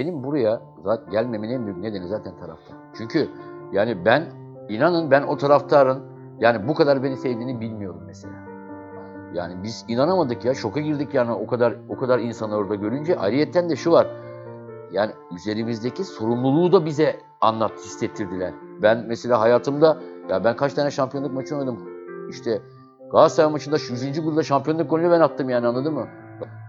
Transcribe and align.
benim 0.00 0.24
buraya 0.24 0.60
zaten 0.84 1.10
gelmemin 1.10 1.50
en 1.50 1.66
büyük 1.66 1.78
nedeni 1.78 2.06
zaten 2.06 2.36
taraftar. 2.36 2.76
Çünkü 2.94 3.28
yani 3.72 4.04
ben 4.04 4.22
inanın 4.68 5.10
ben 5.10 5.22
o 5.22 5.36
taraftarın 5.36 6.02
yani 6.38 6.68
bu 6.68 6.74
kadar 6.74 7.02
beni 7.02 7.16
sevdiğini 7.16 7.60
bilmiyorum 7.60 8.02
mesela. 8.06 8.34
Yani 9.34 9.62
biz 9.62 9.84
inanamadık 9.88 10.44
ya 10.44 10.54
şoka 10.54 10.80
girdik 10.80 11.14
yani 11.14 11.32
o 11.32 11.46
kadar 11.46 11.74
o 11.88 11.96
kadar 11.96 12.18
insanı 12.18 12.56
orada 12.56 12.74
görünce. 12.74 13.18
Ayrıyetten 13.18 13.70
de 13.70 13.76
şu 13.76 13.92
var. 13.92 14.06
Yani 14.92 15.12
üzerimizdeki 15.34 16.04
sorumluluğu 16.04 16.72
da 16.72 16.84
bize 16.84 17.16
anlat, 17.40 17.72
hissettirdiler. 17.72 18.52
Ben 18.82 19.04
mesela 19.08 19.40
hayatımda 19.40 19.98
ya 20.30 20.44
ben 20.44 20.56
kaç 20.56 20.74
tane 20.74 20.90
şampiyonluk 20.90 21.32
maçı 21.32 21.56
oynadım. 21.56 21.78
İşte 22.30 22.62
Galatasaray 23.12 23.52
maçında 23.52 23.78
şu 23.78 23.92
100. 23.92 24.24
golde 24.24 24.42
şampiyonluk 24.42 24.90
golünü 24.90 25.10
ben 25.10 25.20
attım 25.20 25.48
yani 25.48 25.66
anladın 25.66 25.94
mı? 25.94 26.06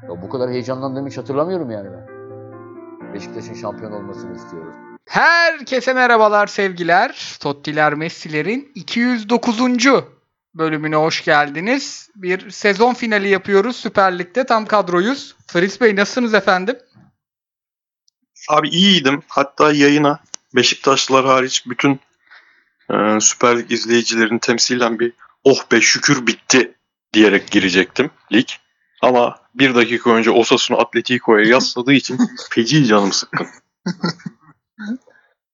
Ya 0.09 0.21
bu 0.21 0.29
kadar 0.29 0.49
heyecanlandığımı 0.49 1.07
hiç 1.07 1.17
hatırlamıyorum 1.17 1.71
yani 1.71 1.89
ben. 1.91 2.10
Beşiktaş'ın 3.13 3.53
şampiyon 3.53 3.91
olmasını 3.91 4.35
istiyoruz. 4.35 4.75
Herkese 5.07 5.93
merhabalar 5.93 6.47
sevgiler. 6.47 7.37
Tottiler 7.39 7.93
Messi'lerin 7.93 8.71
209. 8.75 9.59
bölümüne 10.53 10.95
hoş 10.95 11.23
geldiniz. 11.23 12.09
Bir 12.15 12.49
sezon 12.49 12.93
finali 12.93 13.29
yapıyoruz 13.29 13.75
Süper 13.75 14.19
Lig'de. 14.19 14.45
Tam 14.45 14.65
kadroyuz. 14.65 15.35
Fritz 15.47 15.81
Bey 15.81 15.95
nasılsınız 15.95 16.33
efendim? 16.33 16.77
Abi 18.49 18.69
iyiydim. 18.69 19.21
Hatta 19.27 19.71
yayına 19.71 20.19
Beşiktaşlılar 20.55 21.25
hariç 21.25 21.63
bütün 21.67 21.99
e, 22.89 23.19
Süper 23.19 23.59
Lig 23.59 23.71
izleyicilerini 23.71 24.39
temsilen 24.39 24.99
bir 24.99 25.13
oh 25.43 25.71
be 25.71 25.81
şükür 25.81 26.27
bitti 26.27 26.73
diyerek 27.13 27.51
girecektim 27.51 28.09
lig. 28.33 28.47
Ama 29.01 29.40
bir 29.55 29.75
dakika 29.75 30.09
önce 30.09 30.31
Osasuna 30.31 30.77
Atletico'ya 30.77 31.45
yasladığı 31.45 31.93
için 31.93 32.19
feci 32.49 32.85
canım 32.85 33.11
sıkkın. 33.11 33.47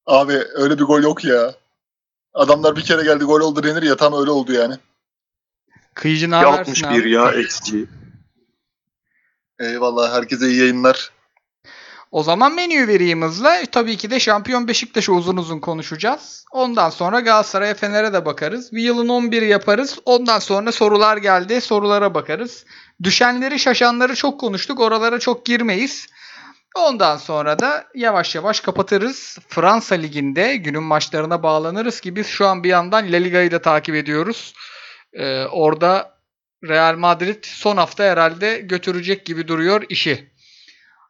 Abi 0.05 0.33
öyle 0.53 0.79
bir 0.79 0.83
gol 0.83 1.03
yok 1.03 1.23
ya. 1.23 1.55
Adamlar 2.33 2.75
bir 2.75 2.81
kere 2.81 3.03
geldi 3.03 3.23
gol 3.23 3.41
oldu 3.41 3.63
denir 3.63 3.83
ya 3.83 3.95
tam 3.95 4.13
öyle 4.13 4.31
oldu 4.31 4.53
yani. 4.53 4.75
Kıyıcı 5.93 6.31
ne 6.31 6.35
habersin 6.35 6.71
61 6.71 7.01
abi? 7.01 7.11
ya 7.11 7.31
eksici. 7.31 7.85
Eyvallah 9.59 10.13
herkese 10.13 10.47
iyi 10.47 10.59
yayınlar. 10.59 11.11
O 12.11 12.23
zaman 12.23 12.55
menüyü 12.55 12.87
vereyim 12.87 13.21
hızla. 13.21 13.65
Tabii 13.71 13.97
ki 13.97 14.11
de 14.11 14.19
şampiyon 14.19 14.67
Beşiktaş'ı 14.67 15.13
uzun 15.13 15.37
uzun 15.37 15.59
konuşacağız. 15.59 16.45
Ondan 16.51 16.89
sonra 16.89 17.19
Galatasaray'a 17.19 17.73
Fener'e 17.73 18.13
de 18.13 18.25
bakarız. 18.25 18.73
Bir 18.73 18.81
yılın 18.81 19.07
11'i 19.07 19.47
yaparız. 19.47 19.99
Ondan 20.05 20.39
sonra 20.39 20.71
sorular 20.71 21.17
geldi. 21.17 21.61
Sorulara 21.61 22.13
bakarız. 22.13 22.65
Düşenleri 23.03 23.59
şaşanları 23.59 24.15
çok 24.15 24.39
konuştuk. 24.39 24.79
Oralara 24.79 25.19
çok 25.19 25.45
girmeyiz. 25.45 26.07
Ondan 26.75 27.17
sonra 27.17 27.59
da 27.59 27.85
yavaş 27.95 28.35
yavaş 28.35 28.59
kapatırız. 28.59 29.37
Fransa 29.47 29.95
Ligi'nde 29.95 30.55
günün 30.55 30.83
maçlarına 30.83 31.43
bağlanırız 31.43 31.99
ki 32.01 32.15
biz 32.15 32.27
şu 32.27 32.47
an 32.47 32.63
bir 32.63 32.69
yandan 32.69 33.11
La 33.11 33.17
Liga'yı 33.17 33.51
da 33.51 33.61
takip 33.61 33.95
ediyoruz. 33.95 34.53
Ee, 35.13 35.45
orada 35.45 36.17
Real 36.63 36.95
Madrid 36.95 37.43
son 37.43 37.77
hafta 37.77 38.03
herhalde 38.03 38.59
götürecek 38.59 39.25
gibi 39.25 39.47
duruyor 39.47 39.83
işi. 39.89 40.31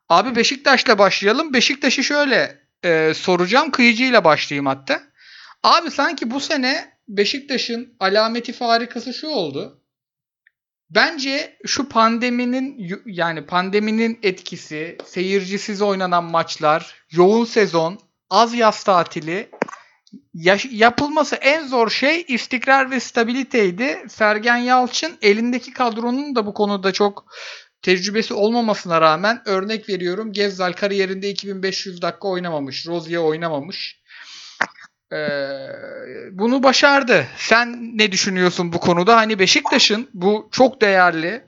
Abi 0.10 0.36
Beşiktaş'la 0.36 0.98
başlayalım. 1.00 1.54
Beşiktaş'ı 1.54 2.04
şöyle 2.04 2.60
e, 2.84 3.14
soracağım. 3.14 3.72
Kıyıcıyla 3.72 4.24
başlayayım 4.24 4.66
hatta. 4.66 5.02
Abi 5.64 5.92
sanki 5.92 6.32
bu 6.32 6.40
sene 6.40 6.98
Beşiktaş'ın 7.08 7.96
alameti 8.00 8.54
farikası 8.54 9.14
şu 9.14 9.28
oldu. 9.28 9.84
Bence 10.90 11.58
şu 11.66 11.90
pandeminin 11.90 12.90
yani 13.06 13.46
pandeminin 13.46 14.20
etkisi, 14.24 14.98
seyircisiz 15.06 15.82
oynanan 15.82 16.24
maçlar, 16.24 16.96
yoğun 17.12 17.46
sezon, 17.46 18.00
az 18.30 18.54
yaz 18.54 18.84
tatili 18.84 19.50
yaş- 20.34 20.72
yapılması 20.72 21.36
en 21.36 21.68
zor 21.68 21.90
şey 21.90 22.26
istikrar 22.28 22.92
ve 22.92 23.00
stabiliteydi. 23.00 24.06
Sergen 24.10 24.58
Yalçın 24.58 25.18
elindeki 25.22 25.74
kadronun 25.74 26.36
da 26.36 26.46
bu 26.46 26.54
konuda 26.54 26.92
çok 26.92 27.26
tecrübesi 27.88 28.34
olmamasına 28.34 29.02
rağmen 29.02 29.42
örnek 29.46 29.90
veriyorum 29.90 30.34
Gezzal 30.34 30.74
kariyerinde 30.74 31.30
2500 31.30 32.02
dakika 32.02 32.28
oynamamış. 32.28 32.88
Rozier 32.88 33.18
oynamamış. 33.18 34.00
Ee, 35.14 35.18
bunu 36.32 36.64
başardı. 36.64 37.28
Sen 37.38 37.98
ne 37.98 38.12
düşünüyorsun 38.12 38.74
bu 38.74 38.80
konuda? 38.80 39.18
Hani 39.18 39.40
Beşiktaş'ın 39.40 40.10
bu 40.14 40.50
çok 40.52 40.82
değerli 40.82 41.44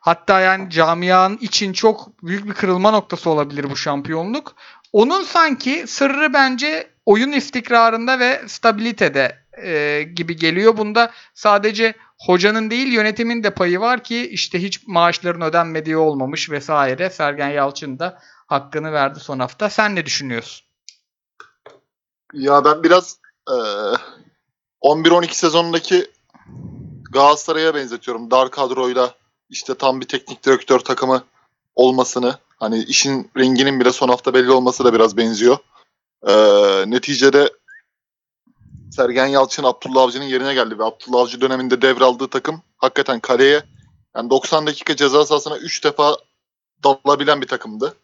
hatta 0.00 0.40
yani 0.40 0.70
camianın 0.70 1.36
için 1.36 1.72
çok 1.72 2.22
büyük 2.22 2.46
bir 2.48 2.54
kırılma 2.54 2.90
noktası 2.90 3.30
olabilir 3.30 3.70
bu 3.70 3.76
şampiyonluk. 3.76 4.56
Onun 4.92 5.22
sanki 5.22 5.84
sırrı 5.86 6.32
bence 6.32 6.90
oyun 7.06 7.32
istikrarında 7.32 8.18
ve 8.18 8.42
stabilitede 8.46 9.38
e, 9.62 10.02
gibi 10.02 10.36
geliyor. 10.36 10.76
Bunda 10.76 11.10
sadece 11.34 11.94
hocanın 12.20 12.70
değil 12.70 12.86
yönetimin 12.86 13.42
de 13.42 13.54
payı 13.54 13.80
var 13.80 14.04
ki 14.04 14.28
işte 14.28 14.62
hiç 14.62 14.86
maaşların 14.86 15.42
ödenmediği 15.42 15.96
olmamış 15.96 16.50
vesaire. 16.50 17.10
Sergen 17.10 17.48
Yalçın 17.48 17.98
da 17.98 18.18
hakkını 18.46 18.92
verdi 18.92 19.20
son 19.20 19.38
hafta. 19.38 19.70
Sen 19.70 19.96
ne 19.96 20.06
düşünüyorsun? 20.06 20.66
Ya 22.32 22.64
ben 22.64 22.82
biraz 22.82 23.18
e, 23.50 23.56
11-12 24.82 25.34
sezonundaki 25.34 26.10
Galatasaray'a 27.10 27.74
benzetiyorum. 27.74 28.30
Dar 28.30 28.50
kadroyla 28.50 29.14
işte 29.50 29.74
tam 29.74 30.00
bir 30.00 30.08
teknik 30.08 30.44
direktör 30.44 30.78
takımı 30.78 31.24
olmasını. 31.74 32.38
Hani 32.56 32.84
işin 32.84 33.30
renginin 33.36 33.80
bile 33.80 33.92
son 33.92 34.08
hafta 34.08 34.34
belli 34.34 34.50
olması 34.50 34.84
da 34.84 34.94
biraz 34.94 35.16
benziyor. 35.16 35.58
E, 36.26 36.34
neticede 36.90 37.50
Sergen 38.90 39.26
Yalçın 39.26 39.64
Abdullah 39.64 40.02
Avcı'nın 40.02 40.24
yerine 40.24 40.54
geldi 40.54 40.78
ve 40.78 40.84
Abdullah 40.84 41.20
Avcı 41.20 41.40
döneminde 41.40 41.82
devraldığı 41.82 42.28
takım 42.28 42.62
hakikaten 42.76 43.20
kaleye 43.20 43.62
yani 44.16 44.30
90 44.30 44.66
dakika 44.66 44.96
ceza 44.96 45.26
sahasına 45.26 45.56
3 45.56 45.84
defa 45.84 46.16
dalabilen 46.84 47.42
bir 47.42 47.46
takımdı. 47.46 47.94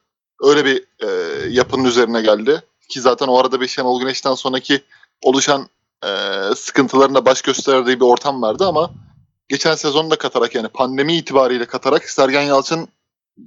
Öyle 0.41 0.65
bir 0.65 0.85
e, 1.01 1.09
yapının 1.49 1.85
üzerine 1.85 2.23
geldi. 2.23 2.63
Ki 2.89 3.01
zaten 3.01 3.27
o 3.27 3.39
arada 3.39 3.61
bir 3.61 3.69
Şenol 3.69 4.01
Güneş'ten 4.01 4.35
sonraki 4.35 4.83
oluşan 5.23 5.69
e, 6.05 6.09
sıkıntıların 6.57 7.15
da 7.15 7.27
baş 7.27 7.43
gösterdiği 7.43 8.01
bir 8.01 8.05
ortam 8.05 8.43
vardı 8.43 8.67
ama 8.67 8.91
geçen 9.49 9.75
sezonu 9.75 10.11
da 10.11 10.17
katarak 10.17 10.55
yani 10.55 10.69
pandemi 10.69 11.17
itibariyle 11.17 11.67
katarak 11.67 12.11
Sergen 12.11 12.43
Yalçın 12.43 12.89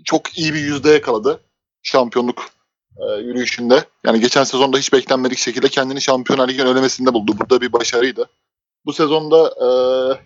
çok 0.03 0.37
iyi 0.37 0.53
bir 0.53 0.59
yüzde 0.59 0.89
yakaladı 0.89 1.39
şampiyonluk 1.83 2.56
e, 3.00 3.22
yürüyüşünde. 3.22 3.85
Yani 4.06 4.19
geçen 4.19 4.44
sezonda 4.44 4.78
hiç 4.78 4.94
beklenmedik 4.94 5.38
şekilde 5.38 5.69
kendini 5.69 6.02
Şampiyonlar 6.02 6.47
Ligi'nin 6.47 6.68
ölemesinde 6.68 7.13
buldu. 7.13 7.31
Burada 7.40 7.62
bir 7.62 7.74
başarıydı. 7.74 8.30
Bu 8.85 8.94
sezonda 8.94 9.53
e, 9.66 9.68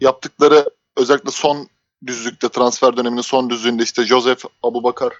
yaptıkları 0.05 0.69
özellikle 0.97 1.31
son 1.31 1.67
düzlükte 2.07 2.49
transfer 2.49 2.97
döneminin 2.97 3.21
son 3.21 3.49
düzlüğünde 3.49 3.83
işte 3.83 4.05
Joseph 4.05 4.45
Abubakar 4.63 5.13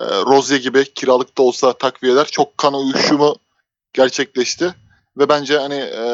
e, 0.00 0.04
Rozier 0.04 0.60
gibi 0.60 0.94
kiralıkta 0.94 1.42
olsa 1.42 1.72
takviyeler 1.72 2.24
çok 2.24 2.58
kan 2.58 2.74
uyuşumu 2.74 3.36
gerçekleşti. 3.92 4.74
Ve 5.18 5.28
bence 5.28 5.58
hani 5.58 5.74
e, 5.74 6.04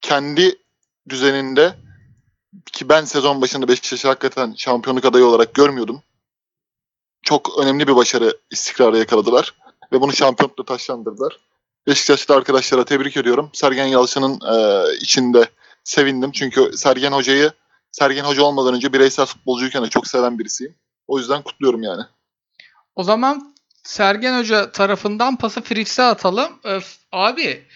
kendi 0.00 0.58
düzeninde 1.08 1.74
ki 2.72 2.88
ben 2.88 3.04
sezon 3.04 3.40
başında 3.42 3.68
Beşiktaş'ı 3.68 4.08
hakikaten 4.08 4.54
şampiyonluk 4.56 5.04
adayı 5.04 5.24
olarak 5.24 5.54
görmüyordum. 5.54 6.02
Çok 7.26 7.58
önemli 7.58 7.88
bir 7.88 7.96
başarı 7.96 8.36
istikrarı 8.50 8.98
yakaladılar. 8.98 9.54
Ve 9.92 10.00
bunu 10.00 10.12
şampiyonlukla 10.12 10.64
taşlandırdılar. 10.64 11.38
Beşiktaşlı 11.86 12.34
arkadaşlara 12.34 12.84
tebrik 12.84 13.16
ediyorum. 13.16 13.50
Sergen 13.52 13.86
Yalçın'ın 13.86 14.40
e, 14.54 14.84
içinde 15.00 15.46
sevindim. 15.84 16.32
Çünkü 16.32 16.70
Sergen 16.76 17.12
Hoca'yı 17.12 17.52
Sergen 17.92 18.24
Hoca 18.24 18.42
olmadan 18.42 18.74
önce 18.74 18.92
bireysel 18.92 19.26
futbolcuyken 19.26 19.84
de 19.84 19.88
çok 19.88 20.06
seven 20.06 20.38
birisiyim. 20.38 20.74
O 21.06 21.18
yüzden 21.18 21.42
kutluyorum 21.42 21.82
yani. 21.82 22.02
O 22.96 23.02
zaman 23.02 23.54
Sergen 23.82 24.38
Hoca 24.38 24.72
tarafından 24.72 25.36
pası 25.36 25.62
Fritz'e 25.62 26.02
atalım. 26.02 26.52
Öf, 26.64 26.96
abi 27.12 27.66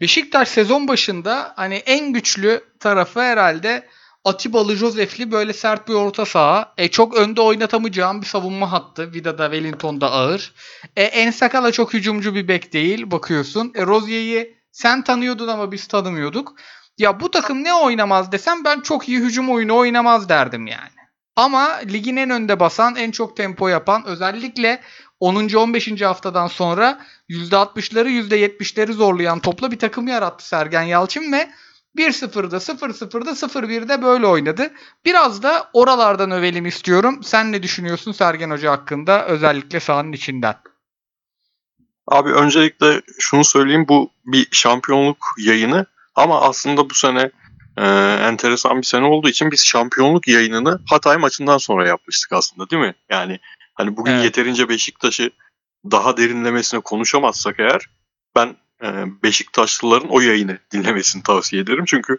Beşiktaş 0.00 0.48
sezon 0.48 0.88
başında 0.88 1.52
hani 1.56 1.74
en 1.74 2.12
güçlü 2.12 2.64
tarafı 2.80 3.20
herhalde 3.20 3.88
Atibalı 4.24 4.76
Josef'li 4.76 5.32
böyle 5.32 5.52
sert 5.52 5.88
bir 5.88 5.94
orta 5.94 6.26
saha. 6.26 6.74
E, 6.78 6.88
çok 6.88 7.14
önde 7.16 7.40
oynatamayacağım 7.40 8.20
bir 8.20 8.26
savunma 8.26 8.72
hattı. 8.72 9.12
Vida'da 9.12 9.44
Wellington'da 9.44 10.12
ağır. 10.12 10.52
E, 10.96 11.02
Ensakala 11.02 11.72
çok 11.72 11.94
hücumcu 11.94 12.34
bir 12.34 12.48
bek 12.48 12.72
değil 12.72 13.10
bakıyorsun. 13.10 13.72
E, 13.74 13.86
Rozier'i 13.86 14.54
sen 14.72 15.04
tanıyordun 15.04 15.48
ama 15.48 15.72
biz 15.72 15.86
tanımıyorduk. 15.86 16.54
Ya 16.98 17.20
bu 17.20 17.30
takım 17.30 17.64
ne 17.64 17.74
oynamaz 17.74 18.32
desem 18.32 18.64
ben 18.64 18.80
çok 18.80 19.08
iyi 19.08 19.18
hücum 19.18 19.50
oyunu 19.50 19.76
oynamaz 19.76 20.28
derdim 20.28 20.66
yani. 20.66 20.90
Ama 21.36 21.80
ligin 21.92 22.16
en 22.16 22.30
önde 22.30 22.60
basan, 22.60 22.96
en 22.96 23.10
çok 23.10 23.36
tempo 23.36 23.68
yapan 23.68 24.04
özellikle 24.06 24.80
10. 25.20 25.54
15. 25.54 26.02
haftadan 26.02 26.46
sonra 26.46 27.00
%60'ları 27.30 28.08
%70'leri 28.08 28.92
zorlayan 28.92 29.40
topla 29.40 29.70
bir 29.70 29.78
takım 29.78 30.08
yarattı 30.08 30.48
Sergen 30.48 30.82
Yalçın 30.82 31.32
ve 31.32 31.50
1-0'da 31.96 32.56
0-0'da 32.56 33.30
0-1'de 33.30 34.02
böyle 34.02 34.26
oynadı. 34.26 34.72
Biraz 35.04 35.42
da 35.42 35.70
oralardan 35.72 36.30
övelim 36.30 36.66
istiyorum. 36.66 37.22
Sen 37.22 37.52
ne 37.52 37.62
düşünüyorsun 37.62 38.12
Sergen 38.12 38.50
Hoca 38.50 38.72
hakkında 38.72 39.26
özellikle 39.26 39.80
sahanın 39.80 40.12
içinden? 40.12 40.54
Abi 42.06 42.30
öncelikle 42.30 43.02
şunu 43.18 43.44
söyleyeyim 43.44 43.86
bu 43.88 44.10
bir 44.24 44.48
şampiyonluk 44.52 45.18
yayını 45.38 45.86
ama 46.14 46.40
aslında 46.40 46.90
bu 46.90 46.94
sene 46.94 47.30
e, 47.76 47.84
enteresan 48.22 48.78
bir 48.78 48.86
sene 48.86 49.04
olduğu 49.04 49.28
için 49.28 49.50
biz 49.50 49.64
şampiyonluk 49.66 50.28
yayınını 50.28 50.80
Hatay 50.90 51.16
maçından 51.16 51.58
sonra 51.58 51.88
yapmıştık 51.88 52.32
aslında 52.32 52.70
değil 52.70 52.82
mi? 52.82 52.94
Yani 53.10 53.38
hani 53.74 53.96
bugün 53.96 54.12
Evet. 54.12 54.24
yeterince 54.24 54.68
Beşiktaş'ı 54.68 55.30
daha 55.90 56.16
derinlemesine 56.16 56.80
konuşamazsak 56.80 57.60
eğer 57.60 57.86
ben 58.36 58.56
Beşiktaşlıların 59.22 60.08
o 60.08 60.20
yayını 60.20 60.58
dinlemesini 60.72 61.22
tavsiye 61.22 61.62
ederim. 61.62 61.84
Çünkü 61.86 62.18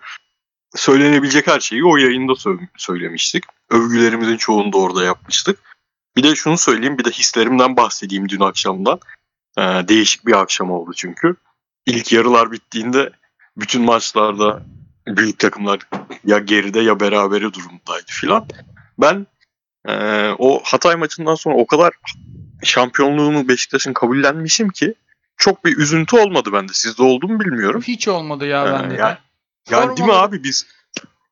söylenebilecek 0.75 1.47
her 1.47 1.59
şeyi 1.59 1.85
o 1.85 1.97
yayında 1.97 2.31
sö- 2.31 2.67
söylemiştik. 2.77 3.43
Övgülerimizin 3.69 4.37
çoğunu 4.37 4.73
da 4.73 4.77
orada 4.77 5.03
yapmıştık. 5.03 5.59
Bir 6.15 6.23
de 6.23 6.35
şunu 6.35 6.57
söyleyeyim, 6.57 6.97
bir 6.97 7.05
de 7.05 7.11
hislerimden 7.11 7.77
bahsedeyim 7.77 8.29
dün 8.29 8.39
akşamdan. 8.39 8.99
Ee, 9.57 9.61
değişik 9.61 10.25
bir 10.25 10.41
akşam 10.41 10.71
oldu 10.71 10.91
çünkü. 10.95 11.35
İlk 11.85 12.11
yarılar 12.11 12.51
bittiğinde 12.51 13.09
bütün 13.57 13.81
maçlarda 13.81 14.63
büyük 15.07 15.39
takımlar 15.39 15.79
ya 16.25 16.39
geride 16.39 16.79
ya 16.79 16.99
berabere 16.99 17.53
durumdaydı 17.53 18.05
filan. 18.07 18.47
Ben 18.97 19.27
e, 19.87 20.29
o 20.37 20.61
Hatay 20.63 20.95
maçından 20.95 21.35
sonra 21.35 21.55
o 21.55 21.67
kadar 21.67 21.93
şampiyonluğunu 22.63 23.47
Beşiktaş'ın 23.47 23.93
kabullenmişim 23.93 24.69
ki 24.69 24.93
çok 25.37 25.65
bir 25.65 25.77
üzüntü 25.77 26.15
olmadı 26.17 26.53
bende. 26.53 26.73
Sizde 26.73 27.03
oldu 27.03 27.27
mu 27.27 27.39
bilmiyorum. 27.39 27.81
Hiç 27.81 28.07
olmadı 28.07 28.45
ya 28.45 28.67
Ee, 28.67 28.71
bende 28.71 28.97
de. 28.97 29.01
yani- 29.01 29.17
Yani 29.69 29.97
değil 29.97 30.07
mi 30.09 30.13
abi 30.15 30.43
biz 30.43 30.67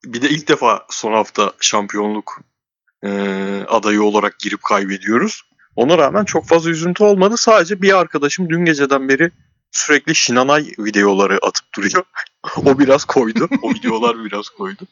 bir 0.05 0.21
de 0.21 0.29
ilk 0.29 0.47
defa 0.47 0.85
son 0.89 1.13
hafta 1.13 1.53
şampiyonluk 1.59 2.41
e, 3.03 3.09
adayı 3.69 4.03
olarak 4.03 4.39
girip 4.39 4.63
kaybediyoruz. 4.63 5.41
Ona 5.75 5.97
rağmen 5.97 6.25
çok 6.25 6.47
fazla 6.47 6.69
üzüntü 6.69 7.03
olmadı. 7.03 7.37
Sadece 7.37 7.81
bir 7.81 7.97
arkadaşım 7.99 8.49
dün 8.49 8.65
geceden 8.65 9.09
beri 9.09 9.31
sürekli 9.71 10.15
Şinanay 10.15 10.71
videoları 10.79 11.37
atıp 11.45 11.65
duruyor. 11.77 12.03
o 12.65 12.79
biraz 12.79 13.05
koydu. 13.05 13.49
O 13.61 13.69
videolar 13.69 14.25
biraz 14.25 14.49
koydu. 14.49 14.83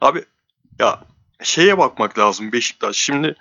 Abi 0.00 0.24
ya 0.78 1.00
şeye 1.42 1.78
bakmak 1.78 2.18
lazım 2.18 2.52
Beşiktaş. 2.52 2.96
Şimdi 2.96 3.34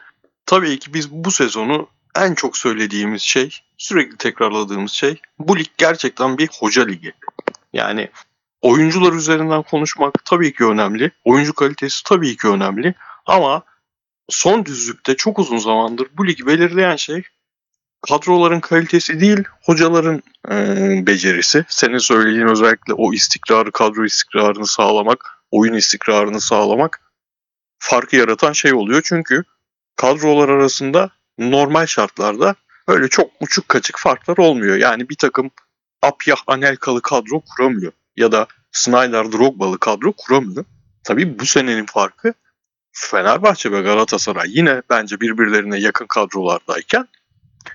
tabii 0.45 0.79
ki 0.79 0.93
biz 0.93 1.11
bu 1.11 1.31
sezonu 1.31 1.89
en 2.25 2.35
çok 2.35 2.57
söylediğimiz 2.57 3.21
şey, 3.21 3.59
sürekli 3.77 4.17
tekrarladığımız 4.17 4.91
şey 4.91 5.21
bu 5.39 5.59
lig 5.59 5.67
gerçekten 5.77 6.37
bir 6.37 6.49
hoca 6.59 6.85
ligi. 6.85 7.13
Yani 7.73 8.09
oyuncular 8.61 9.13
üzerinden 9.13 9.63
konuşmak 9.63 10.25
tabii 10.25 10.53
ki 10.53 10.65
önemli. 10.65 11.11
Oyuncu 11.25 11.53
kalitesi 11.53 12.03
tabii 12.03 12.37
ki 12.37 12.47
önemli. 12.47 12.95
Ama 13.25 13.63
son 14.29 14.65
düzlükte 14.65 15.15
çok 15.15 15.39
uzun 15.39 15.57
zamandır 15.57 16.07
bu 16.17 16.27
ligi 16.27 16.47
belirleyen 16.47 16.95
şey 16.95 17.23
kadroların 18.01 18.59
kalitesi 18.59 19.19
değil, 19.19 19.43
hocaların 19.63 20.23
e, 20.51 20.55
becerisi. 21.07 21.65
Senin 21.69 21.97
söylediğin 21.97 22.47
özellikle 22.47 22.93
o 22.93 23.13
istikrarı, 23.13 23.71
kadro 23.71 24.05
istikrarını 24.05 24.67
sağlamak, 24.67 25.43
oyun 25.51 25.73
istikrarını 25.73 26.41
sağlamak 26.41 27.01
farkı 27.79 28.15
yaratan 28.15 28.53
şey 28.53 28.73
oluyor. 28.73 29.01
Çünkü 29.05 29.43
kadrolar 29.95 30.49
arasında 30.49 31.09
normal 31.37 31.85
şartlarda 31.85 32.55
öyle 32.87 33.07
çok 33.07 33.31
uçuk 33.39 33.69
kaçık 33.69 33.99
farklar 33.99 34.37
olmuyor. 34.37 34.75
Yani 34.75 35.09
bir 35.09 35.15
takım 35.15 35.51
Apyah 36.01 36.37
Anelkalı 36.47 37.01
kadro 37.01 37.41
kuramıyor. 37.41 37.91
Ya 38.15 38.31
da 38.31 38.47
Snyder 38.71 39.31
Drogba'lı 39.31 39.79
kadro 39.79 40.13
kuramıyor. 40.13 40.65
Tabii 41.03 41.39
bu 41.39 41.45
senenin 41.45 41.85
farkı 41.85 42.33
Fenerbahçe 42.91 43.71
ve 43.71 43.81
Galatasaray 43.81 44.47
yine 44.49 44.81
bence 44.89 45.21
birbirlerine 45.21 45.79
yakın 45.79 46.07
kadrolardayken 46.07 47.07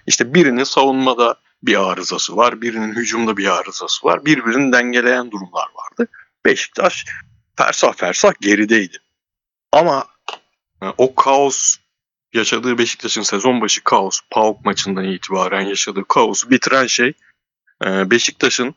işte 0.07 0.35
birinin 0.35 0.65
savunmada 0.65 1.37
bir 1.63 1.91
arızası 1.91 2.37
var, 2.37 2.63
birinin 2.63 2.95
hücumda 2.95 3.37
bir 3.37 3.47
arızası 3.47 4.07
var. 4.07 4.25
Birbirini 4.25 4.73
dengeleyen 4.73 5.31
durumlar 5.31 5.69
vardı. 5.75 6.11
Beşiktaş 6.45 7.05
fersah 7.57 7.93
fersah 7.95 8.33
gerideydi. 8.41 8.99
Ama 9.73 10.07
e, 10.83 10.87
o 10.99 11.15
kaos 11.15 11.77
yaşadığı 12.33 12.79
Beşiktaş'ın 12.79 13.23
sezon 13.23 13.61
başı 13.61 13.85
kaos, 13.85 14.21
PAOK 14.31 14.65
maçından 14.65 15.05
itibaren 15.05 15.61
yaşadığı 15.61 16.05
kaosu 16.09 16.51
bitiren 16.51 16.87
şey 16.87 17.13
e, 17.85 18.11
Beşiktaş'ın 18.11 18.75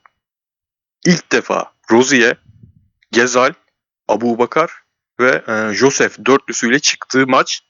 ilk 1.06 1.32
defa 1.32 1.74
Rozier, 1.92 2.38
Gezal, 3.12 3.54
Abu 4.08 4.40
Bakar 4.40 4.72
ve 5.20 5.44
e, 5.48 5.74
Josef 5.74 6.26
dörtlüsüyle 6.26 6.80
çıktığı 6.80 7.28
maç 7.28 7.62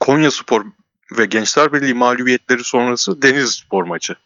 Konya 0.00 0.30
Spor 0.30 0.64
ve 1.18 1.26
Gençler 1.26 1.72
Birliği 1.72 1.94
mağlubiyetleri 1.94 2.64
sonrası 2.64 3.22
Denizli 3.22 3.50
Spor 3.50 3.84
maçı. 3.84 4.16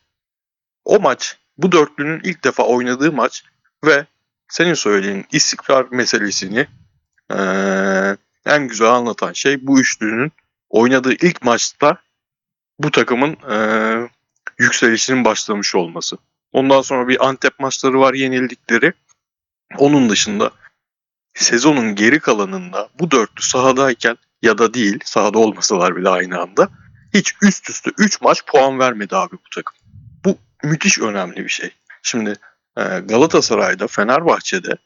O 0.84 1.00
maç 1.00 1.38
bu 1.58 1.72
dörtlünün 1.72 2.20
ilk 2.24 2.44
defa 2.44 2.62
oynadığı 2.62 3.12
maç 3.12 3.44
ve 3.84 4.06
senin 4.48 4.74
söylediğin 4.74 5.26
istikrar 5.32 5.86
meselesini 5.90 6.66
e, 7.30 7.36
en 8.46 8.68
güzel 8.68 8.88
anlatan 8.88 9.32
şey 9.32 9.66
bu 9.66 9.80
üçlünün 9.80 10.32
oynadığı 10.68 11.12
ilk 11.12 11.42
maçta 11.42 11.96
bu 12.78 12.90
takımın 12.90 13.36
e, 13.50 13.58
yükselişinin 14.58 15.24
başlamış 15.24 15.74
olması. 15.74 16.16
Ondan 16.52 16.82
sonra 16.82 17.08
bir 17.08 17.26
Antep 17.26 17.60
maçları 17.60 18.00
var 18.00 18.14
yenildikleri. 18.14 18.92
Onun 19.78 20.10
dışında 20.10 20.50
sezonun 21.34 21.94
geri 21.94 22.20
kalanında 22.20 22.88
bu 22.98 23.10
dörtlü 23.10 23.42
sahadayken 23.42 24.16
ya 24.42 24.58
da 24.58 24.74
değil 24.74 25.00
sahada 25.04 25.38
olmasalar 25.38 25.96
bile 25.96 26.08
aynı 26.08 26.40
anda 26.40 26.68
hiç 27.14 27.34
üst 27.42 27.70
üste 27.70 27.90
3 27.98 28.20
maç 28.20 28.46
puan 28.46 28.78
vermedi 28.78 29.16
abi 29.16 29.32
bu 29.32 29.50
takım. 29.54 29.76
Bu 30.24 30.38
müthiş 30.62 30.98
önemli 30.98 31.36
bir 31.36 31.48
şey. 31.48 31.70
Şimdi 32.02 32.30
e, 32.76 32.82
Galatasaray'da, 32.82 33.86
Fenerbahçe'de 33.86 34.76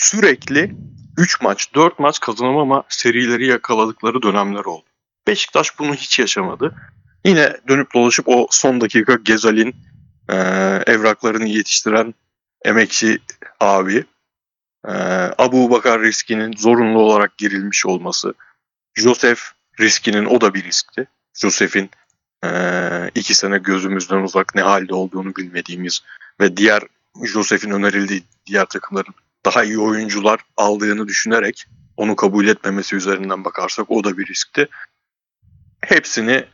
sürekli 0.00 0.74
3 1.18 1.40
maç, 1.40 1.74
4 1.74 1.98
maç 1.98 2.20
kazanamama 2.20 2.84
serileri 2.88 3.46
yakaladıkları 3.46 4.22
dönemler 4.22 4.64
oldu. 4.64 4.84
Beşiktaş 5.26 5.78
bunu 5.78 5.94
hiç 5.94 6.18
yaşamadı. 6.18 6.74
Yine 7.24 7.56
dönüp 7.68 7.94
dolaşıp 7.94 8.28
o 8.28 8.46
son 8.50 8.80
dakika 8.80 9.14
Gezal'in 9.14 9.76
e, 10.28 10.36
evraklarını 10.86 11.48
yetiştiren 11.48 12.14
emekçi 12.64 13.18
abi 13.60 14.04
e, 14.88 14.92
Abu 15.38 15.70
Bakar 15.70 16.02
riskinin 16.02 16.52
zorunlu 16.56 16.98
olarak 16.98 17.38
girilmiş 17.38 17.86
olması 17.86 18.34
Josef 18.94 19.52
riskinin 19.80 20.24
o 20.24 20.40
da 20.40 20.54
bir 20.54 20.64
riskti. 20.64 21.06
Josef'in 21.34 21.90
e, 22.44 22.50
iki 23.14 23.34
sene 23.34 23.58
gözümüzden 23.58 24.22
uzak 24.22 24.54
ne 24.54 24.62
halde 24.62 24.94
olduğunu 24.94 25.36
bilmediğimiz 25.36 26.02
ve 26.40 26.56
diğer 26.56 26.82
Josef'in 27.24 27.70
önerildiği 27.70 28.22
diğer 28.46 28.64
takımların 28.64 29.14
daha 29.44 29.64
iyi 29.64 29.78
oyuncular 29.78 30.40
aldığını 30.56 31.08
düşünerek 31.08 31.66
onu 31.96 32.16
kabul 32.16 32.48
etmemesi 32.48 32.96
üzerinden 32.96 33.44
bakarsak 33.44 33.90
o 33.90 34.04
da 34.04 34.18
bir 34.18 34.26
riskti. 34.26 34.68
Hepsini 35.80 36.44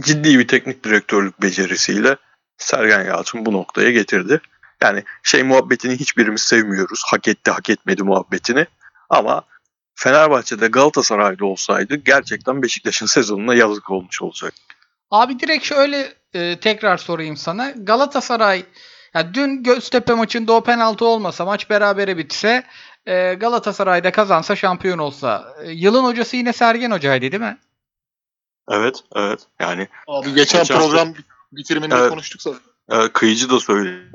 ciddi 0.00 0.38
bir 0.38 0.48
teknik 0.48 0.84
direktörlük 0.84 1.42
becerisiyle 1.42 2.16
Sergen 2.58 3.04
Yalçın 3.04 3.46
bu 3.46 3.52
noktaya 3.52 3.90
getirdi. 3.90 4.40
Yani 4.82 5.04
şey 5.22 5.42
muhabbetini 5.42 5.96
hiçbirimiz 5.96 6.42
sevmiyoruz. 6.42 7.02
Hak 7.06 7.28
etti 7.28 7.50
hak 7.50 7.70
etmedi 7.70 8.02
muhabbetini. 8.02 8.66
Ama 9.10 9.42
Fenerbahçe'de 9.94 10.66
Galatasaray'da 10.66 11.44
olsaydı 11.44 11.96
gerçekten 11.96 12.62
Beşiktaş'ın 12.62 13.06
sezonuna 13.06 13.54
yazık 13.54 13.90
olmuş 13.90 14.22
olacak. 14.22 14.54
Abi 15.10 15.40
direkt 15.40 15.64
şöyle 15.64 16.12
e, 16.34 16.60
tekrar 16.60 16.96
sorayım 16.96 17.36
sana. 17.36 17.70
Galatasaray 17.70 18.64
ya 19.14 19.34
dün 19.34 19.62
Göztepe 19.62 20.14
maçında 20.14 20.52
o 20.52 20.64
penaltı 20.64 21.04
olmasa 21.04 21.44
maç 21.44 21.70
berabere 21.70 22.18
bitse 22.18 22.64
e, 23.06 23.34
Galatasaray'da 23.34 24.12
kazansa 24.12 24.56
şampiyon 24.56 24.98
olsa 24.98 25.54
e, 25.62 25.70
yılın 25.72 26.04
hocası 26.04 26.36
yine 26.36 26.52
Sergen 26.52 26.90
Hoca'ydı 26.90 27.32
değil 27.32 27.42
mi? 27.42 27.58
Evet, 28.70 29.00
evet. 29.14 29.40
Yani 29.60 29.88
Abi 30.08 30.34
geçen 30.34 30.60
Geçen 30.62 30.78
program 30.78 31.14
bitiriminde 31.52 31.94
Evet. 31.94 32.10
konuştuk 32.10 32.42
zaten. 32.42 32.60
e, 32.90 33.08
kıyıcı 33.08 33.50
da 33.50 33.60
söyledi. 33.60 34.10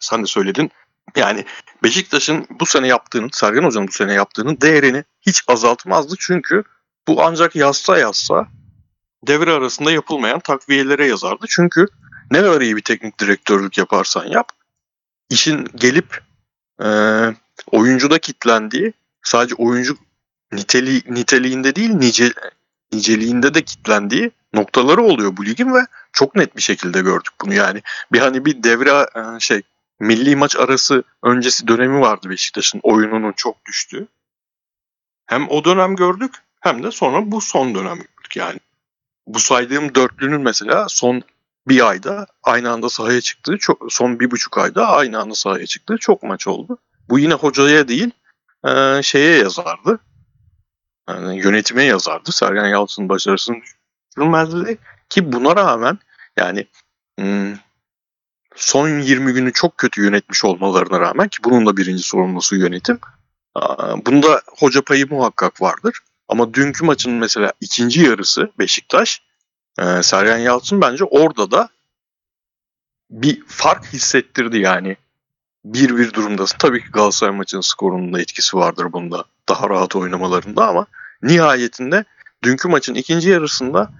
Sen 0.00 0.22
de 0.22 0.26
söyledin. 0.26 0.70
Yani 1.16 1.44
Beşiktaş'ın 1.82 2.46
bu 2.60 2.66
sene 2.66 2.86
yaptığının, 2.86 3.30
Sergen 3.32 3.62
Hoca'nın 3.62 3.88
bu 3.88 3.92
sene 3.92 4.12
yaptığının 4.12 4.60
değerini 4.60 5.04
hiç 5.20 5.44
azaltmazdı. 5.48 6.14
Çünkü 6.18 6.64
bu 7.08 7.22
ancak 7.22 7.56
yazsa 7.56 7.98
yazsa 7.98 8.46
devre 9.26 9.52
arasında 9.52 9.90
yapılmayan 9.90 10.40
takviyelere 10.40 11.06
yazardı. 11.06 11.46
Çünkü 11.48 11.86
ne 12.34 12.42
kadar 12.42 12.60
iyi 12.60 12.76
bir 12.76 12.82
teknik 12.82 13.20
direktörlük 13.20 13.78
yaparsan 13.78 14.26
yap, 14.26 14.48
işin 15.30 15.64
gelip 15.74 16.22
e, 16.82 16.88
oyuncuda 17.70 18.18
kitlendiği, 18.18 18.92
sadece 19.22 19.54
oyuncu 19.54 19.96
niteli, 20.52 21.02
niteliğinde 21.14 21.76
değil 21.76 21.90
nice, 21.90 22.32
niceliğinde 22.92 23.54
de 23.54 23.62
kitlendiği 23.62 24.30
noktaları 24.54 25.02
oluyor 25.02 25.36
bu 25.36 25.46
ligin 25.46 25.74
ve 25.74 25.86
çok 26.12 26.36
net 26.36 26.56
bir 26.56 26.62
şekilde 26.62 27.00
gördük 27.00 27.32
bunu 27.40 27.54
yani. 27.54 27.82
Bir 28.12 28.18
hani 28.18 28.44
bir 28.44 28.62
devre 28.62 28.90
e, 28.90 29.40
şey 29.40 29.62
milli 30.00 30.36
maç 30.36 30.56
arası 30.56 31.04
öncesi 31.22 31.68
dönemi 31.68 32.00
vardı 32.00 32.30
Beşiktaş'ın 32.30 32.80
oyununun 32.82 33.32
çok 33.32 33.64
düştüğü. 33.64 34.06
Hem 35.26 35.48
o 35.48 35.64
dönem 35.64 35.96
gördük 35.96 36.34
hem 36.60 36.82
de 36.82 36.90
sonra 36.90 37.30
bu 37.30 37.40
son 37.40 37.74
dönem 37.74 37.96
gördük 37.96 38.36
yani. 38.36 38.60
bu 39.26 39.38
saydığım 39.38 39.94
dörtlünün 39.94 40.40
mesela 40.40 40.86
son 40.88 41.22
bir 41.68 41.88
ayda 41.88 42.26
aynı 42.42 42.70
anda 42.70 42.88
sahaya 42.88 43.20
çıktığı 43.20 43.58
çok 43.58 43.86
son 43.92 44.20
bir 44.20 44.30
buçuk 44.30 44.58
ayda 44.58 44.88
aynı 44.88 45.20
anda 45.20 45.34
sahaya 45.34 45.66
çıktığı 45.66 45.96
çok 45.98 46.22
maç 46.22 46.46
oldu. 46.46 46.78
Bu 47.08 47.18
yine 47.18 47.34
hocaya 47.34 47.88
değil 47.88 48.10
e, 48.66 49.02
şeye 49.02 49.38
yazardı. 49.38 49.98
Yani 51.08 51.38
yönetime 51.38 51.84
yazardı. 51.84 52.32
Sergen 52.32 52.66
Yalçın'ın 52.66 53.08
başarısını 53.08 53.56
düşürmezdi 54.16 54.78
ki 55.08 55.32
buna 55.32 55.56
rağmen 55.56 55.98
yani 56.36 56.66
hmm, 57.18 57.54
son 58.56 58.88
20 59.00 59.32
günü 59.32 59.52
çok 59.52 59.78
kötü 59.78 60.02
yönetmiş 60.02 60.44
olmalarına 60.44 61.00
rağmen 61.00 61.28
ki 61.28 61.38
bunun 61.44 61.66
da 61.66 61.76
birinci 61.76 62.02
sorumlusu 62.02 62.56
yönetim. 62.56 62.98
Bunda 64.06 64.42
hoca 64.58 64.82
payı 64.82 65.08
muhakkak 65.08 65.62
vardır. 65.62 65.98
Ama 66.28 66.54
dünkü 66.54 66.84
maçın 66.84 67.12
mesela 67.12 67.52
ikinci 67.60 68.00
yarısı 68.00 68.50
Beşiktaş 68.58 69.22
e, 69.78 70.02
Sergen 70.02 70.38
Yalçın 70.38 70.80
bence 70.80 71.04
orada 71.04 71.50
da 71.50 71.68
bir 73.10 73.42
fark 73.46 73.92
hissettirdi 73.92 74.58
yani. 74.58 74.96
1-1 75.66 76.14
durumdasın. 76.14 76.58
Tabii 76.58 76.80
ki 76.80 76.90
Galatasaray 76.92 77.36
maçının 77.36 77.60
skorunun 77.60 78.12
da 78.12 78.20
etkisi 78.20 78.56
vardır 78.56 78.92
bunda. 78.92 79.24
Daha 79.48 79.70
rahat 79.70 79.96
oynamalarında 79.96 80.68
ama 80.68 80.86
nihayetinde 81.22 82.04
dünkü 82.42 82.68
maçın 82.68 82.94
ikinci 82.94 83.28
yarısında 83.28 83.90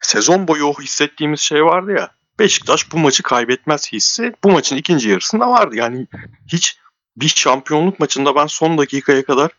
sezon 0.00 0.48
boyu 0.48 0.64
o 0.64 0.80
hissettiğimiz 0.80 1.40
şey 1.40 1.64
vardı 1.64 1.92
ya. 1.92 2.10
Beşiktaş 2.38 2.92
bu 2.92 2.98
maçı 2.98 3.22
kaybetmez 3.22 3.92
hissi 3.92 4.32
bu 4.44 4.50
maçın 4.50 4.76
ikinci 4.76 5.08
yarısında 5.08 5.50
vardı. 5.50 5.76
Yani 5.76 6.06
hiç 6.52 6.78
bir 7.16 7.28
şampiyonluk 7.28 8.00
maçında 8.00 8.34
ben 8.34 8.46
son 8.46 8.78
dakikaya 8.78 9.24
kadar 9.24 9.50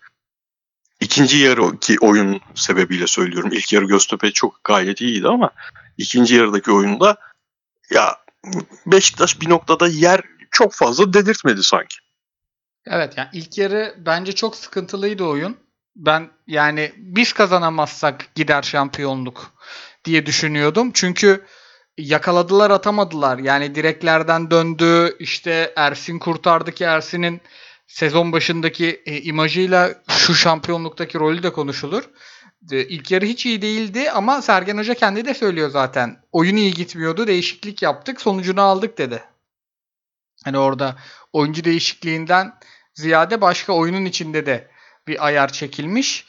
ikinci 1.04 1.38
yarı 1.38 1.80
ki 1.80 1.98
oyun 2.02 2.42
sebebiyle 2.56 3.08
söylüyorum. 3.08 3.50
İlk 3.54 3.74
yarı 3.74 3.86
Göztepe 3.86 4.32
çok 4.32 4.64
gayet 4.64 5.02
iyiydi 5.02 5.28
ama 5.28 5.50
ikinci 5.98 6.36
yarıdaki 6.36 6.72
oyunda 6.72 7.18
ya 7.92 8.18
Beşiktaş 8.86 9.42
bir 9.42 9.50
noktada 9.50 9.88
yer 9.88 10.22
çok 10.52 10.74
fazla 10.74 11.14
dedirtmedi 11.14 11.64
sanki. 11.64 11.96
Evet 12.86 13.14
yani 13.18 13.30
ilk 13.34 13.58
yarı 13.58 13.96
bence 13.98 14.32
çok 14.32 14.56
sıkıntılıydı 14.56 15.24
oyun. 15.24 15.58
Ben 15.96 16.30
yani 16.48 16.94
biz 16.98 17.34
kazanamazsak 17.34 18.36
gider 18.36 18.62
şampiyonluk 18.62 19.52
diye 20.06 20.26
düşünüyordum. 20.26 20.92
Çünkü 20.94 21.46
yakaladılar 21.98 22.72
atamadılar. 22.72 23.38
Yani 23.38 23.76
direklerden 23.76 24.52
döndü. 24.52 25.16
İşte 25.20 25.74
Ersin 25.76 26.20
kurtardı 26.20 26.72
ki 26.72 26.84
Ersin'in 26.84 27.42
sezon 27.88 28.32
başındaki 28.32 29.02
e, 29.06 29.22
imajıyla 29.22 29.94
şu 30.08 30.36
şampiyonluktaki 30.36 31.20
rolü 31.20 31.44
de 31.44 31.54
konuşulur. 31.54 32.04
E, 32.72 32.80
ilk 32.80 33.12
yarı 33.12 33.26
hiç 33.26 33.46
iyi 33.46 33.62
değildi 33.62 34.12
ama 34.12 34.42
Sergen 34.42 34.78
Hoca 34.78 34.94
kendi 34.94 35.26
de 35.26 35.34
söylüyor 35.34 35.70
zaten. 35.70 36.18
Oyun 36.32 36.56
iyi 36.56 36.74
gitmiyordu. 36.74 37.28
Değişiklik 37.28 37.82
yaptık. 37.82 38.22
Sonucunu 38.22 38.62
aldık 38.62 38.98
dedi. 38.98 39.24
Hani 40.46 40.58
orada 40.58 40.96
oyuncu 41.34 41.64
değişikliğinden 41.64 42.54
ziyade 42.94 43.42
başka 43.42 43.74
oyunun 43.74 44.06
içinde 44.06 44.46
de 44.46 44.68
bir 45.08 45.26
ayar 45.26 45.52
çekilmiş. 45.52 46.26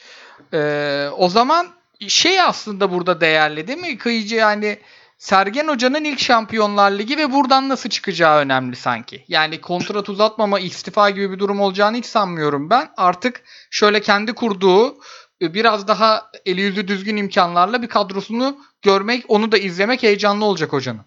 Ee, 0.53 1.09
o 1.17 1.29
zaman 1.29 1.75
şey 2.09 2.41
aslında 2.41 2.93
burada 2.93 3.21
değerli 3.21 3.69
değil 3.69 3.79
mi? 3.79 3.99
Kıyıcı 3.99 4.35
yani 4.37 4.79
Sergen 5.25 5.69
Hoca'nın 5.69 6.05
ilk 6.05 6.21
Şampiyonlar 6.21 6.91
Ligi 6.91 7.17
ve 7.17 7.33
buradan 7.33 7.69
nasıl 7.69 7.91
çıkacağı 7.91 8.39
önemli 8.39 8.77
sanki. 8.77 9.25
Yani 9.29 9.61
kontrat 9.61 10.09
uzatmama, 10.09 10.61
istifa 10.61 11.11
gibi 11.11 11.31
bir 11.31 11.39
durum 11.39 11.61
olacağını 11.61 11.97
hiç 11.97 12.07
sanmıyorum 12.07 12.71
ben. 12.71 12.91
Artık 12.97 13.45
şöyle 13.71 14.01
kendi 14.01 14.33
kurduğu 14.33 14.97
e, 15.43 15.55
biraz 15.55 15.89
daha 15.89 16.31
eli 16.47 16.61
yüzü 16.61 16.89
düzgün 16.89 17.17
imkanlarla 17.17 17.83
bir 17.83 17.89
kadrosunu 17.89 18.57
görmek, 18.83 19.25
onu 19.29 19.53
da 19.53 19.59
izlemek 19.59 20.03
heyecanlı 20.03 20.45
olacak 20.45 20.73
hocanın. 20.73 21.03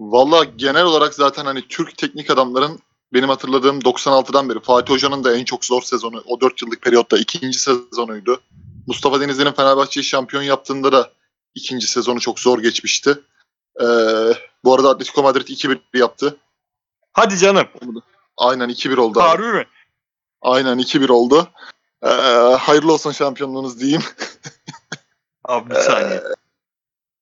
Valla 0.00 0.44
genel 0.44 0.84
olarak 0.84 1.14
zaten 1.14 1.44
hani 1.44 1.68
Türk 1.68 1.98
teknik 1.98 2.30
adamların 2.30 2.78
benim 3.12 3.28
hatırladığım 3.28 3.78
96'dan 3.78 4.48
beri 4.48 4.60
Fatih 4.60 4.94
Hoca'nın 4.94 5.24
da 5.24 5.36
en 5.36 5.44
çok 5.44 5.64
zor 5.64 5.82
sezonu 5.82 6.22
o 6.26 6.40
4 6.40 6.62
yıllık 6.62 6.82
periyotta 6.82 7.18
ikinci 7.18 7.58
sezonuydu. 7.58 8.40
Mustafa 8.86 9.20
Denizli'nin 9.20 9.52
Fenerbahçe'yi 9.52 10.04
şampiyon 10.04 10.42
yaptığında 10.42 10.92
da 10.92 11.12
ikinci 11.54 11.86
sezonu 11.86 12.20
çok 12.20 12.40
zor 12.40 12.58
geçmişti. 12.58 13.18
Ee, 13.80 13.84
bu 14.64 14.74
arada 14.74 14.90
Atletico 14.90 15.22
Madrid 15.22 15.48
2-1 15.48 15.80
yaptı. 15.94 16.36
Hadi 17.12 17.38
canım. 17.38 17.68
Aynen 18.36 18.68
2-1 18.68 18.96
oldu. 19.00 19.20
abi. 19.20 19.28
Harbi 19.28 19.46
mi? 19.58 19.66
Aynen 20.42 20.78
2-1 20.78 21.12
oldu. 21.12 21.48
Ee, 22.02 22.08
hayırlı 22.60 22.92
olsun 22.92 23.12
şampiyonluğunuz 23.12 23.80
diyeyim. 23.80 24.02
Abi 25.44 25.70
bir 25.70 25.74
saniye. 25.74 26.22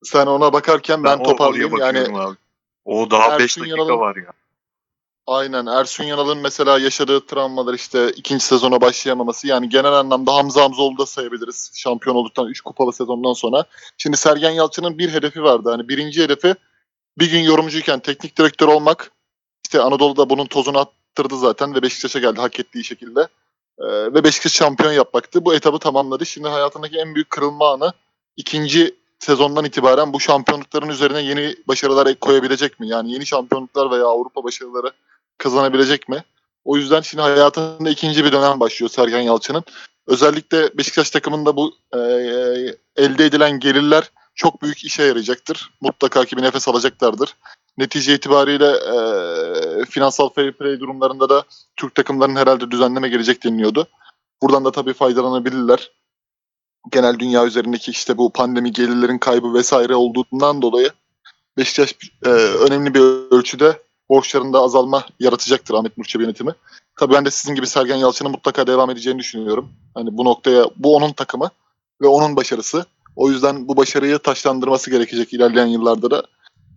Sen 0.03 0.25
ona 0.27 0.53
bakarken 0.53 1.03
ben, 1.03 1.17
o- 1.17 1.23
toparlayayım. 1.23 1.77
Yani 1.77 2.17
abi. 2.19 2.37
O 2.85 3.11
daha 3.11 3.39
5 3.39 3.43
Ersun 3.43 3.63
dakika 3.63 3.77
Yanal'ın- 3.81 3.99
var 3.99 4.15
ya. 4.15 4.31
Aynen 5.27 5.65
Ersun 5.65 6.03
Yanal'ın 6.03 6.37
mesela 6.37 6.79
yaşadığı 6.79 7.25
travmalar 7.25 7.73
işte 7.73 8.11
ikinci 8.11 8.45
sezona 8.45 8.81
başlayamaması 8.81 9.47
yani 9.47 9.69
genel 9.69 9.93
anlamda 9.93 10.35
Hamza 10.35 10.63
Hamzoğlu 10.63 10.97
da 10.97 11.05
sayabiliriz 11.05 11.71
şampiyon 11.75 12.15
olduktan 12.15 12.47
3 12.47 12.61
kupalı 12.61 12.93
sezondan 12.93 13.33
sonra. 13.33 13.65
Şimdi 13.97 14.17
Sergen 14.17 14.49
Yalçın'ın 14.49 14.97
bir 14.97 15.09
hedefi 15.09 15.43
vardı. 15.43 15.69
Hani 15.71 15.89
birinci 15.89 16.23
hedefi 16.23 16.55
bir 17.17 17.31
gün 17.31 17.39
yorumcuyken 17.39 17.99
teknik 17.99 18.37
direktör 18.37 18.67
olmak. 18.67 19.11
İşte 19.63 19.81
Anadolu'da 19.81 20.29
bunun 20.29 20.45
tozunu 20.45 20.79
attırdı 20.79 21.37
zaten 21.37 21.75
ve 21.75 21.81
Beşiktaş'a 21.81 22.19
geldi 22.19 22.41
hak 22.41 22.59
ettiği 22.59 22.83
şekilde. 22.83 23.27
Ee, 23.79 23.85
ve 23.87 24.23
Beşiktaş 24.23 24.53
şampiyon 24.53 24.91
yapmaktı. 24.91 25.45
Bu 25.45 25.53
etabı 25.53 25.79
tamamladı. 25.79 26.25
Şimdi 26.25 26.47
hayatındaki 26.47 26.97
en 26.97 27.15
büyük 27.15 27.29
kırılma 27.29 27.73
anı 27.73 27.93
ikinci 28.37 28.95
sezondan 29.19 29.65
itibaren 29.65 30.13
bu 30.13 30.19
şampiyonlukların 30.19 30.89
üzerine 30.89 31.21
yeni 31.21 31.55
başarılar 31.67 32.07
ek 32.07 32.19
koyabilecek 32.19 32.79
mi? 32.79 32.87
Yani 32.87 33.13
yeni 33.13 33.25
şampiyonluklar 33.25 33.91
veya 33.91 34.05
Avrupa 34.05 34.43
başarıları 34.43 34.91
kazanabilecek 35.37 36.09
mi? 36.09 36.23
O 36.65 36.77
yüzden 36.77 37.01
şimdi 37.01 37.21
hayatında 37.21 37.89
ikinci 37.89 38.25
bir 38.25 38.31
dönem 38.31 38.59
başlıyor 38.59 38.89
Sergen 38.89 39.21
Yalçın'ın. 39.21 39.63
Özellikle 40.07 40.77
Beşiktaş 40.77 41.09
takımında 41.09 41.55
bu 41.55 41.75
e, 41.93 41.99
elde 42.95 43.25
edilen 43.25 43.59
gelirler 43.59 44.11
çok 44.35 44.61
büyük 44.61 44.83
işe 44.83 45.03
yarayacaktır. 45.03 45.69
Mutlaka 45.81 46.25
ki 46.25 46.37
bir 46.37 46.41
nefes 46.41 46.67
alacaklardır. 46.67 47.35
Netice 47.77 48.15
itibariyle 48.15 48.67
e, 48.67 48.95
finansal 49.85 50.29
fair 50.29 50.51
play 50.51 50.79
durumlarında 50.79 51.29
da 51.29 51.43
Türk 51.75 51.95
takımlarının 51.95 52.39
herhalde 52.39 52.71
düzenleme 52.71 53.09
gelecek 53.09 53.43
deniliyordu. 53.43 53.87
Buradan 54.41 54.65
da 54.65 54.71
tabii 54.71 54.93
faydalanabilirler. 54.93 55.91
Genel 56.91 57.19
dünya 57.19 57.45
üzerindeki 57.45 57.91
işte 57.91 58.17
bu 58.17 58.33
pandemi 58.33 58.71
gelirlerin 58.71 59.17
kaybı 59.17 59.53
vesaire 59.53 59.95
olduğundan 59.95 60.61
dolayı 60.61 60.91
Beşiktaş 61.57 61.95
e, 62.25 62.29
önemli 62.29 62.93
bir 62.93 63.01
ölçüde 63.31 63.81
borçlarında 64.11 64.59
azalma 64.59 65.05
yaratacaktır 65.19 65.73
Ahmet 65.73 65.97
Nur 65.97 66.05
Çebi 66.05 66.23
yönetimi. 66.23 66.51
Tabii 66.99 67.13
ben 67.13 67.25
de 67.25 67.31
sizin 67.31 67.55
gibi 67.55 67.67
Sergen 67.67 67.95
Yalçın'ın 67.95 68.31
mutlaka 68.31 68.67
devam 68.67 68.89
edeceğini 68.89 69.19
düşünüyorum. 69.19 69.69
Hani 69.93 70.17
bu 70.17 70.25
noktaya 70.25 70.65
bu 70.75 70.95
onun 70.95 71.13
takımı 71.13 71.49
ve 72.01 72.07
onun 72.07 72.35
başarısı. 72.35 72.85
O 73.15 73.29
yüzden 73.29 73.67
bu 73.67 73.77
başarıyı 73.77 74.19
taşlandırması 74.19 74.91
gerekecek 74.91 75.33
ilerleyen 75.33 75.65
yıllarda 75.65 76.11
da. 76.11 76.23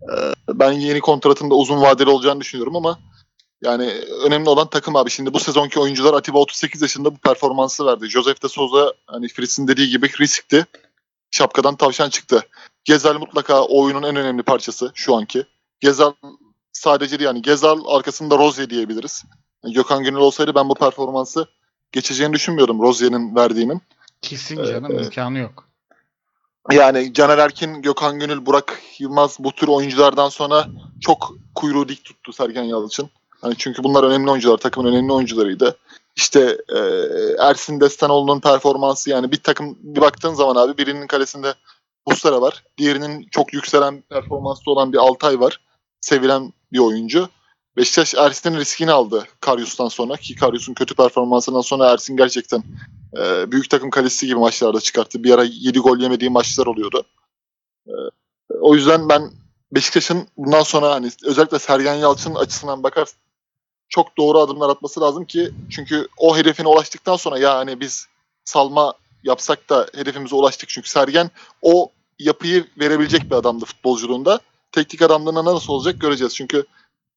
Ee, 0.03 0.33
ben 0.47 0.71
yeni 0.71 0.99
kontratın 0.99 1.49
da 1.49 1.55
uzun 1.55 1.81
vadeli 1.81 2.09
olacağını 2.09 2.41
düşünüyorum 2.41 2.75
ama 2.75 2.99
yani 3.63 3.91
önemli 4.25 4.49
olan 4.49 4.69
takım 4.69 4.95
abi. 4.95 5.09
Şimdi 5.09 5.33
bu 5.33 5.39
sezonki 5.39 5.79
oyuncular 5.79 6.13
Atiba 6.13 6.39
38 6.39 6.81
yaşında 6.81 7.15
bu 7.15 7.17
performansı 7.17 7.85
verdi. 7.85 8.07
Joseph 8.07 8.43
de 8.43 8.47
Souza 8.47 8.93
hani 9.07 9.27
Fritz'in 9.27 9.67
dediği 9.67 9.89
gibi 9.89 10.09
riskti. 10.19 10.65
Şapkadan 11.31 11.75
tavşan 11.75 12.09
çıktı. 12.09 12.43
Gezel 12.83 13.15
mutlaka 13.15 13.65
oyunun 13.65 14.03
en 14.03 14.15
önemli 14.15 14.43
parçası 14.43 14.91
şu 14.95 15.15
anki. 15.15 15.45
Gezel 15.79 16.11
sadece 16.75 17.23
yani 17.23 17.41
Gezal 17.41 17.85
arkasında 17.87 18.37
Rozier 18.37 18.69
diyebiliriz. 18.69 19.23
Yani 19.63 19.73
Gökhan 19.73 20.03
Gönül 20.03 20.17
olsaydı 20.17 20.55
ben 20.55 20.69
bu 20.69 20.75
performansı 20.75 21.47
geçeceğini 21.91 22.33
düşünmüyorum 22.33 22.81
Rozier'in 22.81 23.35
verdiğinin. 23.35 23.81
Kesin 24.21 24.63
canım 24.63 24.91
Evet. 24.91 25.05
imkanı 25.05 25.37
yok. 25.37 25.67
Yani 26.71 27.13
Caner 27.13 27.37
Erkin, 27.37 27.81
Gökhan 27.81 28.19
Gönül, 28.19 28.45
Burak 28.45 28.81
Yılmaz 28.99 29.37
bu 29.39 29.51
tür 29.51 29.67
oyunculardan 29.67 30.29
sonra 30.29 30.67
çok 31.01 31.33
kuyruğu 31.55 31.89
dik 31.89 32.03
tuttu 32.03 32.33
Sergen 32.33 32.63
Yalçın. 32.63 33.09
Hani 33.41 33.53
çünkü 33.57 33.83
bunlar 33.83 34.03
önemli 34.03 34.31
oyuncular, 34.31 34.57
takımın 34.57 34.91
önemli 34.91 35.11
oyuncularıydı. 35.11 35.77
İşte 36.15 36.57
e, 36.69 36.79
Ersin 37.39 37.79
Destanoğlu'nun 37.79 38.39
performansı 38.39 39.09
yani 39.09 39.31
bir 39.31 39.43
takım 39.43 39.77
bir 39.81 40.01
baktığın 40.01 40.33
zaman 40.33 40.55
abi 40.55 40.77
birinin 40.77 41.07
kalesinde 41.07 41.53
Muslera 42.07 42.41
var. 42.41 42.63
Diğerinin 42.77 43.27
çok 43.31 43.53
yükselen 43.53 44.01
performanslı 44.01 44.71
olan 44.71 44.93
bir 44.93 44.97
Altay 44.97 45.39
var. 45.39 45.59
Sevilen 46.05 46.53
bir 46.71 46.79
oyuncu. 46.79 47.29
Beşiktaş 47.77 48.15
Ersin'in 48.15 48.57
riskini 48.57 48.91
aldı 48.91 49.27
Karyus'tan 49.39 49.87
sonra 49.87 50.17
ki 50.17 50.35
Karyus'un 50.35 50.73
kötü 50.73 50.95
performansından 50.95 51.61
sonra 51.61 51.91
Ersin 51.91 52.17
gerçekten 52.17 52.63
e, 53.17 53.51
büyük 53.51 53.69
takım 53.69 53.89
kalesi 53.89 54.27
gibi 54.27 54.35
maçlarda 54.35 54.79
çıkarttı. 54.79 55.23
Bir 55.23 55.31
ara 55.31 55.43
7 55.43 55.79
gol 55.79 55.99
yemediği 55.99 56.29
maçlar 56.29 56.65
oluyordu. 56.65 57.03
E, 57.87 57.93
o 58.61 58.75
yüzden 58.75 59.09
ben 59.09 59.31
Beşiktaş'ın 59.71 60.27
bundan 60.37 60.63
sonra 60.63 60.91
hani 60.91 61.09
özellikle 61.25 61.59
Sergen 61.59 61.95
Yalçın'ın 61.95 62.35
açısından 62.35 62.83
bakar 62.83 63.07
çok 63.89 64.17
doğru 64.17 64.39
adımlar 64.39 64.69
atması 64.69 65.01
lazım 65.01 65.25
ki 65.25 65.51
çünkü 65.71 66.07
o 66.17 66.37
hedefine 66.37 66.67
ulaştıktan 66.67 67.15
sonra 67.15 67.39
ya 67.39 67.55
hani 67.55 67.79
biz 67.79 68.07
salma 68.43 68.93
yapsak 69.23 69.69
da 69.69 69.87
hedefimize 69.95 70.35
ulaştık. 70.35 70.69
Çünkü 70.69 70.89
Sergen 70.89 71.31
o 71.61 71.91
yapıyı 72.19 72.67
verebilecek 72.79 73.23
bir 73.23 73.35
adamdı 73.35 73.65
futbolculuğunda. 73.65 74.39
Teknik 74.75 75.01
adamlığına 75.01 75.45
nasıl 75.45 75.73
olacak 75.73 76.01
göreceğiz. 76.01 76.35
Çünkü 76.35 76.65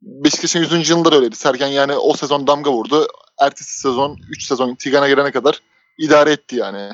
Beşiktaş'ın 0.02 0.60
100. 0.60 0.90
yılında 0.90 1.12
da 1.12 1.16
öyleydi. 1.16 1.36
Sergen 1.36 1.66
yani 1.66 1.96
o 1.96 2.14
sezon 2.16 2.46
damga 2.46 2.72
vurdu. 2.72 3.06
Ertesi 3.40 3.80
sezon 3.80 4.18
3 4.28 4.44
sezon 4.46 4.74
Tigan'a 4.74 5.08
gelene 5.08 5.30
kadar 5.32 5.60
idare 5.98 6.32
etti 6.32 6.56
yani. 6.56 6.90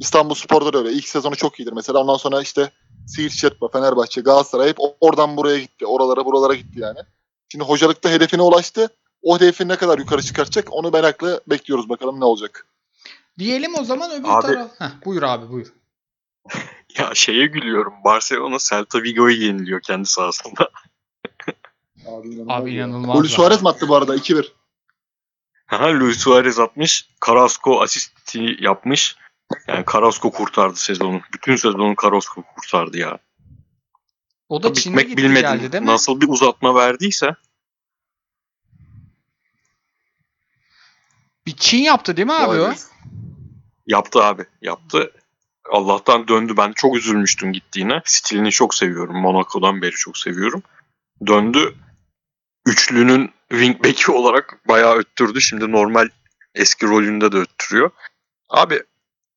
İstanbul 0.00 0.34
Spor'da 0.34 0.72
da 0.72 0.78
öyle. 0.78 0.92
İlk 0.92 1.08
sezonu 1.08 1.36
çok 1.36 1.60
iyidir 1.60 1.72
mesela. 1.72 1.98
Ondan 1.98 2.16
sonra 2.16 2.42
işte 2.42 2.70
Siirt 3.06 3.32
Şetba, 3.32 3.68
Fenerbahçe, 3.68 4.20
Galatasaray 4.20 4.68
hep 4.68 4.76
oradan 5.00 5.36
buraya 5.36 5.58
gitti. 5.58 5.86
Oralara 5.86 6.24
buralara 6.24 6.54
gitti 6.54 6.80
yani. 6.80 6.98
Şimdi 7.52 7.64
hocalıkta 7.64 8.10
hedefine 8.10 8.42
ulaştı. 8.42 8.88
O 9.22 9.36
hedefi 9.36 9.68
ne 9.68 9.76
kadar 9.76 9.98
yukarı 9.98 10.22
çıkartacak 10.22 10.72
onu 10.72 10.90
merakla 10.90 11.40
bekliyoruz 11.46 11.88
bakalım 11.88 12.20
ne 12.20 12.24
olacak. 12.24 12.66
Diyelim 13.38 13.74
o 13.74 13.84
zaman 13.84 14.10
öbür 14.10 14.28
Abi- 14.28 14.46
taraf. 14.46 14.70
Heh, 14.78 15.04
buyur 15.04 15.22
abi 15.22 15.48
buyur. 15.48 15.72
Ya 16.98 17.10
şeye 17.14 17.46
gülüyorum. 17.46 17.94
Barcelona 18.04 18.56
Celta 18.58 19.02
Vigo'yu 19.02 19.42
yeniliyor 19.42 19.80
kendi 19.80 20.06
sahasında. 20.08 20.70
Abi 22.06 22.28
inanılmaz. 22.28 22.62
Abi 22.62 22.74
ya. 22.74 22.86
inanılmaz. 22.86 23.16
Golü 23.16 23.28
Suarez 23.28 23.62
mi 23.62 23.68
attı 23.68 23.88
bu 23.88 23.96
arada 23.96 24.16
2-1? 24.16 24.48
Aha, 25.70 26.00
Luis 26.00 26.18
Suarez 26.18 26.58
atmış. 26.58 27.08
Carrasco 27.26 27.82
asisti 27.82 28.56
yapmış. 28.60 29.16
Yani 29.68 29.84
Carrasco 29.92 30.30
kurtardı 30.30 30.76
sezonu. 30.76 31.20
Bütün 31.34 31.56
sezonu 31.56 31.94
Carrasco 32.02 32.42
kurtardı 32.42 32.98
ya. 32.98 33.18
O 34.48 34.62
da 34.62 34.74
Çin'e 34.74 34.96
Bitmek 34.96 35.08
gitti 35.16 35.40
geldi 35.40 35.72
değil 35.72 35.82
mi? 35.82 35.90
Nasıl 35.90 36.20
bir 36.20 36.28
uzatma 36.28 36.74
verdiyse. 36.74 37.34
Bir 41.46 41.56
Çin 41.56 41.82
yaptı 41.82 42.16
değil 42.16 42.26
mi 42.26 42.32
abi 42.32 42.48
Vay 42.48 42.60
o? 42.60 42.70
be. 42.70 42.74
Yaptı 43.86 44.22
abi. 44.24 44.46
Yaptı. 44.62 45.12
Allah'tan 45.72 46.28
döndü. 46.28 46.54
Ben 46.56 46.72
çok 46.72 46.96
üzülmüştüm 46.96 47.52
gittiğine. 47.52 48.02
Stilini 48.04 48.50
çok 48.50 48.74
seviyorum. 48.74 49.16
Monaco'dan 49.16 49.82
beri 49.82 49.90
çok 49.92 50.18
seviyorum. 50.18 50.62
Döndü. 51.26 51.74
Üçlünün 52.66 53.30
wingback'i 53.50 54.12
olarak 54.12 54.68
bayağı 54.68 54.96
öttürdü. 54.96 55.40
Şimdi 55.40 55.72
normal 55.72 56.08
eski 56.54 56.86
rolünde 56.86 57.32
de 57.32 57.36
öttürüyor. 57.36 57.90
Abi 58.48 58.82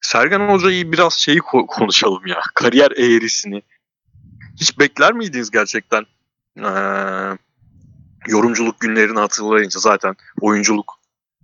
Sergen 0.02 0.50
Hoca'yı 0.50 0.92
biraz 0.92 1.14
şeyi 1.14 1.40
ko- 1.40 1.68
konuşalım 1.68 2.28
ya. 2.28 2.40
Kariyer 2.56 2.92
eğrisini. 2.92 3.62
Hiç 4.60 4.80
bekler 4.80 5.14
miydiniz 5.14 5.52
gerçekten? 5.52 6.06
Ee, 6.58 7.38
yorumculuk 8.28 8.80
günlerini 8.80 9.20
hatırlayınca 9.20 9.80
zaten 9.80 10.16
oyunculuk 10.42 10.94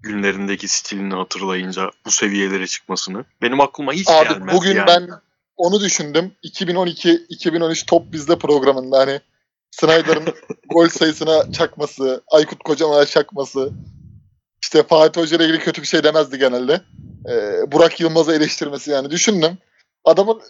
günlerindeki 0.03 0.67
stilini 0.67 1.13
hatırlayınca 1.13 1.91
bu 2.05 2.11
seviyelere 2.11 2.67
çıkmasını. 2.67 3.25
Benim 3.41 3.61
aklıma 3.61 3.93
hiç 3.93 4.09
Abi 4.09 4.29
gelmez 4.29 4.55
bugün 4.55 4.75
yani. 4.75 4.87
ben 4.87 5.09
onu 5.57 5.81
düşündüm. 5.81 6.31
2012-2013 6.43 7.85
Top 7.85 8.13
Bizde 8.13 8.37
programında 8.37 8.99
hani 8.99 9.19
Snyder'ın 9.71 10.25
gol 10.69 10.87
sayısına 10.87 11.51
çakması, 11.51 12.23
Aykut 12.31 12.63
Kocaman'a 12.63 13.05
çakması, 13.05 13.71
işte 14.61 14.83
Fatih 14.83 15.21
Hoca 15.21 15.37
ile 15.37 15.45
ilgili 15.45 15.59
kötü 15.59 15.81
bir 15.81 15.87
şey 15.87 16.03
demezdi 16.03 16.39
genelde. 16.39 16.81
Ee, 17.29 17.71
Burak 17.71 17.99
Yılmaz'ı 17.99 18.33
eleştirmesi 18.33 18.91
yani 18.91 19.11
düşündüm. 19.11 19.57
Adamın 20.05 20.41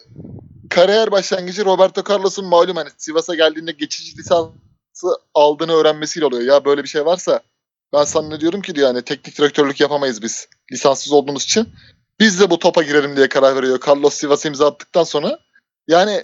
kariyer 0.70 1.10
başlangıcı 1.10 1.64
Roberto 1.64 2.02
Carlos'un 2.12 2.46
malum 2.46 2.76
hani 2.76 2.88
Sivas'a 2.96 3.34
geldiğinde 3.34 3.72
geçici 3.72 4.18
lisansı 4.18 5.08
aldığını 5.34 5.72
öğrenmesiyle 5.72 6.26
oluyor. 6.26 6.42
Ya 6.42 6.64
böyle 6.64 6.82
bir 6.82 6.88
şey 6.88 7.04
varsa 7.04 7.40
ben 7.94 8.04
sana 8.04 8.40
diyorum 8.40 8.62
ki 8.62 8.74
diyor 8.74 8.86
yani 8.88 9.02
teknik 9.02 9.38
direktörlük 9.38 9.80
yapamayız 9.80 10.22
biz 10.22 10.48
lisanssız 10.72 11.12
olduğumuz 11.12 11.42
için. 11.44 11.68
Biz 12.20 12.40
de 12.40 12.50
bu 12.50 12.58
topa 12.58 12.82
girelim 12.82 13.16
diye 13.16 13.28
karar 13.28 13.56
veriyor. 13.56 13.80
Carlos 13.86 14.14
Sivas'a 14.14 14.48
imza 14.48 14.66
attıktan 14.68 15.04
sonra. 15.04 15.38
Yani 15.88 16.22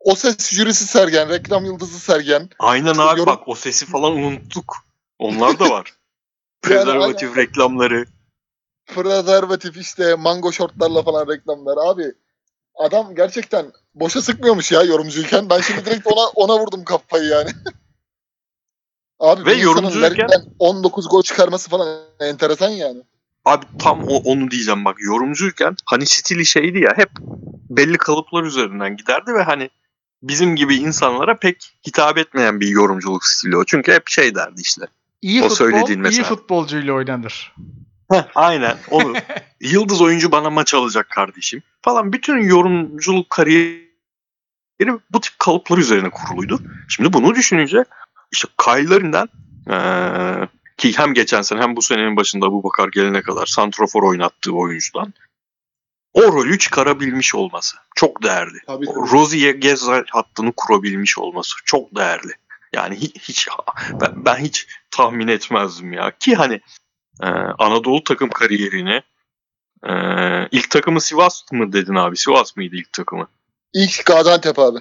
o 0.00 0.14
ses 0.14 0.50
jürisi 0.50 0.84
Sergen, 0.86 1.28
reklam 1.28 1.64
yıldızı 1.64 1.98
Sergen. 2.00 2.48
Aynen 2.58 2.94
abi 2.94 3.20
Yorum- 3.20 3.26
bak 3.26 3.48
o 3.48 3.54
sesi 3.54 3.86
falan 3.86 4.12
unuttuk. 4.12 4.76
Onlar 5.18 5.58
da 5.58 5.70
var. 5.70 5.94
Yani 6.70 6.84
Prezervatif 6.84 7.28
aynen. 7.30 7.42
reklamları. 7.42 8.04
Prezervatif 8.86 9.76
işte 9.76 10.14
mango 10.14 10.52
şortlarla 10.52 11.02
falan 11.02 11.28
reklamlar. 11.28 11.76
Abi 11.86 12.12
adam 12.74 13.14
gerçekten 13.14 13.72
boşa 13.94 14.22
sıkmıyormuş 14.22 14.72
ya 14.72 14.82
yorumcuyken. 14.82 15.50
Ben 15.50 15.60
şimdi 15.60 15.84
direkt 15.84 16.06
ona 16.06 16.26
ona 16.28 16.58
vurdum 16.58 16.84
kafayı 16.84 17.24
yani. 17.24 17.50
Abi 19.22 19.46
Ve 19.46 19.54
yorumcuyken- 19.54 20.02
Lerik'ten 20.02 20.42
19 20.58 21.08
gol 21.08 21.22
çıkarması 21.22 21.70
falan 21.70 21.98
enteresan 22.20 22.68
yani. 22.68 23.02
Abi 23.44 23.64
tam 23.78 24.02
o, 24.08 24.16
onu 24.16 24.50
diyeceğim 24.50 24.84
bak 24.84 24.96
yorumcuyken 25.00 25.76
hani 25.86 26.06
stili 26.06 26.46
şeydi 26.46 26.78
ya 26.78 26.92
hep 26.96 27.10
belli 27.70 27.98
kalıplar 27.98 28.42
üzerinden 28.42 28.96
giderdi 28.96 29.34
ve 29.34 29.42
hani 29.42 29.70
bizim 30.22 30.56
gibi 30.56 30.76
insanlara 30.76 31.36
pek 31.36 31.72
hitap 31.86 32.18
etmeyen 32.18 32.60
bir 32.60 32.68
yorumculuk 32.68 33.24
stili 33.24 33.56
o. 33.56 33.64
Çünkü 33.64 33.92
hep 33.92 34.08
şey 34.08 34.34
derdi 34.34 34.60
işte. 34.60 34.86
İyi 35.22 35.40
O 35.40 35.48
futbol, 35.48 35.56
söylediğin 35.56 35.98
iyi 35.98 36.02
mesela. 36.02 36.28
futbolcuyla 36.28 36.92
oynanır. 36.92 37.54
Heh, 38.12 38.24
aynen 38.34 38.76
onu. 38.90 39.14
Yıldız 39.60 40.02
oyuncu 40.02 40.32
bana 40.32 40.50
maç 40.50 40.74
alacak 40.74 41.10
kardeşim 41.10 41.62
falan. 41.82 42.12
Bütün 42.12 42.38
yorumculuk 42.38 43.30
kariyeri 43.30 43.88
bu 45.10 45.20
tip 45.20 45.38
kalıplar 45.38 45.78
üzerine 45.78 46.10
kuruluydu. 46.10 46.60
Şimdi 46.88 47.12
bunu 47.12 47.34
düşününce 47.34 47.84
işte 48.32 48.48
Kyle'lerinden 48.64 49.28
eee, 49.70 50.48
ki 50.76 50.98
hem 50.98 51.14
geçen 51.14 51.42
sene 51.42 51.60
hem 51.60 51.76
bu 51.76 51.82
senenin 51.82 52.16
başında 52.16 52.52
bu 52.52 52.64
Bakar 52.64 52.88
gelene 52.88 53.22
kadar 53.22 53.46
Santrofor 53.46 54.02
oynattığı 54.02 54.52
oyuncudan 54.52 55.14
o 56.14 56.22
rolü 56.22 56.58
çıkarabilmiş 56.58 57.34
olması 57.34 57.76
çok 57.94 58.22
değerli. 58.22 58.58
Tabii, 58.66 58.88
O 58.88 59.08
Rozier 59.08 59.54
Gezal 59.54 60.04
hattını 60.10 60.52
kurabilmiş 60.56 61.18
olması 61.18 61.54
çok 61.64 61.96
değerli. 61.96 62.32
Yani 62.72 62.96
hiç, 62.96 63.16
hiç 63.28 63.48
ben, 64.00 64.24
ben 64.24 64.36
hiç 64.36 64.66
tahmin 64.90 65.28
etmezdim 65.28 65.92
ya. 65.92 66.12
Ki 66.18 66.34
hani 66.34 66.60
e, 67.22 67.26
Anadolu 67.58 68.04
takım 68.04 68.30
kariyerini 68.30 69.02
e, 69.88 69.92
ilk 70.50 70.70
takımı 70.70 71.00
Sivas 71.00 71.42
mı 71.52 71.72
dedin 71.72 71.94
abi? 71.94 72.16
Sivas 72.16 72.56
mıydı 72.56 72.76
ilk 72.76 72.92
takımı? 72.92 73.28
İlk 73.72 74.06
Gaziantep 74.06 74.58
abi. 74.58 74.78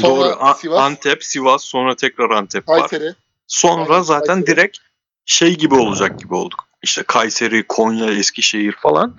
Sonra 0.00 0.24
Doğru. 0.24 0.36
A- 0.40 0.54
Sivas, 0.54 0.80
Antep, 0.80 1.24
Sivas, 1.24 1.64
sonra 1.64 1.96
tekrar 1.96 2.30
Antep 2.30 2.68
var. 2.68 2.88
Kayseri. 2.88 3.14
Sonra 3.46 3.92
Aynen, 3.92 4.02
zaten 4.02 4.26
Kayseri. 4.26 4.46
direkt 4.56 4.78
şey 5.26 5.56
gibi 5.56 5.74
olacak 5.74 6.18
gibi 6.18 6.34
olduk. 6.34 6.64
İşte 6.82 7.02
Kayseri, 7.02 7.66
Konya, 7.66 8.10
Eskişehir 8.10 8.72
falan. 8.72 9.14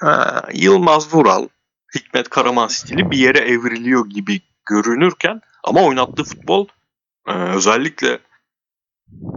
Ha, 0.00 0.44
Yılmaz 0.54 1.14
Vural, 1.14 1.48
Hikmet 1.94 2.28
Karaman 2.28 2.68
stili 2.68 3.10
bir 3.10 3.18
yere 3.18 3.38
evriliyor 3.38 4.06
gibi 4.06 4.40
görünürken 4.66 5.40
ama 5.64 5.84
oynattığı 5.84 6.24
futbol 6.24 6.66
e, 7.28 7.32
özellikle 7.32 8.18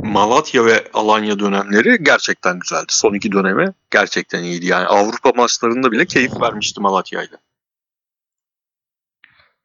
Malatya 0.03 0.65
ve 0.65 0.87
Alanya 0.93 1.39
dönemleri 1.39 2.03
gerçekten 2.03 2.59
güzeldi. 2.59 2.85
Son 2.89 3.13
iki 3.13 3.31
dönemi 3.31 3.73
gerçekten 3.91 4.43
iyiydi. 4.43 4.65
Yani 4.65 4.87
Avrupa 4.87 5.31
maçlarında 5.35 5.91
bile 5.91 6.05
keyif 6.05 6.41
vermişti 6.41 6.81
Malatya'yla. 6.81 7.37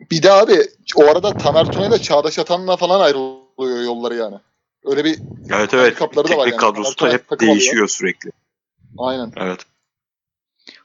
Bir 0.01 0.23
de 0.23 0.33
abi 0.33 0.69
o 0.97 1.05
arada 1.05 1.37
Tamer 1.37 1.65
Tuna 1.65 1.87
ile 1.87 1.99
Çağdaş 1.99 2.39
Atan'la 2.39 2.77
falan 2.77 3.01
ayrılıyor 3.01 3.85
yolları 3.85 4.15
yani. 4.15 4.37
Öyle 4.85 5.05
bir 5.05 5.19
Evet 5.51 5.75
evet. 5.75 6.01
Handikapları 6.01 6.29
da 6.29 6.37
var 6.37 6.47
yani. 6.47 6.57
kadrosu 6.57 7.05
da 7.07 7.13
hep 7.13 7.29
takım 7.29 7.49
oluyor. 7.49 7.61
değişiyor 7.61 7.89
sürekli. 7.89 8.31
aynen. 8.99 9.33
Evet. 9.37 9.61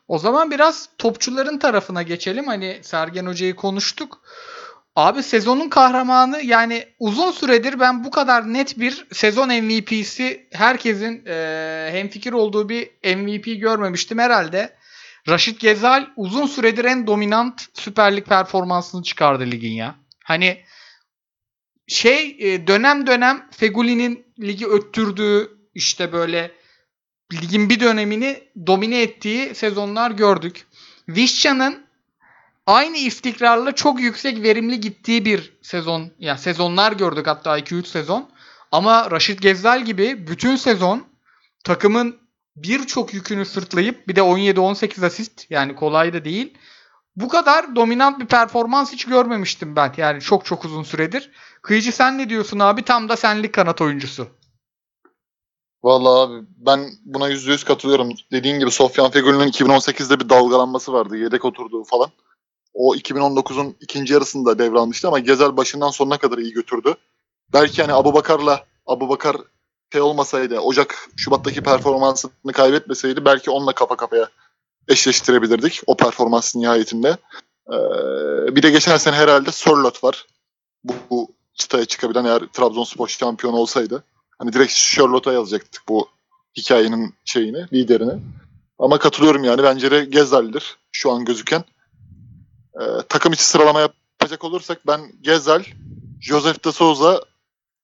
O 0.08 0.18
zaman 0.20 0.52
biraz 0.52 0.90
topçuların 0.98 1.58
tarafına 1.58 2.02
geçelim. 2.02 2.48
Hani 2.48 2.80
Sergen 2.82 3.26
Hoca'yı 3.26 3.56
konuştuk. 3.56 4.22
Abi 4.96 5.24
sezonun 5.24 5.70
kahramanı 5.70 6.42
yani 6.42 6.86
uzun 7.00 7.32
süredir 7.32 7.80
ben 7.80 8.04
bu 8.04 8.12
kadar 8.12 8.54
net 8.54 8.80
bir 8.80 9.08
sezon 9.12 9.50
MVP'si 9.50 10.48
herkesin 10.52 11.26
e, 11.26 11.90
hemfikir 11.92 12.34
olduğu 12.34 12.70
bir 12.70 12.90
MVP 13.16 13.62
görmemiştim 13.62 14.20
herhalde. 14.20 14.79
Raşit 15.30 15.60
Gezal 15.60 16.06
uzun 16.16 16.46
süredir 16.46 16.86
en 16.86 17.08
dominant 17.08 17.66
Süper 17.74 18.18
Lig 18.18 18.26
performansını 18.26 19.04
çıkardı 19.04 19.46
ligin 19.52 19.72
ya. 19.72 19.96
Hani 20.24 20.64
şey 21.88 22.36
e, 22.40 22.68
dönem 22.68 23.08
dönem 23.08 23.48
Feguli'nin 23.52 24.26
ligi 24.40 24.68
öttürdüğü 24.68 25.58
işte 25.76 26.14
böyle 26.14 26.52
ligin 27.34 27.70
bir 27.70 27.80
dönemini 27.80 28.44
domine 28.68 29.02
ettiği 29.02 29.56
sezonlar 29.56 30.12
gördük. 30.12 30.68
Vişça'nın 31.10 31.86
aynı 32.66 32.98
istikrarla 32.98 33.76
çok 33.76 34.02
yüksek 34.02 34.44
verimli 34.44 34.80
gittiği 34.80 35.26
bir 35.26 35.54
sezon 35.62 36.12
ya 36.20 36.38
sezonlar 36.38 36.92
gördük 36.92 37.28
hatta 37.28 37.60
2-3 37.60 37.86
sezon. 37.86 38.30
Ama 38.72 39.12
Raşit 39.12 39.42
Gezzal 39.42 39.86
gibi 39.86 40.28
bütün 40.28 40.56
sezon 40.56 41.08
takımın 41.64 42.18
birçok 42.56 43.14
yükünü 43.14 43.46
sırtlayıp 43.46 44.08
bir 44.08 44.16
de 44.16 44.22
17-18 44.22 45.06
asist 45.06 45.52
yani 45.52 45.76
kolay 45.76 46.14
da 46.14 46.26
değil. 46.26 46.58
Bu 47.16 47.30
kadar 47.30 47.76
dominant 47.76 48.20
bir 48.20 48.26
performans 48.26 48.94
hiç 48.94 49.06
görmemiştim 49.06 49.76
ben. 49.76 49.94
Yani 49.98 50.22
çok 50.22 50.46
çok 50.46 50.66
uzun 50.66 50.84
süredir. 50.84 51.32
Kıyıcı 51.62 51.92
sen 51.92 52.18
ne 52.18 52.30
diyorsun 52.30 52.60
abi? 52.60 52.84
Tam 52.84 53.10
da 53.10 53.18
senlik 53.18 53.54
kanat 53.54 53.82
oyuncusu. 53.82 54.28
Vallahi 55.84 56.32
abi 56.32 56.48
ben 56.58 56.90
buna 57.06 57.30
yüzde 57.30 57.52
yüz 57.52 57.64
katılıyorum. 57.64 58.10
Dediğin 58.32 58.60
gibi 58.60 58.72
Sofyan 58.72 59.12
Fegül'ün 59.12 59.40
2018'de 59.40 60.20
bir 60.20 60.30
dalgalanması 60.30 60.94
vardı. 60.94 61.18
Yedek 61.18 61.46
oturduğu 61.46 61.84
falan. 61.84 62.10
O 62.74 62.96
2019'un 62.96 63.76
ikinci 63.80 64.14
yarısında 64.14 64.60
devralmıştı 64.60 65.08
ama 65.08 65.20
Gezel 65.20 65.58
başından 65.58 65.90
sonuna 65.90 66.18
kadar 66.18 66.38
iyi 66.38 66.54
götürdü. 66.54 66.96
Belki 67.54 67.82
hani 67.82 67.94
Abu 67.94 68.14
Bakar'la 68.14 68.66
Abu 68.86 69.10
Bakar 69.10 69.38
şey 69.92 70.02
olmasaydı, 70.02 70.60
Ocak, 70.60 71.10
Şubat'taki 71.18 71.64
performansını 71.64 72.54
kaybetmeseydi 72.54 73.26
belki 73.26 73.52
onunla 73.52 73.74
kafa 73.74 73.96
kafaya 73.96 74.30
eşleştirebilirdik 74.88 75.82
o 75.88 75.98
performans 75.98 76.56
nihayetinde. 76.56 77.18
Ee, 77.68 78.56
bir 78.56 78.64
de 78.64 78.70
geçen 78.70 78.98
sene 78.98 79.16
herhalde 79.16 79.52
Sörlot 79.52 80.04
var. 80.04 80.26
Bu, 80.84 80.94
bu 81.10 81.32
çıtaya 81.54 81.86
çıkabilen 81.86 82.26
eğer 82.26 82.40
Trabzonspor 82.40 83.08
şampiyonu 83.08 83.56
olsaydı. 83.56 84.04
Hani 84.40 84.54
direkt 84.54 84.74
Charlotte'a 84.74 85.34
yazacaktık 85.34 85.84
bu 85.90 86.10
hikayenin 86.58 87.16
şeyini, 87.26 87.68
liderini. 87.74 88.22
Ama 88.80 89.00
katılıyorum 89.00 89.44
yani. 89.44 89.64
Bence 89.64 89.92
de 89.92 90.06
Gezal'dir 90.06 90.78
şu 90.92 91.12
an 91.12 91.26
gözüken. 91.26 91.64
Ee, 92.82 92.84
takım 93.10 93.34
içi 93.34 93.44
sıralama 93.44 93.80
yapacak 93.80 94.44
olursak 94.44 94.88
ben 94.88 95.02
Gezal, 95.22 95.64
Joseph 96.22 96.66
de 96.66 96.72
Souza, 96.72 97.24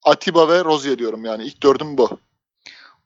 Atiba 0.05 0.49
ve 0.49 0.63
Rozier 0.63 0.97
diyorum 0.99 1.25
yani. 1.25 1.43
ilk 1.45 1.63
dördüm 1.63 1.97
bu. 1.97 2.19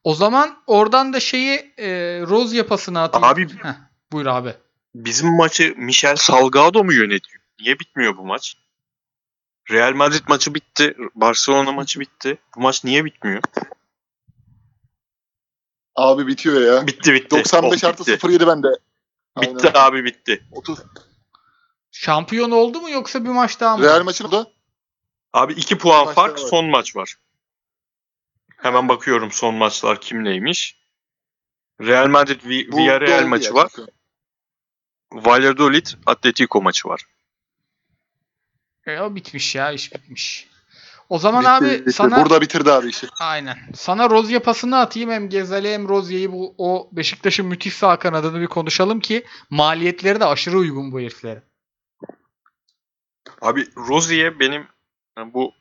O 0.04 0.16
zaman 0.16 0.58
oradan 0.68 1.14
da 1.14 1.20
şeyi 1.20 1.74
e, 1.78 1.88
Rose 2.22 2.58
yapasını 2.58 3.02
atayım. 3.02 3.28
Abi- 3.28 3.58
Heh, 3.64 3.74
buyur 4.12 4.26
abi. 4.26 4.54
Bizim 4.96 5.36
maçı 5.36 5.74
Michel 5.78 6.16
Salgado 6.16 6.84
mu 6.84 6.94
yönetiyor? 6.94 7.42
Niye 7.60 7.80
bitmiyor 7.80 8.18
bu 8.18 8.26
maç? 8.26 8.56
Real 9.72 9.94
Madrid 9.94 10.24
maçı 10.28 10.54
bitti. 10.56 10.96
Barcelona 11.16 11.72
maçı 11.72 12.00
bitti. 12.00 12.38
Bu 12.56 12.62
maç 12.62 12.84
niye 12.84 13.06
bitmiyor? 13.06 13.42
Abi 15.96 16.28
bitiyor 16.28 16.62
ya. 16.62 16.88
Bitti 16.88 17.14
bitti. 17.14 17.30
95 17.38 17.84
Oh, 17.84 17.88
artı 17.88 18.06
bitti. 18.06 18.28
07 18.28 18.48
bende. 18.48 18.68
Bitti 19.42 19.68
Aynen. 19.68 19.80
abi 19.88 20.06
bitti. 20.06 20.44
30. 20.52 20.80
Şampiyon 21.92 22.52
oldu 22.52 22.82
mu 22.82 22.90
yoksa 22.90 23.24
bir 23.24 23.30
maç 23.30 23.60
daha 23.60 23.78
mı? 23.78 23.84
Real 23.84 24.04
maçını 24.04 24.32
da 24.32 24.48
Abi 25.34 25.54
2 25.54 25.78
puan 25.78 26.06
Maçlar 26.06 26.14
fark 26.16 26.34
var. 26.34 26.48
son 26.48 26.66
maç 26.66 26.96
var. 26.96 27.16
Hemen 28.58 28.90
bakıyorum 28.90 29.32
son 29.32 29.56
maçlar 29.56 30.02
kimleymiş. 30.02 30.80
Real 31.82 32.08
Madrid 32.08 32.42
Vi- 32.42 32.72
bu 32.72 32.78
Villarreal 32.78 33.26
maçı 33.28 33.54
var. 33.54 33.72
Valladolid 35.14 35.88
Atletico 36.06 36.62
maçı 36.62 36.88
var. 36.88 37.02
E, 38.86 39.00
o 39.00 39.16
bitmiş 39.16 39.56
ya 39.56 39.72
iş 39.72 39.94
bitmiş. 39.94 40.50
O 41.10 41.20
zaman 41.20 41.42
Bitti, 41.42 41.50
abi 41.52 41.80
bitti. 41.80 41.94
sana 41.94 42.22
Burada 42.22 42.42
bitirdi 42.42 42.72
abi 42.72 42.88
işi. 42.90 43.08
aynen. 43.20 43.58
Sana 43.76 44.10
Rozya 44.10 44.42
pasını 44.44 44.80
atayım 44.80 45.10
hem 45.10 45.30
Gezal'i 45.30 45.74
hem 45.74 45.90
Rozya'yı 45.90 46.32
bu 46.32 46.56
o 46.58 46.90
Beşiktaş'ın 46.92 47.46
müthiş 47.46 47.74
sağ 47.74 48.00
kanadını 48.00 48.42
bir 48.42 48.48
konuşalım 48.48 49.00
ki 49.00 49.26
maliyetleri 49.50 50.20
de 50.20 50.26
aşırı 50.26 50.58
uygun 50.58 50.92
bu 50.92 51.00
heriflere. 51.00 51.44
Abi 53.42 53.68
Rozier 53.78 54.40
benim 54.40 54.68
yani 55.20 55.34
bu 55.34 55.54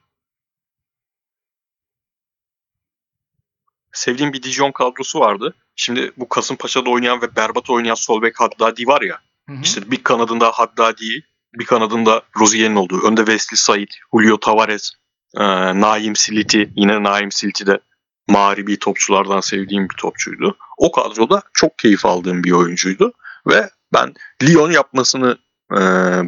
sevdiğim 3.93 4.33
bir 4.33 4.43
Dijon 4.43 4.73
kadrosu 4.73 5.21
vardı. 5.21 5.55
Şimdi 5.77 6.13
bu 6.17 6.29
Kasımpaşa'da 6.29 6.91
oynayan 6.91 7.23
ve 7.23 7.37
berbat 7.37 7.71
oynayan 7.71 7.95
sol 7.95 8.23
bek 8.23 8.41
Haddadi 8.41 8.87
var 8.87 9.03
ya. 9.03 9.19
Hı 9.49 9.55
hı. 9.55 9.61
İşte 9.63 9.91
bir 9.91 10.03
kanadında 10.03 10.51
Haddadi, 10.51 11.25
bir 11.55 11.65
kanadında 11.65 12.23
Rozier'in 12.41 12.77
olduğu. 12.77 13.07
Önde 13.07 13.21
Wesley 13.21 13.57
Said, 13.57 13.89
Julio 14.13 14.41
Tavares, 14.41 14.93
e, 15.37 15.45
Naim 15.81 16.17
Siliti. 16.17 16.73
Yine 16.77 17.03
Naim 17.03 17.33
Siliti 17.33 17.67
de 17.67 17.81
mağribi 18.29 18.79
topçulardan 18.79 19.41
sevdiğim 19.41 19.89
bir 19.89 19.97
topçuydu. 19.97 20.57
O 20.77 20.93
kadroda 20.93 21.43
çok 21.53 21.79
keyif 21.79 22.07
aldığım 22.07 22.45
bir 22.45 22.53
oyuncuydu. 22.53 23.13
Ve 23.47 23.71
ben 23.93 24.15
Lyon 24.43 24.71
yapmasını 24.71 25.39
e, 25.73 25.81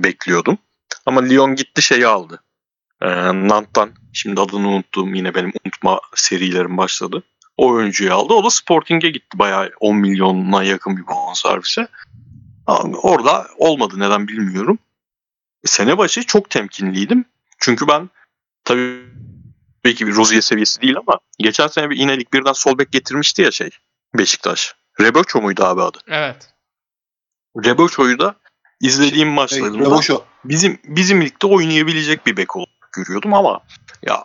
bekliyordum. 0.02 0.58
Ama 1.06 1.22
Lyon 1.22 1.54
gitti 1.54 1.82
şeyi 1.82 2.06
aldı. 2.06 2.42
E, 3.02 3.08
Nant'tan, 3.48 3.90
şimdi 4.12 4.40
adını 4.40 4.68
unuttuğum 4.68 5.14
yine 5.14 5.34
benim 5.34 5.52
unutma 5.64 6.00
serilerim 6.14 6.76
başladı. 6.76 7.22
O 7.56 7.68
oyuncuyu 7.68 8.14
aldı. 8.14 8.34
O 8.34 8.44
da 8.44 8.50
Sporting'e 8.50 9.10
gitti. 9.10 9.38
Bayağı 9.38 9.70
10 9.80 9.96
milyona 9.96 10.64
yakın 10.64 10.96
bir 10.96 11.06
bonservise. 11.06 11.88
Abi 12.66 12.96
Orada 12.96 13.46
olmadı 13.58 13.94
neden 13.98 14.28
bilmiyorum. 14.28 14.78
Sene 15.64 15.98
başı 15.98 16.26
çok 16.26 16.50
temkinliydim. 16.50 17.24
Çünkü 17.58 17.88
ben 17.88 18.10
tabii 18.64 19.04
belki 19.84 20.06
bir 20.06 20.14
Rozier 20.14 20.40
seviyesi 20.40 20.82
değil 20.82 20.96
ama 20.96 21.18
geçen 21.38 21.66
sene 21.66 21.90
bir 21.90 21.96
inelik 21.96 22.32
birden 22.32 22.52
sol 22.52 22.78
bek 22.78 22.92
getirmişti 22.92 23.42
ya 23.42 23.50
şey 23.50 23.70
Beşiktaş. 24.14 24.74
Reboço 25.00 25.40
muydu 25.40 25.64
abi 25.64 25.82
adı? 25.82 25.98
Evet. 26.08 26.50
Reboço'yu 27.64 28.18
da 28.18 28.34
izlediğim 28.80 29.28
maçlarında 29.28 29.78
Revoşo. 29.78 30.24
bizim 30.44 30.78
bizim 30.84 31.22
ligde 31.22 31.46
oynayabilecek 31.46 32.26
bir 32.26 32.36
bek 32.36 32.56
olarak 32.56 32.79
görüyordum 32.92 33.35
ama 33.35 33.61
ya 34.03 34.24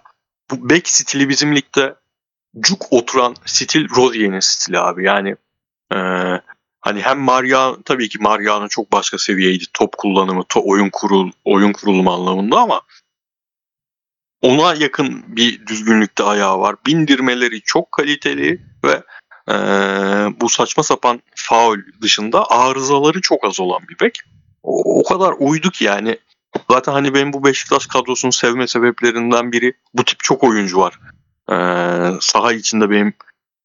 bu 0.51 0.69
bek 0.69 0.89
stili 0.89 1.29
bizim 1.29 1.55
ligde 1.55 1.95
cuk 2.59 2.93
oturan 2.93 3.35
stil 3.45 3.87
Rozier'in 3.95 4.39
stili 4.39 4.79
abi. 4.79 5.05
Yani 5.05 5.35
e, 5.93 5.97
hani 6.81 7.01
hem 7.01 7.19
Maria 7.19 7.75
tabii 7.85 8.09
ki 8.09 8.19
Maria'nın 8.19 8.67
çok 8.67 8.91
başka 8.91 9.17
seviyeydi 9.17 9.65
top 9.73 9.97
kullanımı, 9.97 10.43
to, 10.49 10.61
oyun 10.65 10.89
kurul 10.89 11.31
oyun 11.45 11.73
kurulumu 11.73 12.13
anlamında 12.13 12.59
ama 12.59 12.81
ona 14.41 14.73
yakın 14.73 15.23
bir 15.27 15.67
düzgünlükte 15.67 16.23
ayağı 16.23 16.59
var. 16.59 16.75
Bindirmeleri 16.85 17.61
çok 17.61 17.91
kaliteli 17.91 18.61
ve 18.83 19.03
e, 19.49 19.55
bu 20.41 20.49
saçma 20.49 20.83
sapan 20.83 21.21
faul 21.35 21.77
dışında 22.01 22.49
arızaları 22.49 23.21
çok 23.21 23.43
az 23.43 23.59
olan 23.59 23.81
bir 23.89 23.99
bek. 23.99 24.19
O, 24.63 24.99
o 24.99 25.03
kadar 25.03 25.33
uydu 25.39 25.71
ki 25.71 25.83
yani 25.83 26.17
Zaten 26.71 26.91
hani 26.91 27.13
benim 27.13 27.33
bu 27.33 27.43
Beşiktaş 27.43 27.87
kadrosunu 27.87 28.31
sevme 28.31 28.67
sebeplerinden 28.67 29.51
biri 29.51 29.73
bu 29.93 30.05
tip 30.05 30.19
çok 30.19 30.43
oyuncu 30.43 30.77
var. 30.77 30.99
Ee, 31.51 32.19
saha 32.21 32.53
içinde 32.53 32.89
benim 32.89 33.13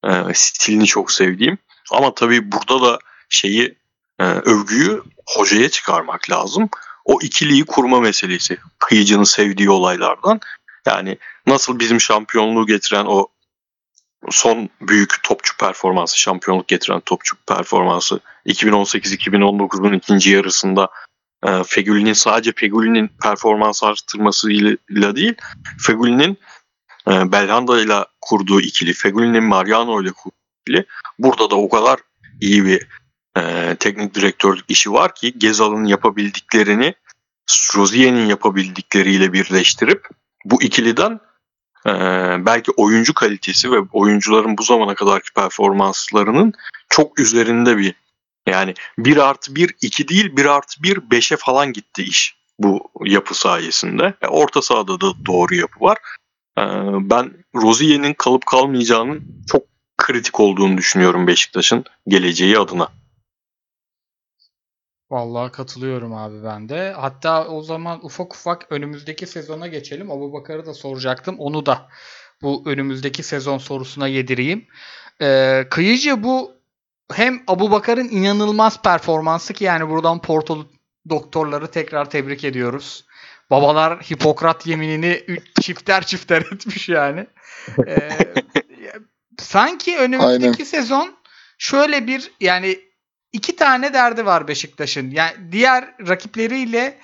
e, 0.05 0.35
stilini 0.35 0.87
çok 0.87 1.13
sevdiğim. 1.13 1.59
Ama 1.91 2.15
tabii 2.15 2.53
burada 2.53 2.83
da 2.83 2.99
şeyi 3.29 3.75
e, 4.19 4.25
övgüyü 4.25 5.03
hocaya 5.27 5.69
çıkarmak 5.69 6.31
lazım. 6.31 6.69
O 7.05 7.19
ikiliyi 7.23 7.65
kurma 7.65 8.01
meselesi. 8.01 8.59
Kıyıcının 8.79 9.25
sevdiği 9.25 9.71
olaylardan. 9.71 10.41
Yani 10.87 11.19
nasıl 11.47 11.79
bizim 11.79 12.01
şampiyonluğu 12.01 12.67
getiren 12.67 13.05
o 13.09 13.29
son 14.31 14.69
büyük 14.81 15.23
topçu 15.23 15.57
performansı, 15.57 16.19
şampiyonluk 16.19 16.69
getiren 16.69 17.01
topçu 17.01 17.37
performansı 17.49 18.21
2018-2019'un 18.47 19.93
ikinci 19.93 20.31
yarısında 20.31 20.89
e, 21.46 21.62
Fegüli'nin 21.66 22.12
sadece 22.12 22.53
Fegüli'nin 22.57 23.11
performans 23.22 23.83
arttırmasıyla 23.83 25.16
değil, 25.16 25.35
Fegüli'nin 25.79 26.38
e, 27.09 27.33
Belhanda 27.33 27.81
ile 27.81 28.05
kurduğu 28.20 28.61
ikili, 28.61 28.92
Fegüli'nin 28.92 29.44
Mariano 29.44 30.03
ile 30.03 30.12
kurduğu 30.12 30.37
ikili 30.66 30.87
burada 31.18 31.50
da 31.50 31.57
o 31.57 31.68
kadar 31.68 31.98
iyi 32.40 32.64
bir 32.64 32.87
e, 33.37 33.74
teknik 33.74 34.14
direktörlük 34.14 34.64
işi 34.68 34.92
var 34.92 35.14
ki 35.14 35.38
Gezal'ın 35.38 35.85
yapabildiklerini 35.85 36.94
Rozier'in 37.76 38.26
yapabildikleriyle 38.26 39.33
birleştirip 39.33 40.09
bu 40.44 40.62
ikiliden 40.62 41.20
e, 41.87 41.92
belki 42.46 42.72
oyuncu 42.76 43.14
kalitesi 43.14 43.72
ve 43.72 43.76
oyuncuların 43.92 44.59
bu 44.59 44.62
zamana 44.62 44.94
kadarki 44.94 45.33
performanslarının 45.33 46.53
çok 46.88 47.20
üzerinde 47.20 47.79
bir 47.79 47.94
yani 48.51 48.75
1 48.99 49.17
artı 49.17 49.55
1 49.55 49.75
2 49.83 50.09
değil 50.09 50.37
1 50.37 50.45
artı 50.45 50.83
1 50.83 50.97
5'e 50.97 51.37
falan 51.37 51.73
gitti 51.73 52.03
iş 52.03 52.37
bu 52.59 52.91
yapı 53.05 53.35
sayesinde. 53.35 54.15
E, 54.23 54.27
Orta 54.27 54.63
sahada 54.63 55.01
da 55.01 55.27
doğru 55.27 55.55
yapı 55.55 55.81
var. 55.81 55.99
E, 56.59 56.63
Ben 57.11 57.45
Rozier'in 57.55 58.15
kalıp 58.15 58.47
kalmayacağının 58.47 59.45
çok 59.49 59.63
kritik 59.99 60.41
olduğunu 60.41 60.77
düşünüyorum 60.77 61.27
Beşiktaş'ın 61.27 61.85
geleceği 62.09 62.59
adına. 62.59 62.89
Vallahi 65.11 65.53
katılıyorum 65.53 66.15
abi 66.15 66.45
ben 66.45 66.69
de. 66.69 66.93
Hatta 66.93 67.49
o 67.49 67.63
zaman 67.63 68.05
ufak 68.05 68.35
ufak 68.35 68.67
önümüzdeki 68.73 69.27
sezona 69.27 69.67
geçelim. 69.67 70.11
Abu 70.11 70.33
Bakar'ı 70.33 70.67
da 70.67 70.75
soracaktım. 70.75 71.39
Onu 71.39 71.67
da 71.67 71.89
bu 72.43 72.63
önümüzdeki 72.67 73.23
sezon 73.23 73.59
sorusuna 73.59 74.09
yedireyim. 74.09 74.67
Ee, 75.23 75.67
Kıyıcı 75.71 76.23
bu 76.23 76.60
hem 77.14 77.42
Abu 77.46 77.70
Bakar'ın 77.70 78.09
inanılmaz 78.09 78.83
performansı 78.83 79.53
ki 79.55 79.64
yani 79.64 79.88
buradan 79.88 80.23
Portolu 80.23 80.68
doktorları 81.09 81.70
tekrar 81.70 82.11
tebrik 82.11 82.44
ediyoruz. 82.44 83.05
Babalar 83.51 83.99
Hipokrat 83.99 84.66
yeminini 84.66 85.23
çifter 85.61 86.07
çifter 86.07 86.40
etmiş 86.53 86.88
yani. 86.88 87.27
Ee, 87.87 88.18
sanki 89.38 89.99
önümüzdeki 89.99 90.44
Aynen. 90.44 90.64
sezon 90.64 91.16
şöyle 91.59 92.07
bir 92.07 92.31
yani 92.40 92.79
iki 93.33 93.57
tane 93.57 93.94
derdi 93.94 94.27
var 94.27 94.49
Beşiktaş'ın. 94.49 95.11
Yani 95.11 95.33
diğer 95.53 95.94
rakipleriyle 96.09 96.99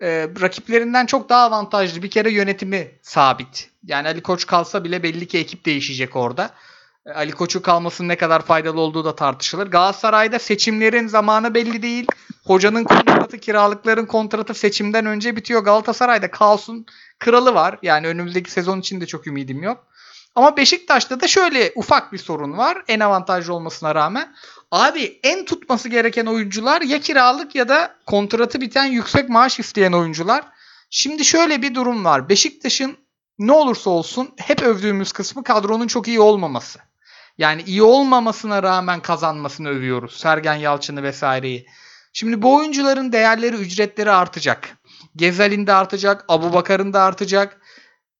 e, 0.00 0.28
rakiplerinden 0.40 1.06
çok 1.06 1.28
daha 1.28 1.44
avantajlı. 1.44 2.02
Bir 2.02 2.10
kere 2.10 2.30
yönetimi 2.30 2.90
sabit. 3.02 3.70
Yani 3.84 4.08
Ali 4.08 4.22
Koç 4.22 4.46
kalsa 4.46 4.84
bile 4.84 5.02
belli 5.02 5.28
ki 5.28 5.38
ekip 5.38 5.64
değişecek 5.64 6.16
orada. 6.16 6.50
Ali 7.14 7.32
Koç'un 7.32 7.60
kalmasının 7.60 8.08
ne 8.08 8.16
kadar 8.16 8.42
faydalı 8.42 8.80
olduğu 8.80 9.04
da 9.04 9.16
tartışılır. 9.16 9.66
Galatasaray'da 9.66 10.38
seçimlerin 10.38 11.06
zamanı 11.06 11.54
belli 11.54 11.82
değil. 11.82 12.06
Hocanın 12.44 12.84
kontratı, 12.84 13.38
kiralıkların 13.38 14.06
kontratı 14.06 14.54
seçimden 14.54 15.06
önce 15.06 15.36
bitiyor. 15.36 15.64
Galatasaray'da 15.64 16.30
kaosun 16.30 16.86
kralı 17.18 17.54
var. 17.54 17.78
Yani 17.82 18.06
önümüzdeki 18.06 18.50
sezon 18.50 18.80
için 18.80 19.00
de 19.00 19.06
çok 19.06 19.26
ümidim 19.26 19.62
yok. 19.62 19.86
Ama 20.34 20.56
Beşiktaş'ta 20.56 21.20
da 21.20 21.28
şöyle 21.28 21.72
ufak 21.76 22.12
bir 22.12 22.18
sorun 22.18 22.58
var. 22.58 22.82
En 22.88 23.00
avantajlı 23.00 23.54
olmasına 23.54 23.94
rağmen. 23.94 24.34
Abi 24.70 25.20
en 25.22 25.44
tutması 25.44 25.88
gereken 25.88 26.26
oyuncular 26.26 26.82
ya 26.82 27.00
kiralık 27.00 27.54
ya 27.54 27.68
da 27.68 27.94
kontratı 28.06 28.60
biten 28.60 28.84
yüksek 28.84 29.28
maaş 29.28 29.60
isteyen 29.60 29.92
oyuncular. 29.92 30.44
Şimdi 30.90 31.24
şöyle 31.24 31.62
bir 31.62 31.74
durum 31.74 32.04
var. 32.04 32.28
Beşiktaş'ın 32.28 32.96
ne 33.38 33.52
olursa 33.52 33.90
olsun 33.90 34.30
hep 34.36 34.62
övdüğümüz 34.62 35.12
kısmı 35.12 35.44
kadronun 35.44 35.86
çok 35.86 36.08
iyi 36.08 36.20
olmaması. 36.20 36.87
Yani 37.38 37.62
iyi 37.62 37.82
olmamasına 37.82 38.62
rağmen 38.62 39.00
kazanmasını 39.00 39.68
övüyoruz. 39.68 40.18
Sergen 40.18 40.54
Yalçın'ı 40.54 41.02
vesaireyi. 41.02 41.66
Şimdi 42.12 42.42
bu 42.42 42.56
oyuncuların 42.56 43.12
değerleri, 43.12 43.56
ücretleri 43.56 44.10
artacak. 44.10 44.78
Gezal'in 45.16 45.66
de 45.66 45.72
artacak, 45.72 46.24
Abu 46.28 46.52
Bakar'ın 46.52 46.92
da 46.92 47.02
artacak. 47.02 47.60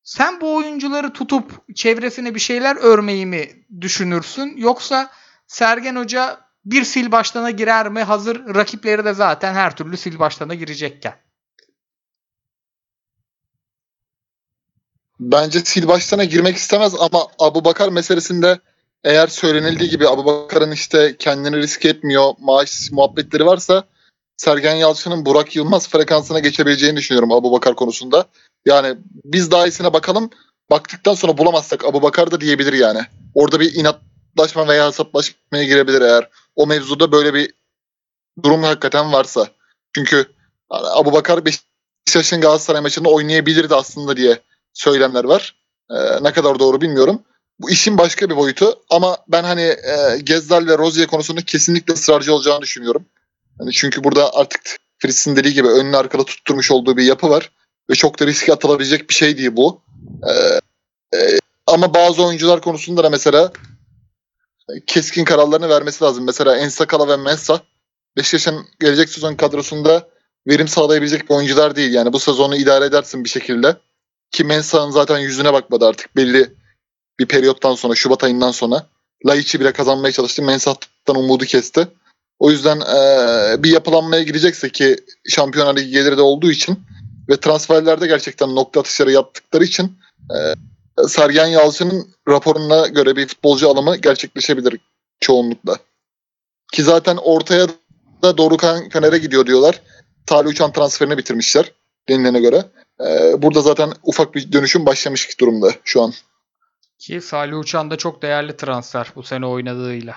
Sen 0.03 0.41
bu 0.41 0.57
oyuncuları 0.57 1.13
tutup 1.13 1.77
çevresine 1.77 2.35
bir 2.35 2.41
şeyler 2.41 2.77
örmeyi 2.77 3.27
mi 3.27 3.67
düşünürsün? 3.81 4.57
Yoksa 4.57 5.11
Sergen 5.47 5.97
Hoca 5.97 6.41
bir 6.65 6.85
sil 6.93 7.09
baştana 7.13 7.51
girer 7.51 7.89
mi? 7.89 8.03
Hazır 8.03 8.55
rakipleri 8.55 9.05
de 9.05 9.15
zaten 9.15 9.55
her 9.55 9.77
türlü 9.77 9.97
sil 10.03 10.17
baştana 10.19 10.55
girecekken. 10.55 11.15
Bence 15.21 15.61
sil 15.71 15.85
baştana 15.89 16.25
girmek 16.25 16.57
istemez 16.57 16.95
ama 17.01 17.27
Abu 17.39 17.65
Bakar 17.65 17.89
meselesinde 17.89 18.59
eğer 19.05 19.27
söylenildiği 19.27 19.91
gibi 19.91 20.09
Abu 20.09 20.25
Bakar'ın 20.25 20.71
işte 20.71 21.17
kendini 21.19 21.57
risk 21.57 21.85
etmiyor 21.85 22.33
maaş 22.39 22.91
muhabbetleri 22.93 23.47
varsa 23.47 23.85
Sergen 24.37 24.75
Yalçın'ın 24.75 25.27
Burak 25.27 25.57
Yılmaz 25.57 25.89
frekansına 25.89 26.39
geçebileceğini 26.39 26.97
düşünüyorum 26.97 27.33
Abu 27.33 27.53
Bakar 27.53 27.77
konusunda. 27.77 28.27
Yani 28.67 28.97
biz 29.25 29.51
daha 29.51 29.67
iyisine 29.67 29.93
bakalım. 29.93 30.31
Baktıktan 30.71 31.15
sonra 31.15 31.39
bulamazsak 31.39 31.85
Abu 31.85 32.03
Bakar 32.03 32.31
da 32.31 32.41
diyebilir 32.41 32.73
yani. 32.73 33.01
Orada 33.35 33.61
bir 33.61 33.75
inatlaşma 33.75 34.69
veya 34.69 34.87
hesaplaşmaya 34.89 35.65
girebilir 35.65 36.01
eğer 36.01 36.29
o 36.57 36.67
mevzuda 36.67 37.13
böyle 37.13 37.35
bir 37.35 37.55
durum 38.43 38.63
hakikaten 38.63 39.13
varsa. 39.13 39.49
Çünkü 39.95 40.27
Abu 40.71 41.13
Bakar 41.13 41.45
Beşiktaş'ın 41.45 42.41
Galatasaray 42.41 42.81
maçında 42.81 43.09
oynayabilirdi 43.09 43.75
aslında 43.75 44.17
diye 44.17 44.39
söylemler 44.73 45.25
var. 45.25 45.55
Ee, 45.91 46.25
ne 46.25 46.33
kadar 46.33 46.59
doğru 46.59 46.81
bilmiyorum. 46.81 47.23
Bu 47.61 47.71
işin 47.71 47.99
başka 47.99 48.31
bir 48.31 48.37
boyutu 48.37 48.83
ama 48.91 49.17
ben 49.29 49.45
hani 49.45 49.63
e, 49.63 50.19
Gezdal 50.25 50.67
ve 50.67 50.79
Rozier 50.79 51.07
konusunda 51.07 51.43
kesinlikle 51.43 51.95
ısrarcı 51.95 52.35
olacağını 52.35 52.63
düşünüyorum. 52.63 53.05
Hani 53.59 53.73
çünkü 53.73 54.05
burada 54.05 54.35
artık 54.35 54.61
Fritz'in 54.99 55.37
dediği 55.37 55.55
gibi 55.55 55.69
önünü 55.69 55.97
arkada 55.97 56.25
tutturmuş 56.25 56.71
olduğu 56.71 56.97
bir 56.97 57.05
yapı 57.05 57.31
var 57.31 57.51
ve 57.91 57.95
çok 57.95 58.21
da 58.21 58.27
riske 58.27 58.53
atılabilecek 58.53 59.11
bir 59.11 59.15
şey 59.15 59.39
değil 59.39 59.57
bu. 59.57 59.81
Ee, 60.29 60.61
e, 61.19 61.39
ama 61.67 61.95
bazı 61.95 62.25
oyuncular 62.25 62.61
konusunda 62.61 63.05
da 63.05 63.11
mesela 63.11 63.53
keskin 64.87 65.25
kararlarını 65.25 65.69
vermesi 65.69 66.05
lazım. 66.05 66.25
Mesela 66.25 66.57
Ensakala 66.57 67.09
ve 67.09 67.17
Mensah 67.17 67.61
Beşiktaş'ın 68.17 68.67
gelecek 68.81 69.09
sezon 69.09 69.35
kadrosunda 69.35 70.09
verim 70.47 70.69
sağlayabilecek 70.69 71.31
oyuncular 71.31 71.77
değil. 71.77 71.93
Yani 71.93 72.13
bu 72.13 72.19
sezonu 72.19 72.57
idare 72.57 72.85
edersin 72.85 73.25
bir 73.25 73.29
şekilde. 73.29 73.77
Ki 74.31 74.45
Mensah'ın 74.45 74.91
zaten 74.91 75.19
yüzüne 75.19 75.53
bakmadı 75.53 75.87
artık 75.87 76.17
belli 76.17 76.55
bir 77.21 77.27
periyottan 77.27 77.75
sonra 77.75 77.95
Şubat 77.95 78.25
ayından 78.25 78.51
sonra. 78.51 78.87
Laiç'i 79.27 79.61
bile 79.61 79.73
kazanmaya 79.73 80.13
çalıştı. 80.13 80.43
Mensah'tan 80.43 81.17
umudu 81.17 81.45
kesti. 81.45 81.89
O 82.39 82.51
yüzden 82.51 82.81
ee, 82.81 83.63
bir 83.63 83.71
yapılanmaya 83.71 84.23
girecekse 84.23 84.71
ki 84.71 84.97
Şampiyonlar 85.29 85.77
Ligi 85.77 85.91
geliri 85.91 86.17
de 86.17 86.23
olduğu 86.23 86.51
için 86.51 86.79
ve 87.29 87.37
transferlerde 87.37 88.07
gerçekten 88.07 88.55
nokta 88.55 88.81
atışları 88.81 89.13
yaptıkları 89.13 89.65
için 89.65 89.99
e, 90.31 90.39
Sergen 91.09 91.47
Yalçın'ın 91.47 92.09
raporuna 92.29 92.87
göre 92.87 93.17
bir 93.17 93.27
futbolcu 93.27 93.71
alımı 93.71 93.97
gerçekleşebilir 93.97 94.81
çoğunlukla. 95.21 95.77
Ki 96.73 96.83
zaten 96.83 97.17
ortaya 97.17 97.67
da 98.23 98.39
Dorukan 98.39 98.89
Fener'e 98.89 99.19
gidiyor 99.19 99.47
diyorlar. 99.47 99.81
Talih 100.27 100.49
Uçan 100.49 100.73
transferini 100.73 101.19
bitirmişler 101.19 101.73
denilene 102.09 102.41
göre. 102.41 102.65
Ee, 103.07 103.43
burada 103.43 103.61
zaten 103.61 103.93
ufak 104.03 104.35
bir 104.35 104.53
dönüşüm 104.53 104.87
başlamış 104.87 105.41
durumda 105.41 105.73
şu 105.85 106.03
an. 106.03 106.13
Ki 106.99 107.21
Salih 107.21 107.59
Uçan 107.59 107.91
da 107.91 107.97
çok 107.97 108.23
değerli 108.23 108.57
transfer 108.57 109.13
bu 109.17 109.23
sene 109.23 109.47
oynadığıyla. 109.47 110.17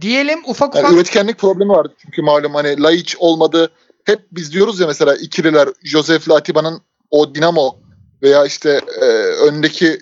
Diyelim 0.00 0.38
ufak 0.46 0.68
ufak... 0.68 0.84
Yani 0.84 0.96
üretkenlik 0.96 1.38
problemi 1.38 1.70
var 1.70 1.86
çünkü 1.98 2.22
malum 2.22 2.54
hani 2.54 2.82
Laiç 2.82 3.16
olmadı. 3.18 3.70
Hep 4.04 4.20
biz 4.32 4.52
diyoruz 4.52 4.80
ya 4.80 4.86
mesela 4.86 5.14
ikililer 5.16 5.68
Josef 5.84 6.30
Atiba'nın 6.30 6.82
o 7.10 7.34
Dinamo 7.34 7.78
veya 8.22 8.46
işte 8.46 8.80
e, 9.00 9.04
öndeki 9.48 9.98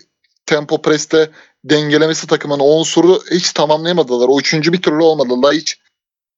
tempo 0.47 0.83
preste 0.83 1.31
dengelemesi 1.65 2.27
takımın 2.27 2.61
o 2.61 2.65
unsuru 2.65 3.21
hiç 3.31 3.53
tamamlayamadılar. 3.53 4.27
O 4.29 4.39
üçüncü 4.39 4.73
bir 4.73 4.83
türlü 4.83 5.03
olmadı. 5.03 5.43
Laiç 5.43 5.79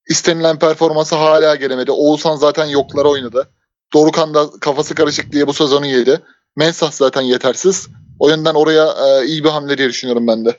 istenilen 0.09 0.59
performansı 0.59 1.15
hala 1.15 1.55
gelemedi. 1.55 1.91
Oğuzhan 1.91 2.35
zaten 2.35 2.65
yoklara 2.65 3.09
oynadı. 3.09 3.49
Dorukan 3.93 4.33
da 4.33 4.49
kafası 4.61 4.95
karışık 4.95 5.31
diye 5.31 5.47
bu 5.47 5.53
sezonu 5.53 5.85
yedi. 5.85 6.21
Mensah 6.55 6.91
zaten 6.91 7.21
yetersiz. 7.21 7.89
O 8.19 8.29
yönden 8.29 8.53
oraya 8.53 8.85
e, 8.85 9.25
iyi 9.25 9.43
bir 9.43 9.49
hamle 9.49 9.77
diye 9.77 9.89
düşünüyorum 9.89 10.27
ben 10.27 10.45
de. 10.45 10.57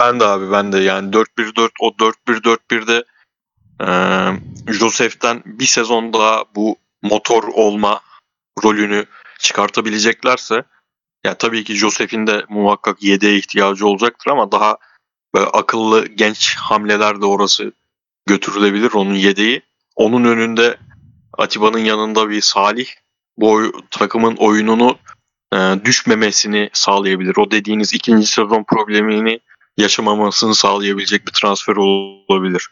Ben 0.00 0.20
de 0.20 0.24
abi 0.24 0.52
ben 0.52 0.72
de 0.72 0.78
yani 0.78 1.10
4-1-4 1.10 1.70
o 1.80 1.88
4-1-4-1'de 1.88 3.04
e, 3.80 3.88
Josef'ten 4.72 5.42
bir 5.44 5.66
sezon 5.66 6.12
daha 6.12 6.44
bu 6.54 6.76
motor 7.02 7.44
olma 7.44 8.00
rolünü 8.64 9.06
çıkartabileceklerse 9.38 10.64
ya 11.24 11.34
tabii 11.34 11.64
ki 11.64 11.74
Josef'in 11.74 12.26
de 12.26 12.44
muhakkak 12.48 13.02
yedeğe 13.02 13.38
ihtiyacı 13.38 13.86
olacaktır 13.86 14.30
ama 14.30 14.52
daha 14.52 14.78
böyle 15.34 15.46
akıllı 15.46 16.06
genç 16.06 16.56
hamleler 16.56 17.20
de 17.20 17.26
orası 17.26 17.72
götürülebilir 18.26 18.92
onun 18.92 19.14
yedeği. 19.14 19.62
Onun 19.96 20.24
önünde 20.24 20.78
Atiba'nın 21.38 21.78
yanında 21.78 22.30
bir 22.30 22.40
Salih 22.40 22.86
bu 23.36 23.72
takımın 23.90 24.36
oyununu 24.36 24.98
e, 25.54 25.56
düşmemesini 25.84 26.70
sağlayabilir. 26.72 27.36
O 27.36 27.50
dediğiniz 27.50 27.92
ikinci 27.92 28.26
sezon 28.26 28.64
problemini 28.64 29.40
yaşamamasını 29.76 30.54
sağlayabilecek 30.54 31.26
bir 31.26 31.32
transfer 31.32 31.76
olabilir. 31.76 32.70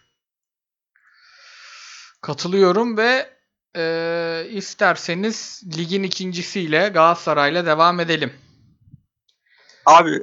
Katılıyorum 2.21 2.97
ve 2.97 3.31
e, 3.77 4.47
isterseniz 4.51 5.63
ligin 5.79 6.03
ikincisiyle 6.03 6.89
Galatasaray'la 6.89 7.67
devam 7.67 8.01
edelim. 8.01 8.33
Abi 9.87 10.23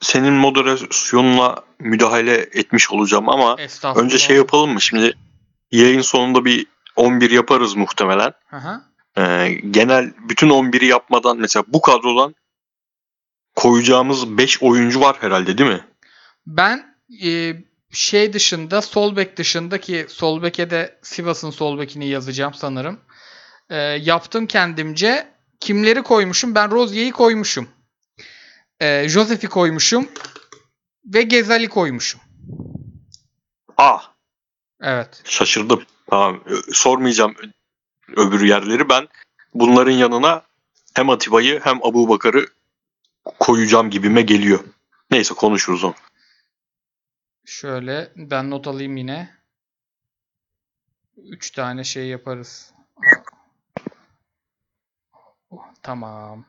senin 0.00 0.32
moderasyonuna 0.32 1.56
müdahale 1.78 2.34
etmiş 2.34 2.90
olacağım 2.90 3.28
ama 3.28 3.56
önce 3.96 4.18
şey 4.18 4.36
yapalım 4.36 4.72
mı? 4.72 4.80
Şimdi 4.80 5.12
yayın 5.70 6.00
sonunda 6.00 6.44
bir 6.44 6.66
11 6.96 7.30
yaparız 7.30 7.74
muhtemelen. 7.74 8.32
Hı 8.46 8.56
hı. 8.56 8.89
Ee, 9.18 9.58
genel 9.70 10.12
bütün 10.28 10.48
11'i 10.48 10.86
yapmadan 10.86 11.38
mesela 11.38 11.64
bu 11.68 11.80
kadrodan 11.80 12.34
koyacağımız 13.56 14.38
5 14.38 14.62
oyuncu 14.62 15.00
var 15.00 15.16
herhalde 15.20 15.58
değil 15.58 15.70
mi? 15.70 15.84
Ben 16.46 16.96
e, 17.24 17.54
şey 17.92 18.32
dışında 18.32 18.82
sol 18.82 19.16
bek 19.16 19.36
dışında 19.36 19.80
ki 19.80 20.06
sol 20.08 20.42
beke 20.42 20.70
de 20.70 20.98
Sivas'ın 21.02 21.50
sol 21.50 21.78
bekini 21.78 22.06
yazacağım 22.08 22.54
sanırım. 22.54 23.00
E, 23.70 23.76
yaptım 23.76 24.46
kendimce. 24.46 25.28
Kimleri 25.60 26.02
koymuşum? 26.02 26.54
Ben 26.54 26.70
Rozier'i 26.70 27.10
koymuşum. 27.10 27.68
E, 28.80 29.08
Josef'i 29.08 29.48
koymuşum. 29.48 30.08
Ve 31.04 31.22
Gezal'i 31.22 31.68
koymuşum. 31.68 32.20
Ah 33.76 34.10
Evet. 34.82 35.22
şaşırdım. 35.24 35.82
Tamam 36.10 36.44
sormayacağım 36.72 37.34
öbür 38.16 38.40
yerleri 38.40 38.88
ben 38.88 39.08
bunların 39.54 39.92
yanına 39.92 40.42
hem 40.94 41.10
Atiba'yı 41.10 41.60
hem 41.60 41.84
Abu 41.84 42.08
Bakar'ı 42.08 42.46
koyacağım 43.24 43.90
gibime 43.90 44.22
geliyor. 44.22 44.64
Neyse 45.10 45.34
konuşuruz 45.34 45.84
onu. 45.84 45.94
Şöyle 47.44 48.12
ben 48.16 48.50
not 48.50 48.66
alayım 48.66 48.96
yine. 48.96 49.30
3 51.16 51.50
tane 51.50 51.84
şey 51.84 52.06
yaparız. 52.06 52.72
Tamam. 55.82 56.44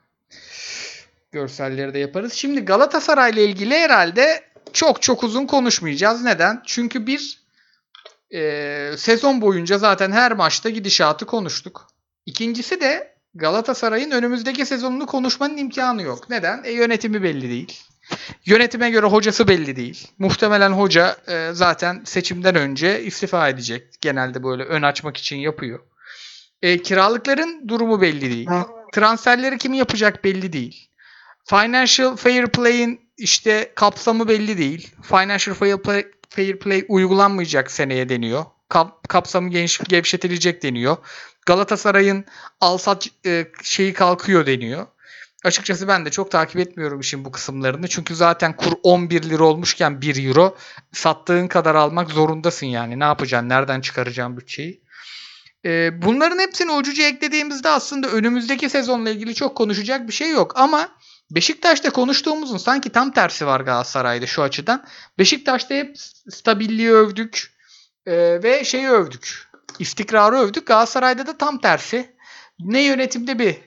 Görselleri 1.31 1.93
de 1.93 1.99
yaparız. 1.99 2.33
Şimdi 2.33 2.61
Galatasaray 2.61 3.31
ile 3.31 3.45
ilgili 3.45 3.75
herhalde 3.75 4.51
çok 4.73 5.01
çok 5.01 5.23
uzun 5.23 5.47
konuşmayacağız. 5.47 6.23
Neden? 6.23 6.61
Çünkü 6.65 7.07
bir 7.07 7.40
e, 8.33 8.91
sezon 8.97 9.41
boyunca 9.41 9.77
zaten 9.77 10.11
her 10.11 10.31
maçta 10.31 10.69
gidişatı 10.69 11.25
konuştuk. 11.25 11.87
İkincisi 12.25 12.81
de 12.81 13.15
Galatasaray'ın 13.35 14.11
önümüzdeki 14.11 14.65
sezonunu 14.65 15.05
konuşmanın 15.05 15.57
imkanı 15.57 16.01
yok. 16.01 16.29
Neden? 16.29 16.63
E, 16.63 16.71
yönetimi 16.71 17.23
belli 17.23 17.49
değil. 17.49 17.79
Yönetime 18.45 18.89
göre 18.89 19.05
hocası 19.05 19.47
belli 19.47 19.75
değil. 19.75 20.07
Muhtemelen 20.19 20.71
hoca 20.71 21.17
e, 21.27 21.49
zaten 21.53 22.01
seçimden 22.05 22.55
önce 22.55 23.03
istifa 23.03 23.49
edecek. 23.49 24.01
Genelde 24.01 24.43
böyle 24.43 24.63
ön 24.63 24.81
açmak 24.81 25.17
için 25.17 25.37
yapıyor. 25.37 25.79
E, 26.61 26.81
kiralıkların 26.81 27.67
durumu 27.67 28.01
belli 28.01 28.31
değil. 28.31 28.49
Transferleri 28.93 29.57
kim 29.57 29.73
yapacak 29.73 30.23
belli 30.23 30.53
değil. 30.53 30.87
Financial 31.45 32.15
Fair 32.15 32.47
Play'in 32.47 33.01
işte 33.17 33.71
kapsamı 33.75 34.27
belli 34.27 34.57
değil. 34.57 34.95
Financial 35.01 35.55
Fair 35.55 35.77
Play, 35.77 36.05
fair 36.31 36.59
play 36.59 36.85
uygulanmayacak 36.87 37.71
seneye 37.71 38.09
deniyor. 38.09 38.45
Kap, 38.69 39.09
kapsamı 39.09 39.49
geniş, 39.49 39.77
gevşetilecek 39.77 40.63
deniyor. 40.63 40.97
Galatasaray'ın 41.45 42.25
alsat 42.61 43.07
e, 43.25 43.45
şeyi 43.63 43.93
kalkıyor 43.93 44.45
deniyor. 44.45 44.87
Açıkçası 45.43 45.87
ben 45.87 46.05
de 46.05 46.09
çok 46.09 46.31
takip 46.31 46.59
etmiyorum 46.59 46.99
işin 46.99 47.25
bu 47.25 47.31
kısımlarını. 47.31 47.87
Çünkü 47.87 48.15
zaten 48.15 48.55
kur 48.55 48.73
11 48.83 49.23
lira 49.23 49.43
olmuşken 49.43 50.01
1 50.01 50.27
euro 50.27 50.57
sattığın 50.91 51.47
kadar 51.47 51.75
almak 51.75 52.11
zorundasın 52.11 52.67
yani. 52.67 52.99
Ne 52.99 53.03
yapacaksın? 53.03 53.49
Nereden 53.49 53.81
çıkaracaksın 53.81 54.37
bütçeyi? 54.37 54.81
Ee, 55.65 56.01
bunların 56.01 56.39
hepsini 56.39 56.71
ucuca 56.71 57.07
eklediğimizde 57.07 57.69
aslında 57.69 58.07
önümüzdeki 58.07 58.69
sezonla 58.69 59.09
ilgili 59.09 59.35
çok 59.35 59.55
konuşacak 59.55 60.07
bir 60.07 60.13
şey 60.13 60.29
yok. 60.29 60.53
Ama 60.55 60.89
Beşiktaş'ta 61.31 61.89
konuştuğumuzun 61.89 62.57
sanki 62.57 62.89
tam 62.89 63.11
tersi 63.11 63.45
var 63.45 63.59
Galatasaray'da 63.59 64.25
şu 64.25 64.41
açıdan. 64.41 64.85
Beşiktaş'ta 65.19 65.75
hep 65.75 65.95
stabilliği 66.29 66.91
övdük 66.91 67.53
e, 68.05 68.43
ve 68.43 68.63
şeyi 68.63 68.89
övdük. 68.89 69.49
İstikrarı 69.79 70.35
övdük. 70.35 70.67
Galatasaray'da 70.67 71.27
da 71.27 71.37
tam 71.37 71.61
tersi. 71.61 72.15
Ne 72.59 72.81
yönetimde 72.81 73.39
bir 73.39 73.57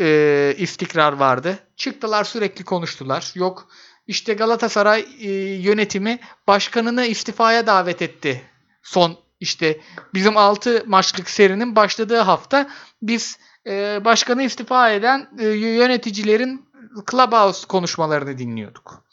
e, 0.00 0.54
istikrar 0.58 1.12
vardı. 1.12 1.58
Çıktılar 1.76 2.24
sürekli 2.24 2.64
konuştular. 2.64 3.32
Yok 3.34 3.68
işte 4.06 4.34
Galatasaray 4.34 5.06
e, 5.20 5.30
yönetimi 5.54 6.18
başkanını 6.46 7.04
istifaya 7.04 7.66
davet 7.66 8.02
etti. 8.02 8.42
Son 8.82 9.18
işte 9.40 9.80
bizim 10.14 10.36
6 10.36 10.84
maçlık 10.86 11.30
serinin 11.30 11.76
başladığı 11.76 12.18
hafta 12.20 12.70
biz 13.02 13.38
e, 13.66 14.04
başkanı 14.04 14.42
istifa 14.42 14.90
eden 14.90 15.28
e, 15.38 15.44
yöneticilerin 15.48 16.69
Clubhouse 17.10 17.66
konuşmalarını 17.66 18.38
dinliyorduk. 18.38 19.04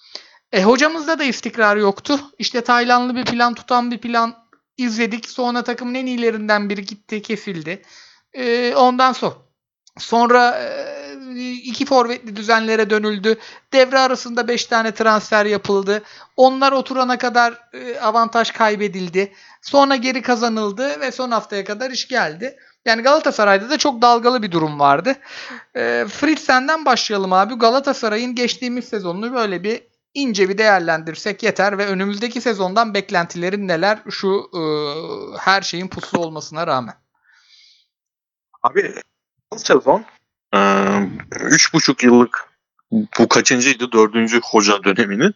E 0.51 0.63
hocamızda 0.63 1.19
da 1.19 1.23
istikrar 1.23 1.77
yoktu. 1.77 2.19
İşte 2.39 2.61
Taylandlı 2.61 3.15
bir 3.15 3.25
plan 3.25 3.53
tutan 3.53 3.91
bir 3.91 3.97
plan 3.97 4.35
izledik. 4.77 5.29
Sonra 5.29 5.63
takımın 5.63 5.93
en 5.93 6.05
iyilerinden 6.05 6.69
biri 6.69 6.85
gitti 6.85 7.21
kesildi. 7.21 7.81
E, 8.33 8.75
ondan 8.75 9.13
sonra 9.13 9.35
sonra 9.97 10.59
e, 10.59 11.51
iki 11.51 11.85
forvetli 11.85 12.35
düzenlere 12.35 12.89
dönüldü. 12.89 13.37
Devre 13.73 13.99
arasında 13.99 14.47
5 14.47 14.65
tane 14.65 14.93
transfer 14.93 15.45
yapıldı. 15.45 16.03
Onlar 16.37 16.71
oturana 16.71 17.17
kadar 17.17 17.69
e, 17.73 17.99
avantaj 17.99 18.51
kaybedildi. 18.51 19.33
Sonra 19.61 19.95
geri 19.95 20.21
kazanıldı 20.21 20.99
ve 20.99 21.11
son 21.11 21.31
haftaya 21.31 21.63
kadar 21.63 21.91
iş 21.91 22.07
geldi. 22.07 22.57
Yani 22.87 23.01
Galatasaray'da 23.01 23.69
da 23.69 23.77
çok 23.77 24.01
dalgalı 24.01 24.43
bir 24.43 24.51
durum 24.51 24.79
vardı. 24.79 25.15
E, 25.75 26.05
Fritz 26.09 26.43
senden 26.43 26.85
başlayalım 26.85 27.33
abi. 27.33 27.53
Galatasaray'ın 27.53 28.35
geçtiğimiz 28.35 28.85
sezonunu 28.85 29.33
böyle 29.33 29.63
bir 29.63 29.81
ince 30.13 30.49
bir 30.49 30.57
değerlendirsek 30.57 31.43
yeter 31.43 31.77
ve 31.77 31.85
önümüzdeki 31.85 32.41
sezondan 32.41 32.93
beklentilerin 32.93 33.67
neler 33.67 33.99
şu 34.09 34.49
e, 34.53 34.61
her 35.39 35.61
şeyin 35.61 35.87
puslu 35.87 36.19
olmasına 36.19 36.67
rağmen. 36.67 36.95
Abi 38.63 38.93
sezon 39.57 40.05
e, 40.55 40.59
üç 41.41 41.73
buçuk 41.73 42.03
yıllık 42.03 42.49
bu 42.91 43.27
kaçıncıydı? 43.29 43.91
Dördüncü 43.91 44.41
hoca 44.43 44.83
döneminin. 44.83 45.35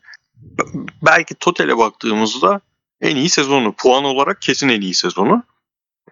Belki 1.02 1.36
totale 1.36 1.78
baktığımızda 1.78 2.62
en 3.02 3.16
iyi 3.16 3.30
sezonu. 3.30 3.74
Puan 3.74 4.04
olarak 4.04 4.42
kesin 4.42 4.70
en 4.70 4.82
iyi 4.82 4.94
sezonu. 4.94 5.44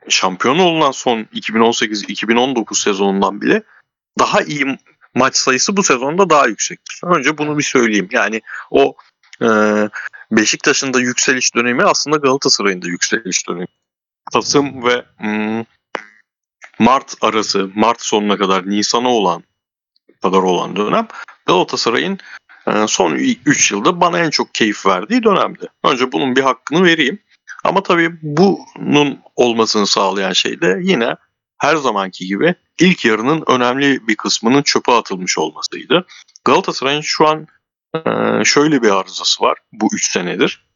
Şampiyon 0.09 0.59
olunan 0.59 0.91
son 0.91 1.23
2018-2019 1.23 2.81
sezonundan 2.81 3.41
bile 3.41 3.63
daha 4.19 4.41
iyi 4.41 4.77
maç 5.15 5.35
sayısı 5.35 5.77
bu 5.77 5.83
sezonda 5.83 6.29
daha 6.29 6.47
yüksektir. 6.47 7.01
Önce 7.03 7.37
bunu 7.37 7.57
bir 7.57 7.63
söyleyeyim. 7.63 8.09
Yani 8.11 8.41
o 8.71 8.95
e, 9.41 9.47
Beşiktaş'ın 10.31 10.93
da 10.93 10.99
yükseliş 10.99 11.55
dönemi 11.55 11.83
aslında 11.83 12.17
Galatasaray'ın 12.17 12.81
da 12.81 12.87
yükseliş 12.87 13.47
dönemi. 13.47 13.67
Kasım 14.33 14.85
ve 14.85 15.05
hmm, 15.17 15.65
Mart 16.79 17.15
arası, 17.21 17.69
Mart 17.75 18.01
sonuna 18.01 18.37
kadar 18.37 18.69
Nisan'a 18.69 19.09
olan 19.09 19.43
kadar 20.21 20.37
olan 20.37 20.75
dönem 20.75 21.07
Galatasaray'ın 21.45 22.19
e, 22.67 22.87
son 22.87 23.15
3 23.15 23.71
yılda 23.71 24.01
bana 24.01 24.19
en 24.19 24.29
çok 24.29 24.53
keyif 24.53 24.85
verdiği 24.85 25.23
dönemdi. 25.23 25.67
Önce 25.83 26.11
bunun 26.11 26.35
bir 26.35 26.41
hakkını 26.41 26.83
vereyim. 26.83 27.19
Ama 27.63 27.83
tabii 27.83 28.19
bunun 28.21 29.19
olmasını 29.35 29.87
sağlayan 29.87 30.33
şey 30.33 30.61
de 30.61 30.79
yine 30.81 31.15
her 31.57 31.75
zamanki 31.75 32.27
gibi 32.27 32.55
ilk 32.79 33.05
yarının 33.05 33.43
önemli 33.47 34.07
bir 34.07 34.15
kısmının 34.15 34.63
çöpe 34.63 34.91
atılmış 34.91 35.37
olmasıydı. 35.37 36.05
Galatasaray'ın 36.45 37.01
şu 37.01 37.27
an 37.27 37.47
e, 37.93 38.43
şöyle 38.45 38.81
bir 38.81 38.89
arızası 38.89 39.43
var 39.43 39.57
bu 39.71 39.89
3 39.93 40.11
senedir. 40.11 40.69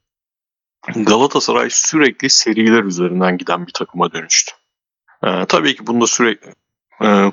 Galatasaray 0.95 1.69
sürekli 1.69 2.29
seriler 2.29 2.83
üzerinden 2.83 3.37
giden 3.37 3.67
bir 3.67 3.73
takıma 3.73 4.13
dönüştü. 4.13 4.51
Ee, 5.23 5.45
tabii 5.45 5.75
ki 5.75 5.87
bunda 5.87 6.07
sürekli 6.07 6.53
e, 7.03 7.31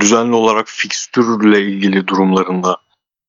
düzenli 0.00 0.34
olarak 0.34 0.68
fikstürle 0.68 1.62
ilgili 1.62 2.06
durumlarında 2.06 2.76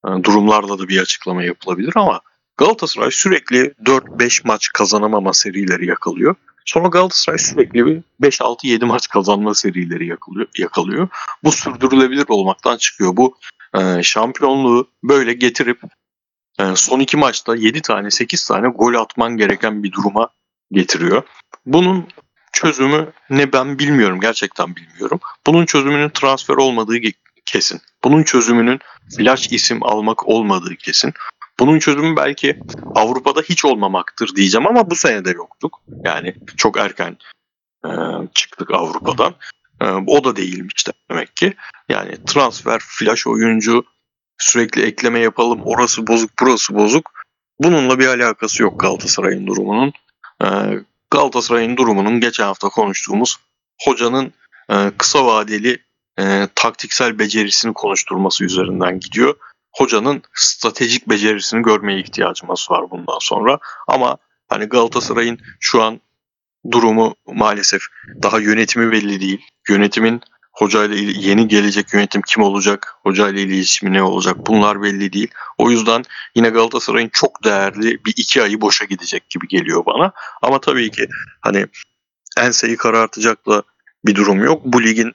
e, 0.05 0.09
durumlarla 0.23 0.79
da 0.79 0.87
bir 0.87 1.01
açıklama 1.01 1.43
yapılabilir 1.43 1.93
ama 1.95 2.21
Galatasaray 2.59 3.11
sürekli 3.11 3.73
4-5 3.85 4.47
maç 4.47 4.69
kazanamama 4.73 5.33
serileri 5.33 5.87
yakalıyor. 5.87 6.35
Sonra 6.65 6.87
Galatasaray 6.87 7.39
sürekli 7.39 7.85
bir 7.85 8.01
5-6-7 8.21 8.85
maç 8.85 9.07
kazanma 9.07 9.55
serileri 9.55 10.07
yakalıyor. 10.07 10.47
yakalıyor. 10.57 11.07
Bu 11.43 11.51
sürdürülebilir 11.51 12.25
olmaktan 12.27 12.77
çıkıyor. 12.77 13.17
Bu 13.17 13.37
e, 13.79 14.03
şampiyonluğu 14.03 14.87
böyle 15.03 15.33
getirip 15.33 15.81
e, 16.59 16.75
son 16.75 16.99
iki 16.99 17.17
maçta 17.17 17.55
7 17.55 17.81
tane 17.81 18.11
8 18.11 18.47
tane 18.47 18.67
gol 18.67 18.93
atman 18.93 19.37
gereken 19.37 19.83
bir 19.83 19.91
duruma 19.91 20.29
getiriyor. 20.71 21.23
Bunun 21.65 22.07
çözümü 22.53 23.11
ne 23.29 23.53
ben 23.53 23.79
bilmiyorum. 23.79 24.19
Gerçekten 24.19 24.75
bilmiyorum. 24.75 25.19
Bunun 25.47 25.65
çözümünün 25.65 26.09
transfer 26.09 26.55
olmadığı 26.55 26.97
kesin. 27.45 27.81
Bunun 28.03 28.23
çözümünün 28.23 28.79
flash 29.17 29.51
isim 29.51 29.83
almak 29.83 30.27
olmadığı 30.27 30.75
kesin. 30.75 31.13
Bunun 31.59 31.79
çözümü 31.79 32.15
belki 32.15 32.59
Avrupa'da 32.95 33.41
hiç 33.41 33.65
olmamaktır 33.65 34.35
diyeceğim 34.35 34.67
ama 34.67 34.89
bu 34.89 34.95
sene 34.95 35.25
de 35.25 35.31
yoktuk. 35.31 35.81
Yani 36.03 36.35
çok 36.57 36.77
erken 36.77 37.17
e, 37.85 37.89
çıktık 38.33 38.71
Avrupa'dan. 38.71 39.35
E, 39.81 39.85
o 39.85 40.23
da 40.23 40.35
değilmiş 40.35 40.85
demek 41.11 41.35
ki. 41.35 41.53
Yani 41.89 42.25
transfer, 42.25 42.79
flash 42.79 43.27
oyuncu, 43.27 43.85
sürekli 44.37 44.81
ekleme 44.81 45.19
yapalım, 45.19 45.61
orası 45.63 46.07
bozuk, 46.07 46.31
burası 46.41 46.75
bozuk. 46.75 47.11
Bununla 47.59 47.99
bir 47.99 48.07
alakası 48.07 48.63
yok 48.63 48.79
Galatasaray'ın 48.79 49.47
durumunun. 49.47 49.93
E, 50.43 50.47
Galatasaray'ın 51.11 51.77
durumunun 51.77 52.19
geçen 52.19 52.43
hafta 52.43 52.69
konuştuğumuz 52.69 53.37
hocanın 53.81 54.33
e, 54.69 54.91
kısa 54.97 55.25
vadeli 55.25 55.77
e, 56.19 56.47
taktiksel 56.55 57.19
becerisini 57.19 57.73
konuşturması 57.73 58.45
üzerinden 58.45 58.99
gidiyor. 58.99 59.35
Hocanın 59.71 60.23
stratejik 60.33 61.09
becerisini 61.09 61.61
görmeye 61.61 61.99
ihtiyacımız 61.99 62.67
var 62.69 62.91
bundan 62.91 63.19
sonra. 63.19 63.59
Ama 63.87 64.17
hani 64.47 64.65
Galatasaray'ın 64.65 65.39
şu 65.59 65.81
an 65.81 66.01
durumu 66.71 67.15
maalesef 67.27 67.81
daha 68.23 68.39
yönetimi 68.39 68.91
belli 68.91 69.21
değil. 69.21 69.41
Yönetimin 69.69 70.21
hocayla 70.51 70.95
yeni 70.95 71.47
gelecek 71.47 71.93
yönetim 71.93 72.21
kim 72.21 72.43
olacak, 72.43 72.95
hocayla 73.03 73.41
iletişimi 73.41 73.93
ne 73.93 74.03
olacak 74.03 74.35
bunlar 74.47 74.81
belli 74.81 75.13
değil. 75.13 75.27
O 75.57 75.71
yüzden 75.71 76.03
yine 76.35 76.49
Galatasaray'ın 76.49 77.09
çok 77.13 77.43
değerli 77.43 78.05
bir 78.05 78.13
iki 78.17 78.43
ayı 78.43 78.61
boşa 78.61 78.85
gidecek 78.85 79.29
gibi 79.29 79.47
geliyor 79.47 79.85
bana. 79.85 80.11
Ama 80.41 80.61
tabii 80.61 80.91
ki 80.91 81.07
hani 81.41 81.65
enseyi 82.37 82.77
karartacak 82.77 83.47
da 83.47 83.63
bir 84.05 84.15
durum 84.15 84.43
yok. 84.43 84.61
Bu 84.65 84.83
ligin 84.83 85.13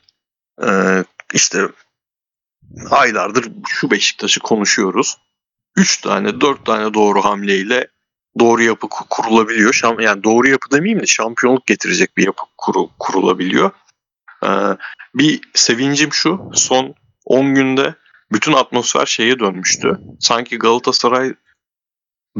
e, 0.67 0.69
işte 1.33 1.69
aylardır 2.91 3.53
şu 3.69 3.91
Beşiktaş'ı 3.91 4.41
konuşuyoruz. 4.41 5.17
3 5.77 6.01
tane 6.01 6.41
4 6.41 6.67
tane 6.67 6.95
doğru 6.95 7.25
hamleyle 7.25 7.89
doğru 8.39 8.63
yapı 8.63 8.89
kurulabiliyor. 8.89 9.81
Yani 10.01 10.25
doğru 10.25 10.49
yapı 10.49 10.71
demeyeyim 10.71 11.03
de 11.03 11.07
şampiyonluk 11.07 11.67
getirecek 11.67 12.17
bir 12.17 12.27
yapı 12.27 12.43
kuru, 12.59 12.91
kurulabiliyor. 12.99 13.71
Ee, 14.45 14.49
bir 15.15 15.41
sevincim 15.55 16.13
şu 16.13 16.51
son 16.55 16.95
10 17.25 17.55
günde 17.55 17.95
bütün 18.33 18.53
atmosfer 18.53 19.07
şeye 19.07 19.39
dönmüştü. 19.39 19.99
Sanki 20.21 20.59
Galatasaray 20.59 21.35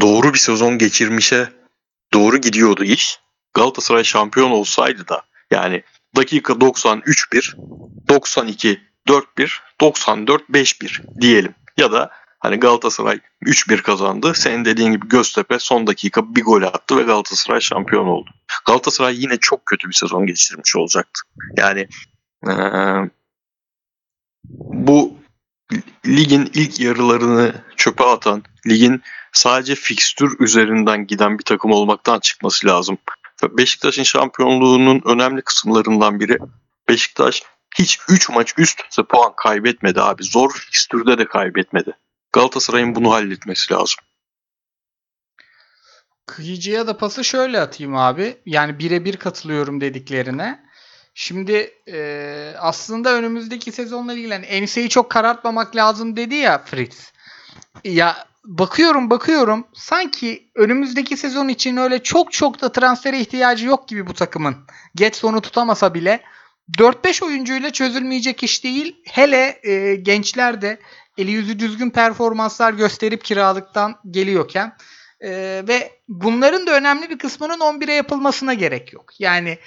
doğru 0.01 0.33
bir 0.33 0.39
sezon 0.39 0.79
geçirmişe 0.79 1.53
doğru 2.13 2.37
gidiyordu 2.37 2.85
iş. 2.85 3.21
Galatasaray 3.55 4.05
şampiyon 4.05 4.51
olsaydı 4.51 5.09
da 5.09 5.23
yani 5.51 5.83
dakika 6.17 6.61
90 6.61 6.99
3-1, 6.99 7.57
92 8.09 8.81
4-1, 9.09 9.61
94 9.81 10.43
5-1 10.43 11.21
diyelim. 11.21 11.55
Ya 11.77 11.93
da 11.93 12.11
hani 12.41 12.57
Galatasaray 12.57 13.21
3-1 13.43 13.83
kazandı. 13.83 14.33
Senin 14.35 14.65
dediğin 14.65 14.93
gibi 14.93 15.09
Göztepe 15.09 15.59
son 15.59 15.87
dakika 15.87 16.35
bir 16.35 16.43
gol 16.43 16.63
attı 16.63 16.97
ve 16.97 17.03
Galatasaray 17.03 17.61
şampiyon 17.61 18.07
oldu. 18.07 18.31
Galatasaray 18.67 19.23
yine 19.23 19.37
çok 19.41 19.67
kötü 19.67 19.89
bir 19.89 19.95
sezon 19.95 20.27
geçirmiş 20.27 20.77
olacaktı. 20.77 21.21
Yani 21.57 21.89
eee, 22.47 23.11
bu 24.59 25.15
ligin 26.07 26.51
ilk 26.55 26.81
yarılarını 26.81 27.55
çöpe 27.77 28.05
atan, 28.05 28.43
ligin 28.67 29.03
sadece 29.33 29.75
fikstür 29.75 30.41
üzerinden 30.41 31.07
giden 31.07 31.39
bir 31.39 31.45
takım 31.45 31.71
olmaktan 31.71 32.21
çıkması 32.21 32.67
lazım. 32.67 32.99
Beşiktaş'ın 33.43 34.03
şampiyonluğunun 34.03 35.03
önemli 35.05 35.43
kısımlarından 35.43 36.21
biri 36.21 36.39
Beşiktaş 36.89 37.43
hiç 37.75 37.99
3 38.09 38.31
maç 38.31 38.55
üst 38.59 38.81
üste 38.91 39.03
puan 39.03 39.33
kaybetmedi 39.37 40.01
abi. 40.01 40.25
Zor 40.25 40.53
fikstürde 40.53 41.19
de 41.19 41.25
kaybetmedi. 41.29 41.97
Galatasaray'ın 42.33 42.95
bunu 42.95 43.13
halletmesi 43.13 43.73
lazım. 43.73 44.05
Kıyıcıya 46.27 46.87
da 46.87 46.97
pası 46.97 47.25
şöyle 47.25 47.61
atayım 47.61 47.97
abi. 47.97 48.37
Yani 48.47 48.79
birebir 48.79 49.17
katılıyorum 49.17 49.81
dediklerine. 49.81 50.65
Şimdi 51.15 51.75
e, 51.89 52.55
aslında 52.59 53.15
önümüzdeki 53.15 53.73
sezonla 53.73 54.15
ilgili 54.15 54.33
yani 54.33 54.47
enseyi 54.47 54.89
çok 54.89 55.11
karartmamak 55.11 55.77
lazım 55.77 56.17
dedi 56.17 56.35
ya 56.35 56.59
Fritz. 56.59 57.13
Ya 57.85 58.27
bakıyorum 58.45 59.11
bakıyorum 59.11 59.67
sanki 59.75 60.51
önümüzdeki 60.55 61.17
sezon 61.17 61.49
için 61.49 61.77
öyle 61.77 62.03
çok 62.03 62.33
çok 62.33 62.61
da 62.61 62.73
transfere 62.73 63.21
ihtiyacı 63.21 63.67
yok 63.67 63.89
gibi 63.89 64.07
bu 64.07 64.15
takımın. 64.15 64.57
Getson'u 64.95 65.41
tutamasa 65.41 65.95
bile 65.95 66.23
4-5 66.79 67.25
oyuncuyla 67.25 67.71
çözülmeyecek 67.71 68.43
iş 68.43 68.65
değil. 68.65 68.97
Hele 69.05 69.61
e, 69.63 69.97
gençler 69.97 70.63
de 70.63 70.79
eli 71.19 71.31
yüzü 71.31 71.59
düzgün 71.59 71.91
performanslar 71.91 72.73
gösterip 72.73 73.25
kiralıktan 73.25 73.97
geliyorken 74.11 74.77
e, 75.21 75.31
ve 75.69 75.93
bunların 76.09 76.67
da 76.67 76.77
önemli 76.77 77.11
bir 77.11 77.19
kısmının 77.19 77.59
11'e 77.59 77.95
yapılmasına 77.95 78.55
gerek 78.55 78.93
yok. 78.93 79.21
Yani 79.21 79.59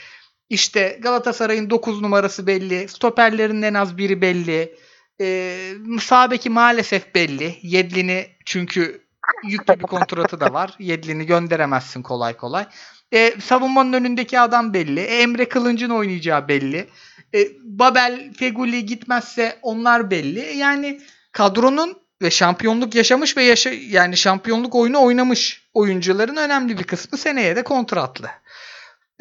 işte 0.50 1.00
Galatasaray'ın 1.02 1.70
9 1.70 2.02
numarası 2.02 2.48
belli, 2.48 2.88
stoperlerin 2.88 3.62
en 3.62 3.74
az 3.74 3.98
biri 3.98 4.22
belli. 4.22 4.76
Ee, 5.22 5.74
sağ 6.02 6.30
maalesef 6.50 7.16
belli. 7.16 7.60
Yedlin'i 7.62 8.28
çünkü 8.46 9.08
yüklü 9.44 9.80
bir 9.80 9.84
kontratı 9.84 10.40
da 10.40 10.54
var. 10.54 10.76
Yedlin'i 10.80 11.26
gönderemezsin 11.26 12.02
kolay 12.02 12.38
kolay. 12.38 12.66
Ee, 13.14 13.34
savunmanın 13.42 13.94
önündeki 13.94 14.40
adam 14.40 14.74
belli. 14.74 15.00
E, 15.00 15.22
Emre 15.22 15.50
Kılınç'ın 15.50 15.90
oynayacağı 15.90 16.48
belli. 16.48 16.88
Ee, 17.34 17.48
Babel, 17.64 18.34
Feguli 18.34 18.86
gitmezse 18.86 19.60
onlar 19.62 20.12
belli. 20.12 20.58
Yani 20.58 21.02
kadronun 21.32 21.98
ve 22.22 22.32
şampiyonluk 22.32 22.96
yaşamış 22.96 23.38
ve 23.38 23.44
yaşa 23.44 23.70
yani 23.70 24.18
şampiyonluk 24.18 24.76
oyunu 24.76 25.02
oynamış 25.02 25.70
oyuncuların 25.74 26.36
önemli 26.36 26.78
bir 26.78 26.84
kısmı 26.84 27.18
seneye 27.18 27.56
de 27.56 27.64
kontratlı. 27.64 28.30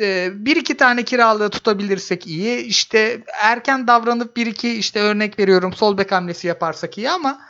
Ee, 0.01 0.29
bir 0.33 0.57
iki 0.57 0.77
tane 0.77 1.03
kiralığı 1.03 1.51
tutabilirsek 1.51 2.27
iyi. 2.27 2.59
İşte 2.59 3.23
erken 3.41 3.87
davranıp 3.87 4.37
bir 4.37 4.47
iki 4.47 4.73
işte 4.73 5.01
örnek 5.01 5.39
veriyorum 5.39 5.73
sol 5.73 5.99
bek 5.99 6.13
hamlesi 6.13 6.47
yaparsak 6.47 6.99
iyi 6.99 7.11
ama 7.11 7.41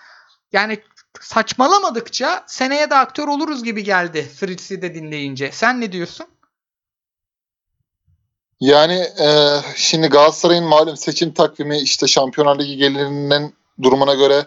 yani 0.53 0.78
saçmalamadıkça 1.21 2.45
seneye 2.47 2.91
de 2.91 2.95
aktör 2.95 3.29
oluruz 3.29 3.64
gibi 3.64 3.85
geldi 3.85 4.31
Fritz'i 4.37 4.83
de 4.83 4.95
dinleyince. 4.95 5.51
Sen 5.53 5.81
ne 5.81 5.93
diyorsun? 5.93 6.27
Yani 8.61 8.95
e, 8.95 9.61
şimdi 9.77 10.07
Galatasaray'ın 10.07 10.64
malum 10.64 10.97
seçim 10.97 11.33
takvimi 11.33 11.79
işte 11.79 12.07
Şampiyonlar 12.07 12.59
Ligi 12.59 12.77
gelirinin 12.77 13.55
durumuna 13.83 14.14
göre 14.14 14.47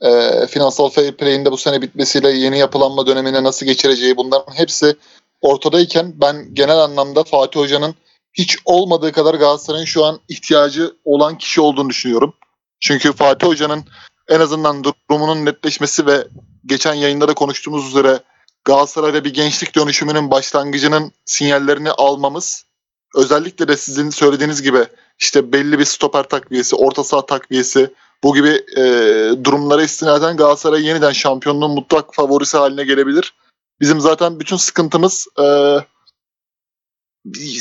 e, 0.00 0.46
finansal 0.46 0.88
fair 0.88 1.12
play'in 1.12 1.44
de 1.44 1.52
bu 1.52 1.56
sene 1.56 1.82
bitmesiyle 1.82 2.30
yeni 2.30 2.58
yapılanma 2.58 3.06
dönemine 3.06 3.42
nasıl 3.42 3.66
geçireceği 3.66 4.16
bunların 4.16 4.54
hepsi 4.54 4.96
ortadayken 5.40 6.20
ben 6.20 6.54
genel 6.54 6.78
anlamda 6.78 7.24
Fatih 7.24 7.60
Hoca'nın 7.60 7.94
hiç 8.34 8.58
olmadığı 8.64 9.12
kadar 9.12 9.34
Galatasaray'ın 9.34 9.84
şu 9.84 10.04
an 10.04 10.20
ihtiyacı 10.28 10.96
olan 11.04 11.38
kişi 11.38 11.60
olduğunu 11.60 11.88
düşünüyorum. 11.88 12.34
Çünkü 12.80 13.12
Fatih 13.12 13.46
Hoca'nın 13.46 13.84
en 14.28 14.40
azından 14.40 14.84
durumunun 14.84 15.44
netleşmesi 15.44 16.06
ve 16.06 16.28
geçen 16.66 16.94
yayında 16.94 17.28
da 17.28 17.34
konuştuğumuz 17.34 17.88
üzere 17.88 18.20
Galatasaray'da 18.64 19.24
bir 19.24 19.34
gençlik 19.34 19.74
dönüşümünün 19.74 20.30
başlangıcının 20.30 21.12
sinyallerini 21.24 21.90
almamız 21.90 22.64
özellikle 23.14 23.68
de 23.68 23.76
sizin 23.76 24.10
söylediğiniz 24.10 24.62
gibi 24.62 24.86
işte 25.18 25.52
belli 25.52 25.78
bir 25.78 25.84
stoper 25.84 26.22
takviyesi, 26.22 26.76
orta 26.76 27.04
saha 27.04 27.26
takviyesi 27.26 27.94
bu 28.22 28.34
gibi 28.34 28.64
e, 28.76 28.82
durumlara 29.44 29.82
istinaden 29.82 30.36
Galatasaray 30.36 30.86
yeniden 30.86 31.12
şampiyonluğun 31.12 31.70
mutlak 31.70 32.14
favorisi 32.14 32.56
haline 32.56 32.84
gelebilir. 32.84 33.34
Bizim 33.80 34.00
zaten 34.00 34.40
bütün 34.40 34.56
sıkıntımız 34.56 35.26
e, 35.38 35.76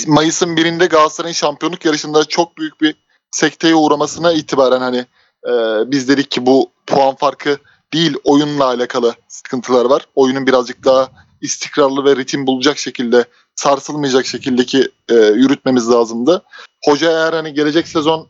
Mayıs'ın 0.07 0.57
birinde 0.57 0.85
Galatasaray'ın 0.85 1.33
şampiyonluk 1.33 1.85
yarışında 1.85 2.25
çok 2.25 2.57
büyük 2.57 2.81
bir 2.81 2.95
sekteye 3.31 3.75
uğramasına 3.75 4.33
itibaren 4.33 4.81
hani 4.81 5.05
e, 5.47 5.51
biz 5.91 6.09
dedik 6.09 6.31
ki 6.31 6.45
bu 6.45 6.71
puan 6.87 7.15
farkı 7.15 7.57
değil 7.93 8.15
oyunla 8.23 8.65
alakalı 8.65 9.15
sıkıntılar 9.27 9.85
var. 9.85 10.07
Oyunun 10.15 10.47
birazcık 10.47 10.85
daha 10.85 11.09
istikrarlı 11.41 12.05
ve 12.05 12.15
ritim 12.15 12.47
bulacak 12.47 12.77
şekilde 12.77 13.25
sarsılmayacak 13.55 14.25
şekildeki 14.25 14.91
e, 15.09 15.15
yürütmemiz 15.15 15.89
lazımdı. 15.89 16.43
Hoca 16.85 17.11
eğer 17.11 17.33
hani 17.33 17.53
gelecek 17.53 17.87
sezon 17.87 18.27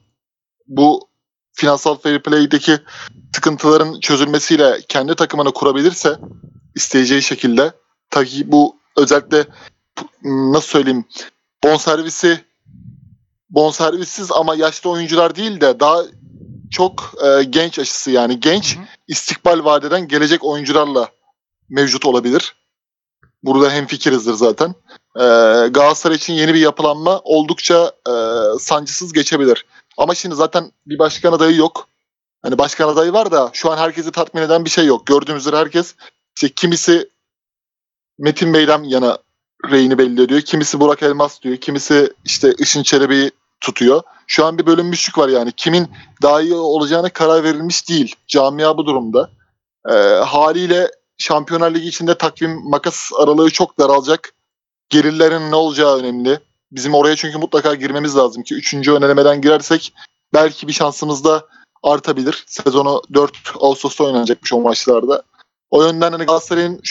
bu 0.67 1.07
finansal 1.53 1.95
fair 1.95 2.19
play'deki 2.19 2.79
sıkıntıların 3.35 3.99
çözülmesiyle 3.99 4.81
kendi 4.87 5.15
takımını 5.15 5.53
kurabilirse 5.53 6.19
isteyeceği 6.75 7.21
şekilde 7.21 7.71
tabii 8.09 8.51
bu 8.51 8.75
özellikle 8.97 9.45
nasıl 10.23 10.67
söyleyeyim 10.67 11.05
bonservisi 11.63 12.41
bonservissiz 13.49 14.31
ama 14.31 14.55
yaşlı 14.55 14.89
oyuncular 14.89 15.35
değil 15.35 15.61
de 15.61 15.79
daha 15.79 16.03
çok 16.71 17.13
e, 17.25 17.43
genç 17.43 17.79
aşısı 17.79 18.11
yani 18.11 18.39
genç 18.39 18.77
Hı 18.77 18.79
istikbal 19.07 19.65
vadeden 19.65 20.07
gelecek 20.07 20.43
oyuncularla 20.43 21.09
mevcut 21.69 22.05
olabilir. 22.05 22.55
Burada 23.43 23.71
hem 23.71 23.87
fikirizdir 23.87 24.33
zaten. 24.33 24.75
E, 25.15 25.23
Galatasaray 25.67 26.17
için 26.17 26.33
yeni 26.33 26.53
bir 26.53 26.59
yapılanma 26.59 27.21
oldukça 27.23 27.91
e, 28.07 28.13
sancısız 28.59 29.13
geçebilir. 29.13 29.65
Ama 29.97 30.15
şimdi 30.15 30.35
zaten 30.35 30.71
bir 30.87 30.99
başkan 30.99 31.33
adayı 31.33 31.55
yok. 31.55 31.87
Hani 32.41 32.57
başkan 32.57 32.87
adayı 32.87 33.13
var 33.13 33.31
da 33.31 33.49
şu 33.53 33.71
an 33.71 33.77
herkesi 33.77 34.11
tatmin 34.11 34.41
eden 34.41 34.65
bir 34.65 34.69
şey 34.69 34.85
yok. 34.85 35.07
Gördüğümüz 35.07 35.43
üzere 35.43 35.57
herkes 35.57 35.95
işte 36.35 36.49
kimisi 36.55 37.09
Metin 38.19 38.53
Bey'den 38.53 38.83
yana 38.83 39.17
reyini 39.71 39.97
belli 39.97 40.21
ediyor. 40.21 40.41
Kimisi 40.41 40.79
Burak 40.79 41.03
Elmas 41.03 41.41
diyor. 41.41 41.57
Kimisi 41.57 42.13
işte 42.25 42.53
Işın 42.57 42.83
Çelebi'yi 42.83 43.31
tutuyor. 43.65 44.01
Şu 44.27 44.45
an 44.45 44.57
bir 44.57 44.65
bölünmüşlük 44.65 45.17
var 45.17 45.29
yani. 45.29 45.51
Kimin 45.51 45.87
daha 46.21 46.41
iyi 46.41 46.53
olacağına 46.53 47.09
karar 47.09 47.43
verilmiş 47.43 47.89
değil. 47.89 48.15
Camia 48.27 48.77
bu 48.77 48.85
durumda. 48.85 49.29
Ee, 49.89 49.93
haliyle 50.25 50.91
Şampiyonlar 51.17 51.73
Ligi 51.73 51.87
içinde 51.87 52.17
takvim 52.17 52.69
makas 52.69 53.11
aralığı 53.19 53.49
çok 53.49 53.79
daralacak. 53.79 54.33
Gerillerin 54.89 55.51
ne 55.51 55.55
olacağı 55.55 55.97
önemli. 55.97 56.39
Bizim 56.71 56.93
oraya 56.93 57.15
çünkü 57.15 57.37
mutlaka 57.37 57.75
girmemiz 57.75 58.17
lazım 58.17 58.43
ki 58.43 58.55
3. 58.55 58.73
önelemeden 58.73 59.41
girersek 59.41 59.93
belki 60.33 60.67
bir 60.67 60.73
şansımız 60.73 61.23
da 61.23 61.45
artabilir. 61.83 62.43
Sezonu 62.47 63.01
4 63.13 63.31
Ağustos'ta 63.59 64.03
oynanacakmış 64.03 64.53
o 64.53 64.61
maçlarda. 64.61 65.23
O 65.69 65.83
yönden 65.83 66.11
hani 66.11 66.25
Galatasaray'ın 66.25 66.81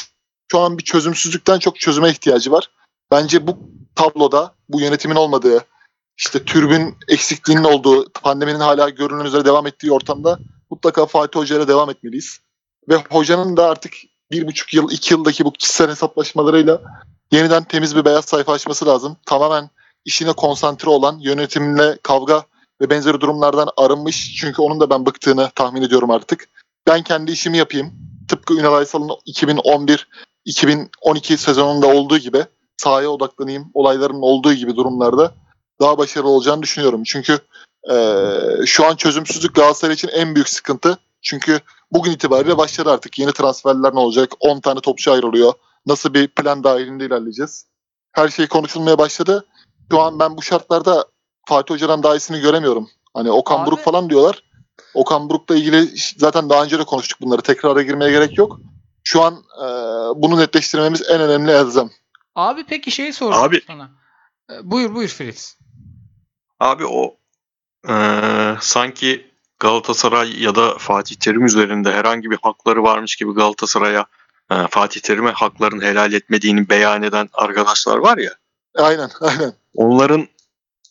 şu 0.53 0.59
an 0.59 0.79
bir 0.79 0.85
çözümsüzlükten 0.85 1.59
çok 1.59 1.81
çözüme 1.81 2.11
ihtiyacı 2.11 2.53
var. 2.53 2.71
Bence 3.11 3.47
bu 3.47 3.59
tabloda 3.95 4.55
bu 4.69 4.81
yönetimin 4.81 5.17
olmadığı, 5.17 5.65
işte 6.17 6.45
türbün 6.45 6.97
eksikliğinin 7.09 7.65
olduğu, 7.65 8.13
pandeminin 8.13 8.61
hala 8.61 8.89
görünen 8.89 9.25
üzere 9.25 9.45
devam 9.45 9.67
ettiği 9.67 9.93
ortamda 9.93 10.39
mutlaka 10.71 11.07
Fatih 11.07 11.41
Hoca 11.41 11.57
ile 11.57 11.69
devam 11.69 11.91
etmeliyiz. 11.91 12.41
Ve 12.89 12.97
hocanın 13.11 13.57
da 13.57 13.69
artık 13.69 13.93
bir 14.31 14.47
buçuk 14.47 14.75
yıl, 14.75 14.91
iki 14.91 15.15
yıldaki 15.15 15.45
bu 15.45 15.53
kişisel 15.53 15.91
hesaplaşmalarıyla 15.91 16.83
yeniden 17.33 17.65
temiz 17.65 17.97
bir 17.97 18.05
beyaz 18.05 18.25
sayfa 18.25 18.53
açması 18.53 18.87
lazım. 18.87 19.17
Tamamen 19.27 19.71
işine 20.05 20.33
konsantre 20.33 20.91
olan, 20.91 21.19
yönetimle 21.19 21.99
kavga 22.03 22.45
ve 22.81 22.91
benzeri 22.91 23.21
durumlardan 23.21 23.69
arınmış. 23.77 24.37
Çünkü 24.41 24.63
onun 24.63 24.81
da 24.81 24.91
ben 24.91 25.07
bıktığını 25.07 25.51
tahmin 25.55 25.83
ediyorum 25.83 26.11
artık. 26.11 26.49
Ben 26.87 27.03
kendi 27.03 27.33
işimi 27.33 27.57
yapayım. 27.57 27.93
Tıpkı 28.29 28.55
Ünal 28.55 28.75
Aysal'ın 28.75 29.11
2011-2012 30.47 31.37
sezonunda 31.37 31.87
olduğu 31.87 32.19
gibi 32.19 32.45
sahaya 32.77 33.09
odaklanayım. 33.09 33.71
Olayların 33.75 34.23
olduğu 34.23 34.55
gibi 34.55 34.77
durumlarda 34.77 35.35
daha 35.81 35.99
başarılı 35.99 36.29
olacağını 36.29 36.63
düşünüyorum. 36.63 37.03
Çünkü 37.05 37.39
e, 37.91 37.97
şu 38.67 38.87
an 38.87 38.97
çözümsüzlük 38.97 39.55
Galatasaray 39.55 39.95
için 39.95 40.09
en 40.09 40.35
büyük 40.35 40.49
sıkıntı. 40.49 40.99
Çünkü 41.23 41.61
bugün 41.93 42.13
itibariyle 42.13 42.59
başladı 42.59 42.91
artık. 42.91 43.19
Yeni 43.19 43.33
transferler 43.33 43.95
ne 43.95 43.99
olacak? 43.99 44.33
10 44.41 44.61
tane 44.61 44.81
topçu 44.81 45.13
ayrılıyor. 45.13 45.53
Nasıl 45.87 46.15
bir 46.15 46.29
plan 46.29 46.65
dahilinde 46.65 47.07
ilerleyeceğiz? 47.07 47.67
Her 48.13 48.29
şey 48.29 48.47
konuşulmaya 48.47 48.99
başladı. 48.99 49.47
Şu 49.93 50.01
an 50.01 50.19
ben 50.19 50.37
bu 50.37 50.43
şartlarda 50.43 51.05
Fatih 51.49 51.75
Hoca'dan 51.75 52.03
daha 52.03 52.17
iyisini 52.17 52.41
göremiyorum. 52.41 52.89
Hani 53.15 53.31
Okan 53.31 53.59
Abi- 53.61 53.67
Buruk 53.67 53.81
falan 53.81 54.11
diyorlar. 54.11 54.43
Okan 54.95 55.29
Buruk'la 55.31 55.57
ilgili 55.57 55.89
zaten 56.19 56.51
daha 56.51 56.65
önce 56.65 56.79
de 56.79 56.85
konuştuk 56.85 57.21
bunları. 57.21 57.43
Tekrara 57.43 57.83
girmeye 57.83 58.11
gerek 58.11 58.39
yok. 58.39 58.61
Şu 59.05 59.23
an 59.23 59.35
e, 59.35 59.67
bunu 60.23 60.39
netleştirmemiz 60.39 61.03
en 61.11 61.21
önemli 61.21 61.51
elzem. 61.51 61.91
Abi 62.35 62.65
peki 62.69 62.91
şeyi 62.91 63.13
soracağım 63.13 63.45
Abi- 63.45 63.63
sana. 63.67 63.91
Ee, 64.51 64.71
Buyur 64.71 64.95
buyur 64.95 65.09
Fritz. 65.09 65.57
Abi 66.61 66.87
o 66.87 67.17
eee, 67.89 68.57
sanki 68.61 69.31
Galatasaray 69.59 70.43
ya 70.43 70.55
da 70.55 70.79
Fatih 70.79 71.17
Terim 71.17 71.45
üzerinde 71.45 71.93
herhangi 71.93 72.31
bir 72.31 72.39
hakları 72.43 72.83
varmış 72.83 73.17
gibi 73.17 73.33
Galatasaray'a 73.35 74.07
eee, 74.51 74.67
Fatih 74.71 75.01
Terim'e 75.01 75.31
haklarını 75.31 75.85
helal 75.85 76.13
etmediğini 76.13 76.69
beyan 76.69 77.03
eden 77.03 77.29
arkadaşlar 77.33 77.99
var 77.99 78.19
ya. 78.19 78.31
Aynen 78.79 79.11
aynen. 79.21 79.53
Onların 79.75 80.29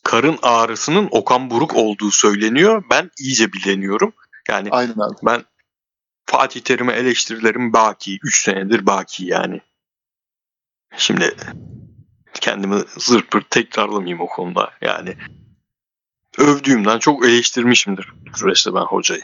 karın 0.02 0.38
ağrısının 0.42 1.08
Okan 1.10 1.50
Buruk 1.50 1.74
olduğu 1.76 2.10
söyleniyor. 2.10 2.84
Ben 2.90 3.10
iyice 3.18 3.52
bileniyorum. 3.52 4.12
Yani 4.48 4.68
Aynen 4.70 4.92
abi. 4.92 5.16
ben 5.22 5.44
Fatih 6.26 6.60
Terim'e 6.60 6.92
eleştirilerim 6.92 7.72
baki. 7.72 8.18
3 8.22 8.42
senedir 8.42 8.86
baki 8.86 9.26
yani. 9.26 9.60
Şimdi 10.96 11.36
kendimi 12.40 12.82
zırt 12.98 13.30
pırt 13.30 13.50
tekrarlamayayım 13.50 14.20
o 14.20 14.26
konuda. 14.26 14.70
Yani 14.80 15.16
övdüğümden 16.38 16.98
çok 16.98 17.26
eleştirmişimdir 17.26 18.08
süreçte 18.34 18.74
ben 18.74 18.80
hocayı. 18.80 19.22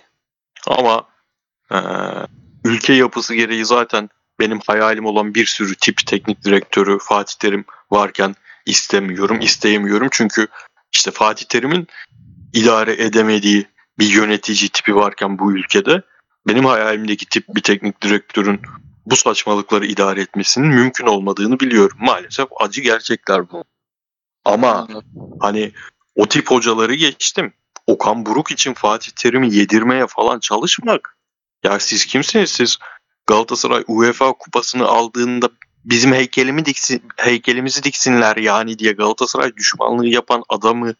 Ama 0.67 1.09
eee, 1.73 2.27
ülke 2.65 2.93
yapısı 2.93 3.35
gereği 3.35 3.65
zaten 3.65 4.09
benim 4.41 4.61
hayalim 4.67 5.07
olan 5.07 5.35
bir 5.35 5.47
sürü 5.47 5.75
tip 5.75 6.07
teknik 6.07 6.45
direktörü 6.45 6.99
Fatih 6.99 7.35
Terim 7.39 7.65
varken 7.91 8.35
istemiyorum, 8.67 9.41
isteyemiyorum. 9.41 10.09
Çünkü 10.11 10.47
işte 10.93 11.11
Fatih 11.11 11.47
Terim'in 11.47 11.87
idare 12.53 13.03
edemediği 13.03 13.67
bir 13.99 14.07
yönetici 14.07 14.69
tipi 14.69 14.97
varken 14.97 15.39
bu 15.39 15.53
ülkede 15.53 16.03
benim 16.47 16.65
hayalimdeki 16.65 17.27
tip 17.27 17.45
bir 17.49 17.63
teknik 17.63 18.03
direktörün 18.03 18.61
bu 19.07 19.17
saçmalıkları 19.17 19.87
idare 19.87 20.21
etmesinin 20.21 20.69
mümkün 20.69 21.07
olmadığını 21.07 21.61
biliyorum. 21.61 21.97
Maalesef 22.01 22.49
acı 22.61 22.81
gerçekler 22.81 23.51
bu. 23.51 23.65
Ama 24.45 24.89
hani 25.41 25.73
o 26.21 26.27
tip 26.27 26.51
hocaları 26.51 26.95
geçtim. 26.95 27.53
Okan 27.87 28.27
Buruk 28.27 28.51
için 28.51 28.75
Fatih 28.75 29.13
Terim'i 29.13 29.55
yedirmeye 29.55 30.07
falan 30.07 30.41
çalışmak. 30.41 31.17
Ya 31.65 31.79
siz 31.79 32.07
kimsiniz? 32.07 32.51
Siz 32.51 32.79
Galatasaray 33.27 33.85
UEFA 33.87 34.33
kupasını 34.33 34.87
aldığında 34.87 35.49
bizim 35.85 36.13
heykelimi 36.13 36.65
diksin, 36.65 37.03
heykelimizi 37.17 37.83
diksinler 37.83 38.37
yani 38.37 38.79
diye 38.79 38.93
Galatasaray 38.93 39.57
düşmanlığı 39.57 40.07
yapan 40.07 40.43
adamı 40.49 40.95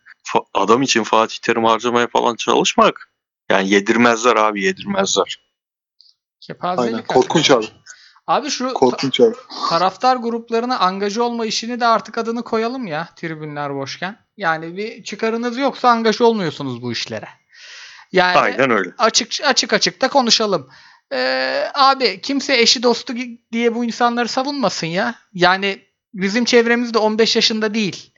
adam 0.55 0.83
için 0.83 1.03
Fatih 1.03 1.39
Terim 1.39 1.65
harcamaya 1.65 2.07
falan 2.07 2.37
çalışmak. 2.37 3.11
Yani 3.51 3.71
yedirmezler 3.71 4.37
abi 4.37 4.65
yedirmezler. 4.65 5.41
Kepazelik 6.41 6.95
Aynen. 6.95 7.07
Korkunç 7.07 7.51
abi. 7.51 7.67
Abi 8.27 8.51
şu 8.51 8.67
ta- 8.69 8.75
Korkunç 8.75 9.21
abi. 9.21 9.35
taraftar 9.69 10.17
gruplarına 10.17 10.79
angaja 10.79 11.23
olma 11.23 11.47
işini 11.47 11.81
de 11.81 11.87
artık 11.87 12.19
adını 12.19 12.43
koyalım 12.43 12.87
ya 12.87 13.09
tribünler 13.17 13.75
boşken. 13.75 14.19
Yani 14.41 14.77
bir 14.77 15.05
çıkarınız 15.05 15.59
yoksa 15.59 15.89
angaja 15.89 16.25
olmuyorsunuz 16.25 16.83
bu 16.83 16.93
işlere. 16.93 17.29
Yani 18.13 18.39
Aynen 18.39 18.71
öyle. 18.71 18.91
açık 18.99 19.33
açık 19.45 19.73
açık 19.73 20.01
da 20.01 20.09
konuşalım. 20.09 20.71
Ee, 21.13 21.65
abi 21.75 22.21
kimse 22.21 22.57
eşi 22.61 22.83
dostu 22.83 23.15
diye 23.53 23.75
bu 23.75 23.85
insanları 23.85 24.29
savunmasın 24.29 24.87
ya. 24.87 25.15
Yani 25.35 25.85
bizim 26.15 26.45
çevremizde 26.45 26.99
15 26.99 27.37
yaşında 27.37 27.75
değil. 27.75 28.13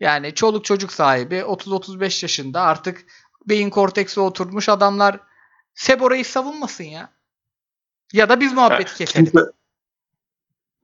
Yani 0.00 0.34
çoluk 0.34 0.64
çocuk 0.64 0.92
sahibi 0.92 1.34
30-35 1.34 2.24
yaşında 2.24 2.60
artık 2.60 3.04
beyin 3.46 3.70
korteksi 3.70 4.20
oturmuş 4.20 4.68
adamlar 4.68 5.20
Sebora'yı 5.74 6.24
savunmasın 6.24 6.84
ya. 6.84 7.10
Ya 8.12 8.28
da 8.28 8.40
biz 8.40 8.52
muhabbeti 8.52 8.94
keselim. 8.94 9.24
Kimse 9.24 9.46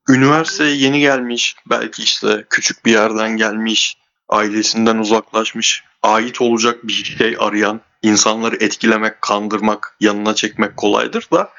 üniversiteye 0.08 0.76
yeni 0.76 1.00
gelmiş, 1.00 1.56
belki 1.70 2.02
işte 2.02 2.46
küçük 2.50 2.84
bir 2.84 2.92
yerden 2.92 3.36
gelmiş, 3.36 4.01
ailesinden 4.28 4.96
uzaklaşmış, 4.96 5.84
ait 6.02 6.40
olacak 6.40 6.78
bir 6.86 6.92
şey 6.92 7.36
arayan, 7.38 7.80
insanları 8.02 8.56
etkilemek, 8.56 9.22
kandırmak, 9.22 9.96
yanına 10.00 10.34
çekmek 10.34 10.76
kolaydır 10.76 11.28
da 11.32 11.50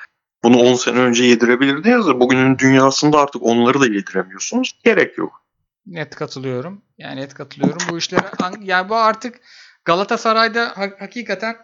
bunu 0.43 0.57
10 0.57 0.76
sene 0.76 0.99
önce 0.99 1.24
yedirebilirdiniz 1.24 2.07
de 2.07 2.20
bugünün 2.20 2.57
dünyasında 2.57 3.20
artık 3.20 3.43
onları 3.43 3.80
da 3.82 3.86
yediremiyorsunuz. 3.86 4.72
Gerek 4.84 5.18
yok. 5.18 5.43
Net 5.86 6.16
katılıyorum. 6.16 6.82
Yani 6.97 7.22
net 7.22 7.34
katılıyorum. 7.34 7.82
Bu 7.89 7.97
işlere 7.97 8.30
an- 8.43 8.61
yani 8.61 8.89
bu 8.89 8.95
artık 8.95 9.39
Galatasaray'da 9.86 10.72
ha- 10.76 10.91
hakikaten 10.99 11.55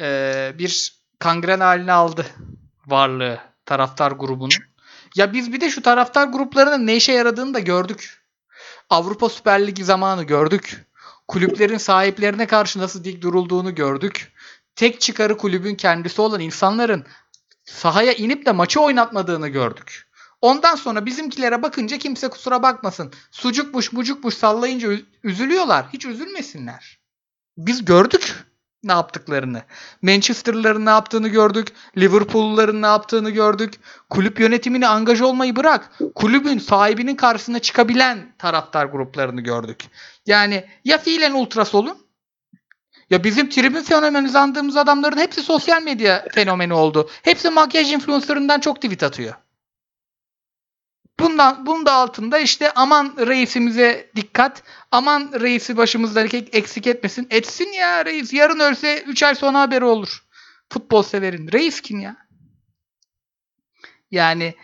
eee, 0.00 0.54
bir 0.58 0.98
kangren 1.18 1.60
haline 1.60 1.92
aldı 1.92 2.26
varlığı 2.86 3.38
taraftar 3.66 4.12
grubunun. 4.12 4.50
Ya 5.16 5.32
biz 5.32 5.52
bir 5.52 5.60
de 5.60 5.70
şu 5.70 5.82
taraftar 5.82 6.28
gruplarının 6.28 6.86
ne 6.86 6.96
işe 6.96 7.12
yaradığını 7.12 7.54
da 7.54 7.58
gördük. 7.58 8.17
Avrupa 8.90 9.28
Süper 9.28 9.66
Ligi 9.66 9.84
zamanı 9.84 10.22
gördük. 10.22 10.86
Kulüplerin 11.28 11.78
sahiplerine 11.78 12.46
karşı 12.46 12.78
nasıl 12.78 13.04
dik 13.04 13.22
durulduğunu 13.22 13.74
gördük. 13.74 14.32
Tek 14.76 15.00
çıkarı 15.00 15.36
kulübün 15.36 15.74
kendisi 15.74 16.20
olan 16.20 16.40
insanların 16.40 17.06
sahaya 17.64 18.12
inip 18.12 18.46
de 18.46 18.52
maçı 18.52 18.80
oynatmadığını 18.80 19.48
gördük. 19.48 20.08
Ondan 20.40 20.74
sonra 20.74 21.06
bizimkilere 21.06 21.62
bakınca 21.62 21.98
kimse 21.98 22.28
kusura 22.28 22.62
bakmasın. 22.62 23.12
Sucukmuş 23.30 23.92
bucukmuş 23.92 24.34
sallayınca 24.34 24.88
üz- 24.88 25.04
üzülüyorlar. 25.24 25.86
Hiç 25.92 26.04
üzülmesinler. 26.06 26.98
Biz 27.56 27.84
gördük 27.84 28.47
ne 28.84 28.92
yaptıklarını. 28.92 29.62
Manchester'ların 30.02 30.86
ne 30.86 30.90
yaptığını 30.90 31.28
gördük. 31.28 31.68
Liverpool'ların 31.96 32.82
ne 32.82 32.86
yaptığını 32.86 33.30
gördük. 33.30 33.74
Kulüp 34.10 34.40
yönetimini 34.40 34.86
angaj 34.86 35.20
olmayı 35.20 35.56
bırak. 35.56 35.90
Kulübün 36.14 36.58
sahibinin 36.58 37.16
karşısına 37.16 37.58
çıkabilen 37.58 38.32
taraftar 38.38 38.86
gruplarını 38.86 39.40
gördük. 39.40 39.84
Yani 40.26 40.64
ya 40.84 40.98
fiilen 40.98 41.32
ultras 41.32 41.74
olun 41.74 41.98
ya 43.10 43.24
bizim 43.24 43.48
tribün 43.48 43.82
fenomeni 43.82 44.28
sandığımız 44.28 44.76
adamların 44.76 45.16
hepsi 45.16 45.42
sosyal 45.42 45.82
medya 45.82 46.24
fenomeni 46.32 46.74
oldu. 46.74 47.10
Hepsi 47.22 47.50
makyaj 47.50 47.92
influencerından 47.92 48.60
çok 48.60 48.76
tweet 48.82 49.02
atıyor. 49.02 49.34
Bundan 51.20 51.66
bunun 51.66 51.86
da 51.86 51.92
altında 51.92 52.38
işte 52.38 52.72
aman 52.74 53.14
reisimize 53.18 54.10
dikkat. 54.16 54.62
Aman 54.90 55.32
reisi 55.40 55.76
başımızdan 55.76 56.24
ek- 56.26 56.48
eksik 56.52 56.86
etmesin. 56.86 57.26
Etsin 57.30 57.72
ya 57.72 58.04
reis. 58.04 58.32
Yarın 58.32 58.60
ölse 58.60 59.02
3 59.02 59.22
ay 59.22 59.34
sonra 59.34 59.60
haberi 59.60 59.84
olur. 59.84 60.24
Futbol 60.72 61.02
severin. 61.02 61.52
Reis 61.52 61.80
kim 61.80 62.00
ya? 62.00 62.16
Yani 64.10 64.54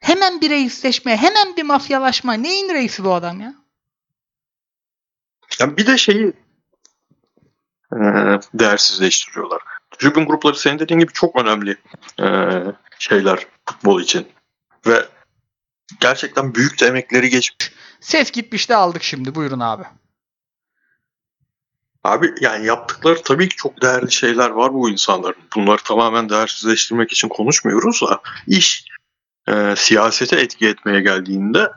hemen 0.00 0.40
bir 0.40 0.50
reisleşme, 0.50 1.16
hemen 1.16 1.56
bir 1.56 1.62
mafyalaşma. 1.62 2.32
Neyin 2.32 2.68
reisi 2.74 3.04
bu 3.04 3.14
adam 3.14 3.40
ya? 3.40 3.54
Ya 5.60 5.76
bir 5.76 5.86
de 5.86 5.98
şeyi 5.98 6.32
e, 7.92 7.98
değersizleştiriyorlar. 8.54 9.62
Tribün 9.90 10.26
grupları 10.26 10.58
senin 10.58 10.78
dediğin 10.78 11.00
gibi 11.00 11.12
çok 11.12 11.36
önemli 11.36 11.76
e, 12.22 12.26
şeyler 12.98 13.46
futbol 13.66 14.00
için. 14.00 14.28
Ve 14.86 15.08
gerçekten 16.00 16.54
büyük 16.54 16.80
de 16.80 16.86
emekleri 16.86 17.30
geçmiş. 17.30 17.72
Ses 18.00 18.30
gitmiş 18.30 18.68
de 18.68 18.76
aldık 18.76 19.02
şimdi. 19.02 19.34
Buyurun 19.34 19.60
abi. 19.60 19.84
Abi 22.04 22.34
yani 22.40 22.66
yaptıkları 22.66 23.22
tabii 23.22 23.48
ki 23.48 23.56
çok 23.56 23.82
değerli 23.82 24.12
şeyler 24.12 24.50
var 24.50 24.74
bu 24.74 24.90
insanların. 24.90 25.42
Bunları 25.56 25.82
tamamen 25.82 26.28
değersizleştirmek 26.28 27.12
için 27.12 27.28
konuşmuyoruz 27.28 28.02
da 28.02 28.20
iş 28.46 28.84
e, 29.48 29.74
siyasete 29.76 30.36
etki 30.36 30.68
etmeye 30.68 31.00
geldiğinde 31.00 31.70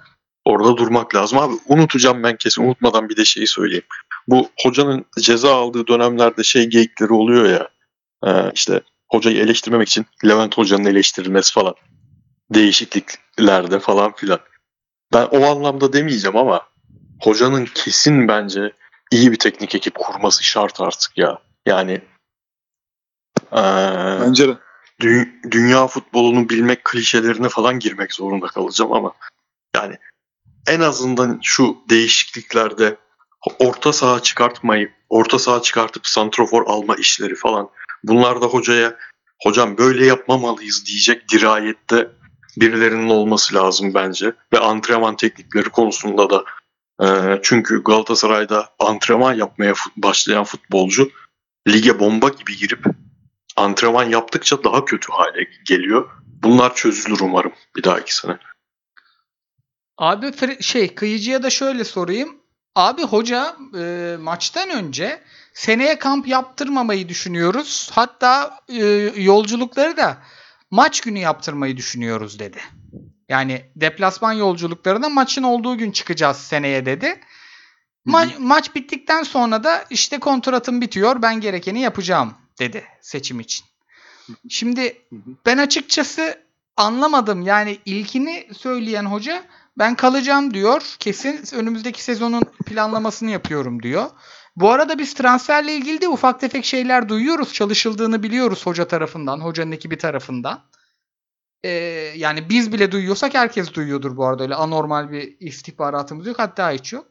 orada 0.46 0.78
durmak 0.78 1.16
lazım. 1.16 1.38
Abi 1.38 1.54
unutacağım 1.66 2.24
ben 2.24 2.38
kesin 2.38 2.64
unutmadan 2.64 3.10
bir 3.10 3.18
de 3.18 3.26
şeyi 3.26 3.48
söyleyeyim. 3.48 3.86
Bu 4.28 4.50
hocanın 4.64 5.06
ceza 5.20 5.56
aldığı 5.56 5.88
dönemlerde 5.88 6.44
şey 6.44 6.66
geyikleri 6.66 7.14
oluyor 7.14 7.50
ya 7.50 7.70
e, 8.26 8.52
işte 8.54 8.82
hocayı 9.10 9.38
eleştirmemek 9.38 9.88
için 9.88 10.06
Levent 10.26 10.58
Hoca'nın 10.58 10.86
eleştirilmesi 10.86 11.54
falan 11.54 11.76
değişikliklerde 12.54 13.80
falan 13.80 14.16
filan. 14.16 14.40
Ben 15.14 15.26
o 15.26 15.46
anlamda 15.46 15.94
demeyeceğim 15.94 16.38
ama 16.38 16.68
hocanın 17.22 17.66
kesin 17.66 18.28
bence 18.28 18.74
iyi 19.12 19.32
bir 19.32 19.40
teknik 19.40 19.76
ekip 19.76 19.96
kurması 19.96 20.44
şart 20.44 20.82
artık 20.82 21.18
ya. 21.18 21.42
Yani 21.66 22.02
eee, 23.54 24.18
Bence 24.22 24.48
de. 24.48 24.58
dü- 25.02 25.52
dünya 25.52 25.88
futbolunu 25.88 26.50
bilmek 26.50 26.84
klişelerine 26.84 27.50
falan 27.50 27.80
girmek 27.80 28.14
zorunda 28.14 28.48
kalacağım 28.48 28.94
ama 28.94 29.14
yani 29.76 29.96
en 30.68 30.80
azından 30.80 31.40
şu 31.44 31.78
değişikliklerde 31.90 32.98
orta 33.60 33.94
saha 33.94 34.22
çıkartmayı, 34.22 34.92
orta 35.10 35.40
saha 35.40 35.62
çıkartıp 35.62 36.08
santrofor 36.08 36.64
alma 36.68 36.96
işleri 36.96 37.36
falan 37.36 37.70
bunlar 38.04 38.42
da 38.42 38.46
hocaya 38.46 38.96
hocam 39.44 39.78
böyle 39.78 40.06
yapmamalıyız 40.06 40.86
diyecek 40.86 41.30
dirayette 41.32 42.12
birilerinin 42.62 43.10
olması 43.10 43.56
lazım 43.56 43.94
bence 43.94 44.34
ve 44.54 44.60
antrenman 44.60 45.16
teknikleri 45.16 45.70
konusunda 45.70 46.30
da 46.30 46.44
Ee, 47.04 47.40
çünkü 47.44 47.84
Galatasaray'da 47.84 48.70
antrenman 48.80 49.34
yapmaya 49.34 49.74
başlayan 49.98 50.44
futbolcu 50.44 51.12
lige 51.68 52.00
bomba 52.00 52.30
gibi 52.30 52.58
girip 52.58 52.86
antrenman 53.56 54.04
yaptıkça 54.04 54.64
daha 54.64 54.86
kötü 54.86 55.12
hale 55.12 55.48
geliyor. 55.68 56.10
Bunlar 56.26 56.76
çözülür 56.76 57.20
umarım 57.20 57.54
bir 57.76 57.84
dahaki 57.84 58.16
sene. 58.16 58.38
Abi 59.98 60.32
şey 60.62 60.96
kıyıcıya 60.96 61.44
da 61.44 61.50
şöyle 61.50 61.84
sorayım. 61.84 62.38
Abi 62.76 63.04
hoca 63.04 63.56
e, 63.80 64.16
maçtan 64.20 64.70
önce 64.70 65.22
seneye 65.54 66.00
kamp 66.00 66.28
yaptırmamayı 66.28 67.10
düşünüyoruz. 67.10 67.90
Hatta 67.94 68.60
e, 68.70 68.86
yolculukları 69.16 69.98
da 69.98 70.18
maç 70.72 71.02
günü 71.02 71.20
yaptırmayı 71.20 71.78
düşünüyoruz 71.78 72.40
dedi. 72.40 72.60
Yani 73.30 73.66
deplasman 73.76 74.34
yolculuklarına 74.34 75.10
maçın 75.10 75.44
olduğu 75.44 75.78
gün 75.78 75.92
çıkacağız 75.92 76.38
seneye 76.38 76.86
dedi. 76.86 77.20
Ma- 78.08 78.40
maç 78.40 78.76
bittikten 78.76 79.24
sonra 79.24 79.64
da 79.64 79.86
işte 79.90 80.20
kontratım 80.20 80.82
bitiyor 80.82 81.22
ben 81.22 81.42
gerekeni 81.42 81.82
yapacağım 81.82 82.34
dedi 82.60 82.84
seçim 83.02 83.40
için. 83.40 83.66
Şimdi 84.50 85.02
ben 85.46 85.58
açıkçası 85.58 86.42
anlamadım. 86.78 87.42
Yani 87.42 87.78
ilkini 87.86 88.48
söyleyen 88.58 89.06
hoca 89.06 89.44
ben 89.78 89.96
kalacağım 89.96 90.54
diyor. 90.54 90.96
Kesin 91.00 91.56
önümüzdeki 91.56 92.04
sezonun 92.04 92.44
planlamasını 92.66 93.32
yapıyorum 93.32 93.84
diyor. 93.84 94.10
Bu 94.58 94.72
arada 94.72 94.98
biz 94.98 95.14
transferle 95.14 95.76
ilgili 95.76 96.02
de 96.02 96.08
ufak 96.08 96.40
tefek 96.40 96.66
şeyler 96.66 97.10
duyuyoruz. 97.10 97.54
Çalışıldığını 97.54 98.24
biliyoruz 98.24 98.66
hoca 98.66 98.88
tarafından, 98.88 99.40
hocanın 99.40 99.72
ekibi 99.72 99.98
tarafından. 99.98 100.70
Ee, 101.64 101.70
yani 102.16 102.50
biz 102.50 102.74
bile 102.74 102.92
duyuyorsak 102.92 103.34
herkes 103.34 103.74
duyuyordur 103.74 104.18
bu 104.18 104.26
arada. 104.26 104.44
Öyle 104.44 104.56
anormal 104.56 105.12
bir 105.12 105.38
istihbaratımız 105.40 106.28
yok. 106.28 106.40
Hatta 106.40 106.72
hiç 106.72 106.94
yok. 106.94 107.08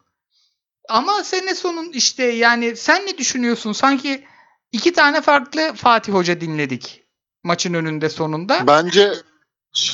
Ama 0.88 1.24
sene 1.24 1.54
sonun 1.54 1.92
işte 1.92 2.24
yani 2.24 2.76
sen 2.76 3.06
ne 3.06 3.18
düşünüyorsun? 3.18 3.72
Sanki 3.72 4.24
iki 4.72 4.92
tane 4.92 5.20
farklı 5.20 5.72
Fatih 5.74 6.12
Hoca 6.12 6.40
dinledik 6.40 7.02
maçın 7.44 7.74
önünde 7.74 8.08
sonunda. 8.08 8.66
Bence 8.66 9.12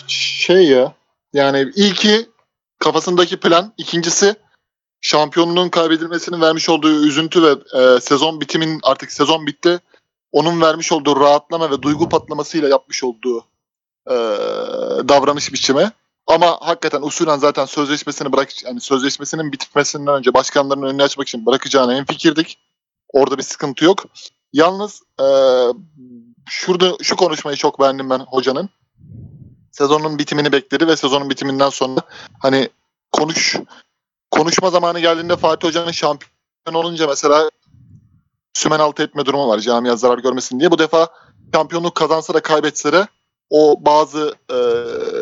şey 0.09 0.69
ya 0.69 0.95
yani 1.33 1.71
ilki 1.75 2.31
kafasındaki 2.79 3.41
plan, 3.41 3.75
ikincisi 3.77 4.35
şampiyonluğun 5.03 5.69
kaybedilmesinin 5.69 6.41
vermiş 6.41 6.69
olduğu 6.69 7.07
üzüntü 7.07 7.43
ve 7.43 7.57
e, 7.79 8.01
sezon 8.01 8.41
bitimin 8.41 8.81
artık 8.83 9.13
sezon 9.13 9.47
bitti. 9.47 9.81
Onun 10.33 10.61
vermiş 10.61 10.93
olduğu 10.93 11.21
rahatlama 11.21 11.71
ve 11.71 11.83
duygu 11.83 12.09
patlamasıyla 12.09 12.69
yapmış 12.69 13.05
olduğu 13.05 13.45
e, 14.11 14.15
davranış 15.09 15.53
biçimi. 15.53 15.93
Ama 16.27 16.59
hakikaten 16.61 17.03
usulen 17.03 17.39
zaten 17.39 17.65
sözleşmesini 17.65 18.33
bırak 18.33 18.65
yani 18.65 18.81
sözleşmesinin 18.81 19.53
bitmesinden 19.53 20.15
önce 20.15 20.35
başkanların 20.35 20.83
önünü 20.83 21.03
açmak 21.03 21.29
için 21.29 21.47
bırakacağına 21.47 21.95
en 21.95 22.05
fikirdik. 22.05 22.59
Orada 23.09 23.39
bir 23.39 23.43
sıkıntı 23.43 23.85
yok. 23.85 24.05
Yalnız 24.53 25.03
e, 25.21 25.27
şurada 26.49 26.97
şu 27.03 27.17
konuşmayı 27.17 27.57
çok 27.57 27.81
beğendim 27.81 28.11
ben 28.11 28.19
hocanın. 28.19 28.69
Sezonun 29.73 30.19
bitimini 30.19 30.53
bekledi 30.53 30.87
ve 30.87 30.97
sezonun 30.97 31.31
bitiminden 31.31 31.71
sonra 31.71 32.01
hani 32.41 32.69
konuş 33.13 33.57
konuşma 34.33 34.71
zamanı 34.71 35.01
geldiğinde 35.01 35.37
Fatih 35.37 35.69
Hoca'nın 35.69 35.91
şampiyon 35.91 36.75
olunca 36.75 37.07
mesela 37.07 37.51
sümen 38.55 38.79
altı 38.79 39.03
etme 39.03 39.27
durumu 39.27 39.49
var 39.49 39.59
camia 39.59 39.97
zarar 39.97 40.19
görmesin 40.19 40.61
diye. 40.61 40.71
Bu 40.71 40.79
defa 40.79 41.09
şampiyonluk 41.55 41.95
kazansa 41.95 42.35
da 42.35 42.41
kaybetse 42.41 42.93
de 42.93 43.07
o 43.51 43.77
bazı 43.81 44.35
e, 44.51 44.59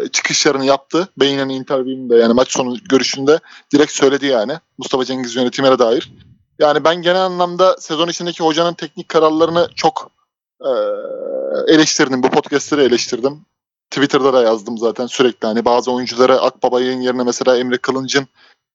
çıkışlarını 0.08 0.64
yaptı. 0.64 1.08
Beynen 1.16 1.48
interview'inde 1.48 2.16
yani 2.16 2.34
maç 2.34 2.52
sonu 2.52 2.76
görüşünde 2.90 3.40
direkt 3.72 3.92
söyledi 3.92 4.26
yani 4.26 4.58
Mustafa 4.78 5.04
Cengiz 5.04 5.36
yönetimine 5.36 5.78
dair. 5.78 6.12
Yani 6.58 6.84
ben 6.84 7.02
genel 7.02 7.22
anlamda 7.22 7.76
sezon 7.78 8.08
içindeki 8.08 8.44
hocanın 8.44 8.74
teknik 8.74 9.08
kararlarını 9.08 9.68
çok 9.76 10.10
e, 10.60 10.70
eleştirdim. 11.74 12.22
Bu 12.22 12.30
podcastleri 12.30 12.82
eleştirdim. 12.82 13.46
Twitter'da 13.90 14.32
da 14.32 14.42
yazdım 14.42 14.78
zaten 14.78 15.06
sürekli. 15.06 15.46
Hani 15.46 15.64
bazı 15.64 15.92
oyunculara 15.92 16.36
Akbaba'nın 16.36 17.00
yerine 17.00 17.22
mesela 17.22 17.56
Emre 17.56 17.78
Kılınç'ın 17.78 18.28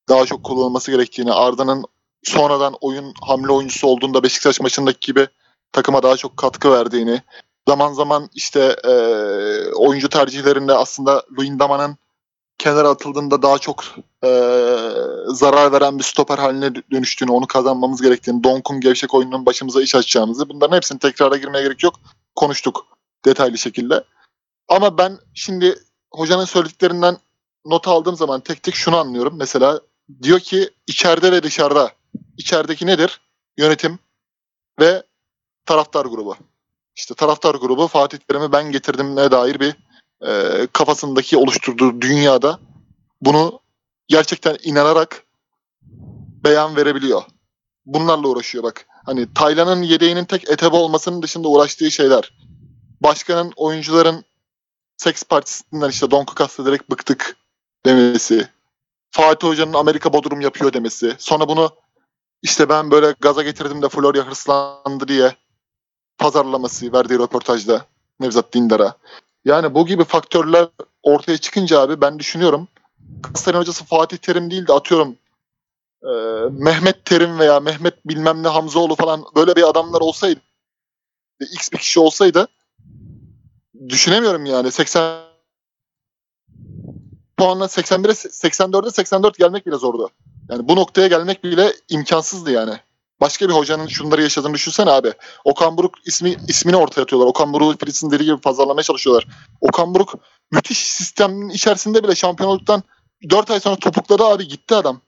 daha 0.09 0.25
çok 0.25 0.43
kullanılması 0.43 0.91
gerektiğini, 0.91 1.33
Arda'nın 1.33 1.85
sonradan 2.23 2.75
oyun 2.81 3.13
hamle 3.21 3.51
oyuncusu 3.51 3.87
olduğunda 3.87 4.23
Beşiktaş 4.23 4.59
maçındaki 4.59 5.11
gibi 5.11 5.27
takıma 5.71 6.03
daha 6.03 6.17
çok 6.17 6.37
katkı 6.37 6.71
verdiğini, 6.71 7.21
zaman 7.67 7.93
zaman 7.93 8.29
işte 8.35 8.75
e, 8.83 8.93
oyuncu 9.75 10.09
tercihlerinde 10.09 10.73
aslında 10.73 11.23
Luyendama'nın 11.37 11.97
kenara 12.57 12.89
atıldığında 12.89 13.41
daha 13.41 13.57
çok 13.57 13.83
e, 14.23 14.29
zarar 15.27 15.71
veren 15.71 15.99
bir 15.99 16.03
stoper 16.03 16.37
haline 16.37 16.75
dönüştüğünü, 16.91 17.31
onu 17.31 17.47
kazanmamız 17.47 18.01
gerektiğini, 18.01 18.43
Donk'un 18.43 18.79
gevşek 18.81 19.13
oyununun 19.13 19.45
başımıza 19.45 19.81
iş 19.81 19.95
açacağımızı 19.95 20.49
bunların 20.49 20.75
hepsini 20.75 20.99
tekrara 20.99 21.37
girmeye 21.37 21.63
gerek 21.63 21.83
yok. 21.83 21.95
Konuştuk 22.35 22.85
detaylı 23.25 23.57
şekilde. 23.57 24.03
Ama 24.67 24.97
ben 24.97 25.17
şimdi 25.33 25.75
hocanın 26.11 26.45
söylediklerinden 26.45 27.17
not 27.65 27.87
aldığım 27.87 28.15
zaman 28.15 28.41
tek 28.41 28.63
tek 28.63 28.75
şunu 28.75 28.97
anlıyorum. 28.97 29.33
Mesela 29.37 29.81
diyor 30.21 30.39
ki 30.39 30.69
içeride 30.87 31.31
ve 31.31 31.43
dışarıda. 31.43 31.91
İçerideki 32.37 32.85
nedir? 32.85 33.21
Yönetim 33.57 33.99
ve 34.79 35.03
taraftar 35.65 36.05
grubu. 36.05 36.37
İşte 36.95 37.13
taraftar 37.15 37.55
grubu 37.55 37.87
Fatih 37.87 38.17
Terim'i 38.17 38.51
ben 38.51 38.71
getirdiğime 38.71 39.31
dair 39.31 39.59
bir 39.59 39.75
e, 40.27 40.67
kafasındaki 40.73 41.37
oluşturduğu 41.37 42.01
dünyada 42.01 42.59
bunu 43.21 43.59
gerçekten 44.07 44.57
inanarak 44.63 45.23
beyan 46.43 46.75
verebiliyor. 46.75 47.23
Bunlarla 47.85 48.27
uğraşıyor 48.27 48.63
bak. 48.63 48.85
Hani 49.05 49.33
Taylan'ın 49.33 49.81
yedeğinin 49.81 50.25
tek 50.25 50.49
etebe 50.49 50.75
olmasının 50.75 51.21
dışında 51.21 51.47
uğraştığı 51.47 51.91
şeyler. 51.91 52.33
Başkanın 53.01 53.53
oyuncuların 53.55 54.25
seks 54.97 55.23
partisinden 55.23 55.89
işte 55.89 56.11
Donku 56.11 56.35
kastederek 56.35 56.89
bıktık 56.89 57.37
demesi. 57.85 58.54
Fatih 59.11 59.47
Hoca'nın 59.47 59.73
Amerika 59.73 60.13
Bodrum 60.13 60.41
yapıyor 60.41 60.73
demesi. 60.73 61.15
Sonra 61.17 61.47
bunu 61.49 61.69
işte 62.41 62.69
ben 62.69 62.91
böyle 62.91 63.15
gaza 63.21 63.43
getirdim 63.43 63.81
de 63.81 63.89
Florya 63.89 64.27
hırslandı 64.27 65.07
diye 65.07 65.35
pazarlaması 66.17 66.93
verdiği 66.93 67.19
röportajda 67.19 67.85
Nevzat 68.19 68.53
Dindar'a. 68.53 68.97
Yani 69.45 69.73
bu 69.73 69.85
gibi 69.85 70.03
faktörler 70.03 70.67
ortaya 71.03 71.37
çıkınca 71.37 71.79
abi 71.79 72.01
ben 72.01 72.19
düşünüyorum 72.19 72.67
Galatasaray 73.23 73.61
hocası 73.61 73.85
Fatih 73.85 74.17
Terim 74.17 74.51
değil 74.51 74.67
de 74.67 74.73
atıyorum 74.73 75.17
e, 76.03 76.11
Mehmet 76.51 77.05
Terim 77.05 77.39
veya 77.39 77.59
Mehmet 77.59 78.05
bilmem 78.05 78.43
ne 78.43 78.47
Hamzoğlu 78.47 78.95
falan 78.95 79.25
böyle 79.35 79.55
bir 79.55 79.69
adamlar 79.69 80.01
olsaydı 80.01 80.39
X 81.51 81.71
bir 81.71 81.77
kişi 81.77 81.99
olsaydı 81.99 82.47
düşünemiyorum 83.89 84.45
yani 84.45 84.71
80 84.71 85.24
puanla 87.38 87.65
81'e 87.65 88.11
84'e 88.11 88.91
84 88.91 89.38
gelmek 89.38 89.65
bile 89.65 89.75
zordu. 89.75 90.09
Yani 90.49 90.67
bu 90.67 90.75
noktaya 90.75 91.07
gelmek 91.07 91.43
bile 91.43 91.73
imkansızdı 91.89 92.51
yani. 92.51 92.73
Başka 93.21 93.49
bir 93.49 93.53
hocanın 93.53 93.88
şunları 93.88 94.21
yaşadığını 94.21 94.53
düşünsene 94.53 94.91
abi. 94.91 95.13
Okan 95.43 95.77
Buruk 95.77 95.95
ismi 96.05 96.36
ismini 96.47 96.75
ortaya 96.75 97.01
atıyorlar. 97.01 97.27
Okan 97.27 97.53
Buruk'u 97.53 97.77
Fritz'in 97.77 98.11
dediği 98.11 98.23
gibi 98.23 98.38
pazarlamaya 98.38 98.83
çalışıyorlar. 98.83 99.27
Okan 99.61 99.95
Buruk 99.95 100.13
müthiş 100.51 100.77
sistemin 100.77 101.49
içerisinde 101.49 102.03
bile 102.03 102.15
şampiyonluktan 102.15 102.83
4 103.29 103.51
ay 103.51 103.59
sonra 103.59 103.75
topukladı 103.75 104.23
abi 104.23 104.47
gitti 104.47 104.75
adam. 104.75 105.01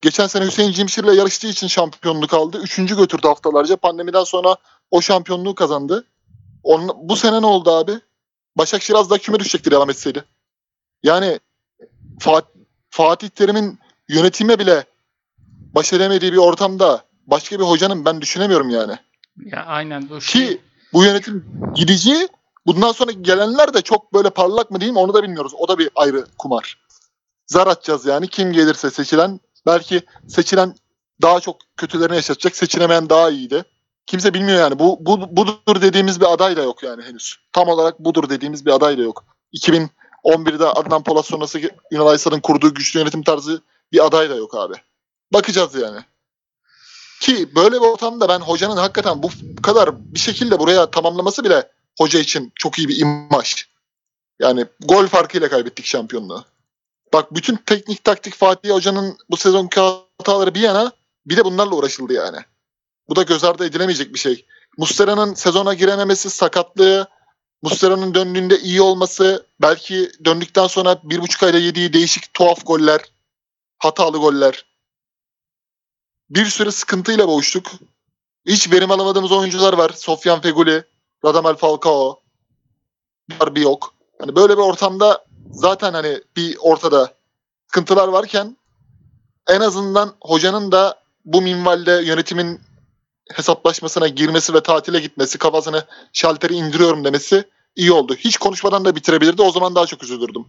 Geçen 0.00 0.26
sene 0.26 0.44
Hüseyin 0.46 0.72
Cimşir'le 0.72 1.14
yarıştığı 1.14 1.46
için 1.46 1.66
şampiyonluk 1.66 2.34
aldı. 2.34 2.58
Üçüncü 2.58 2.96
götürdü 2.96 3.26
haftalarca. 3.28 3.76
Pandemiden 3.76 4.24
sonra 4.24 4.56
o 4.90 5.00
şampiyonluğu 5.00 5.54
kazandı. 5.54 6.04
Onun, 6.62 6.90
bu 7.08 7.16
sene 7.16 7.42
ne 7.42 7.46
oldu 7.46 7.70
abi? 7.70 7.92
Başakşehir 8.56 8.98
az 8.98 9.10
daha 9.10 9.18
küme 9.18 9.40
düşecekti 9.40 9.70
devam 9.70 9.90
etseydi. 9.90 10.24
Yani 11.02 11.40
Fat- 12.20 12.54
Fatih 12.90 13.28
Terim'in 13.28 13.78
yönetime 14.08 14.58
bile 14.58 14.84
baş 15.74 15.92
edemediği 15.92 16.32
bir 16.32 16.38
ortamda 16.38 17.02
başka 17.26 17.58
bir 17.58 17.64
hocanın 17.64 18.04
ben 18.04 18.20
düşünemiyorum 18.20 18.70
yani. 18.70 18.96
Ya 19.44 19.64
aynen 19.66 20.10
bu 20.10 20.20
şey. 20.20 20.46
Ki 20.46 20.60
bu 20.92 21.04
yönetim 21.04 21.44
gidici 21.74 22.28
bundan 22.66 22.92
sonra 22.92 23.12
gelenler 23.12 23.74
de 23.74 23.82
çok 23.82 24.14
böyle 24.14 24.30
parlak 24.30 24.70
mı 24.70 24.80
değil 24.80 24.92
mi 24.92 24.98
onu 24.98 25.14
da 25.14 25.22
bilmiyoruz. 25.22 25.52
O 25.58 25.68
da 25.68 25.78
bir 25.78 25.90
ayrı 25.94 26.26
kumar. 26.38 26.78
Zar 27.46 27.66
atacağız 27.66 28.06
yani. 28.06 28.28
Kim 28.28 28.52
gelirse 28.52 28.90
seçilen 28.90 29.40
belki 29.66 30.02
seçilen 30.28 30.74
daha 31.22 31.40
çok 31.40 31.56
kötülerini 31.76 32.16
yaşatacak. 32.16 32.56
Seçilemeyen 32.56 33.10
daha 33.10 33.30
iyiydi. 33.30 33.64
Kimse 34.06 34.34
bilmiyor 34.34 34.58
yani. 34.58 34.78
Bu, 34.78 34.98
bu 35.00 35.36
budur 35.36 35.80
dediğimiz 35.82 36.20
bir 36.20 36.32
aday 36.32 36.56
da 36.56 36.62
yok 36.62 36.82
yani 36.82 37.02
henüz. 37.02 37.36
Tam 37.52 37.68
olarak 37.68 37.98
budur 37.98 38.28
dediğimiz 38.28 38.66
bir 38.66 38.70
aday 38.70 38.98
da 38.98 39.02
yok. 39.02 39.24
2011'de 40.28 40.66
Adnan 40.66 41.02
Polat 41.02 41.26
sonrası 41.26 41.60
Ünal 41.90 42.06
Aysal'ın 42.06 42.40
kurduğu 42.40 42.74
güçlü 42.74 42.98
yönetim 42.98 43.22
tarzı 43.22 43.62
bir 43.92 44.06
aday 44.06 44.30
da 44.30 44.34
yok 44.34 44.54
abi. 44.54 44.74
Bakacağız 45.32 45.74
yani. 45.74 46.00
Ki 47.20 47.54
böyle 47.54 47.76
bir 47.76 47.86
ortamda 47.86 48.28
ben 48.28 48.40
hocanın 48.40 48.76
hakikaten 48.76 49.22
bu 49.22 49.30
kadar 49.62 50.14
bir 50.14 50.18
şekilde 50.18 50.58
buraya 50.58 50.90
tamamlaması 50.90 51.44
bile 51.44 51.68
hoca 51.98 52.18
için 52.20 52.52
çok 52.54 52.78
iyi 52.78 52.88
bir 52.88 53.00
imaj. 53.00 53.66
Yani 54.40 54.66
gol 54.80 55.06
farkıyla 55.06 55.48
kaybettik 55.48 55.86
şampiyonluğu. 55.86 56.44
Bak 57.12 57.34
bütün 57.34 57.56
teknik 57.56 58.04
taktik 58.04 58.34
Fatih 58.34 58.70
Hoca'nın 58.70 59.18
bu 59.30 59.36
sezonki 59.36 59.80
hataları 59.80 60.54
bir 60.54 60.60
yana 60.60 60.92
bir 61.26 61.36
de 61.36 61.44
bunlarla 61.44 61.74
uğraşıldı 61.74 62.12
yani. 62.12 62.38
Bu 63.08 63.16
da 63.16 63.22
göz 63.22 63.44
ardı 63.44 63.64
edilemeyecek 63.64 64.14
bir 64.14 64.18
şey. 64.18 64.46
Muslera'nın 64.76 65.34
sezona 65.34 65.74
girememesi, 65.74 66.30
sakatlığı, 66.30 67.08
Muslera'nın 67.62 68.14
döndüğünde 68.14 68.60
iyi 68.60 68.82
olması, 68.82 69.46
belki 69.62 70.10
döndükten 70.24 70.66
sonra 70.66 71.00
bir 71.02 71.18
buçuk 71.18 71.42
ayda 71.42 71.58
yediği 71.58 71.92
değişik 71.92 72.34
tuhaf 72.34 72.66
goller, 72.66 73.00
hatalı 73.78 74.18
goller. 74.18 74.64
Bir 76.30 76.46
sürü 76.46 76.72
sıkıntıyla 76.72 77.28
boğuştuk. 77.28 77.66
Hiç 78.46 78.72
verim 78.72 78.90
alamadığımız 78.90 79.32
oyuncular 79.32 79.72
var. 79.72 79.90
Sofyan 79.90 80.40
Feguli, 80.40 80.84
Radamel 81.24 81.54
Falcao. 81.54 82.20
Var 83.40 83.54
bir 83.54 83.60
yok. 83.60 83.94
Hani 84.20 84.36
böyle 84.36 84.52
bir 84.52 84.62
ortamda 84.62 85.24
zaten 85.50 85.92
hani 85.92 86.22
bir 86.36 86.56
ortada 86.60 87.14
sıkıntılar 87.66 88.08
varken 88.08 88.56
en 89.48 89.60
azından 89.60 90.14
hocanın 90.20 90.72
da 90.72 91.02
bu 91.24 91.42
minvalde 91.42 91.92
yönetimin 91.92 92.60
hesaplaşmasına 93.34 94.08
girmesi 94.08 94.54
ve 94.54 94.62
tatile 94.62 95.00
gitmesi, 95.00 95.38
kafasını 95.38 95.84
şalteri 96.12 96.54
indiriyorum 96.54 97.04
demesi 97.04 97.44
iyi 97.76 97.92
oldu. 97.92 98.14
Hiç 98.14 98.36
konuşmadan 98.36 98.84
da 98.84 98.96
bitirebilirdi. 98.96 99.42
O 99.42 99.50
zaman 99.50 99.74
daha 99.74 99.86
çok 99.86 100.02
üzülürdüm. 100.02 100.46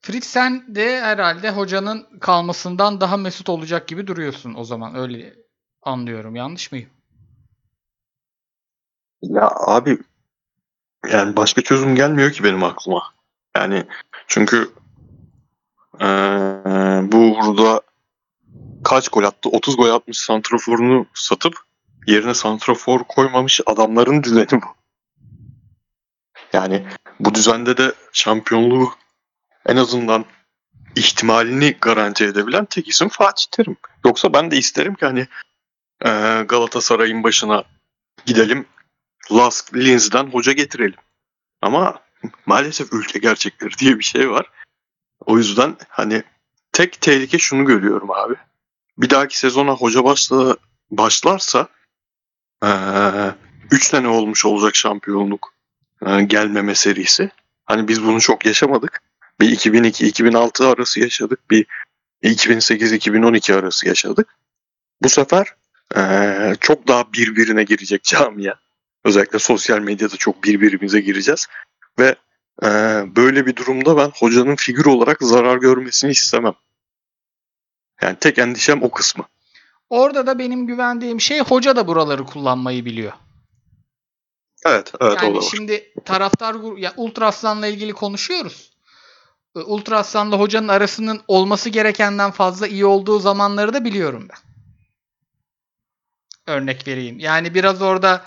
Fritz 0.00 0.26
sen 0.26 0.74
de 0.74 1.00
herhalde 1.00 1.50
hocanın 1.50 2.06
kalmasından 2.20 3.00
daha 3.00 3.16
mesut 3.16 3.48
olacak 3.48 3.88
gibi 3.88 4.06
duruyorsun 4.06 4.54
o 4.54 4.64
zaman. 4.64 4.94
Öyle 4.94 5.34
anlıyorum. 5.82 6.36
Yanlış 6.36 6.72
mıyım? 6.72 6.90
Ya 9.22 9.50
abi 9.66 9.98
yani 11.10 11.36
başka 11.36 11.62
çözüm 11.62 11.94
gelmiyor 11.94 12.32
ki 12.32 12.44
benim 12.44 12.64
aklıma. 12.64 13.02
Yani 13.56 13.86
çünkü 14.26 14.70
eee, 16.00 16.06
bu 17.12 17.36
burada 17.46 17.80
kaç 18.84 19.08
gol 19.08 19.24
attı? 19.24 19.48
30 19.48 19.76
gol 19.76 19.90
atmış 19.90 20.18
santraforunu 20.18 21.06
satıp 21.14 21.54
yerine 22.06 22.34
santrafor 22.34 23.04
koymamış 23.04 23.60
adamların 23.66 24.22
düzeni 24.22 24.62
bu. 24.62 24.66
Yani 26.52 26.86
bu 27.20 27.34
düzende 27.34 27.76
de 27.76 27.92
şampiyonluğu 28.12 28.92
en 29.66 29.76
azından 29.76 30.24
ihtimalini 30.96 31.76
garanti 31.80 32.24
edebilen 32.24 32.64
tek 32.64 32.88
isim 32.88 33.08
Fatih 33.08 33.44
Terim. 33.50 33.76
Yoksa 34.04 34.32
ben 34.32 34.50
de 34.50 34.56
isterim 34.56 34.94
ki 34.94 35.06
hani 35.06 35.26
eee, 36.04 36.42
Galatasaray'ın 36.42 37.22
başına 37.22 37.64
gidelim 38.26 38.66
Lask 39.32 39.74
Linz'den 39.74 40.26
hoca 40.26 40.52
getirelim. 40.52 40.98
Ama 41.62 42.00
maalesef 42.46 42.92
ülke 42.92 43.18
gerçekleri 43.18 43.78
diye 43.78 43.98
bir 43.98 44.04
şey 44.04 44.30
var. 44.30 44.46
O 45.26 45.38
yüzden 45.38 45.76
hani 45.88 46.22
tek 46.72 47.00
tehlike 47.00 47.38
şunu 47.38 47.64
görüyorum 47.64 48.10
abi. 48.10 48.34
Bir 48.98 49.10
dahaki 49.10 49.38
sezona 49.38 49.72
hoca 49.72 50.04
başla, 50.04 50.56
başlarsa 50.90 51.68
3 53.70 53.84
sene 53.84 54.08
olmuş 54.08 54.44
olacak 54.46 54.76
şampiyonluk 54.76 55.54
eee, 56.06 56.22
gelmeme 56.22 56.74
serisi. 56.74 57.30
Hani 57.64 57.88
biz 57.88 58.02
bunu 58.02 58.20
çok 58.20 58.46
yaşamadık. 58.46 59.00
Bir 59.40 59.50
2002-2006 59.50 60.66
arası 60.66 61.00
yaşadık. 61.00 61.50
Bir 61.50 61.66
2008-2012 62.22 63.54
arası 63.54 63.88
yaşadık. 63.88 64.36
Bu 65.02 65.08
sefer 65.08 65.46
eee, 65.96 66.54
çok 66.60 66.88
daha 66.88 67.12
birbirine 67.12 67.64
girecek 67.64 68.04
camia. 68.04 68.54
Özellikle 69.04 69.38
sosyal 69.38 69.78
medyada 69.78 70.16
çok 70.16 70.44
birbirimize 70.44 71.00
gireceğiz. 71.00 71.46
Ve 71.98 72.16
e, 72.62 72.68
böyle 73.16 73.46
bir 73.46 73.56
durumda 73.56 73.96
ben 73.96 74.10
hocanın 74.14 74.56
figür 74.56 74.84
olarak 74.84 75.18
zarar 75.20 75.56
görmesini 75.56 76.10
istemem. 76.10 76.54
Yani 78.02 78.16
tek 78.16 78.38
endişem 78.38 78.82
o 78.82 78.90
kısmı. 78.90 79.24
Orada 79.90 80.26
da 80.26 80.38
benim 80.38 80.66
güvendiğim 80.66 81.20
şey 81.20 81.40
hoca 81.40 81.76
da 81.76 81.86
buraları 81.86 82.24
kullanmayı 82.24 82.84
biliyor. 82.84 83.12
Evet, 84.66 84.92
evet 85.00 85.18
o 85.18 85.20
da 85.20 85.24
yani 85.24 85.36
var. 85.36 85.44
şimdi 85.50 85.92
taraftar 86.04 86.76
ya 86.78 86.92
Ultra 86.96 87.26
Aslan'la 87.26 87.66
ilgili 87.66 87.92
konuşuyoruz. 87.92 88.72
Ultra 89.54 89.98
Aslan'la 89.98 90.38
hocanın 90.38 90.68
arasının 90.68 91.20
olması 91.28 91.68
gerekenden 91.68 92.30
fazla 92.30 92.66
iyi 92.66 92.86
olduğu 92.86 93.18
zamanları 93.18 93.74
da 93.74 93.84
biliyorum 93.84 94.28
ben. 94.30 94.38
Örnek 96.54 96.88
vereyim. 96.88 97.18
Yani 97.18 97.54
biraz 97.54 97.82
orada 97.82 98.24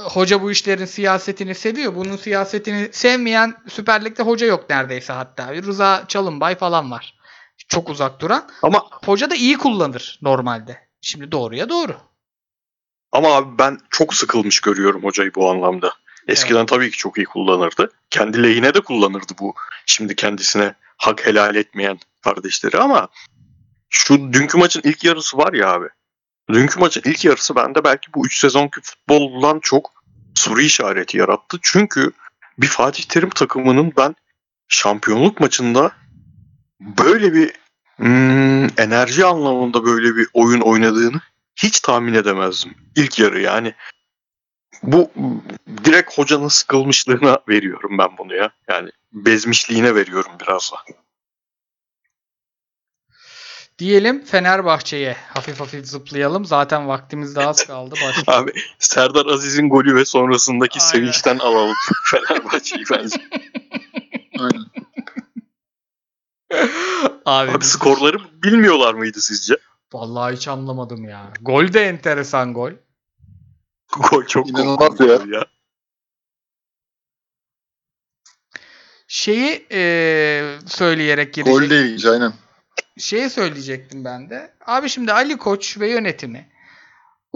e, 0.00 0.02
hoca 0.02 0.42
bu 0.42 0.50
işlerin 0.50 0.84
siyasetini 0.84 1.54
seviyor. 1.54 1.94
Bunun 1.94 2.16
siyasetini 2.16 2.88
sevmeyen 2.92 3.54
Süper 3.68 4.04
Lig'de 4.04 4.22
hoca 4.22 4.46
yok 4.46 4.70
neredeyse 4.70 5.12
hatta. 5.12 5.54
Rıza 5.54 6.04
Çalınbay 6.08 6.54
falan 6.56 6.90
var. 6.90 7.17
Çok 7.68 7.88
uzak 7.90 8.20
duran. 8.20 8.48
Ama 8.62 8.84
Hoca 9.04 9.30
da 9.30 9.34
iyi 9.34 9.58
kullanır 9.58 10.18
normalde. 10.22 10.88
Şimdi 11.00 11.32
doğruya 11.32 11.68
doğru. 11.68 11.96
ama 13.12 13.28
abi 13.36 13.58
ben 13.58 13.78
çok 13.90 14.14
sıkılmış 14.14 14.60
görüyorum 14.60 15.04
hocayı 15.04 15.34
bu 15.34 15.50
anlamda. 15.50 15.92
Eskiden 16.28 16.66
tabii 16.66 16.90
ki 16.90 16.96
çok 16.96 17.18
iyi 17.18 17.26
kullanırdı. 17.26 17.92
Kendi 18.10 18.42
lehine 18.42 18.74
de 18.74 18.80
kullanırdı 18.80 19.32
bu. 19.40 19.54
Şimdi 19.86 20.16
kendisine 20.16 20.74
hak 20.96 21.26
helal 21.26 21.56
etmeyen 21.56 21.98
kardeşleri 22.24 22.78
ama 22.78 23.08
şu 23.90 24.32
dünkü 24.32 24.58
maçın 24.58 24.80
ilk 24.84 25.04
yarısı 25.04 25.38
var 25.38 25.52
ya 25.52 25.72
abi. 25.72 25.86
Dünkü 26.52 26.80
maçın 26.80 27.02
ilk 27.04 27.24
yarısı 27.24 27.56
bende 27.56 27.84
belki 27.84 28.14
bu 28.14 28.26
3 28.26 28.38
sezonki 28.38 28.80
futboldan 28.82 29.60
çok 29.60 29.92
soru 30.34 30.60
işareti 30.60 31.18
yarattı. 31.18 31.58
Çünkü 31.62 32.12
bir 32.58 32.66
Fatih 32.66 33.02
Terim 33.04 33.30
takımının 33.30 33.92
ben 33.96 34.16
şampiyonluk 34.68 35.40
maçında 35.40 35.92
böyle 36.80 37.32
bir 37.32 37.52
hmm, 37.98 38.80
enerji 38.80 39.24
anlamında 39.24 39.84
böyle 39.84 40.16
bir 40.16 40.28
oyun 40.32 40.60
oynadığını 40.60 41.20
hiç 41.56 41.80
tahmin 41.80 42.14
edemezdim. 42.14 42.74
İlk 42.96 43.18
yarı 43.18 43.40
yani. 43.40 43.74
Bu 44.82 45.10
direkt 45.84 46.18
hocanın 46.18 46.48
sıkılmışlığına 46.48 47.38
veriyorum 47.48 47.98
ben 47.98 48.18
bunu 48.18 48.34
ya. 48.34 48.50
Yani 48.68 48.90
bezmişliğine 49.12 49.94
veriyorum 49.94 50.32
biraz 50.40 50.72
da. 50.72 50.94
Diyelim 53.78 54.24
Fenerbahçe'ye 54.24 55.16
hafif 55.34 55.60
hafif 55.60 55.86
zıplayalım. 55.86 56.44
Zaten 56.44 56.88
vaktimiz 56.88 57.36
daha 57.36 57.48
az 57.48 57.66
kaldı. 57.66 57.94
Başka. 58.08 58.32
Abi 58.32 58.52
Serdar 58.78 59.26
Aziz'in 59.26 59.68
golü 59.68 59.94
ve 59.94 60.04
sonrasındaki 60.04 60.80
Aynen. 60.80 60.90
sevinçten 60.90 61.38
alalım 61.38 61.76
Fenerbahçe'yi 62.04 62.84
bence. 62.90 63.16
Aynen. 64.38 64.66
Abi, 67.28 67.50
Abi 67.50 67.64
skorları 67.64 68.42
bilmiyorlar 68.42 68.94
mıydı 68.94 69.20
sizce? 69.20 69.56
Vallahi 69.92 70.36
hiç 70.36 70.48
anlamadım 70.48 71.04
ya. 71.04 71.32
Gol 71.40 71.72
de 71.72 71.80
enteresan 71.88 72.54
gol. 72.54 72.72
Gol 74.10 74.24
çok 74.26 74.48
İnanılmaz 74.50 75.00
ya. 75.00 75.06
ya. 75.38 75.46
Şeyi 79.08 79.66
eee, 79.70 80.58
söyleyerek 80.66 81.34
girecek. 81.34 81.54
Gol 81.60 81.70
de 81.70 81.80
ilginç 81.80 82.04
aynen. 82.04 82.32
Şeyi 82.98 83.30
söyleyecektim 83.30 84.04
ben 84.04 84.30
de. 84.30 84.52
Abi 84.66 84.88
şimdi 84.88 85.12
Ali 85.12 85.38
Koç 85.38 85.78
ve 85.80 85.90
yönetimi 85.90 86.48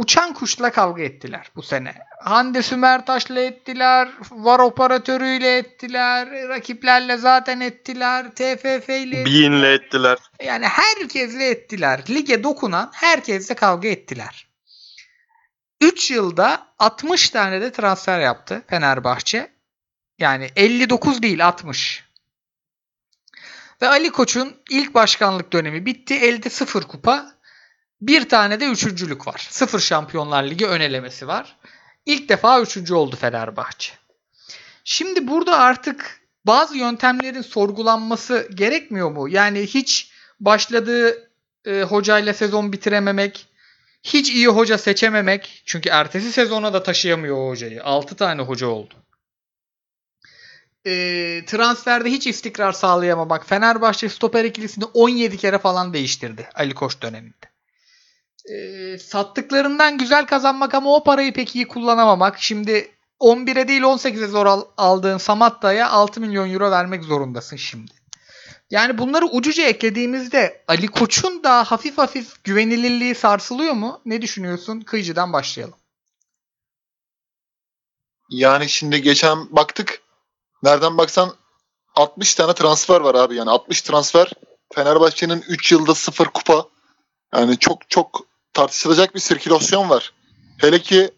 uçan 0.02 0.34
kuşla 0.34 0.72
kavga 0.72 1.02
ettiler 1.02 1.50
bu 1.56 1.62
sene. 1.62 1.94
Hande 2.20 2.62
Sümertaş'la 2.62 3.40
ettiler, 3.40 4.08
var 4.30 4.58
operatörüyle 4.58 5.56
ettiler, 5.56 6.48
rakiplerle 6.48 7.16
zaten 7.16 7.60
ettiler, 7.60 8.30
TFF 8.30 8.88
ile 8.88 9.26
Bean'le 9.26 9.74
ettiler. 9.74 10.18
Yani 10.44 10.66
herkesle 10.66 11.48
ettiler. 11.48 12.00
Lige 12.10 12.44
dokunan 12.44 12.90
herkesle 12.94 13.54
kavga 13.54 13.88
ettiler. 13.88 14.46
3 15.80 16.10
yılda 16.10 16.66
60 16.78 17.30
tane 17.30 17.60
de 17.60 17.72
transfer 17.72 18.20
yaptı 18.20 18.62
Fenerbahçe. 18.70 19.52
Yani 20.18 20.48
59 20.56 21.22
değil 21.22 21.46
60. 21.46 22.04
Ve 23.82 23.88
Ali 23.88 24.10
Koç'un 24.10 24.56
ilk 24.70 24.94
başkanlık 24.94 25.52
dönemi 25.52 25.86
bitti. 25.86 26.14
Elde 26.14 26.50
0 26.50 26.82
kupa. 26.82 27.32
Bir 28.02 28.28
tane 28.28 28.60
de 28.60 28.66
üçüncülük 28.66 29.26
var. 29.26 29.46
0 29.50 29.80
Şampiyonlar 29.80 30.44
Ligi 30.44 30.66
önelemesi 30.66 31.28
var. 31.28 31.56
İlk 32.06 32.28
defa 32.28 32.60
üçüncü 32.60 32.94
oldu 32.94 33.16
Fenerbahçe. 33.16 33.92
Şimdi 34.84 35.28
burada 35.28 35.58
artık 35.58 36.20
bazı 36.44 36.76
yöntemlerin 36.76 37.42
sorgulanması 37.42 38.48
gerekmiyor 38.54 39.10
mu? 39.10 39.28
Yani 39.28 39.60
hiç 39.60 40.12
başladığı 40.40 41.30
e, 41.64 41.82
hocayla 41.82 42.34
sezon 42.34 42.72
bitirememek, 42.72 43.46
hiç 44.02 44.30
iyi 44.30 44.48
hoca 44.48 44.78
seçememek. 44.78 45.62
Çünkü 45.66 45.88
ertesi 45.88 46.32
sezona 46.32 46.72
da 46.72 46.82
taşıyamıyor 46.82 47.36
o 47.36 47.48
hocayı. 47.48 47.84
6 47.84 48.16
tane 48.16 48.42
hoca 48.42 48.66
oldu. 48.66 48.94
E, 50.86 50.92
transferde 51.46 52.10
hiç 52.10 52.26
istikrar 52.26 52.72
sağlayamamak. 52.72 53.48
Fenerbahçe 53.48 54.08
stoper 54.08 54.44
ikilisini 54.44 54.84
17 54.84 55.36
kere 55.36 55.58
falan 55.58 55.92
değiştirdi 55.92 56.48
Ali 56.54 56.74
Koç 56.74 57.02
döneminde. 57.02 57.51
E, 58.50 58.98
sattıklarından 58.98 59.98
güzel 59.98 60.26
kazanmak 60.26 60.74
ama 60.74 60.94
o 60.94 61.04
parayı 61.04 61.32
pek 61.32 61.56
iyi 61.56 61.68
kullanamamak. 61.68 62.38
Şimdi 62.38 62.90
11'e 63.20 63.68
değil 63.68 63.82
18'e 63.82 64.26
zor 64.26 64.46
al- 64.46 64.64
aldığın 64.76 65.18
Samatta'ya 65.18 65.90
6 65.90 66.20
milyon 66.20 66.50
euro 66.52 66.70
vermek 66.70 67.04
zorundasın 67.04 67.56
şimdi. 67.56 67.92
Yani 68.70 68.98
bunları 68.98 69.26
ucuca 69.26 69.64
eklediğimizde 69.64 70.64
Ali 70.68 70.88
Koç'un 70.88 71.44
da 71.44 71.64
hafif 71.64 71.98
hafif 71.98 72.44
güvenilirliği 72.44 73.14
sarsılıyor 73.14 73.72
mu? 73.74 74.00
Ne 74.04 74.22
düşünüyorsun? 74.22 74.80
Kıyıcı'dan 74.80 75.32
başlayalım. 75.32 75.74
Yani 78.30 78.68
şimdi 78.68 79.02
geçen 79.02 79.56
baktık. 79.56 80.02
Nereden 80.62 80.98
baksan 80.98 81.34
60 81.94 82.34
tane 82.34 82.54
transfer 82.54 83.00
var 83.00 83.14
abi. 83.14 83.36
Yani 83.36 83.50
60 83.50 83.82
transfer. 83.82 84.32
Fenerbahçe'nin 84.74 85.44
3 85.48 85.72
yılda 85.72 85.94
0 85.94 86.26
kupa. 86.26 86.66
Yani 87.34 87.58
çok 87.58 87.90
çok 87.90 88.31
tartışılacak 88.52 89.14
bir 89.14 89.20
sirkülasyon 89.20 89.90
var. 89.90 90.12
Hele 90.58 90.78
ki 90.78 91.10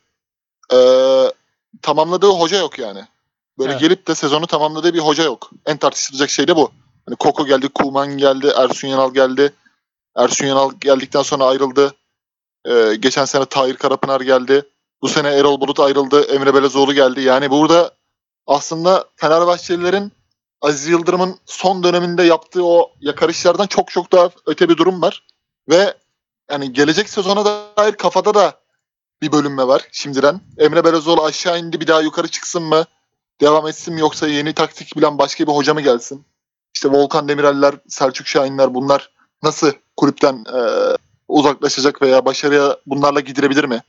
e, 0.72 0.78
tamamladığı 1.82 2.26
hoca 2.26 2.58
yok 2.58 2.78
yani. 2.78 3.04
Böyle 3.58 3.70
Evet. 3.72 3.80
gelip 3.80 4.06
de 4.06 4.14
sezonu 4.14 4.46
tamamladığı 4.46 4.94
bir 4.94 4.98
hoca 4.98 5.24
yok. 5.24 5.50
En 5.66 5.76
tartışılacak 5.76 6.30
şey 6.30 6.48
de 6.48 6.56
bu. 6.56 6.70
Hani 7.06 7.16
Koko 7.16 7.46
geldi, 7.46 7.68
Kulman 7.68 8.18
geldi, 8.18 8.52
Ersun 8.56 8.88
Yanal 8.88 9.14
geldi. 9.14 9.52
Ersun 10.16 10.46
Yanal 10.46 10.70
geldikten 10.80 11.22
sonra 11.22 11.44
ayrıldı. 11.44 11.94
E, 12.64 12.94
geçen 12.94 13.24
sene 13.24 13.44
Tahir 13.44 13.74
Karapınar 13.74 14.20
geldi. 14.20 14.62
Bu 15.02 15.08
sene 15.08 15.28
Erol 15.28 15.60
Bulut 15.60 15.80
ayrıldı. 15.80 16.22
Emre 16.22 16.54
Belezoğlu 16.54 16.94
geldi. 16.94 17.20
Yani 17.20 17.50
burada 17.50 17.94
aslında 18.46 19.04
Fenerbahçelilerin 19.16 20.12
Aziz 20.60 20.86
Yıldırım'ın 20.86 21.38
son 21.46 21.82
döneminde 21.82 22.22
yaptığı 22.22 22.66
o 22.66 22.92
yakarışlardan 23.00 23.66
çok 23.66 23.90
çok 23.90 24.12
daha 24.12 24.30
öte 24.46 24.68
bir 24.68 24.76
durum 24.76 25.02
var. 25.02 25.22
Ve 25.68 25.94
yani 26.50 26.72
gelecek 26.72 27.08
sezona 27.08 27.44
dair 27.44 27.92
kafada 27.92 28.34
da 28.34 28.60
bir 29.22 29.32
bölünme 29.32 29.66
var 29.66 29.88
şimdiden. 29.92 30.40
Emre 30.58 30.84
Belezoğlu 30.84 31.24
aşağı 31.24 31.58
indi 31.58 31.80
bir 31.80 31.86
daha 31.86 32.00
yukarı 32.00 32.28
çıksın 32.28 32.62
mı? 32.62 32.84
Devam 33.40 33.68
etsin 33.68 33.94
mi 33.94 34.00
yoksa 34.00 34.28
yeni 34.28 34.52
taktik 34.52 34.96
bilen 34.96 35.18
başka 35.18 35.46
bir 35.46 35.52
hoca 35.52 35.74
mı 35.74 35.80
gelsin? 35.80 36.24
İşte 36.74 36.88
Volkan 36.88 37.28
Demireller, 37.28 37.74
Selçuk 37.88 38.26
Şahinler 38.26 38.74
bunlar 38.74 39.10
nasıl 39.42 39.72
kulüpten 39.96 40.44
e, 40.54 40.60
uzaklaşacak 41.28 42.02
veya 42.02 42.24
başarıya 42.24 42.76
bunlarla 42.86 43.20
gidirebilir 43.20 43.64
mi? 43.64 43.82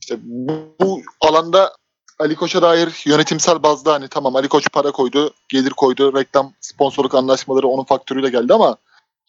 İşte 0.00 0.18
bu, 0.22 0.52
bu 0.80 1.00
alanda 1.20 1.76
Ali 2.18 2.36
Koç'a 2.36 2.62
dair 2.62 3.02
yönetimsel 3.04 3.62
bazda 3.62 3.92
hani 3.92 4.08
tamam 4.08 4.36
Ali 4.36 4.48
Koç 4.48 4.68
para 4.72 4.92
koydu, 4.92 5.34
gelir 5.48 5.70
koydu, 5.70 6.14
reklam 6.14 6.52
sponsorluk 6.60 7.14
anlaşmaları 7.14 7.68
onun 7.68 7.84
faktörüyle 7.84 8.28
geldi 8.28 8.54
ama 8.54 8.76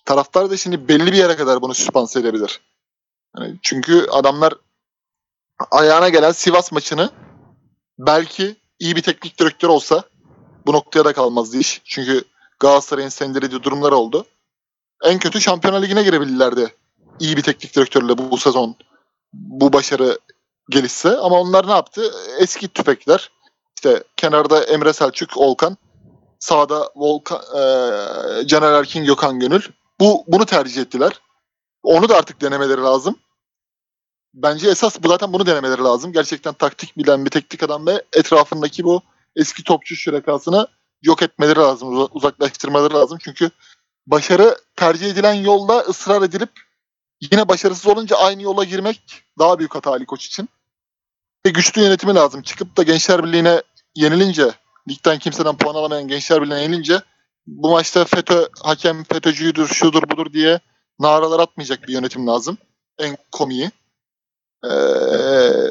taraftar 0.05 0.49
da 0.49 0.57
şimdi 0.57 0.87
belli 0.87 1.05
bir 1.05 1.17
yere 1.17 1.35
kadar 1.35 1.61
bunu 1.61 1.73
süspanse 1.73 2.19
edebilir. 2.19 2.61
Yani 3.37 3.55
çünkü 3.61 4.07
adamlar 4.11 4.53
ayağına 5.71 6.09
gelen 6.09 6.31
Sivas 6.31 6.71
maçını 6.71 7.09
belki 7.99 8.55
iyi 8.79 8.95
bir 8.95 9.01
teknik 9.01 9.39
direktör 9.39 9.69
olsa 9.69 10.03
bu 10.65 10.73
noktaya 10.73 11.05
da 11.05 11.13
kalmazdı 11.13 11.57
iş. 11.57 11.81
Çünkü 11.85 12.23
Galatasaray'ın 12.59 13.09
sendelediği 13.09 13.63
durumlar 13.63 13.91
oldu. 13.91 14.25
En 15.03 15.19
kötü 15.19 15.41
Şampiyonlar 15.41 15.81
Ligi'ne 15.81 16.03
girebilirlerdi. 16.03 16.75
İyi 17.19 17.37
bir 17.37 17.43
teknik 17.43 17.75
direktörle 17.75 18.17
bu, 18.17 18.31
bu 18.31 18.37
sezon 18.37 18.75
bu 19.33 19.73
başarı 19.73 20.19
gelişse. 20.69 21.17
Ama 21.17 21.39
onlar 21.39 21.67
ne 21.67 21.71
yaptı? 21.71 22.11
Eski 22.39 22.67
tüfekler. 22.67 23.31
İşte 23.75 24.03
kenarda 24.17 24.63
Emre 24.63 24.93
Selçuk, 24.93 25.37
Olkan. 25.37 25.77
Sağda 26.39 26.89
Volkan, 26.95 27.41
e, 27.41 28.47
Caner 28.47 28.71
Erkin, 28.73 29.05
Gökhan 29.05 29.39
Gönül. 29.39 29.61
Bu 29.99 30.23
bunu 30.27 30.45
tercih 30.45 30.81
ettiler. 30.81 31.11
Onu 31.83 32.09
da 32.09 32.17
artık 32.17 32.41
denemeleri 32.41 32.81
lazım. 32.81 33.19
Bence 34.33 34.69
esas 34.69 35.03
bu 35.03 35.07
zaten 35.07 35.33
bunu 35.33 35.45
denemeleri 35.45 35.81
lazım. 35.81 36.13
Gerçekten 36.13 36.53
taktik 36.53 36.97
bilen 36.97 37.25
bir 37.25 37.29
teknik 37.29 37.63
adam 37.63 37.87
ve 37.87 38.03
etrafındaki 38.13 38.83
bu 38.83 39.01
eski 39.35 39.63
topçu 39.63 39.95
şürekasını 39.95 40.67
yok 41.03 41.21
etmeleri 41.21 41.59
lazım, 41.59 41.93
uza- 41.93 42.09
uzaklaştırmaları 42.11 42.93
lazım. 42.93 43.17
Çünkü 43.21 43.51
başarı 44.07 44.57
tercih 44.75 45.09
edilen 45.11 45.33
yolda 45.33 45.79
ısrar 45.79 46.21
edilip 46.21 46.49
yine 47.31 47.47
başarısız 47.47 47.87
olunca 47.87 48.15
aynı 48.17 48.41
yola 48.41 48.63
girmek 48.63 49.23
daha 49.39 49.59
büyük 49.59 49.75
hata 49.75 49.91
Ali 49.91 50.05
Koç 50.05 50.25
için. 50.25 50.49
Ve 51.45 51.49
güçlü 51.49 51.81
yönetimi 51.81 52.15
lazım. 52.15 52.41
Çıkıp 52.41 52.77
da 52.77 52.83
Gençler 52.83 53.23
Birliği'ne 53.23 53.61
yenilince, 53.95 54.51
ligden 54.89 55.19
kimseden 55.19 55.57
puan 55.57 55.75
alamayan 55.75 56.07
Gençler 56.07 56.41
Birliği'ne 56.41 56.61
yenilince 56.61 57.01
bu 57.47 57.69
maçta 57.69 58.05
FETÖ, 58.05 58.47
hakem 58.63 59.03
FETÖ'cüydür, 59.03 59.67
şudur 59.67 60.09
budur 60.09 60.33
diye 60.33 60.59
naralar 60.99 61.39
atmayacak 61.39 61.87
bir 61.87 61.93
yönetim 61.93 62.27
lazım. 62.27 62.57
En 62.99 63.17
komiği. 63.31 63.71
Ee, 64.63 64.69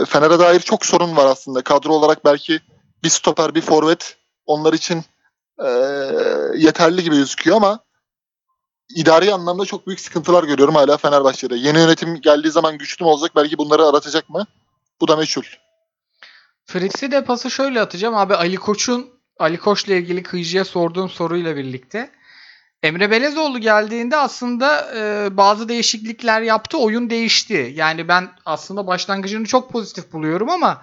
Fener'e 0.09 0.39
dair 0.39 0.61
çok 0.61 0.87
sorun 0.87 1.17
var 1.17 1.27
aslında. 1.27 1.63
Kadro 1.63 1.93
olarak 1.93 2.25
belki 2.25 2.61
bir 3.03 3.09
stoper, 3.09 3.55
bir 3.55 3.61
forvet 3.61 4.17
onlar 4.47 4.73
için 4.73 5.05
ee, 5.63 5.69
yeterli 6.57 7.03
gibi 7.03 7.17
gözüküyor 7.17 7.57
ama 7.57 7.81
idari 8.97 9.35
anlamda 9.35 9.65
çok 9.65 9.87
büyük 9.87 10.01
sıkıntılar 10.01 10.45
görüyorum 10.45 10.75
hala 10.75 10.97
Fenerbahçe'de. 10.97 11.57
Yeni 11.57 11.79
yönetim 11.79 12.21
geldiği 12.21 12.51
zaman 12.51 12.79
güçlü 12.79 13.05
mü 13.05 13.11
olacak? 13.11 13.33
Belki 13.37 13.59
bunları 13.59 13.87
aratacak 13.87 14.29
mı? 14.29 14.47
Bu 15.01 15.09
da 15.09 15.17
meçhul. 15.17 15.43
Fritz'i 16.67 17.11
de 17.11 17.25
pası 17.25 17.51
şöyle 17.51 17.81
atacağım. 17.81 18.15
Abi 18.15 18.35
Ali 18.35 18.57
Koç'un 18.57 19.15
Ali 19.39 19.57
Koç'la 19.57 19.95
ilgili 19.95 20.23
Kıyıcı'ya 20.23 20.65
sorduğum 20.65 21.11
soruyla 21.11 21.57
birlikte. 21.57 22.11
Emre 22.83 23.11
Belezoğlu 23.11 23.59
geldiğinde 23.59 24.17
aslında 24.17 24.95
e, 24.97 25.29
bazı 25.37 25.69
değişiklikler 25.69 26.41
yaptı. 26.41 26.79
Oyun 26.79 27.11
değişti. 27.11 27.73
Yani 27.75 28.09
ben 28.09 28.29
aslında 28.45 28.87
başlangıcını 28.87 29.47
çok 29.47 29.73
pozitif 29.73 30.13
buluyorum 30.13 30.51
ama 30.51 30.83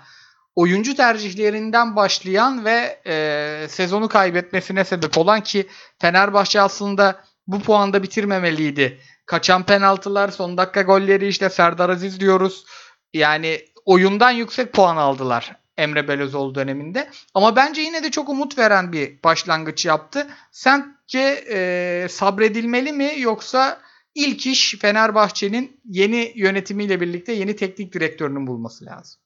oyuncu 0.56 0.96
tercihlerinden 0.96 1.96
başlayan 1.96 2.66
ve 2.66 3.02
e, 3.06 3.68
sezonu 3.70 4.08
kaybetmesine 4.10 4.84
sebep 4.84 5.18
olan 5.18 5.42
ki 5.42 5.68
Fenerbahçe 6.00 6.62
aslında 6.62 7.24
bu 7.48 7.60
puanda 7.60 8.04
bitirmemeliydi. 8.04 9.00
Kaçan 9.26 9.64
penaltılar, 9.64 10.30
son 10.30 10.58
dakika 10.58 10.82
golleri 10.82 11.28
işte 11.28 11.50
Serdar 11.50 11.90
Aziz 11.90 12.20
diyoruz. 12.20 12.66
Yani 13.14 13.62
oyundan 13.86 14.32
yüksek 14.32 14.74
puan 14.74 14.98
aldılar 14.98 15.61
Emre 15.82 16.08
Belözoğlu 16.08 16.56
döneminde. 16.56 17.10
Ama 17.34 17.56
bence 17.56 17.82
yine 17.82 18.04
de 18.04 18.12
çok 18.12 18.30
umut 18.30 18.58
veren 18.58 18.94
bir 18.94 19.24
başlangıç 19.24 19.86
yaptı. 19.86 20.28
Sence 20.52 21.46
e, 21.50 22.08
sabredilmeli 22.10 22.94
mi 22.94 23.14
yoksa 23.18 23.82
ilk 24.16 24.48
iş 24.48 24.76
Fenerbahçe'nin 24.82 25.82
yeni 25.86 26.32
yönetimiyle 26.36 27.02
birlikte 27.02 27.34
yeni 27.34 27.56
teknik 27.56 27.94
direktörünün 27.94 28.48
bulması 28.48 28.86
lazım? 28.86 29.22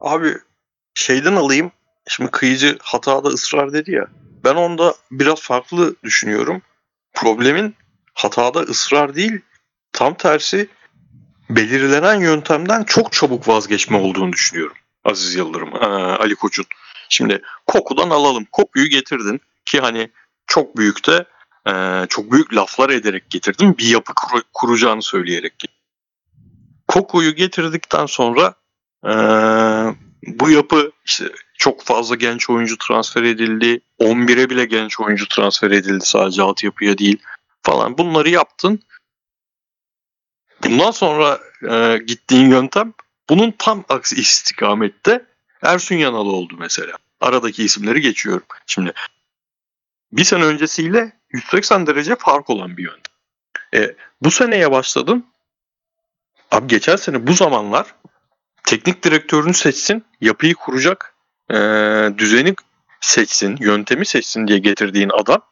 Abi 0.00 0.34
şeyden 0.94 1.36
alayım. 1.36 1.72
Şimdi 2.08 2.30
kıyıcı 2.30 2.78
hatada 2.80 3.28
ısrar 3.28 3.72
dedi 3.72 3.90
ya. 3.90 4.06
Ben 4.44 4.54
onda 4.54 4.94
biraz 5.10 5.40
farklı 5.40 5.96
düşünüyorum. 6.04 6.62
Problemin 7.14 7.74
hatada 8.14 8.60
ısrar 8.60 9.14
değil, 9.14 9.40
tam 9.92 10.14
tersi 10.14 10.68
belirlenen 11.50 12.20
yöntemden 12.20 12.84
çok 12.84 13.12
çabuk 13.12 13.48
vazgeçme 13.48 13.96
olduğunu 13.96 14.32
düşünüyorum. 14.32 14.76
Aziz 15.06 15.34
Yıldırım, 15.34 15.74
Ali 16.20 16.34
Koç'un. 16.34 16.64
Şimdi 17.08 17.42
kokudan 17.66 18.10
alalım. 18.10 18.44
Kokuyu 18.52 18.86
getirdin 18.86 19.40
ki 19.64 19.80
hani 19.80 20.10
çok 20.46 20.76
büyük 20.76 21.06
de 21.06 21.24
eee, 21.66 22.06
çok 22.08 22.32
büyük 22.32 22.54
laflar 22.54 22.90
ederek 22.90 23.30
getirdin. 23.30 23.78
Bir 23.78 23.86
yapı 23.88 24.14
kur- 24.14 24.42
kuracağını 24.54 25.02
söyleyerek. 25.02 25.64
Kokuyu 26.88 27.34
getirdikten 27.34 28.06
sonra 28.06 28.54
eee, 29.06 29.94
bu 30.26 30.50
yapı 30.50 30.92
işte 31.04 31.24
çok 31.58 31.82
fazla 31.82 32.14
genç 32.14 32.50
oyuncu 32.50 32.78
transfer 32.78 33.22
edildi. 33.22 33.80
11'e 33.98 34.50
bile 34.50 34.64
genç 34.64 35.00
oyuncu 35.00 35.28
transfer 35.28 35.70
edildi 35.70 36.04
sadece 36.06 36.42
altyapıya 36.42 36.98
değil 36.98 37.18
falan. 37.62 37.98
Bunları 37.98 38.28
yaptın. 38.30 38.80
Bundan 40.64 40.90
sonra 40.90 41.38
e, 41.70 41.98
gittiğin 42.06 42.50
yöntem 42.50 42.92
bunun 43.28 43.54
tam 43.58 43.84
aksi 43.88 44.16
istikamette 44.16 45.24
Ersun 45.62 45.96
Yanal 45.96 46.26
oldu 46.26 46.54
mesela. 46.58 46.96
Aradaki 47.20 47.64
isimleri 47.64 48.00
geçiyorum. 48.00 48.46
Şimdi 48.66 48.92
bir 50.12 50.24
sene 50.24 50.44
öncesiyle 50.44 51.12
180 51.30 51.86
derece 51.86 52.16
fark 52.16 52.50
olan 52.50 52.76
bir 52.76 52.84
yöntem. 52.84 53.14
E, 53.74 53.94
bu 54.22 54.30
seneye 54.30 54.70
başladın. 54.70 55.26
Abi 56.50 56.66
geçen 56.66 56.96
sene 56.96 57.26
bu 57.26 57.32
zamanlar 57.32 57.94
teknik 58.64 59.02
direktörünü 59.02 59.54
seçsin, 59.54 60.04
yapıyı 60.20 60.54
kuracak 60.54 61.14
e, 61.50 61.56
düzeni 62.18 62.54
seçsin, 63.00 63.56
yöntemi 63.60 64.06
seçsin 64.06 64.48
diye 64.48 64.58
getirdiğin 64.58 65.10
adam 65.14 65.42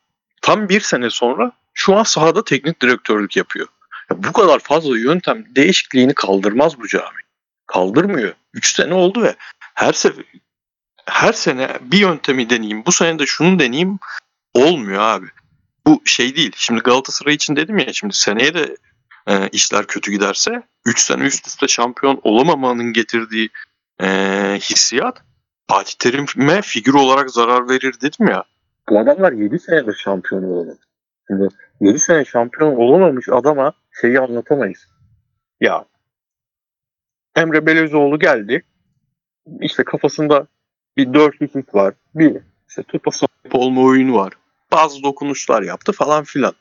tam 0.43 0.68
bir 0.68 0.81
sene 0.81 1.11
sonra 1.11 1.53
şu 1.75 1.97
an 1.97 2.03
sahada 2.03 2.45
teknik 2.45 2.83
direktörlük 2.83 3.37
yapıyor. 3.37 3.68
Ya 4.11 4.22
bu 4.22 4.33
kadar 4.33 4.59
fazla 4.59 4.99
yöntem 4.99 5.45
değişikliğini 5.57 6.14
kaldırmaz 6.14 6.81
bu 6.81 6.89
cami. 6.89 7.24
Kaldırmıyor. 7.67 8.35
3 8.55 8.75
sene 8.75 8.95
oldu 8.95 9.23
ve 9.23 9.35
her 9.75 9.93
sefer 9.93 10.25
her 11.07 11.33
sene 11.33 11.69
bir 11.81 11.99
yöntemi 11.99 12.51
deneyeyim. 12.51 12.87
Bu 12.87 12.93
sene 12.93 13.19
de 13.19 13.27
şunu 13.27 13.59
deneyeyim. 13.59 13.99
Olmuyor 14.55 15.03
abi. 15.03 15.27
Bu 15.87 16.03
şey 16.05 16.37
değil. 16.37 16.53
Şimdi 16.57 16.81
Galatasaray 16.81 17.35
için 17.35 17.57
dedim 17.57 17.79
ya 17.79 17.93
şimdi 17.93 18.15
seneye 18.15 18.55
de 18.55 18.77
e, 19.27 19.49
işler 19.49 19.87
kötü 19.87 20.12
giderse 20.12 20.62
3 20.87 21.01
sene 21.01 21.23
üst 21.23 21.47
üste 21.47 21.69
şampiyon 21.69 22.21
olamamanın 22.23 22.93
getirdiği 22.93 23.51
eee, 24.01 24.59
hissiyat 24.61 25.23
Fatih 25.69 25.95
Terim'e 25.99 26.62
figür 26.62 26.95
olarak 26.95 27.31
zarar 27.31 27.69
verir 27.69 27.95
dedim 28.03 28.29
ya. 28.29 28.45
Bu 28.91 28.99
adamlar 28.99 29.33
7 29.33 29.59
senedir 29.59 29.95
şampiyon 29.95 30.43
olamadı. 30.43 30.79
Şimdi 31.27 31.49
7 31.81 31.99
sene 31.99 32.25
şampiyon 32.25 32.77
olamamış 32.77 33.29
adama 33.29 33.73
şeyi 34.01 34.21
anlatamayız. 34.21 34.87
Ya 35.61 35.85
Emre 37.37 37.66
Belözoğlu 37.66 38.18
geldi. 38.18 38.64
İşte 39.61 39.85
kafasında 39.85 40.47
bir 40.97 41.14
dörtlük 41.14 41.74
var. 41.74 41.95
Bir 42.14 42.37
işte 42.68 42.82
topa 42.82 43.11
sahip 43.11 43.55
olma 43.55 43.82
oyunu 43.82 44.14
var. 44.14 44.32
Bazı 44.72 45.03
dokunuşlar 45.03 45.62
yaptı 45.62 45.93
falan 45.93 46.24
filan. 46.24 46.55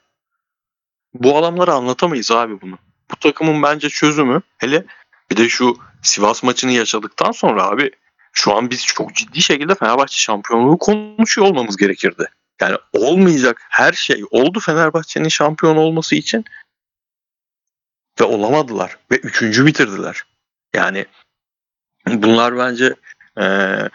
Bu 1.13 1.37
adamlara 1.37 1.73
anlatamayız 1.73 2.31
abi 2.31 2.61
bunu. 2.61 2.77
Bu 3.11 3.15
takımın 3.15 3.63
bence 3.63 3.89
çözümü 3.89 4.41
hele 4.57 4.85
bir 5.31 5.37
de 5.37 5.49
şu 5.49 5.77
Sivas 6.01 6.43
maçını 6.43 6.71
yaşadıktan 6.71 7.31
sonra 7.31 7.63
abi 7.63 7.91
şu 8.33 8.55
an 8.55 8.69
biz 8.69 8.85
çok 8.85 9.15
ciddi 9.15 9.41
şekilde 9.41 9.75
Fenerbahçe 9.75 10.17
şampiyonluğu 10.17 10.77
konuşuyor 10.77 11.47
olmamız 11.47 11.77
gerekirdi. 11.77 12.29
Yani 12.61 12.77
olmayacak 12.93 13.61
her 13.69 13.93
şey 13.93 14.23
oldu 14.31 14.59
Fenerbahçe'nin 14.59 15.29
şampiyon 15.29 15.77
olması 15.77 16.15
için 16.15 16.45
ve 18.19 18.23
olamadılar 18.23 18.97
ve 19.11 19.15
üçüncü 19.17 19.65
bitirdiler. 19.65 20.23
Yani 20.75 21.05
bunlar 22.07 22.57
bence 22.57 22.95
eee 23.37 23.89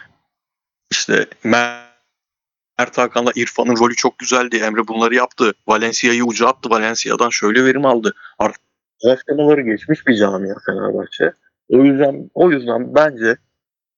işte 0.91 1.25
Mert 1.43 2.97
Hakan'la 2.97 3.31
İrfan'ın 3.35 3.77
rolü 3.77 3.95
çok 3.95 4.19
güzeldi. 4.19 4.57
Emre 4.57 4.87
bunları 4.87 5.15
yaptı. 5.15 5.53
Valencia'yı 5.67 6.23
ucu 6.23 6.47
attı. 6.47 6.69
Valencia'dan 6.69 7.29
şöyle 7.29 7.65
verim 7.65 7.85
aldı. 7.85 8.13
Artık 8.39 8.61
Aşamaları 9.05 9.61
geçmiş 9.61 10.07
bir 10.07 10.15
camia 10.15 10.55
Fenerbahçe. 10.65 11.33
O 11.69 11.77
yüzden 11.83 12.29
o 12.33 12.51
yüzden 12.51 12.95
bence 12.95 13.37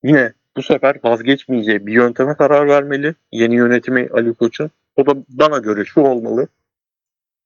yine 0.04 0.34
bu 0.58 0.64
sefer 0.64 1.00
vazgeçmeyeceği 1.04 1.88
bir 1.88 1.94
yönteme 1.94 2.36
karar 2.36 2.68
vermeli. 2.68 3.16
Yeni 3.32 3.56
yönetimi 3.56 4.10
Ali 4.14 4.34
Koç'un. 4.34 4.72
O 4.96 5.06
da 5.06 5.16
bana 5.30 5.58
göre 5.58 5.86
şu 5.86 6.02
olmalı. 6.02 6.48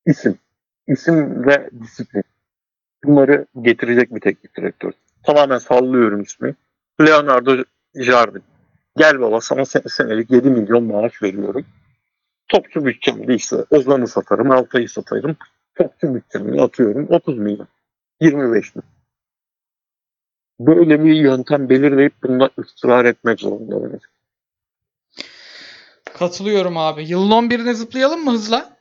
İsim. 0.05 0.37
İsim 0.87 1.45
ve 1.47 1.69
disiplin. 1.83 2.23
Bunları 3.03 3.45
getirecek 3.61 4.15
bir 4.15 4.21
teknik 4.21 4.57
direktör. 4.57 4.91
Tamamen 5.25 5.57
sallıyorum 5.57 6.21
ismi. 6.21 6.55
Leonardo 7.01 7.63
Jardim. 7.95 8.43
Gel 8.97 9.21
baba 9.21 9.41
sana 9.41 9.65
sen- 9.65 9.81
senelik 9.89 10.31
7 10.31 10.49
milyon 10.49 10.83
maaş 10.83 11.23
veriyorum. 11.23 11.65
Topçu 12.47 12.85
bütçemde 12.85 13.35
işte 13.35 13.55
Ozan'ı 13.69 14.07
satarım, 14.07 14.51
Altay'ı 14.51 14.89
satarım. 14.89 15.37
Topçu 15.75 16.15
bütçemi 16.15 16.61
atıyorum 16.61 17.07
30 17.09 17.37
milyon. 17.37 17.67
25 18.21 18.75
milyon. 18.75 18.91
Böyle 20.59 21.03
bir 21.03 21.13
yöntem 21.13 21.69
belirleyip 21.69 22.13
bunda 22.23 22.49
ısrar 22.59 23.05
etmek 23.05 23.39
zorunda 23.39 23.83
bence. 23.83 24.05
Katılıyorum 26.13 26.77
abi. 26.77 27.03
Yılın 27.07 27.31
11'ine 27.31 27.73
zıplayalım 27.73 28.23
mı 28.25 28.31
hızla? 28.31 28.77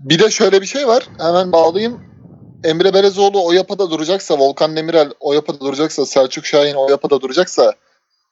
Bir 0.00 0.18
de 0.18 0.30
şöyle 0.30 0.60
bir 0.60 0.66
şey 0.66 0.86
var. 0.86 1.08
Hemen 1.18 1.52
bağlayayım. 1.52 2.15
Emre 2.64 2.94
Belezoğlu 2.94 3.46
o 3.46 3.52
yapıda 3.52 3.90
duracaksa, 3.90 4.38
Volkan 4.38 4.76
Demirel 4.76 5.12
o 5.20 5.32
yapıda 5.32 5.60
duracaksa, 5.60 6.06
Selçuk 6.06 6.46
Şahin 6.46 6.74
o 6.74 6.90
yapıda 6.90 7.20
duracaksa 7.20 7.74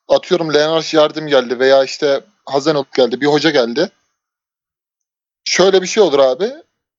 atıyorum 0.08 0.54
Leonard 0.54 0.92
Yardım 0.92 1.26
geldi 1.26 1.58
veya 1.58 1.84
işte 1.84 2.20
Hazenot 2.44 2.92
geldi, 2.92 3.20
bir 3.20 3.26
hoca 3.26 3.50
geldi. 3.50 3.90
Şöyle 5.44 5.82
bir 5.82 5.86
şey 5.86 6.02
olur 6.02 6.18
abi. 6.18 6.52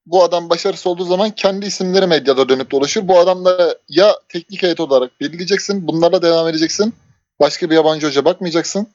Bu 0.06 0.24
adam 0.24 0.50
başarısız 0.50 0.88
olduğu 0.88 1.06
zaman 1.06 1.32
kendi 1.32 1.66
isimleri 1.66 2.08
medyada 2.08 2.50
dönüp 2.50 2.72
dolaşır. 2.72 3.08
Bu 3.08 3.20
adamları 3.20 3.80
ya 3.90 4.20
teknik 4.30 4.64
heyet 4.64 4.80
olarak 4.80 5.22
belirleyeceksin, 5.22 5.88
bunlarla 5.88 6.22
devam 6.22 6.48
edeceksin. 6.48 6.94
Başka 7.40 7.70
bir 7.70 7.76
yabancı 7.76 8.08
hoca 8.08 8.26
bakmayacaksın. 8.26 8.88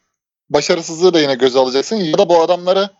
Başarısızlığı 0.51 1.15
da 1.15 1.21
yine 1.21 1.35
göze 1.35 1.59
alacaksın. 1.59 1.97
Ya 1.97 2.19
da 2.19 2.29
bu 2.29 2.43
adamları 2.43 2.91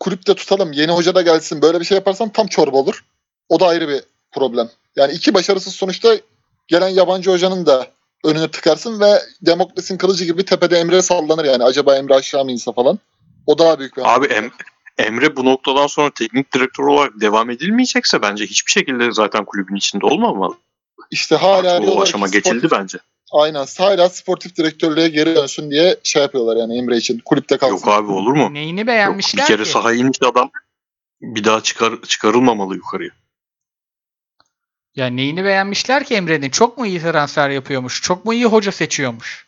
kulüpte 0.00 0.34
tutalım, 0.34 0.72
yeni 0.72 0.92
hoca 0.92 1.14
da 1.14 1.22
gelsin. 1.22 1.62
Böyle 1.62 1.80
bir 1.80 1.84
şey 1.84 1.94
yaparsan 1.94 2.28
tam 2.28 2.46
çorba 2.46 2.76
olur. 2.76 3.04
O 3.48 3.60
da 3.60 3.66
ayrı 3.66 3.88
bir 3.88 4.02
problem. 4.36 4.68
Yani 4.96 5.12
iki 5.12 5.34
başarısız 5.34 5.74
sonuçta 5.74 6.16
gelen 6.68 6.88
yabancı 6.88 7.30
hocanın 7.30 7.66
da 7.66 7.86
önüne 8.24 8.50
tıkarsın 8.50 9.00
ve 9.00 9.22
Demokras'in 9.42 9.98
kılıcı 9.98 10.24
gibi 10.24 10.44
tepede 10.44 10.78
Emre 10.78 11.02
sallanır 11.02 11.44
yani. 11.44 11.64
Acaba 11.64 11.96
Emre 11.96 12.14
aşağı 12.14 12.44
mı 12.44 12.52
inse 12.52 12.72
falan. 12.72 12.98
O 13.46 13.58
daha 13.58 13.78
büyük 13.78 13.96
bir 13.96 14.14
Abi 14.14 14.26
em, 14.26 14.50
Emre 14.98 15.36
bu 15.36 15.44
noktadan 15.44 15.86
sonra 15.86 16.10
teknik 16.10 16.54
direktör 16.54 16.84
olarak 16.84 17.20
devam 17.20 17.50
edilmeyecekse 17.50 18.22
bence 18.22 18.46
hiçbir 18.46 18.70
şekilde 18.70 19.12
zaten 19.12 19.44
kulübün 19.44 19.76
içinde 19.76 20.06
olmamalı. 20.06 20.54
İşte 21.10 21.36
hala 21.36 21.72
Artık 21.72 21.88
o 21.96 22.02
aşama 22.02 22.26
ki 22.26 22.32
geçildi 22.32 22.66
sportif- 22.66 22.70
bence. 22.78 22.98
Aynen. 23.32 23.66
Hala 23.78 24.08
sportif 24.08 24.56
direktörlüğe 24.56 25.08
geri 25.08 25.34
dönsün 25.34 25.70
diye 25.70 25.96
şey 26.02 26.22
yapıyorlar 26.22 26.56
yani 26.56 26.78
Emre 26.78 26.96
için. 26.96 27.18
Kulüpte 27.24 27.56
kalsın. 27.56 27.74
Yok 27.74 27.88
abi 27.88 28.12
olur 28.12 28.32
mu? 28.32 28.54
Neyini 28.54 28.80
Yok, 28.80 28.86
beğenmişler 28.86 29.42
bir 29.42 29.46
kere 29.48 29.62
ki? 29.62 29.70
sahaya 29.70 29.98
inmiş 29.98 30.18
adam 30.22 30.50
bir 31.20 31.44
daha 31.44 31.62
çıkar 31.62 31.92
çıkarılmamalı 32.08 32.74
yukarıya. 32.74 33.10
Ya 34.96 35.06
neyini 35.06 35.44
beğenmişler 35.44 36.04
ki 36.04 36.14
Emre'nin? 36.14 36.50
Çok 36.50 36.78
mu 36.78 36.86
iyi 36.86 37.00
transfer 37.00 37.50
yapıyormuş? 37.50 38.02
Çok 38.02 38.24
mu 38.24 38.34
iyi 38.34 38.44
hoca 38.44 38.72
seçiyormuş? 38.72 39.46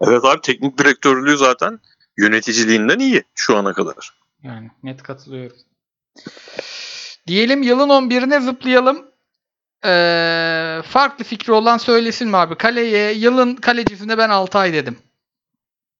Evet 0.00 0.24
abi 0.24 0.40
teknik 0.40 0.78
direktörlüğü 0.78 1.36
zaten 1.36 1.80
yöneticiliğinden 2.18 2.98
iyi 2.98 3.24
şu 3.34 3.56
ana 3.56 3.72
kadar. 3.72 4.14
Yani 4.42 4.70
net 4.82 5.02
katılıyorum. 5.02 5.56
Diyelim 7.26 7.62
yılın 7.62 7.88
11'ine 7.88 8.40
zıplayalım. 8.40 9.08
Ee, 9.84 10.82
farklı 10.86 11.24
fikri 11.24 11.52
olan 11.52 11.78
söylesin 11.78 12.28
mi 12.28 12.36
abi? 12.36 12.54
Kaleye 12.54 13.12
yılın 13.12 13.54
kalecisine 13.56 14.18
ben 14.18 14.28
Altay 14.28 14.72
dedim. 14.72 14.98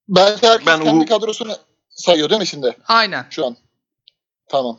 Belki 0.09 0.47
herkes 0.49 0.67
Ben 0.67 0.81
kendi 0.81 1.05
o- 1.05 1.07
kadrosunu 1.19 1.53
sayıyor 1.91 2.31
değil 2.31 2.41
mi 2.41 2.47
şimdi 2.47 2.77
Aynen. 2.89 3.27
şu 3.31 3.47
an? 3.47 3.57
Tamam. 4.49 4.79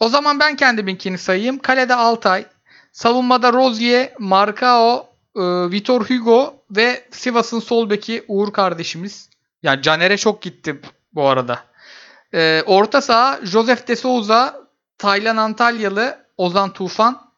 O 0.00 0.08
zaman 0.08 0.40
ben 0.40 0.56
kendiminkini 0.56 1.18
sayayım. 1.18 1.58
Kalede 1.58 1.94
Altay. 1.94 2.46
Savunmada 2.96 3.52
Rozier, 3.52 4.12
Marcao, 4.18 5.08
e, 5.36 5.40
Vitor 5.70 6.10
Hugo 6.10 6.64
ve 6.70 7.04
Sivas'ın 7.10 7.60
sol 7.60 7.90
beki 7.90 8.24
Uğur 8.28 8.52
kardeşimiz. 8.52 9.30
Yani 9.62 9.82
Caner'e 9.82 10.16
çok 10.16 10.42
gitti 10.42 10.80
bu 11.12 11.28
arada. 11.28 11.64
E, 12.34 12.62
orta 12.66 13.00
saha 13.00 13.46
Joseph 13.46 13.88
de 13.88 13.96
Souza, 13.96 14.60
Taylan 14.98 15.36
Antalyalı, 15.36 16.26
Ozan 16.36 16.72
Tufan. 16.72 17.32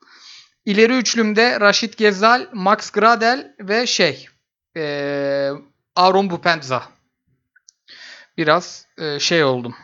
İleri 0.64 0.96
üçlümde 0.96 1.60
Raşit 1.60 1.96
Gezal, 1.96 2.46
Max 2.52 2.90
Gradel 2.90 3.54
ve 3.60 3.86
şey 3.86 4.28
e, 4.76 5.50
Aaron 5.96 6.30
Bupenza. 6.30 6.82
Biraz 8.36 8.86
e, 8.98 9.18
şey 9.20 9.44
oldum. 9.44 9.74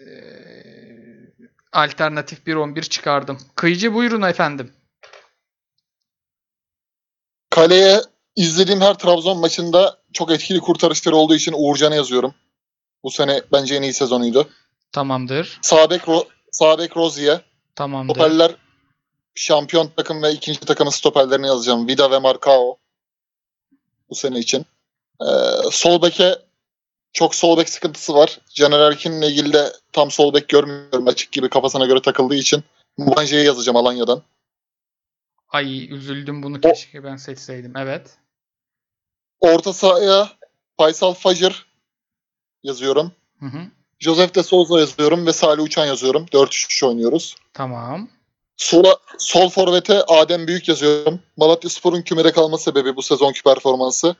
E, 0.00 0.06
alternatif 1.72 2.46
bir 2.46 2.54
11 2.54 2.82
çıkardım. 2.82 3.38
Kıyıcı 3.54 3.94
buyurun 3.94 4.22
efendim. 4.22 4.72
Kaleye 7.54 8.00
izlediğim 8.36 8.80
her 8.80 8.94
Trabzon 8.94 9.38
maçında 9.38 9.98
çok 10.12 10.30
etkili 10.30 10.60
kurtarışları 10.60 11.16
olduğu 11.16 11.34
için 11.34 11.54
Uğurcan'a 11.56 11.94
yazıyorum. 11.94 12.34
Bu 13.04 13.10
sene 13.10 13.42
bence 13.52 13.74
en 13.74 13.82
iyi 13.82 13.92
sezonuydu. 13.92 14.48
Tamamdır. 14.92 15.58
Sabek, 15.62 16.02
Ro- 16.02 16.26
Sabek 16.52 16.96
Rozier. 16.96 17.40
Tamamdır. 17.76 18.14
Stoperler 18.14 18.54
şampiyon 19.34 19.90
takım 19.96 20.22
ve 20.22 20.32
ikinci 20.32 20.60
takımın 20.60 20.90
stoperlerini 20.90 21.46
yazacağım. 21.46 21.88
Vida 21.88 22.10
ve 22.10 22.18
Marcao. 22.18 22.76
Bu 24.10 24.14
sene 24.14 24.38
için. 24.38 24.66
Ee, 25.20 25.26
sol 25.70 26.02
beke 26.02 26.38
çok 27.12 27.34
sol 27.34 27.58
bek 27.58 27.68
sıkıntısı 27.68 28.14
var. 28.14 28.38
Caner 28.54 28.80
Erkin'le 28.80 29.22
ilgili 29.22 29.52
de 29.52 29.72
tam 29.92 30.10
sol 30.10 30.34
bek 30.34 30.48
görmüyorum. 30.48 31.08
Açık 31.08 31.32
gibi 31.32 31.48
kafasına 31.48 31.86
göre 31.86 32.02
takıldığı 32.02 32.34
için. 32.34 32.64
Mubanje'yi 32.98 33.46
yazacağım 33.46 33.76
Alanya'dan. 33.76 34.22
Ay 35.54 35.94
üzüldüm 35.94 36.42
bunu 36.42 36.60
keşke 36.60 37.04
ben 37.04 37.16
seçseydim. 37.16 37.76
Evet. 37.76 38.18
Orta 39.40 39.72
sahaya 39.72 40.32
Faysal 40.76 41.14
Fajr 41.14 41.66
yazıyorum. 42.62 43.12
Hı 43.40 43.46
hı. 43.46 43.58
Joseph 43.98 44.34
de 44.34 44.42
Souza 44.42 44.80
yazıyorum 44.80 45.26
ve 45.26 45.32
Salih 45.32 45.62
Uçan 45.62 45.86
yazıyorum. 45.86 46.24
4-3-3 46.24 46.86
oynuyoruz. 46.86 47.36
Tamam. 47.52 48.08
Sola, 48.56 48.96
sol 49.18 49.48
forvete 49.48 50.02
Adem 50.02 50.46
Büyük 50.46 50.68
yazıyorum. 50.68 51.20
Malatya 51.36 51.70
Spor'un 51.70 52.02
kümede 52.02 52.32
kalma 52.32 52.58
sebebi 52.58 52.96
bu 52.96 53.02
sezonki 53.02 53.42
performansı. 53.42 54.16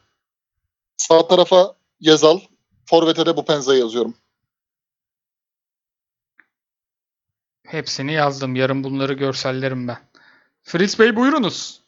Sağ 0.97 1.29
tarafa 1.29 1.75
Gezal. 2.01 2.41
Forvete 2.87 3.27
de 3.27 3.37
Bupenza'yı 3.37 3.81
yazıyorum. 3.81 4.15
Hepsini 7.67 8.13
yazdım. 8.13 8.57
Yarın 8.57 8.85
bunları 8.85 9.13
görsellerim 9.13 9.89
ben. 9.89 10.14
Fritz 10.65 10.99
Bey 10.99 11.17
buyurunuz. 11.17 11.81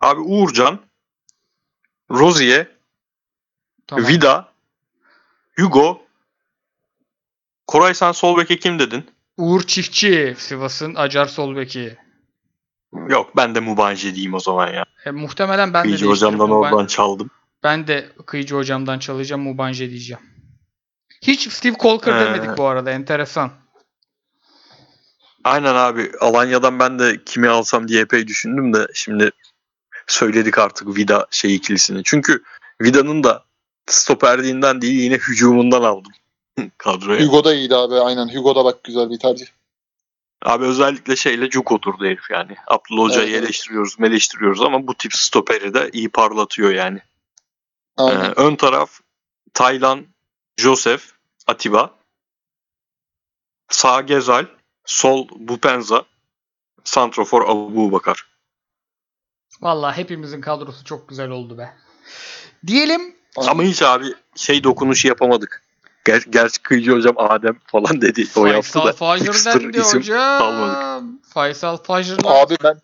Abi 0.00 0.20
Uğurcan, 0.20 0.80
Rozier, 2.10 2.66
Tamam. 3.86 4.08
Vida, 4.08 4.48
Hugo, 5.58 6.02
Koray 7.66 7.94
sen 7.94 8.12
sol 8.12 8.38
beke 8.38 8.58
kim 8.58 8.78
dedin? 8.78 9.10
Uğur 9.36 9.62
Çiftçi. 9.62 10.34
Sivas'ın 10.38 10.94
Acar 10.94 11.26
sol 11.26 11.56
beki. 11.56 11.96
Yok 13.08 13.36
ben 13.36 13.54
de 13.54 13.60
Mubanje 13.60 14.14
diyeyim 14.14 14.34
o 14.34 14.40
zaman 14.40 14.72
ya. 14.72 14.84
E, 15.04 15.10
muhtemelen 15.10 15.74
ben 15.74 15.84
de 15.84 15.88
İyice 15.88 16.04
değiştiririm. 16.06 16.10
hocamdan 16.38 16.48
Ben- 16.48 16.54
oradan 16.54 16.86
çaldım. 16.86 17.30
Ben 17.62 17.86
de 17.86 18.12
kıyıcı 18.26 18.54
hocamdan 18.54 18.98
çalacağım 18.98 19.42
Mubanje 19.42 19.90
diyeceğim. 19.90 20.22
Hiç 21.22 21.52
Steve 21.52 21.76
Colker 21.80 22.16
Ee. 22.16 22.20
demedik 22.24 22.58
bu 22.58 22.64
arada. 22.66 22.90
Enteresan. 22.90 23.52
Aynen 25.46 25.74
abi. 25.74 26.12
Alanya'dan 26.20 26.78
ben 26.78 26.98
de 26.98 27.24
kimi 27.24 27.48
alsam 27.48 27.88
diye 27.88 28.00
epey 28.00 28.26
düşündüm 28.26 28.74
de 28.74 28.86
şimdi 28.94 29.30
söyledik 30.06 30.58
artık 30.58 30.96
Vida 30.96 31.26
şey 31.30 31.54
ikilisini. 31.54 32.02
Çünkü 32.04 32.42
Vida'nın 32.82 33.24
da 33.24 33.44
stoperliğinden 33.86 34.80
değil 34.80 35.00
yine 35.00 35.14
hücumundan 35.14 35.82
aldım 35.82 36.12
kadroya. 36.78 37.26
Hugo 37.26 37.44
da 37.44 37.54
iyiydi 37.54 37.76
abi. 37.76 37.94
Aynen. 37.94 38.34
Hugo 38.34 38.54
da 38.54 38.64
bak 38.64 38.84
güzel 38.84 39.10
bir 39.10 39.18
tercih. 39.18 39.46
Abi 40.44 40.64
özellikle 40.64 41.16
şeyle 41.16 41.50
cuk 41.50 41.72
oturdu 41.72 42.04
herif 42.04 42.30
yani. 42.30 42.56
Abdullah 42.66 43.04
Hoca'yı 43.04 43.30
Evet, 43.30 43.44
eleştiriyoruz, 43.44 43.98
meleştiriyoruz 43.98 44.62
ama 44.62 44.86
bu 44.86 44.94
tip 44.94 45.14
stoperi 45.14 45.74
de 45.74 45.90
iyi 45.92 46.08
parlatıyor 46.08 46.70
yani. 46.70 47.00
Ee, 47.98 48.02
ön 48.36 48.56
taraf 48.56 49.00
Taylan, 49.54 50.06
Joseph, 50.56 51.02
Atiba. 51.46 51.94
Sağ 53.68 54.00
Gezal, 54.00 54.46
sol 54.86 55.28
Bupenza, 55.36 56.04
Santrofor 56.84 57.42
Abu 57.48 57.92
Bakar. 57.92 58.26
Vallahi 59.60 59.96
hepimizin 59.96 60.40
kadrosu 60.40 60.84
çok 60.84 61.08
güzel 61.08 61.30
oldu 61.30 61.58
be. 61.58 61.74
Diyelim 62.66 63.16
Ama 63.36 63.62
hiç 63.62 63.82
abi 63.82 64.14
şey 64.36 64.64
dokunuşu 64.64 65.08
yapamadık. 65.08 65.62
Ger 66.04 66.24
gerçi 66.30 66.62
kıyıcı 66.62 66.92
hocam 66.92 67.14
Adem 67.18 67.58
falan 67.66 68.00
dedi. 68.00 68.26
O 68.36 68.46
yaptı 68.46 68.72
Faysal 68.72 68.86
da. 68.86 68.92
Fajr 68.92 69.26
hipster 69.26 69.60
dendi 69.60 69.78
isim 69.78 70.00
hocam. 70.00 70.38
kalmadık. 70.38 71.24
Faysal 71.34 71.76
Fajr'la 71.76 72.40
Abi 72.40 72.56
ben 72.64 72.80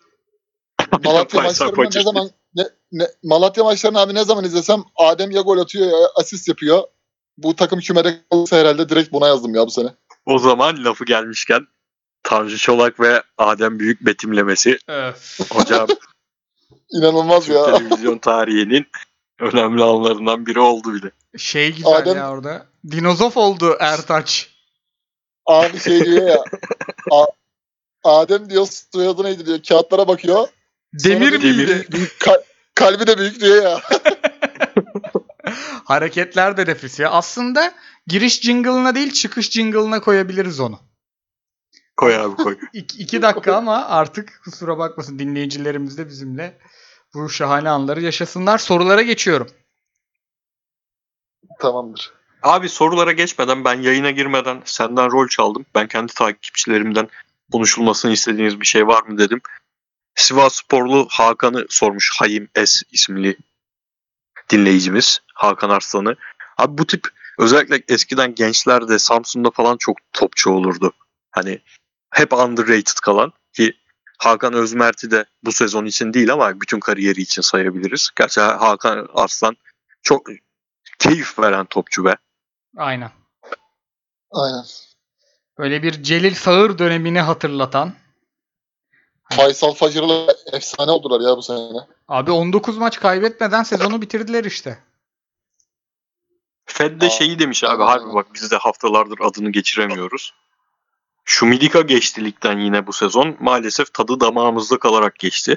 Malatya 1.05 1.41
Faysal 1.41 1.67
maçlarını 1.67 1.91
ne 1.95 2.03
zaman 2.03 2.31
ne, 2.55 2.63
ne, 2.93 3.07
Malatya 3.23 3.65
maçlarını 3.65 4.01
abi 4.01 4.15
ne 4.15 4.25
zaman 4.25 4.45
izlesem 4.45 4.83
Adem 4.97 5.31
ya 5.31 5.41
gol 5.41 5.59
atıyor 5.59 5.87
ya 5.87 6.09
asist 6.15 6.49
yapıyor. 6.49 6.83
Bu 7.39 7.57
takım 7.57 7.81
kümede 7.81 8.21
kalırsa 8.31 8.57
herhalde 8.57 8.89
direkt 8.89 9.13
buna 9.13 9.29
yazdım 9.29 9.55
ya 9.55 9.67
bu 9.67 9.71
sene. 9.71 9.89
O 10.27 10.39
zaman 10.39 10.85
lafı 10.85 11.05
gelmişken 11.05 11.67
Tanju 12.23 12.59
Çolak 12.59 13.01
ve 13.01 13.23
Adem 13.39 13.79
Büyük 13.79 14.01
betimlemesi. 14.07 14.79
Öf. 14.89 15.41
Hocam 15.51 15.87
İnanılmaz 16.91 17.47
Türk 17.47 17.57
ya. 17.57 17.65
televizyon 17.79 18.19
tarihinin 18.19 18.87
önemli 19.41 19.83
anlarından 19.85 20.47
biri 20.47 20.61
oldu 20.61 20.95
bile. 20.95 21.11
Şey 21.39 21.73
güzel 21.75 21.93
Adem- 21.93 22.17
ya 22.17 22.31
orada. 22.31 22.67
Dinozof 22.91 23.37
oldu 23.37 23.77
Ertaç. 23.81 24.49
Abi 25.47 25.79
şey 25.81 26.05
diyor 26.05 26.29
ya. 26.29 26.45
A- 27.11 27.27
Adem 28.05 28.51
diyor 28.51 28.67
soyadı 28.93 29.25
neydi 29.25 29.47
diyor. 29.47 29.59
Kağıtlara 29.69 30.09
bakıyor. 30.09 30.49
Demir 31.05 31.31
Sonra 31.31 31.43
Demir. 31.43 31.57
miydi? 31.57 31.87
Ka- 32.21 32.43
kalbi 32.75 33.07
de 33.07 33.19
büyük 33.19 33.41
diyor 33.41 33.63
ya. 33.63 33.81
Hareketler 35.85 36.57
de 36.57 36.67
nefis 36.67 36.99
ya. 37.01 37.11
Aslında 37.11 37.73
giriş 38.07 38.41
jingle'ına 38.41 38.95
değil 38.95 39.13
çıkış 39.13 39.51
jingle'ına 39.51 40.01
koyabiliriz 40.01 40.61
onu. 40.61 40.81
Koy 41.97 42.17
abi 42.17 42.37
koy. 42.37 42.59
İki, 42.73 42.99
iki 42.99 43.23
dakika 43.23 43.57
ama 43.57 43.87
artık 43.87 44.41
kusura 44.45 44.79
bakmasın 44.79 45.19
dinleyicilerimiz 45.19 45.99
de 45.99 46.09
bizimle 46.09 46.59
bu 47.15 47.29
şahane 47.29 47.69
anları 47.69 48.01
yaşasınlar. 48.01 48.59
Sorulara 48.59 49.03
geçiyorum. 49.03 49.51
Tamamdır. 51.61 52.13
Abi 52.43 52.69
sorulara 52.69 53.13
geçmeden 53.13 53.65
ben 53.65 53.81
yayına 53.81 54.11
girmeden 54.11 54.63
senden 54.65 55.13
rol 55.13 55.29
çaldım. 55.29 55.67
Ben 55.75 55.89
kendi 55.89 56.15
takipçilerimden 56.15 57.09
konuşulmasını 57.53 58.13
istediğiniz 58.13 58.61
bir 58.61 58.67
şey 58.67 58.87
var 58.87 59.03
mı 59.03 59.19
dedim. 59.19 59.41
Sivas 60.15 60.55
Sporlu 60.55 61.07
Hakan'ı 61.11 61.67
sormuş 61.69 62.11
Hayim 62.19 62.49
S 62.55 62.81
isimli 62.93 63.37
dinleyicimiz 64.51 65.21
Hakan 65.35 65.71
Arslan'ı. 65.71 66.17
Abi 66.59 66.79
bu 66.79 66.87
tip 66.87 67.09
özellikle 67.39 67.83
eskiden 67.89 68.35
gençlerde 68.35 68.99
Samsun'da 68.99 69.51
falan 69.51 69.77
çok 69.77 69.97
topçu 70.13 70.51
olurdu. 70.51 70.93
Hani 71.31 71.61
hep 72.13 72.33
underrated 72.33 73.01
kalan 73.03 73.33
ki 73.53 73.77
Hakan 74.19 74.53
Özmert'i 74.53 75.11
de 75.11 75.25
bu 75.43 75.53
sezon 75.53 75.85
için 75.85 76.13
değil 76.13 76.33
ama 76.33 76.61
bütün 76.61 76.81
kariyeri 76.81 77.21
için 77.21 77.43
sayabiliriz. 77.43 78.11
Gerçi 78.17 78.41
Hakan 78.41 79.09
Arslan 79.15 79.57
çok 80.03 80.27
keyif 80.99 81.39
veren 81.39 81.67
topçu 81.67 82.05
be. 82.05 82.17
Aynen. 82.77 83.11
Aynen. 84.31 84.65
Böyle 85.59 85.83
bir 85.83 86.03
Celil 86.03 86.35
Sağır 86.35 86.79
dönemini 86.79 87.21
hatırlatan. 87.21 87.93
Faysal 89.31 89.75
Fajr'la 89.75 90.35
efsane 90.53 90.91
oldular 90.91 91.31
ya 91.31 91.37
bu 91.37 91.43
sene. 91.43 91.59
Abi 92.09 92.31
19 92.31 92.79
maç 92.79 93.01
kaybetmeden 93.01 93.63
sezonu 93.63 94.03
bitirdiler 94.03 94.45
işte. 94.45 94.79
Fed 96.65 97.01
de 97.01 97.11
şeyi 97.11 97.39
demiş 97.39 97.65
abi 97.65 97.83
harbi 97.83 98.15
bak 98.15 98.27
biz 98.35 98.51
de 98.51 98.57
haftalardır 98.57 99.19
adını 99.21 99.53
geçiremiyoruz. 99.53 100.35
Şumidika 101.25 101.81
geçti 101.81 102.25
ligden 102.25 102.59
yine 102.59 102.87
bu 102.87 102.93
sezon. 102.93 103.37
Maalesef 103.41 103.95
tadı 103.95 104.21
damağımızda 104.21 104.79
kalarak 104.79 105.19
geçti. 105.19 105.57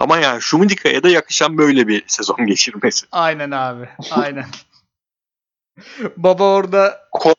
Ama 0.00 0.18
yani 0.18 0.42
Şumidika'ya 0.42 1.02
da 1.02 1.08
yakışan 1.08 1.58
böyle 1.58 1.88
bir 1.88 2.04
sezon 2.06 2.36
geçirmesi. 2.46 3.06
Aynen 3.12 3.50
abi. 3.50 3.88
Aynen. 4.10 4.46
Baba 6.16 6.44
orada 6.44 7.08
Ko- 7.12 7.34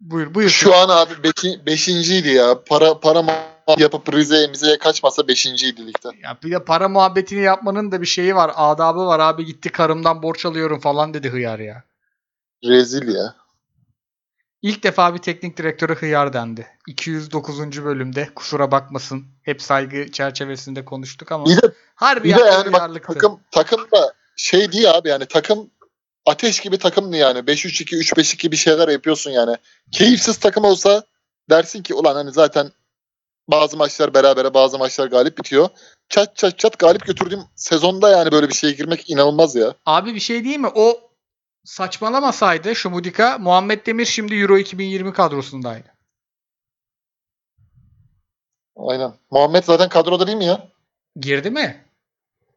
buyur 0.00 0.34
buyur. 0.34 0.48
Şu 0.50 0.74
an 0.74 0.88
abi 0.88 1.12
beşi, 1.22 1.66
beşinciydi 1.66 2.28
ya. 2.28 2.64
Para 2.64 3.00
para 3.00 3.18
ma- 3.18 3.80
yapıp 3.80 4.12
Rize'ye 4.14 4.46
Mize'ye 4.46 4.78
kaçmasa 4.78 5.28
beşinciydi 5.28 5.86
ligde. 5.86 6.08
Ya 6.22 6.38
bir 6.44 6.50
de 6.50 6.64
para 6.64 6.88
muhabbetini 6.88 7.40
yapmanın 7.40 7.92
da 7.92 8.00
bir 8.00 8.06
şeyi 8.06 8.34
var. 8.34 8.52
Adabı 8.54 9.06
var 9.06 9.20
abi 9.20 9.44
gitti 9.44 9.68
karımdan 9.72 10.22
borç 10.22 10.46
alıyorum 10.46 10.80
falan 10.80 11.14
dedi 11.14 11.28
hıyar 11.30 11.58
ya. 11.58 11.84
Rezil 12.64 13.14
ya. 13.14 13.34
İlk 14.64 14.82
defa 14.82 15.14
bir 15.14 15.18
teknik 15.18 15.56
direktöre 15.56 15.92
hıyar 15.94 16.32
dendi. 16.32 16.66
209. 16.86 17.84
bölümde 17.84 18.28
kusura 18.34 18.70
bakmasın. 18.70 19.26
Hep 19.42 19.62
saygı 19.62 20.12
çerçevesinde 20.12 20.84
konuştuk 20.84 21.32
ama 21.32 21.46
Bir 21.46 21.62
de 21.62 21.72
harbi 21.94 22.28
bir 22.28 22.36
de 22.36 22.40
yani 22.40 22.72
bak 22.72 23.04
takım 23.06 23.40
takım 23.50 23.80
da 23.80 24.14
şey 24.36 24.72
değil 24.72 24.90
abi 24.90 25.08
yani 25.08 25.26
takım 25.26 25.70
ateş 26.26 26.60
gibi 26.60 26.78
takımdı 26.78 27.16
yani. 27.16 27.38
5-3-2 27.38 27.96
3-5-2 27.96 28.50
bir 28.52 28.56
şeyler 28.56 28.88
yapıyorsun 28.88 29.30
yani. 29.30 29.56
Keyifsiz 29.92 30.36
takım 30.36 30.64
olsa 30.64 31.04
dersin 31.50 31.82
ki 31.82 31.94
ulan 31.94 32.14
hani 32.14 32.32
zaten 32.32 32.72
bazı 33.48 33.76
maçlar 33.76 34.14
berabere 34.14 34.54
bazı 34.54 34.78
maçlar 34.78 35.06
galip 35.06 35.38
bitiyor. 35.38 35.68
Çat 36.08 36.36
çat 36.36 36.58
çat 36.58 36.78
galip 36.78 37.06
götürdüğüm 37.06 37.42
sezonda 37.54 38.10
yani 38.10 38.32
böyle 38.32 38.48
bir 38.48 38.54
şeye 38.54 38.72
girmek 38.72 39.10
inanılmaz 39.10 39.54
ya. 39.54 39.74
Abi 39.86 40.14
bir 40.14 40.20
şey 40.20 40.44
değil 40.44 40.58
mi? 40.58 40.70
O 40.74 41.10
saçmalamasaydı 41.64 42.74
Şumudika 42.76 43.38
Muhammed 43.38 43.86
Demir 43.86 44.04
şimdi 44.04 44.34
Euro 44.34 44.58
2020 44.58 45.12
kadrosundaydı. 45.12 45.94
Aynen. 48.76 49.14
Muhammed 49.30 49.64
zaten 49.64 49.88
kadroda 49.88 50.26
değil 50.26 50.38
mi 50.38 50.44
ya? 50.44 50.68
Girdi 51.20 51.50
mi? 51.50 51.84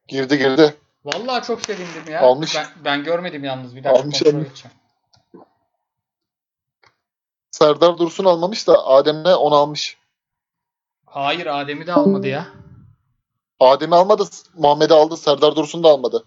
Girdi 0.08 0.38
girdi. 0.38 0.76
Vallahi 1.06 1.48
çok 1.48 1.62
sevindim 1.62 2.12
ya. 2.12 2.22
Almış. 2.22 2.56
Ben, 2.56 2.68
ben 2.86 3.04
görmedim 3.04 3.44
yalnız 3.44 3.76
bir 3.76 3.84
dakika 3.84 4.02
Almış, 4.02 4.20
kontrol 4.20 4.40
almış. 4.40 4.48
edeceğim. 4.48 4.78
Serdar 7.52 7.98
Dursun 7.98 8.26
almamış 8.26 8.68
da 8.68 8.86
Adem'le 8.88 9.36
onu 9.36 9.56
almış. 9.56 9.98
Hayır 11.06 11.46
Adem'i 11.46 11.88
de 11.88 11.94
almadı 11.94 12.28
ya. 12.28 12.48
Adem'i 13.60 13.96
almadı, 13.96 14.24
Muhammed'i 14.54 14.94
aldı. 14.94 15.18
Serdar 15.18 15.56
Dursun 15.56 15.84
da 15.84 15.90
almadı. 15.90 16.26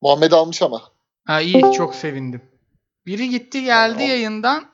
Muhammed'i 0.00 0.34
almış 0.34 0.62
ama. 0.62 0.82
Ha 1.24 1.40
iyi 1.40 1.72
çok 1.76 1.94
sevindim. 1.94 2.42
Biri 3.06 3.28
gitti 3.28 3.64
geldi 3.64 3.94
Tamam. 3.94 4.08
yayından. 4.08 4.64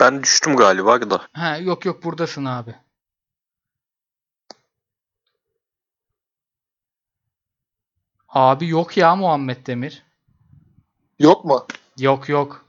Ben 0.00 0.22
düştüm 0.22 0.56
galiba 0.56 1.10
da. 1.10 1.28
Ha 1.32 1.56
yok 1.56 1.84
yok 1.84 2.04
buradasın 2.04 2.44
abi. 2.44 2.74
Abi 8.28 8.68
yok 8.68 8.96
ya 8.96 9.16
Muhammed 9.16 9.66
Demir. 9.66 10.02
Yok 11.18 11.44
mu? 11.44 11.66
Yok 11.98 12.28
yok. 12.28 12.64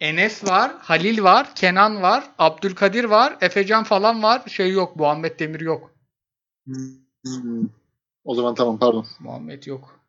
Enes 0.00 0.44
var, 0.44 0.72
Halil 0.78 1.22
var, 1.22 1.54
Kenan 1.54 2.02
var, 2.02 2.30
Abdülkadir 2.38 3.04
var, 3.04 3.36
Efecan 3.40 3.84
falan 3.84 4.22
var. 4.22 4.42
Şey 4.48 4.70
yok, 4.70 4.96
Muhammed 4.96 5.38
Demir 5.38 5.60
yok. 5.60 5.90
Hmm. 6.64 7.68
O 8.24 8.34
zaman 8.34 8.54
tamam 8.54 8.78
pardon. 8.78 9.06
Muhammed 9.20 9.66
yok. 9.66 10.00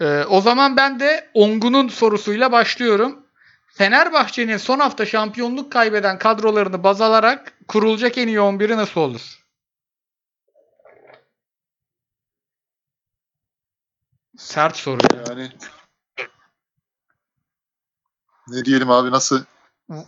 Ee, 0.00 0.24
o 0.24 0.40
zaman 0.40 0.76
ben 0.76 1.00
de 1.00 1.30
Ongun'un 1.34 1.88
sorusuyla 1.88 2.52
başlıyorum. 2.52 3.26
Fenerbahçe'nin 3.66 4.56
son 4.56 4.78
hafta 4.80 5.06
şampiyonluk 5.06 5.72
kaybeden 5.72 6.18
kadrolarını 6.18 6.82
baz 6.82 7.00
alarak 7.00 7.58
kurulacak 7.68 8.18
en 8.18 8.28
iyi 8.28 8.38
11'i 8.38 8.76
nasıl 8.76 9.00
olur? 9.00 9.44
Sert 14.36 14.76
soru. 14.76 15.00
ya. 15.14 15.24
Yani 15.28 15.52
ne 18.48 18.64
diyelim 18.64 18.90
abi 18.90 19.10
nasıl? 19.10 19.44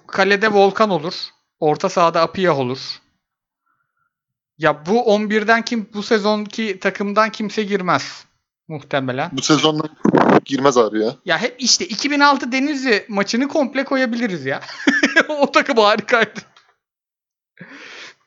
Kalede 0.06 0.52
Volkan 0.52 0.90
olur. 0.90 1.14
Orta 1.60 1.89
sahada 1.89 2.20
Apiyah 2.20 2.59
olur. 2.59 3.01
Ya 4.59 4.87
bu 4.87 4.99
11'den 4.99 5.62
kim 5.62 5.89
bu 5.95 6.03
sezonki 6.03 6.78
takımdan 6.81 7.31
kimse 7.31 7.62
girmez 7.62 8.24
muhtemelen. 8.69 9.31
Bu 9.33 9.43
sezonda 9.43 9.89
girmez 10.45 10.77
abi 10.77 11.05
ya. 11.05 11.16
Ya 11.24 11.39
hep 11.39 11.57
işte 11.59 11.87
2006 11.87 12.53
Denizli 12.53 13.05
maçını 13.09 13.49
komple 13.49 13.85
koyabiliriz 13.85 14.47
ya. 14.47 14.61
o 15.28 15.53
takım 15.53 15.77
harikaydı. 15.77 16.41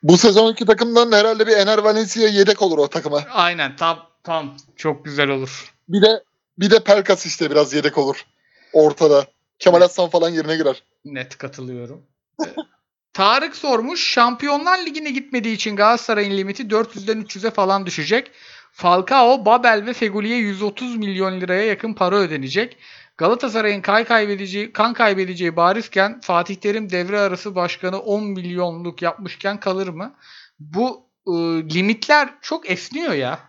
Bu 0.03 0.18
sezonki 0.18 0.65
takımdan 0.65 1.11
herhalde 1.11 1.47
bir 1.47 1.57
Ener 1.57 1.77
Valencia 1.77 2.27
yedek 2.27 2.61
olur 2.61 2.77
o 2.77 2.88
takıma. 2.88 3.23
Aynen 3.31 3.76
tam 3.76 3.99
tam 4.23 4.57
çok 4.76 5.06
güzel 5.06 5.30
olur. 5.30 5.73
Bir 5.89 6.01
de 6.01 6.23
bir 6.57 6.72
de 6.72 6.80
Pelkas 6.80 7.26
işte 7.26 7.51
biraz 7.51 7.73
yedek 7.73 7.97
olur. 7.97 8.26
Ortada. 8.73 9.26
Kemal 9.60 9.81
Aslan 9.81 10.10
falan 10.10 10.30
yerine 10.30 10.57
girer. 10.57 10.84
Net 11.06 11.38
katılıyorum. 11.38 12.01
Tarık 13.14 13.56
sormuş. 13.56 14.11
Şampiyonlar 14.11 14.86
Ligi'ne 14.86 15.11
gitmediği 15.11 15.56
için 15.56 15.76
Galatasaray'ın 15.76 16.38
limiti 16.38 16.64
400'den 16.64 17.22
300'e 17.22 17.52
falan 17.52 17.86
düşecek. 17.86 18.31
Falcao, 18.72 19.45
Babel 19.45 19.86
ve 19.86 19.94
Feguli'ye 19.94 20.38
130 20.38 20.98
milyon 20.98 21.41
liraya 21.41 21.65
yakın 21.65 21.94
para 21.94 22.15
ödenecek. 22.15 22.77
Galatasaray'ın 23.18 23.81
kay 23.81 24.03
kaybedeceği, 24.03 24.73
kan 24.73 24.94
kaybedeceği 24.94 25.56
barizken 25.56 26.19
Fatih 26.22 26.56
Terim 26.56 26.90
devre 26.90 27.19
arası 27.19 27.56
başkanı 27.56 27.99
10 27.99 28.23
milyonluk 28.23 29.02
yapmışken 29.02 29.60
kalır 29.60 29.88
mı? 29.88 30.15
Bu 30.60 31.10
e, 31.27 31.31
limitler 31.73 32.30
çok 32.41 32.69
esniyor 32.69 33.14
ya. 33.14 33.40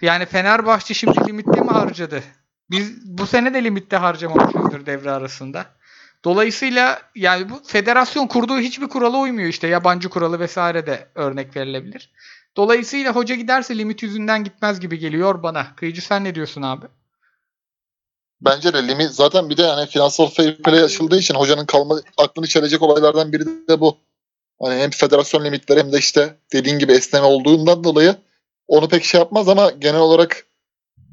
Yani 0.00 0.26
Fenerbahçe 0.26 0.94
şimdi 0.94 1.28
limitte 1.28 1.60
mi 1.60 1.70
harcadı? 1.70 2.22
Biz 2.70 3.18
bu 3.18 3.26
sene 3.26 3.54
de 3.54 3.64
limitte 3.64 3.96
harcamamışızdır 3.96 4.86
devre 4.86 5.10
arasında. 5.10 5.66
Dolayısıyla 6.24 7.02
yani 7.14 7.50
bu 7.50 7.62
federasyon 7.66 8.26
kurduğu 8.26 8.58
hiçbir 8.58 8.88
kurala 8.88 9.18
uymuyor 9.18 9.48
işte. 9.48 9.66
Yabancı 9.66 10.08
kuralı 10.08 10.40
vesaire 10.40 10.86
de 10.86 11.08
örnek 11.14 11.56
verilebilir. 11.56 12.10
Dolayısıyla 12.56 13.12
hoca 13.12 13.34
giderse 13.34 13.78
limit 13.78 14.02
yüzünden 14.02 14.44
gitmez 14.44 14.80
gibi 14.80 14.98
geliyor 14.98 15.42
bana. 15.42 15.76
Kıyıcı 15.76 16.02
sen 16.02 16.24
ne 16.24 16.34
diyorsun 16.34 16.62
abi? 16.62 16.86
Bence 18.40 18.72
de 18.72 18.88
limit 18.88 19.10
zaten 19.10 19.50
bir 19.50 19.56
de 19.56 19.62
yani 19.62 19.86
finansal 19.86 20.26
fair 20.26 20.56
play 20.56 20.82
açıldığı 20.82 21.18
için 21.18 21.34
hocanın 21.34 21.66
kalma 21.66 22.00
aklını 22.18 22.46
çelecek 22.46 22.82
olaylardan 22.82 23.32
biri 23.32 23.44
de 23.68 23.80
bu. 23.80 23.96
Hani 24.62 24.74
hem 24.74 24.90
federasyon 24.90 25.44
limitleri 25.44 25.80
hem 25.80 25.92
de 25.92 25.98
işte 25.98 26.36
dediğin 26.52 26.78
gibi 26.78 26.92
esneme 26.92 27.26
olduğundan 27.26 27.84
dolayı 27.84 28.16
onu 28.68 28.88
pek 28.88 29.04
şey 29.04 29.20
yapmaz 29.20 29.48
ama 29.48 29.70
genel 29.70 30.00
olarak 30.00 30.46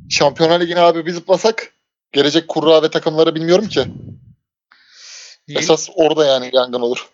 Şampiyonlar 0.10 0.60
Ligi'ne 0.60 0.80
abi 0.80 1.06
bir 1.06 1.12
zıplasak 1.12 1.74
gelecek 2.12 2.48
kurra 2.48 2.84
ve 2.84 2.92
takımları 2.92 3.36
bilmiyorum 3.36 3.68
ki. 3.68 3.86
Diyelim, 5.50 5.64
Esas 5.64 5.90
orada 5.96 6.26
yani 6.26 6.50
yangın 6.54 6.82
olur. 6.82 7.10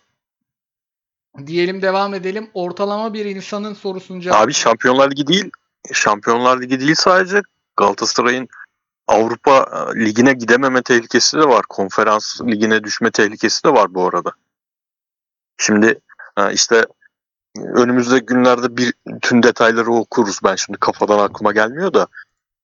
diyelim 1.46 1.82
devam 1.82 2.14
edelim. 2.14 2.50
Ortalama 2.54 3.14
bir 3.14 3.24
insanın 3.24 3.74
sorusunu 3.74 4.20
cevap. 4.20 4.40
Abi 4.40 4.52
Şampiyonlar 4.52 5.10
Ligi 5.10 5.26
değil. 5.26 5.50
Şampiyonlar 5.92 6.62
Ligi 6.62 6.80
değil 6.80 6.94
sadece 6.94 7.42
Galatasaray'ın 7.76 8.48
Avrupa 9.08 9.68
e, 9.96 10.00
Ligi'ne 10.04 10.32
gidememe 10.32 10.82
tehlikesi 10.82 11.36
de 11.38 11.48
var. 11.48 11.62
Konferans 11.68 12.40
Ligi'ne 12.40 12.84
düşme 12.84 13.10
tehlikesi 13.10 13.64
de 13.64 13.72
var 13.72 13.94
bu 13.94 14.08
arada. 14.08 14.32
Şimdi 15.58 16.00
e, 16.38 16.52
işte 16.52 16.86
önümüzdeki 17.56 18.26
günlerde 18.26 18.76
bir 18.76 18.94
tüm 19.22 19.42
detayları 19.42 19.92
okuruz. 19.92 20.40
Ben 20.44 20.54
şimdi 20.54 20.78
kafadan 20.78 21.18
aklıma 21.18 21.52
gelmiyor 21.52 21.94
da. 21.94 22.06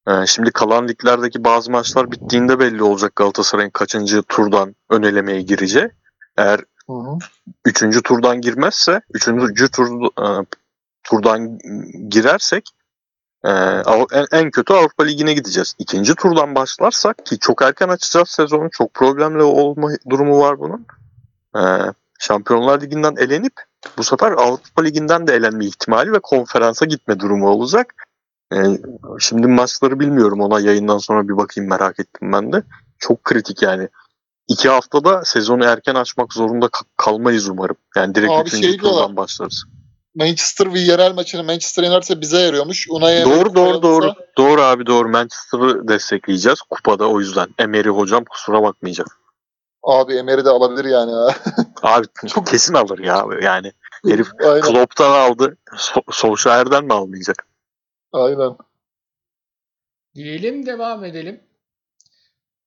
E, 0.08 0.26
Şimdi 0.26 0.50
kalan 0.50 0.88
liglerdeki 0.88 1.44
bazı 1.44 1.70
maçlar 1.70 2.10
bittiğinde 2.10 2.58
belli 2.58 2.82
olacak 2.82 3.16
Galatasaray'ın 3.16 3.70
kaçıncı 3.70 4.22
turdan 4.22 4.74
ön 4.90 5.02
elemeye 5.02 5.42
gireceği. 5.42 5.88
Eğer 6.36 6.60
Hı 6.86 6.92
hı. 6.92 7.18
üçüncü 7.64 8.02
turdan 8.02 8.40
girmezse, 8.40 9.00
üçüncü 9.14 9.70
tur, 9.70 10.04
e, 10.04 10.46
turdan 11.04 11.58
girersek 12.08 12.64
e, 13.44 13.50
en 14.32 14.50
kötü 14.50 14.72
Avrupa 14.72 15.04
Ligi'ne 15.04 15.34
gideceğiz. 15.34 15.74
İkinci 15.78 16.14
turdan 16.14 16.54
başlarsak 16.54 17.26
ki 17.26 17.38
çok 17.38 17.62
erken 17.62 17.88
açacağız 17.88 18.28
sezonu. 18.28 18.70
Çok 18.70 18.94
problemli 18.94 19.42
olma 19.42 19.90
durumu 20.10 20.40
var 20.40 20.58
bunun. 20.58 20.86
E, 21.56 21.62
Şampiyonlar 22.18 22.80
Ligi'nden 22.80 23.16
elenip 23.16 23.52
bu 23.98 24.04
sefer 24.04 24.32
Avrupa 24.32 24.82
Ligi'nden 24.82 25.26
de 25.26 25.34
elenme 25.34 25.66
ihtimali 25.66 26.12
ve 26.12 26.18
konferansa 26.18 26.84
gitme 26.86 27.20
durumu 27.20 27.48
olacak. 27.48 27.94
E, 28.52 28.58
şimdi 29.18 29.46
maçları 29.46 30.00
bilmiyorum 30.00 30.40
ona 30.40 30.60
yayından 30.60 30.98
sonra 30.98 31.28
bir 31.28 31.36
bakayım 31.36 31.70
merak 31.70 32.00
ettim 32.00 32.32
ben 32.32 32.52
de. 32.52 32.62
Çok 32.98 33.24
kritik 33.24 33.62
yani. 33.62 33.88
İki 34.48 34.68
haftada 34.68 35.24
sezonu 35.24 35.64
erken 35.64 35.94
açmak 35.94 36.32
zorunda 36.32 36.66
ka- 36.66 36.84
kalmayız 36.96 37.48
umarım. 37.48 37.76
Yani 37.96 38.14
direkt 38.14 38.32
Abi 38.32 38.48
üçüncü 38.48 38.68
şey 38.68 38.76
turdan 38.76 39.16
başlarız. 39.16 39.64
Manchester 40.14 40.74
Villarreal 40.74 41.14
maçını 41.14 41.44
Manchester 41.44 41.82
yenerse 41.82 42.20
bize 42.20 42.38
yarıyormuş. 42.40 42.86
Unai 42.90 43.24
Doğru 43.24 43.54
doğru 43.54 43.54
koyarsa- 43.54 43.82
doğru. 43.82 44.12
Doğru 44.38 44.62
abi 44.62 44.86
doğru. 44.86 45.08
Manchester'ı 45.08 45.88
destekleyeceğiz 45.88 46.60
kupada 46.70 47.08
o 47.08 47.20
yüzden. 47.20 47.48
Emery 47.58 47.88
hocam 47.88 48.24
kusura 48.24 48.62
bakmayacak. 48.62 49.06
Abi 49.82 50.14
Emery 50.14 50.44
de 50.44 50.48
alabilir 50.50 50.84
yani. 50.84 51.12
Abi 51.82 52.06
Çok- 52.26 52.46
kesin 52.46 52.74
alır 52.74 52.98
ya 52.98 53.24
yani. 53.42 53.72
Herif 54.08 54.28
aynen. 54.44 54.60
Klopp'tan 54.60 55.10
aldı. 55.10 55.56
So- 55.76 56.12
Solskjaer'den 56.12 56.84
mi 56.84 56.92
almayacak? 56.92 57.46
Aynen. 58.12 58.56
Diyelim 60.14 60.66
devam 60.66 61.04
edelim. 61.04 61.40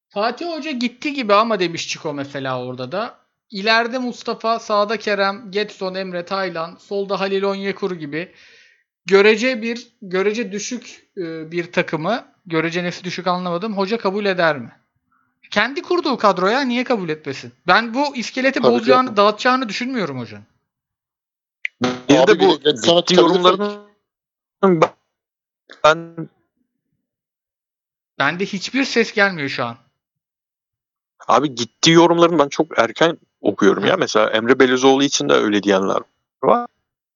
Fatih 0.10 0.46
Hoca 0.52 0.72
gitti 0.72 1.14
gibi 1.14 1.34
ama 1.34 1.60
demiş 1.60 1.88
Çiko 1.88 2.14
mesela 2.14 2.64
orada 2.66 2.92
da. 2.92 3.18
İleride 3.50 3.98
Mustafa, 3.98 4.60
sağda 4.60 4.98
Kerem, 4.98 5.52
Getson, 5.52 5.96
Emre, 5.96 6.26
Taylan, 6.26 6.76
solda 6.80 7.20
Halil 7.20 7.44
Onyekuru 7.44 7.96
gibi 7.96 8.32
görece 9.06 9.62
bir 9.62 9.88
görece 10.02 10.52
düşük 10.52 11.10
e, 11.18 11.52
bir 11.52 11.72
takımı, 11.72 12.26
görece 12.46 12.84
nesi 12.84 13.04
düşük 13.04 13.28
anlamadım. 13.28 13.78
Hoca 13.78 13.98
kabul 13.98 14.26
eder 14.26 14.58
mi? 14.58 14.72
Kendi 15.52 15.82
kurduğu 15.82 16.18
kadroya 16.18 16.62
niye 16.62 16.84
kabul 16.84 17.10
etmesin? 17.10 17.54
Ben 17.68 17.94
bu 17.94 18.16
iskeleti 18.16 18.62
Tabii 18.62 18.74
bozacağını, 18.74 19.06
canım. 19.06 19.18
dağıtacağını 19.18 19.70
düşünmüyorum 19.70 20.20
hocanın. 20.20 20.46
Bir 22.10 22.16
Abi 22.18 22.32
de 22.32 22.40
bu 22.40 22.52
ciddi 22.60 22.70
çıkabilirsek- 22.70 23.18
yorumlarını 23.18 23.78
ben 25.84 26.30
Bende 28.20 28.46
hiçbir 28.46 28.84
ses 28.84 29.14
gelmiyor 29.14 29.50
şu 29.50 29.66
an. 29.66 29.78
Abi 31.28 31.56
gittiği 31.56 31.92
yorumlarını 31.92 32.40
ben 32.40 32.50
çok 32.50 32.80
erken 32.80 33.18
okuyorum 33.42 33.86
ya. 33.86 33.98
Mesela 33.98 34.30
Emre 34.30 34.60
Belözoğlu 34.60 35.04
için 35.04 35.30
de 35.30 35.34
öyle 35.34 35.64
diyenler 35.64 36.02
var. 36.44 36.68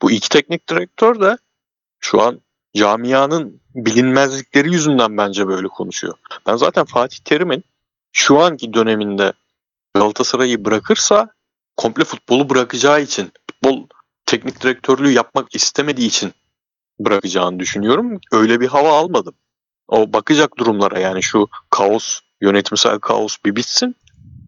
Bu 0.02 0.12
iki 0.12 0.30
teknik 0.30 0.70
direktör 0.70 1.22
de 1.22 1.38
şu 2.00 2.22
an 2.22 2.42
camianın 2.76 3.62
bilinmezlikleri 3.76 4.72
yüzünden 4.72 5.18
bence 5.18 5.48
böyle 5.48 5.68
konuşuyor. 5.68 6.14
Ben 6.48 6.56
zaten 6.56 6.86
Fatih 6.86 7.18
Terim'in 7.18 7.64
şu 8.12 8.40
anki 8.40 8.74
döneminde 8.74 9.34
Galatasaray'ı 9.94 10.66
bırakırsa 10.66 11.30
komple 11.78 12.04
futbolu 12.04 12.50
bırakacağı 12.50 13.02
için 13.02 13.32
futbol 13.50 13.88
teknik 14.26 14.62
direktörlüğü 14.62 15.12
yapmak 15.12 15.56
istemediği 15.56 16.08
için 16.08 16.34
bırakacağını 17.00 17.60
düşünüyorum. 17.60 18.20
Öyle 18.32 18.60
bir 18.60 18.68
hava 18.68 18.92
almadım. 18.92 19.34
O 19.88 20.14
bakacak 20.14 20.58
durumlara 20.58 21.00
yani 21.00 21.24
şu 21.24 21.48
kaos, 21.70 22.20
yönetimsel 22.42 23.00
kaos 23.00 23.38
bir 23.46 23.56
bitsin. 23.56 23.96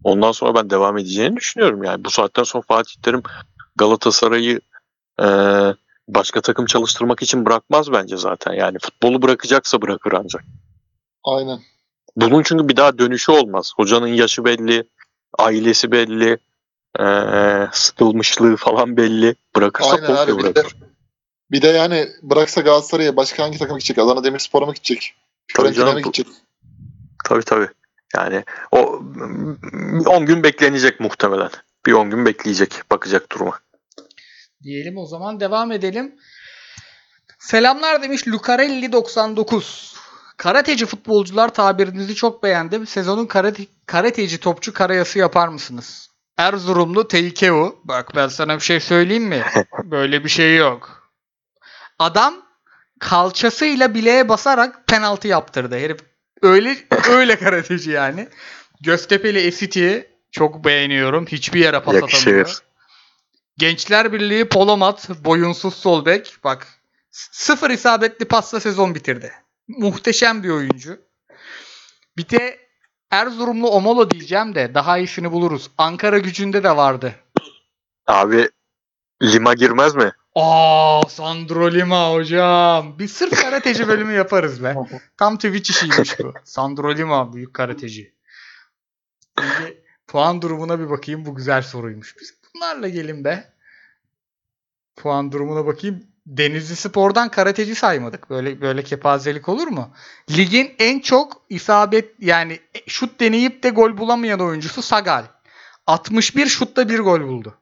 Ondan 0.04 0.32
sonra 0.32 0.54
ben 0.54 0.70
devam 0.70 0.98
edeceğini 0.98 1.36
düşünüyorum. 1.36 1.84
Yani 1.84 2.04
bu 2.04 2.10
saatten 2.10 2.42
sonra 2.42 2.64
Fatih 2.68 2.94
Terim 3.02 3.22
Galatasaray'ı 3.76 4.60
e, 5.20 5.26
başka 6.08 6.40
takım 6.40 6.66
çalıştırmak 6.66 7.22
için 7.22 7.46
bırakmaz 7.46 7.92
bence 7.92 8.16
zaten. 8.16 8.52
Yani 8.52 8.78
futbolu 8.82 9.22
bırakacaksa 9.22 9.82
bırakır 9.82 10.12
ancak. 10.12 10.44
Aynen. 11.24 11.60
Bunun 12.16 12.42
çünkü 12.42 12.68
bir 12.68 12.76
daha 12.76 12.98
dönüşü 12.98 13.32
olmaz. 13.32 13.72
Hocanın 13.76 14.06
yaşı 14.06 14.44
belli, 14.44 14.84
ailesi 15.38 15.92
belli, 15.92 16.38
e, 17.00 17.06
sıkılmışlığı 17.72 18.56
falan 18.56 18.96
belli. 18.96 19.34
Bırakırsa 19.56 19.90
Aynen 19.90 20.06
komple. 20.06 20.38
Bir 20.38 20.42
de, 20.42 20.54
bırakır. 20.54 20.76
Bir 21.52 21.62
de 21.62 21.68
yani 21.68 22.08
bıraksa 22.22 22.60
Galatasaray'a 22.60 23.16
başka 23.16 23.42
hangi 23.42 23.58
takıma 23.58 23.78
gidecek? 23.78 23.98
Adana 23.98 24.24
Demirspor'a 24.24 24.66
mı 24.66 24.74
gidecek? 24.74 25.14
Canım, 25.74 25.94
mı 25.94 26.00
gidecek? 26.00 26.26
Tabii 27.24 27.42
tabii. 27.42 27.68
Yani 28.14 28.44
o 28.72 29.02
10 30.06 30.26
gün 30.26 30.42
beklenecek 30.42 31.00
muhtemelen. 31.00 31.50
Bir 31.86 31.92
10 31.92 32.10
gün 32.10 32.26
bekleyecek, 32.26 32.82
bakacak 32.90 33.32
duruma. 33.32 33.60
Diyelim 34.62 34.98
o 34.98 35.06
zaman 35.06 35.40
devam 35.40 35.72
edelim. 35.72 36.14
Selamlar 37.38 38.02
demiş 38.02 38.28
Lucarelli 38.28 38.92
99. 38.92 39.96
Karateci 40.36 40.86
futbolcular 40.86 41.54
tabirinizi 41.54 42.14
çok 42.14 42.42
beğendim. 42.42 42.86
Sezonun 42.86 43.26
karate, 43.26 43.62
karateci 43.86 44.40
topçu 44.40 44.72
karayası 44.72 45.18
yapar 45.18 45.48
mısınız? 45.48 46.08
Erzurumlu 46.36 47.08
Teikeu. 47.08 47.76
Bak 47.84 48.10
ben 48.16 48.28
sana 48.28 48.54
bir 48.54 48.60
şey 48.60 48.80
söyleyeyim 48.80 49.24
mi? 49.24 49.42
Böyle 49.84 50.24
bir 50.24 50.28
şey 50.28 50.56
yok. 50.56 51.01
Adam 52.02 52.34
kalçasıyla 53.00 53.94
bileğe 53.94 54.28
basarak 54.28 54.86
penaltı 54.86 55.28
yaptırdı. 55.28 55.78
Herif 55.78 55.98
öyle 56.42 56.76
öyle 57.10 57.38
karateci 57.38 57.90
yani. 57.90 58.28
Göztepe'li 58.80 59.38
Esiti'yi 59.38 60.06
çok 60.30 60.64
beğeniyorum. 60.64 61.26
Hiçbir 61.26 61.60
yere 61.60 61.80
pas 61.80 61.94
Yakışır. 61.94 62.20
atamıyor. 62.20 62.58
Gençler 63.58 64.12
Birliği 64.12 64.48
Polomat 64.48 65.10
boyunsuz 65.24 65.74
sol 65.74 66.04
bek. 66.04 66.36
Bak 66.44 66.66
sıfır 67.10 67.70
isabetli 67.70 68.24
pasla 68.24 68.60
sezon 68.60 68.94
bitirdi. 68.94 69.32
Muhteşem 69.68 70.42
bir 70.42 70.50
oyuncu. 70.50 71.00
Bir 72.16 72.28
de 72.28 72.58
Erzurumlu 73.10 73.70
Omolo 73.70 74.10
diyeceğim 74.10 74.54
de 74.54 74.74
daha 74.74 74.98
iyisini 74.98 75.32
buluruz. 75.32 75.70
Ankara 75.78 76.18
gücünde 76.18 76.62
de 76.64 76.76
vardı. 76.76 77.14
Abi 78.06 78.48
Lima 79.22 79.54
girmez 79.54 79.94
mi? 79.94 80.12
Aa 80.34 81.02
Sandro 81.08 81.72
Lima 81.72 82.12
hocam. 82.12 82.98
Bir 82.98 83.08
sırf 83.08 83.42
karateci 83.42 83.88
bölümü 83.88 84.12
yaparız 84.12 84.62
be. 84.62 84.76
Tam 85.16 85.36
Twitch 85.36 85.70
işiymiş 85.70 86.18
bu. 86.20 86.32
Sandro 86.44 86.96
Lima 86.96 87.32
büyük 87.32 87.54
karateci. 87.54 88.14
Şimdi 89.40 89.84
puan 90.06 90.42
durumuna 90.42 90.80
bir 90.80 90.90
bakayım. 90.90 91.26
Bu 91.26 91.34
güzel 91.34 91.62
soruymuş. 91.62 92.16
Biz 92.20 92.34
bunlarla 92.54 92.88
gelin 92.88 93.24
be. 93.24 93.52
Puan 94.96 95.32
durumuna 95.32 95.66
bakayım. 95.66 96.06
Denizli 96.26 96.76
Spor'dan 96.76 97.28
karateci 97.28 97.74
saymadık. 97.74 98.30
Böyle 98.30 98.60
böyle 98.60 98.82
kepazelik 98.82 99.48
olur 99.48 99.66
mu? 99.66 99.94
Ligin 100.30 100.74
en 100.78 101.00
çok 101.00 101.42
isabet 101.48 102.14
yani 102.18 102.60
şut 102.86 103.20
deneyip 103.20 103.62
de 103.62 103.70
gol 103.70 103.98
bulamayan 103.98 104.40
oyuncusu 104.40 104.82
Sagal. 104.82 105.24
61 105.86 106.46
şutta 106.46 106.88
bir 106.88 106.98
gol 106.98 107.20
buldu. 107.20 107.58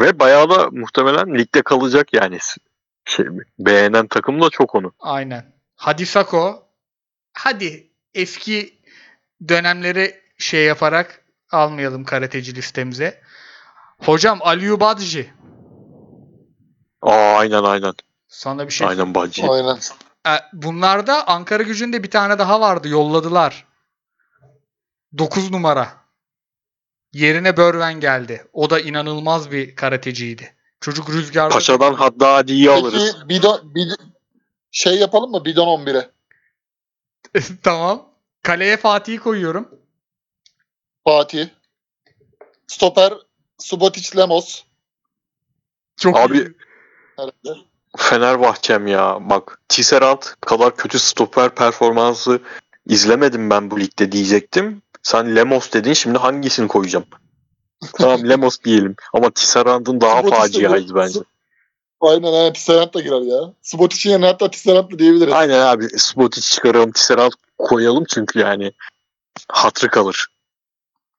Ve 0.00 0.18
bayağı 0.18 0.50
da 0.50 0.70
muhtemelen 0.70 1.38
ligde 1.38 1.62
kalacak 1.62 2.12
yani. 2.12 2.38
Şey, 3.04 3.26
beğenen 3.58 4.06
takım 4.06 4.42
da 4.42 4.50
çok 4.50 4.74
onu. 4.74 4.92
Aynen. 5.00 5.52
Hadi 5.76 6.06
Sako. 6.06 6.68
Hadi 7.32 7.90
eski 8.14 8.78
dönemleri 9.48 10.20
şey 10.38 10.64
yaparak 10.64 11.24
almayalım 11.50 12.04
karateci 12.04 12.54
listemize. 12.54 13.20
Hocam 13.98 14.38
Aliyu 14.42 14.80
Badji. 14.80 15.34
Aa 17.02 17.36
aynen 17.38 17.62
aynen. 17.62 17.94
Sana 18.28 18.66
bir 18.66 18.72
şey 18.72 18.86
Aynen 18.86 19.14
Bacı. 19.14 19.42
Aynen. 19.50 19.78
E, 20.26 20.30
Bunlarda 20.52 21.28
Ankara 21.28 21.62
gücünde 21.62 22.02
bir 22.02 22.10
tane 22.10 22.38
daha 22.38 22.60
vardı. 22.60 22.88
Yolladılar. 22.88 23.66
9 25.18 25.50
numara. 25.50 26.03
Yerine 27.14 27.56
Börven 27.56 28.00
geldi. 28.00 28.46
O 28.52 28.70
da 28.70 28.80
inanılmaz 28.80 29.50
bir 29.50 29.76
karateciydi. 29.76 30.54
Çocuk 30.80 31.10
rüzgarda. 31.10 31.54
Paşadan 31.54 31.94
Haddadi'yi 31.94 32.70
alırız. 32.70 33.12
Peki 33.14 33.28
bidon, 33.28 33.74
bidon, 33.74 33.96
şey 34.70 34.94
yapalım 34.94 35.30
mı 35.30 35.44
bidon 35.44 35.66
11'e? 35.66 36.10
tamam. 37.62 38.08
Kaleye 38.42 38.76
Fatih'i 38.76 39.18
koyuyorum. 39.18 39.68
Fatih. 41.04 41.48
Stoper 42.66 43.14
Subotic 43.58 44.18
Lemos. 44.18 44.64
Çok 45.96 46.16
Abi- 46.16 46.36
iyi. 46.36 46.54
Herhalde. 47.16 47.60
Fenerbahçem 47.96 48.86
ya. 48.86 49.18
Bak 49.20 49.60
Tisserand 49.68 50.22
kadar 50.40 50.76
kötü 50.76 50.98
stoper 50.98 51.54
performansı 51.54 52.40
izlemedim 52.86 53.50
ben 53.50 53.70
bu 53.70 53.80
ligde 53.80 54.12
diyecektim. 54.12 54.82
Sen 55.04 55.36
Lemos 55.36 55.72
dedin 55.72 55.92
şimdi 55.92 56.18
hangisini 56.18 56.68
koyacağım? 56.68 57.06
tamam 57.92 58.28
Lemos 58.28 58.58
diyelim. 58.64 58.96
Ama 59.12 59.30
Tisserand'ın 59.30 60.00
daha 60.00 60.16
Subotic 60.22 60.36
faciaydı 60.36 60.94
bence. 60.94 61.20
Aynen 62.00 62.32
aynen 62.32 62.52
Tisserand 62.52 62.94
da 62.94 63.00
girer 63.00 63.20
ya. 63.20 63.52
Subotic'in 63.62 64.10
yerine 64.10 64.26
hatta 64.26 64.50
Tisserand 64.50 64.92
da 64.92 64.98
diyebiliriz. 64.98 65.32
Aynen 65.32 65.60
abi 65.60 65.88
Spotic 65.98 66.42
çıkaralım 66.42 66.92
Tisserand 66.92 67.32
koyalım 67.58 68.04
çünkü 68.08 68.38
yani 68.38 68.72
hatrı 69.48 69.88
kalır. 69.90 70.26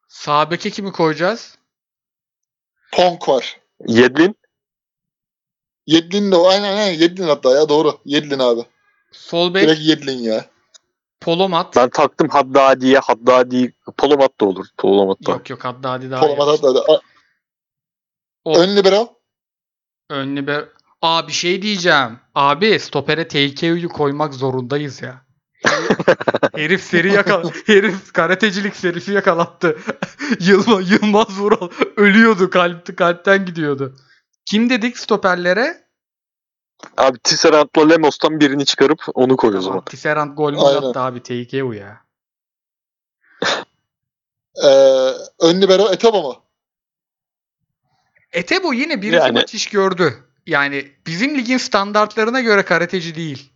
Sağ 0.08 0.52
beke 0.52 0.70
kimi 0.70 0.92
koyacağız? 0.92 1.58
Tonk 2.92 3.30
var. 3.30 3.60
Yedlin 3.88 4.36
Yedlin 5.88 6.32
de 6.32 6.36
aynen 6.36 6.78
aynen 6.78 7.00
Yedlin 7.00 7.28
hatta 7.28 7.52
ya 7.52 7.70
doğru. 7.70 8.00
Yedlin 8.06 8.40
abi. 8.40 8.62
Sol 9.12 9.54
bek 9.54 9.64
Direkt 9.64 9.82
Yedlin 9.82 10.18
ya. 10.18 10.46
Polomat. 11.26 11.76
ben 11.76 11.90
taktım 11.90 12.30
Haddadi'ye 12.30 13.00
Haddadi 13.00 13.74
Polomat 13.98 14.42
da 14.42 14.46
olur. 14.46 14.66
Polomat 14.78 15.18
da. 15.28 15.32
Yok 15.32 15.50
yok 15.50 15.66
hatta 15.66 15.92
hadi 15.92 16.12
daha 16.12 16.22
Polomat 16.22 16.48
hatta. 16.64 16.94
A- 16.94 17.02
O- 18.46 18.60
Ön 18.60 18.76
liberal. 18.76 19.08
Önlü 20.10 20.48
bir... 20.48 20.64
Aa 21.02 21.28
bir 21.28 21.34
şey 21.34 21.62
diyeceğim. 21.62 22.20
Abi 22.36 22.80
stopere 22.80 23.28
TKU'yu 23.28 23.90
koymak 23.90 24.34
zorundayız 24.34 25.02
ya. 25.02 25.26
herif 26.56 26.82
seri 26.84 27.14
yakal 27.14 27.50
herif 27.66 28.14
karatecilik 28.14 28.76
serisi 28.76 29.14
yakalattı. 29.14 29.78
Yılma, 30.40 30.82
Yılmaz 30.82 31.40
Vural 31.40 31.70
ölüyordu 31.98 32.50
kalpti 32.50 32.96
kalpten 32.96 33.46
gidiyordu. 33.46 33.96
Kim 34.46 34.70
dedik 34.70 34.98
stoperlere? 34.98 35.85
Abi 36.98 37.20
Tisserand'la 37.24 37.88
Lemos'tan 37.90 38.40
birini 38.40 38.66
çıkarıp 38.66 39.00
onu 39.14 39.38
koy 39.38 39.50
o 39.50 39.62
zaman. 39.62 39.68
Tamam, 39.68 39.86
Tisserand 39.86 40.38
gol 40.38 40.52
mü 40.52 40.60
attı 40.60 41.00
abi 41.00 41.24
TKU 41.24 41.74
ya. 41.74 42.02
Ee, 44.64 44.68
ön 45.40 45.62
liberal 45.62 45.94
Etaba 45.94 46.22
mı? 46.22 46.36
Etebo 48.32 48.74
yine 48.74 49.02
bir 49.02 49.14
Yani- 49.14 49.32
maç 49.32 49.54
iş 49.54 49.70
gördü. 49.70 50.14
Yani 50.48 50.92
bizim 51.08 51.38
ligin 51.38 51.58
standartlarına 51.58 52.42
göre 52.42 52.66
karateci 52.66 53.16
değil. 53.16 53.52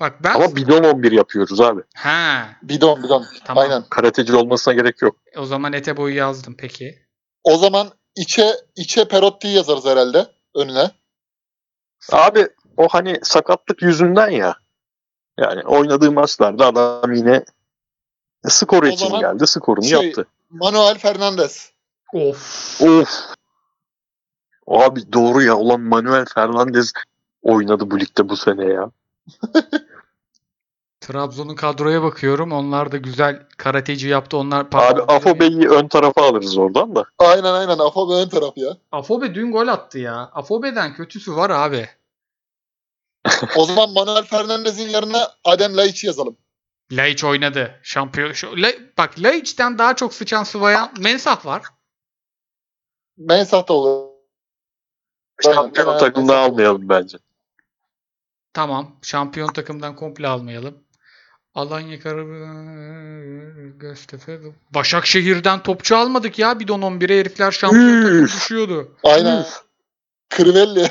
Bak 0.00 0.24
ben 0.24 0.34
Ama 0.34 0.56
bidon 0.56 0.84
11 0.84 1.12
yapıyoruz 1.12 1.60
abi. 1.60 1.80
ha 1.94 2.48
Bidon 2.62 3.02
bidon. 3.02 3.26
Tamam. 3.44 3.62
Aynen. 3.64 3.84
Karateci 3.90 4.34
olmasına 4.36 4.74
gerek 4.74 5.02
yok. 5.02 5.16
o 5.36 5.46
zaman 5.46 5.72
Etebo'yu 5.72 6.16
yazdım 6.16 6.54
peki. 6.58 6.98
O 7.44 7.56
zaman 7.56 7.90
içe 8.16 8.52
içe 8.76 9.08
Perotti'yi 9.08 9.54
yazarız 9.56 9.84
herhalde 9.86 10.26
önüne. 10.54 10.90
Abi 12.10 12.48
o 12.76 12.88
hani 12.88 13.18
sakatlık 13.22 13.82
yüzünden 13.82 14.30
ya. 14.30 14.54
Yani 15.38 15.62
oynadığı 15.62 16.12
maçlarda 16.12 16.66
adam 16.66 17.12
yine 17.12 17.44
skor 18.48 18.82
O 18.82 18.86
için 18.86 19.20
geldi. 19.20 19.46
Skorunu 19.46 19.84
şey- 19.84 20.06
yaptı. 20.06 20.26
Manuel 20.50 20.98
Fernandez. 20.98 21.72
Of. 22.12 22.80
Of. 22.80 23.08
Abi 24.66 25.12
doğru 25.12 25.42
ya. 25.42 25.56
Ulan 25.56 25.80
Manuel 25.80 26.24
Fernandez 26.34 26.92
oynadı 27.42 27.90
bu 27.90 28.00
ligde 28.00 28.28
bu 28.28 28.36
sene 28.36 28.64
ya. 28.64 28.90
Trabzon'un 31.02 31.54
kadroya 31.54 32.02
bakıyorum. 32.02 32.52
Onlar 32.52 32.92
da 32.92 32.96
güzel 32.96 33.46
karateci 33.56 34.08
yaptı. 34.08 34.36
Onlar 34.36 34.66
Abi 34.72 35.02
Afobe'yi 35.02 35.68
ön 35.68 35.88
tarafa 35.88 36.22
alırız 36.22 36.58
oradan 36.58 36.96
da. 36.96 37.04
Aynen 37.18 37.52
aynen 37.52 37.78
Afobe 37.78 38.14
ön 38.14 38.28
taraf 38.28 38.56
ya. 38.56 38.76
Afobe 38.92 39.34
dün 39.34 39.52
gol 39.52 39.68
attı 39.68 39.98
ya. 39.98 40.14
Afobe'den 40.14 40.94
kötüsü 40.94 41.36
var 41.36 41.50
abi. 41.50 41.88
O 43.56 43.64
zaman 43.64 43.92
Manuel 43.92 44.22
Fernandez'in 44.24 44.88
yerine 44.88 45.18
Adem 45.44 45.76
Laiç'i 45.76 46.06
yazalım. 46.06 46.36
Laiç 46.92 47.24
oynadı. 47.24 47.80
Şampiyon. 47.82 48.32
Şu, 48.32 48.62
La- 48.62 48.96
bak 48.98 49.18
Laiç'ten 49.18 49.78
daha 49.78 49.96
çok 49.96 50.14
sıçan 50.14 50.42
sıvayan 50.44 50.92
Mensah 50.98 51.46
var. 51.46 51.62
Mensah 53.16 53.68
da 53.68 53.72
olur. 53.72 54.08
Şampiyon 55.42 55.98
takımda 55.98 56.38
almayalım 56.38 56.88
bence. 56.88 57.18
Tamam. 58.52 58.96
Şampiyon 59.02 59.52
takımdan 59.52 59.96
komple 59.96 60.28
almayalım. 60.28 60.84
Alanya 61.54 62.00
Karabağ 62.00 62.52
Göztepe 63.78 64.38
Başakşehir'den 64.70 65.62
topçu 65.62 65.96
almadık 65.96 66.38
ya 66.38 66.60
bidon 66.60 66.80
11'e 66.82 67.20
herifler 67.20 67.50
şampiyon 67.50 68.02
takım 68.02 68.24
Üf. 68.24 68.34
düşüyordu. 68.34 68.92
Aynen. 69.04 69.44
Crivelli. 70.36 70.88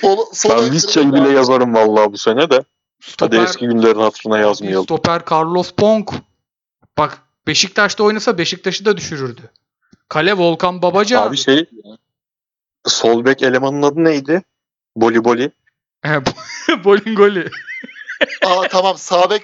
Sol, 0.00 0.26
sol 0.32 0.50
Ben 0.50 0.78
Crivelli. 0.78 1.12
bile 1.12 1.28
yazarım 1.28 1.74
vallahi 1.74 2.12
bu 2.12 2.18
sene 2.18 2.50
de. 2.50 2.54
Hadi 2.54 3.10
Stoper, 3.12 3.42
eski 3.44 3.66
günlerin 3.66 4.00
hatırına 4.00 4.38
yazmayalım. 4.38 4.84
stoper 4.84 5.22
Carlos 5.30 5.70
Ponk. 5.72 6.10
Bak 6.98 7.18
Beşiktaş'ta 7.46 8.04
oynasa 8.04 8.38
Beşiktaş'ı 8.38 8.84
da 8.84 8.96
düşürürdü. 8.96 9.40
Kale 10.08 10.34
Volkan 10.34 10.82
Babacan. 10.82 11.26
Abi 11.28 11.36
şey 11.36 11.66
sol 12.86 13.24
bek 13.24 13.42
elemanın 13.42 13.82
adı 13.82 14.04
neydi? 14.04 14.42
Boli 14.96 15.24
Boli. 15.24 15.52
Bolin 16.84 17.14
golü. 17.14 17.50
Aa 18.46 18.68
tamam 18.68 18.98
sağ 18.98 19.30
bek 19.30 19.42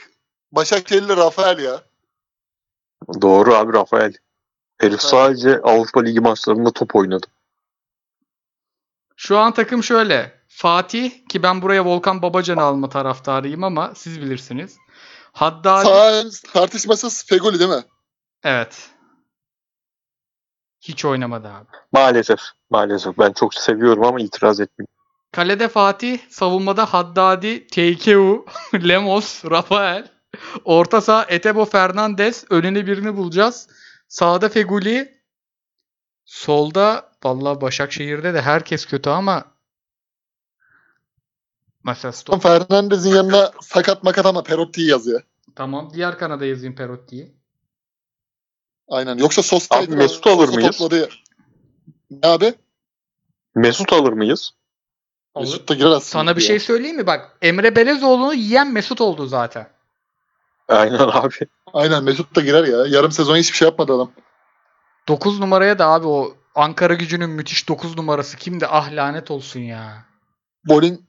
Başakşehirli 0.52 1.16
Rafael 1.16 1.58
ya. 1.58 1.82
Doğru 3.22 3.54
abi 3.54 3.72
Rafael. 3.72 4.12
Herif 4.78 5.00
sadece 5.00 5.60
Avrupa 5.62 6.00
Ligi 6.02 6.20
maçlarında 6.20 6.70
top 6.70 6.96
oynadı. 6.96 7.26
Şu 9.16 9.38
an 9.38 9.54
takım 9.54 9.82
şöyle. 9.82 10.44
Fatih 10.48 11.28
ki 11.28 11.42
ben 11.42 11.62
buraya 11.62 11.84
Volkan 11.84 12.22
Babacan'ı 12.22 12.62
alma 12.62 12.88
taraftarıyım 12.88 13.64
ama 13.64 13.94
siz 13.94 14.20
bilirsiniz. 14.20 14.76
Haddadi 15.32 15.86
Sağ 15.86 16.24
tartışmasız 16.52 17.26
Fegoli 17.26 17.58
değil 17.58 17.70
mi? 17.70 17.84
evet. 18.44 18.90
Hiç 20.80 21.04
oynamadı 21.04 21.48
abi. 21.48 21.66
Maalesef. 21.92 22.40
Maalesef. 22.70 23.18
Ben 23.18 23.32
çok 23.32 23.54
seviyorum 23.54 24.04
ama 24.04 24.20
itiraz 24.20 24.60
etmiyorum. 24.60 24.93
Kalede 25.34 25.68
Fatih, 25.68 26.18
savunmada 26.28 26.86
Haddadi, 26.86 27.66
TKU, 27.66 28.46
Lemos, 28.88 29.44
Rafael. 29.44 30.08
Orta 30.64 31.00
saha 31.00 31.26
Etebo 31.28 31.64
Fernandez. 31.64 32.44
Önüne 32.50 32.86
birini 32.86 33.16
bulacağız. 33.16 33.68
Sağda 34.08 34.48
Feguli. 34.48 35.22
Solda 36.24 37.12
vallahi 37.24 37.60
Başakşehir'de 37.60 38.34
de 38.34 38.42
herkes 38.42 38.86
kötü 38.86 39.10
ama 39.10 39.44
mesela 41.84 42.12
stop. 42.12 42.42
Fernandez'in 42.42 43.10
yanına 43.10 43.52
sakat 43.62 44.02
makat 44.02 44.26
ama 44.26 44.42
Perotti'yi 44.42 44.88
yazıyor. 44.88 45.22
Tamam. 45.56 45.90
Diğer 45.94 46.18
kanada 46.18 46.46
yazayım 46.46 46.74
Perotti'yi. 46.74 47.34
Aynen. 48.88 49.18
Yoksa 49.18 49.42
Sosa'ydı. 49.42 49.90
Abi 49.92 49.96
Mesut 49.96 50.26
alır 50.26 50.48
mıyız? 50.48 50.78
Topladı 50.78 51.00
ya. 51.00 51.08
Ne 52.10 52.28
abi? 52.28 52.54
Mesut 53.54 53.92
alır 53.92 54.12
mıyız? 54.12 54.54
Mesut 55.40 55.68
da 55.68 55.74
girer 55.74 55.86
aslında. 55.86 56.00
Sana 56.00 56.36
bir 56.36 56.40
ya. 56.40 56.46
şey 56.46 56.60
söyleyeyim 56.60 56.96
mi? 56.96 57.06
Bak 57.06 57.36
Emre 57.42 57.76
Belezoğlu'nu 57.76 58.34
yiyen 58.34 58.72
Mesut 58.72 59.00
oldu 59.00 59.26
zaten. 59.26 59.66
Aynen 60.68 60.98
abi. 60.98 61.34
Aynen 61.72 62.04
Mesut 62.04 62.36
da 62.36 62.40
girer 62.40 62.64
ya. 62.64 62.86
Yarım 62.86 63.12
sezon 63.12 63.36
hiçbir 63.36 63.56
şey 63.56 63.68
yapmadı 63.68 63.94
adam. 63.94 64.10
9 65.08 65.40
numaraya 65.40 65.78
da 65.78 65.86
abi 65.86 66.06
o 66.06 66.36
Ankara 66.54 66.94
gücünün 66.94 67.30
müthiş 67.30 67.68
9 67.68 67.96
numarası 67.96 68.36
kimdi? 68.36 68.66
Ah 68.66 68.92
lanet 68.92 69.30
olsun 69.30 69.60
ya. 69.60 70.04
Bolin 70.68 71.04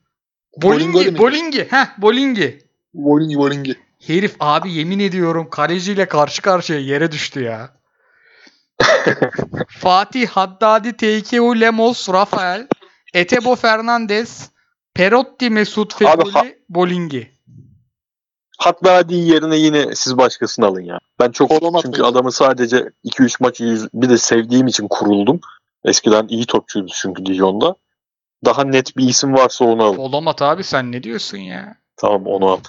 Bolingi? 0.58 1.18
Bolingi. 1.18 1.72
Heh, 1.72 1.88
Bolingi. 1.98 2.60
Bolingi 2.94 3.38
Bolingi. 3.38 3.76
Herif 4.08 4.36
abi 4.40 4.74
yemin 4.74 5.00
ediyorum 5.00 5.50
kaleciyle 5.50 6.06
karşı 6.06 6.42
karşıya 6.42 6.80
yere 6.80 7.12
düştü 7.12 7.42
ya. 7.44 7.70
Fatih, 9.68 10.28
Haddadi, 10.28 10.98
Teikeu, 10.98 11.60
Lemos, 11.60 12.10
Rafael, 12.10 12.68
Etebo 13.16 13.56
Fernandez, 13.56 14.50
Perotti, 14.94 15.50
Mesut, 15.50 15.96
Feguli, 15.96 16.32
ha- 16.32 16.46
Bolingi. 16.70 17.32
Hatta 18.60 18.96
hadi 18.96 19.16
yerine 19.16 19.56
yine 19.56 19.96
siz 19.96 20.18
başkasını 20.18 20.66
alın 20.66 20.82
ya. 20.82 21.00
Ben 21.20 21.32
çok 21.32 21.50
Kolom 21.50 21.76
çünkü 21.82 21.98
atmayın. 21.98 22.12
adamı 22.14 22.32
sadece 22.32 22.90
2-3 23.04 23.38
maç 23.44 23.60
yüz- 23.60 23.88
bir 23.94 24.10
de 24.10 24.18
sevdiğim 24.18 24.68
için 24.68 24.88
kuruldum. 24.88 25.40
Eskiden 25.86 26.28
iyi 26.28 26.46
topçuydu 26.46 26.92
çünkü 27.02 27.26
Dijon'da. 27.26 27.76
Daha 28.46 28.64
net 28.64 28.98
bir 28.98 29.08
isim 29.08 29.34
varsa 29.34 29.66
onu 29.66 29.84
alın. 29.84 29.98
Olamat 29.98 30.42
abi 30.42 30.64
sen 30.64 30.92
ne 30.92 31.04
diyorsun 31.04 31.38
ya? 31.38 31.78
Tamam 31.98 32.26
onu 32.28 32.46
al. 32.50 32.60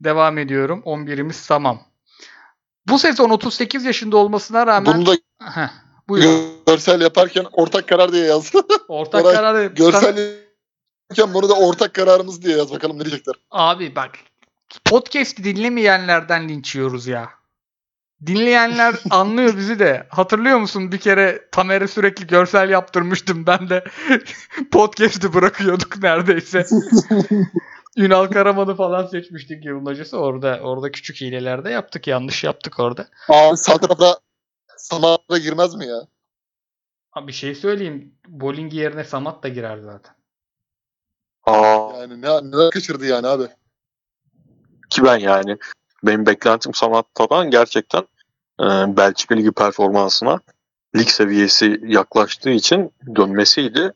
Devam 0.00 0.38
ediyorum. 0.38 0.82
11'imiz 0.86 1.48
tamam. 1.48 1.80
Bu 2.88 2.98
sezon 2.98 3.30
38 3.30 3.84
yaşında 3.84 4.16
olmasına 4.16 4.66
rağmen 4.66 4.94
Bunu 4.94 5.06
da 5.06 5.12
Heh, 5.42 5.68
buyur. 6.10 6.24
abi. 6.24 6.42
görsel 6.66 7.00
yaparken 7.00 7.46
ortak 7.52 7.88
karar 7.88 8.12
diye 8.12 8.26
yaz. 8.26 8.52
Ortak 8.88 9.22
Koray, 9.22 9.34
karar 9.34 9.66
görsel 9.66 10.38
yaparken 11.10 11.34
bunu 11.34 11.48
da 11.48 11.54
ortak 11.54 11.94
kararımız 11.94 12.42
diye 12.42 12.56
yaz. 12.56 12.72
Bakalım 12.72 12.98
ne 12.98 13.04
diyecekler. 13.04 13.34
Abi 13.50 13.96
bak 13.96 14.10
podcast 14.84 15.44
dinlemeyenlerden 15.44 16.48
linç 16.48 16.74
yiyoruz 16.74 17.06
ya. 17.06 17.28
Dinleyenler 18.26 18.94
anlıyor 19.10 19.56
bizi 19.56 19.78
de. 19.78 20.06
Hatırlıyor 20.08 20.58
musun 20.58 20.92
bir 20.92 20.98
kere 20.98 21.48
Tamer'e 21.52 21.88
sürekli 21.88 22.26
görsel 22.26 22.70
yaptırmıştım. 22.70 23.46
Ben 23.46 23.68
de 23.68 23.84
podcast'i 24.72 25.34
bırakıyorduk 25.34 26.02
neredeyse. 26.02 26.66
Ünal 27.96 28.26
Karaman'ı 28.26 28.76
falan 28.76 29.06
seçmiştik 29.06 29.64
yılın 29.64 29.86
hocası. 29.86 30.18
Orada 30.18 30.60
orada 30.62 30.92
küçük 30.92 31.20
hilelerde 31.20 31.70
yaptık. 31.70 32.06
Yanlış 32.06 32.44
yaptık 32.44 32.80
orada. 32.80 33.08
Abi 33.28 33.56
sağ 33.56 33.78
tarafta 33.78 34.18
Samar'a 34.80 35.38
girmez 35.38 35.74
mi 35.74 35.86
ya? 35.86 36.06
Abi 37.12 37.26
bir 37.28 37.32
şey 37.32 37.54
söyleyeyim. 37.54 38.14
Bowling 38.28 38.74
yerine 38.74 39.04
Samat 39.04 39.42
da 39.42 39.48
girer 39.48 39.78
zaten. 39.78 40.14
Aa, 41.44 41.92
Yani 42.00 42.22
ne, 42.22 42.50
ne 42.50 42.70
kaçırdı 42.70 43.06
yani 43.06 43.26
abi? 43.26 43.48
ki 44.90 45.04
ben 45.04 45.16
yani 45.16 45.58
benim 46.04 46.26
beklentim 46.26 46.74
Samatta'dan 46.74 47.50
gerçekten 47.50 48.00
e, 48.60 48.66
Belçika 48.96 49.34
Ligi 49.34 49.52
performansına 49.52 50.40
lig 50.96 51.08
seviyesi 51.08 51.80
yaklaştığı 51.84 52.50
için 52.50 52.92
dönmesiydi. 53.16 53.92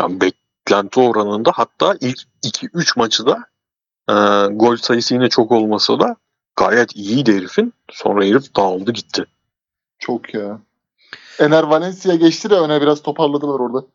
Yani 0.00 0.20
beklenti 0.20 1.00
oranında 1.00 1.52
hatta 1.54 1.96
ilk 2.00 2.18
2-3 2.42 2.98
maçı 2.98 3.26
da 3.26 3.38
e, 4.08 4.14
gol 4.54 4.76
sayısı 4.76 5.14
yine 5.14 5.28
çok 5.28 5.52
olmasa 5.52 6.00
da 6.00 6.16
gayet 6.56 6.96
iyiydi 6.96 7.36
herifin. 7.36 7.74
Sonra 7.90 8.24
herif 8.24 8.56
dağıldı 8.56 8.92
gitti. 8.92 9.26
Çok 10.00 10.34
ya. 10.34 10.58
Ener 11.38 11.62
Valencia 11.62 12.14
geçti 12.14 12.50
de 12.50 12.54
öne 12.54 12.80
biraz 12.80 13.02
toparladılar 13.02 13.60
orada. 13.60 13.86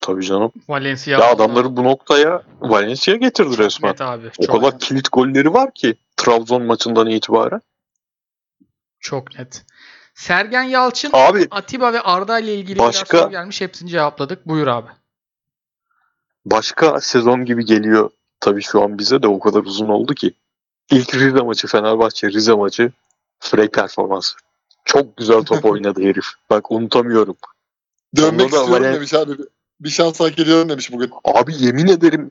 Tabii 0.00 0.24
canım. 0.26 0.52
Valencia. 0.68 1.18
Ya 1.18 1.30
adamları 1.30 1.76
bu 1.76 1.84
noktaya 1.84 2.42
Valencia 2.60 3.16
getirdi 3.16 3.58
resmen. 3.58 3.90
Net 3.90 4.00
abi. 4.00 4.30
O 4.38 4.46
Çok, 4.46 4.56
kadar 4.60 4.78
kilit 4.78 5.08
golleri 5.12 5.52
var 5.54 5.74
ki 5.74 5.96
Trabzon 6.16 6.62
maçından 6.62 7.06
itibaren. 7.06 7.60
çok 9.00 9.38
net. 9.38 9.64
Sergen 10.14 10.62
Yalçın, 10.62 11.10
Abi 11.12 11.48
Atiba 11.50 11.92
ve 11.92 12.00
Arda 12.00 12.38
ile 12.38 12.54
ilgili 12.54 12.78
Başka- 12.78 13.18
biraz 13.18 13.30
gelmiş. 13.30 13.60
Hepsini 13.60 13.90
cevapladık. 13.90 14.46
Buyur 14.48 14.66
abi. 14.66 14.88
başka 16.46 17.00
sezon 17.00 17.44
gibi 17.44 17.64
geliyor. 17.64 18.10
Tabii 18.40 18.62
şu 18.62 18.82
an 18.82 18.98
bize 18.98 19.22
de 19.22 19.28
o 19.28 19.38
kadar 19.40 19.60
uzun 19.60 19.88
oldu 19.88 20.14
ki. 20.14 20.32
İlk 20.90 21.14
Rize 21.14 21.40
maçı 21.42 21.66
Fenerbahçe 21.66 22.28
Rize 22.28 22.52
maçı 22.54 22.92
Frey 23.40 23.68
performansı. 23.68 24.36
Çok 24.88 25.16
güzel 25.16 25.42
top 25.42 25.64
oynadı 25.64 26.02
herif. 26.02 26.26
Bak 26.50 26.70
unutamıyorum. 26.70 27.36
Dönmek 28.16 28.32
Onda 28.32 28.42
da 28.42 28.44
istiyorum 28.46 28.72
Valen- 28.72 28.94
demiş 28.94 29.14
abi. 29.14 29.32
Bir 29.80 29.88
şans 29.88 30.20
hak 30.20 30.38
ediyorum 30.38 30.68
demiş 30.68 30.92
bugün. 30.92 31.10
Abi 31.24 31.52
yemin 31.58 31.86
ederim 31.86 32.30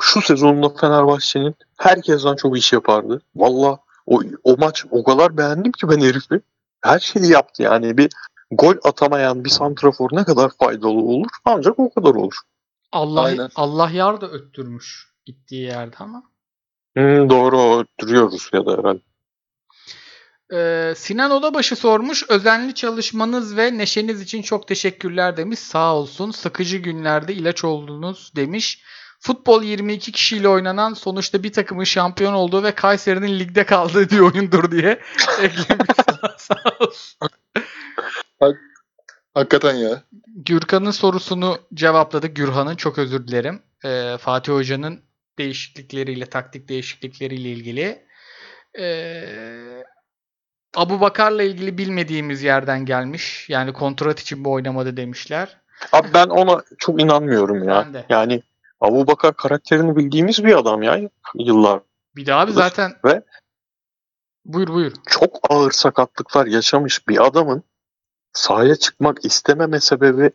şu 0.00 0.22
sezonunda 0.22 0.68
Fenerbahçe'nin 0.68 1.54
herkesten 1.78 2.36
çok 2.36 2.58
iş 2.58 2.72
yapardı. 2.72 3.22
Valla 3.36 3.78
o, 4.06 4.22
o 4.44 4.56
maç 4.56 4.84
o 4.90 5.04
kadar 5.04 5.36
beğendim 5.36 5.72
ki 5.72 5.88
ben 5.88 6.00
herifi. 6.00 6.40
Her 6.80 6.98
şeyi 6.98 7.30
yaptı 7.30 7.62
yani 7.62 7.98
bir 7.98 8.10
gol 8.50 8.74
atamayan 8.84 9.44
bir 9.44 9.50
santrafor 9.50 10.08
ne 10.12 10.24
kadar 10.24 10.50
faydalı 10.58 10.88
olur 11.00 11.30
ancak 11.44 11.78
o 11.78 11.94
kadar 11.94 12.14
olur. 12.14 12.36
Allah 12.92 13.22
Aynen. 13.22 13.50
Allah 13.54 13.90
yar 13.90 14.20
da 14.20 14.30
öttürmüş 14.30 15.12
gittiği 15.24 15.62
yerde 15.62 15.96
ama. 15.98 16.22
Hmm, 16.96 17.30
doğru 17.30 17.60
o 17.60 17.84
duruyoruz 18.00 18.50
ya 18.52 18.66
da 18.66 18.72
herhalde. 18.72 19.00
Ee, 20.52 20.94
Sinan 20.96 21.30
Odabaşı 21.30 21.76
sormuş. 21.76 22.24
Özenli 22.28 22.74
çalışmanız 22.74 23.56
ve 23.56 23.78
neşeniz 23.78 24.20
için 24.20 24.42
çok 24.42 24.68
teşekkürler 24.68 25.36
demiş. 25.36 25.58
Sağ 25.58 25.94
olsun. 25.96 26.30
Sıkıcı 26.30 26.76
günlerde 26.76 27.34
ilaç 27.34 27.64
oldunuz 27.64 28.32
demiş. 28.36 28.82
Futbol 29.20 29.62
22 29.62 30.12
kişiyle 30.12 30.48
oynanan 30.48 30.94
sonuçta 30.94 31.42
bir 31.42 31.52
takımın 31.52 31.84
şampiyon 31.84 32.32
olduğu 32.32 32.62
ve 32.62 32.74
Kayseri'nin 32.74 33.38
ligde 33.38 33.66
kaldığı 33.66 34.10
bir 34.10 34.18
oyundur 34.18 34.70
diye 34.70 35.00
eklemiş. 35.42 35.86
Sağ 36.38 36.62
olsun. 36.80 37.28
Hakikaten 39.34 39.74
ya. 39.74 40.02
Gürkan'ın 40.26 40.90
sorusunu 40.90 41.58
cevapladık. 41.74 42.36
Gürhan'ın 42.36 42.76
çok 42.76 42.98
özür 42.98 43.28
dilerim. 43.28 43.62
Ee, 43.84 44.16
Fatih 44.20 44.52
Hoca'nın 44.52 45.02
değişiklikleriyle, 45.38 46.26
taktik 46.26 46.68
değişiklikleriyle 46.68 47.48
ilgili. 47.48 48.06
Ee, 48.78 49.84
Abu 50.76 51.00
Bakar'la 51.00 51.42
ilgili 51.42 51.78
bilmediğimiz 51.78 52.42
yerden 52.42 52.84
gelmiş. 52.84 53.46
Yani 53.50 53.72
kontrat 53.72 54.20
için 54.20 54.38
mi 54.40 54.48
oynamadı 54.48 54.96
demişler. 54.96 55.56
Abi 55.92 56.08
ben 56.14 56.26
ona 56.26 56.62
çok 56.78 57.02
inanmıyorum 57.02 57.64
ya. 57.68 57.84
Ben 57.86 57.94
de. 57.94 58.06
Yani 58.08 58.42
Abu 58.80 59.06
Bakar 59.06 59.36
karakterini 59.36 59.96
bildiğimiz 59.96 60.44
bir 60.44 60.58
adam 60.58 60.82
ya 60.82 61.00
yıllar. 61.34 61.80
Bir 62.16 62.26
de 62.26 62.34
abi 62.34 62.52
zaten 62.52 62.92
Ve- 63.04 63.22
buyur 64.44 64.68
buyur. 64.68 64.92
Çok 65.06 65.38
ağır 65.50 65.70
sakatlıklar 65.70 66.46
yaşamış 66.46 67.08
bir 67.08 67.26
adamın 67.26 67.62
sahaya 68.32 68.76
çıkmak 68.76 69.24
istememe 69.24 69.80
sebebi 69.80 70.30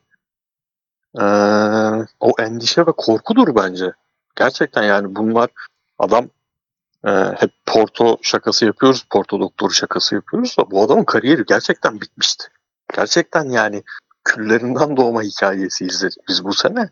eee, 1.19 2.05
o 2.19 2.31
endişe 2.39 2.81
ve 2.81 2.91
korkudur 2.97 3.55
bence. 3.55 3.91
Gerçekten 4.35 4.83
yani 4.83 5.15
bunlar 5.15 5.49
adam 5.99 6.29
eee, 7.07 7.33
hep 7.37 7.51
Porto 7.65 8.17
şakası 8.21 8.65
yapıyoruz, 8.65 9.05
Porto 9.09 9.39
doktoru 9.39 9.71
şakası 9.71 10.15
yapıyoruz 10.15 10.55
da 10.59 10.71
bu 10.71 10.83
adamın 10.83 11.03
kariyeri 11.03 11.43
gerçekten 11.47 12.01
bitmişti. 12.01 12.47
Gerçekten 12.95 13.49
yani 13.49 13.83
küllerinden 14.23 14.97
doğma 14.97 15.21
hikayesi 15.21 15.85
izledik 15.85 16.17
biz 16.27 16.43
bu 16.43 16.53
sene. 16.53 16.89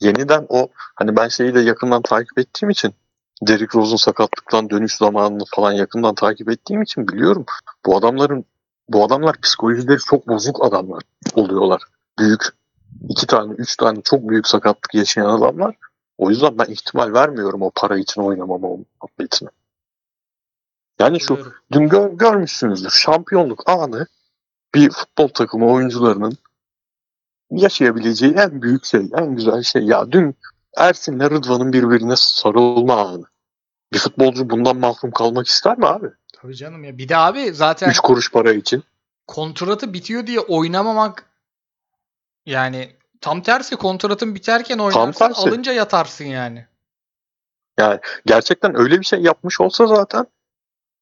Yeniden 0.00 0.46
o 0.48 0.68
hani 0.94 1.16
ben 1.16 1.28
şeyi 1.28 1.54
de 1.54 1.60
yakından 1.60 2.02
takip 2.02 2.38
ettiğim 2.38 2.70
için 2.70 2.94
Derrick 3.42 3.78
Rose'un 3.78 3.96
sakatlıktan 3.96 4.70
dönüş 4.70 4.96
zamanını 4.96 5.44
falan 5.54 5.72
yakından 5.72 6.14
takip 6.14 6.50
ettiğim 6.50 6.82
için 6.82 7.08
biliyorum. 7.08 7.44
Bu 7.86 7.96
adamların 7.96 8.44
bu 8.88 9.04
adamlar 9.04 9.40
psikolojileri 9.40 9.98
çok 9.98 10.28
bozuk 10.28 10.64
adamlar 10.64 11.02
oluyorlar. 11.34 11.82
Büyük 12.18 12.42
iki 13.08 13.26
tane, 13.26 13.54
üç 13.58 13.76
tane 13.76 14.02
çok 14.04 14.28
büyük 14.28 14.46
sakatlık 14.46 14.94
yaşayan 14.94 15.26
adamlar. 15.26 15.74
O 16.18 16.30
yüzden 16.30 16.58
ben 16.58 16.64
ihtimal 16.72 17.12
vermiyorum 17.12 17.62
o 17.62 17.70
para 17.74 17.98
için 17.98 18.22
oynamama 18.22 18.68
muhabbetine. 18.68 19.48
Yani 20.98 21.20
şu 21.20 21.52
dün 21.72 21.88
gör, 21.88 22.10
görmüşsünüzdür 22.10 22.90
şampiyonluk 22.90 23.68
anı 23.68 24.06
bir 24.74 24.90
futbol 24.90 25.28
takımı 25.28 25.72
oyuncularının 25.72 26.38
yaşayabileceği 27.50 28.32
en 28.32 28.62
büyük 28.62 28.84
şey, 28.84 29.10
en 29.14 29.36
güzel 29.36 29.62
şey. 29.62 29.82
Ya 29.82 30.12
dün 30.12 30.36
Ersin'le 30.76 31.30
Rıdvan'ın 31.30 31.72
birbirine 31.72 32.16
sarılma 32.16 33.08
anı. 33.08 33.24
Bir 33.92 33.98
futbolcu 33.98 34.50
bundan 34.50 34.76
mahrum 34.76 35.10
kalmak 35.10 35.46
ister 35.46 35.78
mi 35.78 35.86
abi? 35.86 36.06
Tabii 36.32 36.56
canım 36.56 36.84
ya. 36.84 36.98
Bir 36.98 37.08
de 37.08 37.16
abi 37.16 37.52
zaten 37.52 37.90
Üç 37.90 37.98
kuruş 37.98 38.32
para 38.32 38.52
için. 38.52 38.84
kontratı 39.26 39.92
bitiyor 39.92 40.26
diye 40.26 40.40
oynamamak 40.40 41.30
yani 42.46 42.96
tam 43.26 43.42
tersi 43.42 43.76
kontratın 43.76 44.34
biterken 44.34 44.78
oynarsın 44.78 45.12
tersi. 45.12 45.40
alınca 45.40 45.72
yatarsın 45.72 46.24
yani. 46.24 46.66
Gerçekten 48.26 48.78
öyle 48.78 49.00
bir 49.00 49.04
şey 49.04 49.20
yapmış 49.20 49.60
olsa 49.60 49.86
zaten 49.86 50.26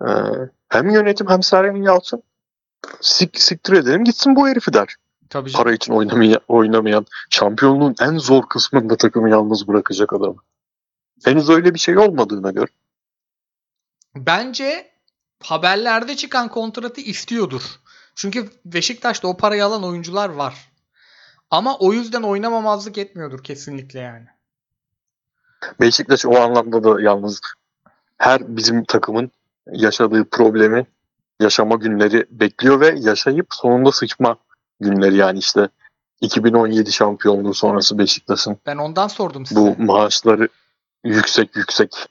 e, 0.02 0.08
hem 0.68 0.90
yönetim 0.90 1.28
hem 1.28 1.42
Sergen 1.42 1.82
Yalçın 1.82 2.22
sik, 3.00 3.40
siktir 3.40 3.72
edelim 3.72 4.04
gitsin 4.04 4.36
bu 4.36 4.48
herifi 4.48 4.72
der. 4.72 4.96
Tabii 5.30 5.50
canım. 5.50 5.64
Para 5.64 5.74
için 5.74 5.92
oynamayan, 5.92 6.40
oynamayan 6.48 7.06
şampiyonluğun 7.30 7.94
en 8.00 8.18
zor 8.18 8.48
kısmında 8.48 8.96
takımı 8.96 9.30
yalnız 9.30 9.68
bırakacak 9.68 10.12
adamı. 10.12 10.36
Henüz 11.24 11.50
öyle 11.50 11.74
bir 11.74 11.78
şey 11.78 11.98
olmadığına 11.98 12.50
göre. 12.50 12.70
Bence 14.16 14.90
haberlerde 15.42 16.16
çıkan 16.16 16.48
kontratı 16.48 17.00
istiyordur. 17.00 17.62
Çünkü 18.14 18.50
Beşiktaş'ta 18.64 19.28
o 19.28 19.36
parayı 19.36 19.64
alan 19.64 19.84
oyuncular 19.84 20.28
var. 20.28 20.73
Ama 21.54 21.76
o 21.78 21.92
yüzden 21.92 22.22
oynamamazlık 22.22 22.98
etmiyordur 22.98 23.44
kesinlikle 23.44 24.00
yani. 24.00 24.26
Beşiktaş 25.80 26.26
o 26.26 26.40
anlamda 26.40 26.84
da 26.84 27.00
yalnız 27.00 27.40
her 28.18 28.56
bizim 28.56 28.84
takımın 28.84 29.30
yaşadığı 29.72 30.24
problemi 30.24 30.86
yaşama 31.40 31.74
günleri 31.74 32.26
bekliyor 32.30 32.80
ve 32.80 32.94
yaşayıp 32.98 33.46
sonunda 33.50 33.92
sıçma 33.92 34.36
günleri 34.80 35.16
yani 35.16 35.38
işte 35.38 35.68
2017 36.20 36.92
şampiyonluğu 36.92 37.54
sonrası 37.54 37.98
Beşiktaş'ın 37.98 38.58
Ben 38.66 38.76
ondan 38.76 39.08
sordum 39.08 39.46
size. 39.46 39.60
bu 39.60 39.82
maaşları 39.82 40.48
yüksek 41.04 41.56
yüksek 41.56 42.06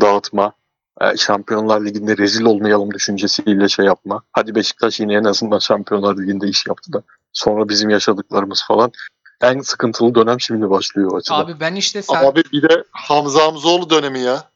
dağıtma, 0.00 0.52
e, 1.00 1.16
Şampiyonlar 1.16 1.84
Ligi'nde 1.84 2.16
rezil 2.16 2.44
olmayalım 2.44 2.94
düşüncesiyle 2.94 3.68
şey 3.68 3.84
yapma. 3.84 4.22
Hadi 4.32 4.54
Beşiktaş 4.54 5.00
yine 5.00 5.14
en 5.14 5.24
azından 5.24 5.58
Şampiyonlar 5.58 6.16
Ligi'nde 6.16 6.48
iş 6.48 6.66
yaptı 6.66 6.92
da 6.92 7.02
sonra 7.38 7.68
bizim 7.68 7.90
yaşadıklarımız 7.90 8.64
falan. 8.68 8.92
En 9.40 9.60
sıkıntılı 9.60 10.14
dönem 10.14 10.40
şimdi 10.40 10.70
başlıyor 10.70 11.12
o 11.12 11.16
açıdan. 11.16 11.40
Abi 11.40 11.60
ben 11.60 11.74
işte 11.74 12.02
sen 12.02 12.24
Abi 12.24 12.42
bir 12.52 12.62
de 12.68 12.84
Hamza 12.90 13.44
Hamzoğlu 13.44 13.90
dönemi 13.90 14.20
ya. 14.20 14.50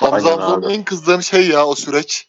Hamza 0.00 0.16
Aynen 0.16 0.38
Hamzoğlu'nun 0.40 0.66
abi. 0.66 0.72
en 0.72 0.84
kızdığım 0.84 1.22
şey 1.22 1.48
ya 1.48 1.66
o 1.66 1.74
süreç. 1.74 2.28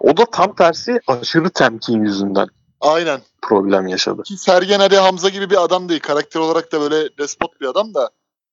O 0.00 0.16
da 0.16 0.24
tam 0.24 0.54
tersi 0.54 1.00
aşırı 1.06 1.50
temkin 1.50 2.04
yüzünden 2.04 2.48
Aynen. 2.80 3.20
problem 3.42 3.86
yaşadı. 3.86 4.22
Ki 4.22 4.36
Sergen 4.36 4.80
Ali 4.80 4.96
Hamza 4.96 5.28
gibi 5.28 5.50
bir 5.50 5.64
adam 5.64 5.88
değil. 5.88 6.00
Karakter 6.00 6.40
olarak 6.40 6.72
da 6.72 6.80
böyle 6.80 7.18
despot 7.18 7.60
bir 7.60 7.66
adam 7.66 7.94
da. 7.94 8.10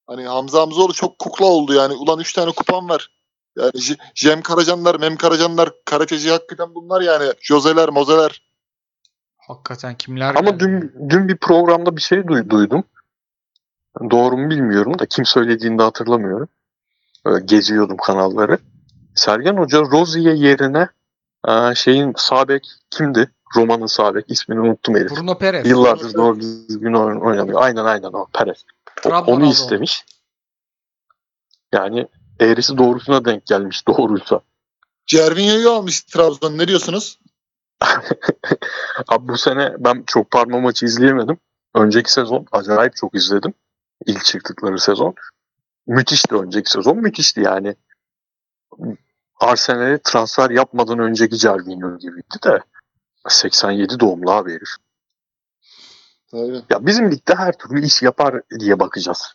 Hani 0.07 0.27
Hamza 0.27 0.61
Hamzoğlu 0.61 0.93
çok 0.93 1.19
kukla 1.19 1.45
oldu 1.45 1.73
yani. 1.73 1.93
Ulan 1.93 2.19
3 2.19 2.33
tane 2.33 2.51
kupam 2.51 2.89
var. 2.89 3.09
Yani 3.57 3.71
J- 3.75 3.97
Jem 4.15 4.41
Karacanlar, 4.41 4.95
Mem 4.99 5.15
Karacanlar, 5.17 5.69
karateci 5.85 6.31
hakikaten 6.31 6.75
bunlar 6.75 7.01
yani. 7.01 7.33
Joseler, 7.41 7.89
Mozeler. 7.89 8.41
Hakikaten 9.47 9.95
kimler 9.95 10.35
Ama 10.35 10.59
dün 10.59 10.93
dün 11.09 11.27
bir 11.27 11.37
programda 11.37 11.95
bir 11.95 12.01
şey 12.01 12.19
duy- 12.19 12.49
duydum. 12.49 12.83
Doğru 14.11 14.37
mu 14.37 14.49
bilmiyorum 14.49 14.99
da 14.99 15.05
kim 15.05 15.25
söylediğini 15.25 15.79
de 15.79 15.83
hatırlamıyorum. 15.83 16.47
Böyle 17.25 17.45
geziyordum 17.45 17.97
kanalları. 17.97 18.57
Sergen 19.15 19.57
Hoca 19.57 19.79
Rozier 19.79 20.33
yerine 20.33 20.87
e, 21.47 21.75
şeyin 21.75 22.13
Sabek 22.17 22.67
kimdi? 22.89 23.31
Roma'nın 23.55 23.85
Sabek 23.85 24.25
ismini 24.31 24.59
unuttum 24.59 24.95
herif. 24.95 25.11
Bruno 25.11 25.37
Perez. 25.37 25.69
Yıllardır 25.69 26.13
doğru 26.13 26.39
düzgün 26.39 26.93
oyn- 26.93 27.19
oynamıyor. 27.21 27.61
Aynen 27.61 27.85
aynen 27.85 28.13
o 28.13 28.27
Perez. 28.33 28.65
O- 29.05 29.09
onu 29.09 29.45
istemiş. 29.45 30.05
Yani 31.73 32.07
eğrisi 32.39 32.77
doğrusuna 32.77 33.25
denk 33.25 33.45
gelmiş 33.45 33.87
doğruysa. 33.87 34.41
Cervinho'yu 35.05 35.69
almış 35.71 36.01
Trabzon. 36.01 36.57
Ne 36.57 36.67
diyorsunuz? 36.67 37.19
Abi 39.07 39.27
bu 39.27 39.37
sene 39.37 39.75
ben 39.79 40.03
çok 40.07 40.31
parma 40.31 40.59
maçı 40.59 40.85
izleyemedim. 40.85 41.37
Önceki 41.75 42.11
sezon 42.11 42.45
acayip 42.51 42.95
çok 42.95 43.15
izledim. 43.15 43.53
İlk 44.05 44.25
çıktıkları 44.25 44.79
sezon. 44.79 45.15
Müthişti 45.87 46.35
önceki 46.35 46.71
sezon. 46.71 46.97
Müthişti 46.97 47.41
yani. 47.41 47.75
Arsenal'e 49.39 49.99
transfer 50.03 50.49
yapmadan 50.49 50.99
önceki 50.99 51.37
Cervinho 51.37 51.97
gibiydi 51.97 52.35
de 52.43 52.59
87 53.29 53.99
doğumlu 53.99 54.31
abi 54.31 54.51
herif. 54.51 54.69
Tabii. 56.31 56.61
Ya 56.69 56.85
bizim 56.85 57.11
ligde 57.11 57.35
her 57.35 57.57
türlü 57.57 57.85
iş 57.85 58.01
yapar 58.01 58.41
diye 58.59 58.79
bakacağız. 58.79 59.33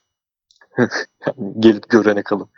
yani 0.79 1.55
gelip 1.59 1.89
görene 1.89 2.23
kalın. 2.23 2.49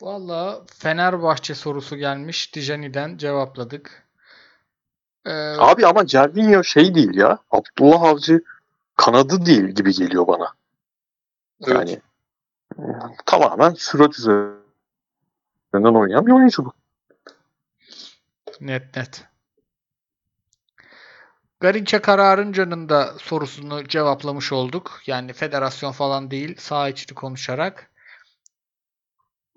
Valla 0.00 0.64
Fenerbahçe 0.78 1.54
sorusu 1.54 1.96
gelmiş. 1.96 2.54
Dijani'den 2.54 3.16
cevapladık. 3.16 4.08
Ee, 5.26 5.30
Abi 5.58 5.86
ama 5.86 6.06
Cervinho 6.06 6.64
şey 6.64 6.94
değil 6.94 7.14
ya. 7.14 7.38
Abdullah 7.50 8.02
Avcı 8.02 8.44
kanadı 8.96 9.46
değil 9.46 9.68
gibi 9.68 9.92
geliyor 9.92 10.26
bana. 10.26 10.54
Evet. 11.66 11.74
Yani 11.74 12.00
tamamen 13.26 13.74
sürat 13.74 14.18
üzerinden 14.18 15.94
oynayan 15.94 16.26
bir 16.26 16.32
oyuncu 16.32 16.64
bu. 16.64 16.72
Net 18.60 18.96
net. 18.96 19.24
Garinçe 21.60 21.98
Kararınca'nın 21.98 22.88
da 22.88 23.14
sorusunu 23.18 23.88
cevaplamış 23.88 24.52
olduk. 24.52 25.00
Yani 25.06 25.32
federasyon 25.32 25.92
falan 25.92 26.30
değil, 26.30 26.56
saha 26.58 26.88
içini 26.88 27.14
konuşarak. 27.14 27.90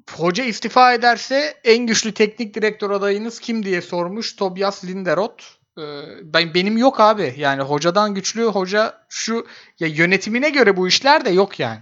Hoca 0.09 0.43
istifa 0.43 0.93
ederse 0.93 1.59
en 1.63 1.87
güçlü 1.87 2.13
teknik 2.13 2.53
direktör 2.55 2.89
adayınız 2.89 3.39
kim 3.39 3.63
diye 3.65 3.81
sormuş 3.81 4.35
Tobias 4.35 4.85
Linderoth. 4.85 5.43
Ee, 5.77 5.81
ben 6.23 6.53
benim 6.53 6.77
yok 6.77 6.99
abi. 6.99 7.33
Yani 7.37 7.61
hocadan 7.61 8.15
güçlü 8.15 8.43
hoca 8.43 9.05
şu 9.09 9.47
ya 9.79 9.87
yönetimine 9.87 10.49
göre 10.49 10.77
bu 10.77 10.87
işler 10.87 11.25
de 11.25 11.29
yok 11.29 11.59
yani. 11.59 11.81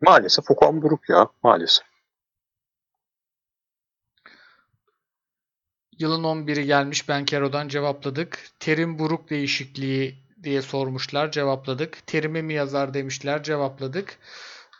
Maalesef 0.00 0.50
Okan 0.50 0.82
Buruk 0.82 1.08
ya 1.08 1.28
maalesef. 1.42 1.86
Yılın 5.98 6.24
11'i 6.24 6.66
gelmiş 6.66 7.08
Ben 7.08 7.24
Kero'dan 7.24 7.68
cevapladık. 7.68 8.38
Terim 8.60 8.98
buruk 8.98 9.30
değişikliği 9.30 10.24
diye 10.42 10.62
sormuşlar 10.62 11.30
cevapladık. 11.30 12.06
Terime 12.06 12.42
mi 12.42 12.54
yazar 12.54 12.94
demişler 12.94 13.42
cevapladık. 13.42 14.18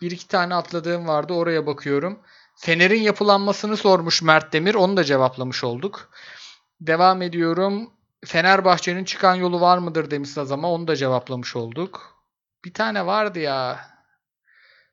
Bir 0.01 0.11
iki 0.11 0.29
tane 0.29 0.55
atladığım 0.55 1.09
vardı 1.09 1.33
oraya 1.33 1.67
bakıyorum. 1.67 2.19
Fener'in 2.57 3.03
yapılanmasını 3.03 3.77
sormuş 3.77 4.23
Mert 4.23 4.53
Demir 4.53 4.75
onu 4.75 4.97
da 4.97 5.05
cevaplamış 5.05 5.65
olduk. 5.65 6.11
Devam 6.81 7.23
ediyorum. 7.23 7.91
Fenerbahçe'nin 8.25 9.05
çıkan 9.05 9.35
yolu 9.35 9.61
var 9.61 9.79
mıdır 9.79 10.11
demiş 10.11 10.31
Sazama 10.31 10.71
onu 10.71 10.89
da 10.89 10.97
cevaplamış 10.97 11.57
olduk. 11.57 12.25
Bir 12.65 12.75
tane 12.75 13.07
vardı 13.07 13.39
ya. 13.39 13.81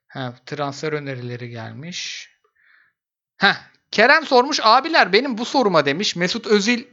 Ha, 0.07 0.34
transfer 0.45 0.94
önerileri 0.94 1.49
gelmiş. 1.49 2.30
Heh, 3.38 3.56
Kerem 3.91 4.26
sormuş 4.26 4.60
abiler 4.64 5.14
benim 5.14 5.38
bu 5.38 5.45
soruma 5.45 5.86
demiş. 5.86 6.15
Mesut 6.15 6.48
Özil 6.48 6.84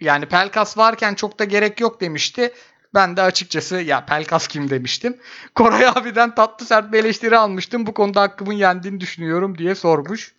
yani 0.00 0.26
Pelkas 0.26 0.78
varken 0.78 1.14
çok 1.14 1.38
da 1.38 1.44
gerek 1.44 1.80
yok 1.80 2.00
demişti. 2.00 2.52
Ben 2.96 3.16
de 3.16 3.22
açıkçası 3.22 3.76
ya 3.76 4.04
Pelkas 4.06 4.48
kim 4.48 4.70
demiştim. 4.70 5.16
Koray 5.54 5.86
abiden 5.86 6.34
tatlı 6.34 6.66
sert 6.66 6.92
bir 6.92 6.98
eleştiri 6.98 7.38
almıştım. 7.38 7.86
Bu 7.86 7.94
konuda 7.94 8.20
hakkımın 8.20 8.52
yendiğini 8.52 9.00
düşünüyorum 9.00 9.58
diye 9.58 9.74
sormuş. 9.74 10.34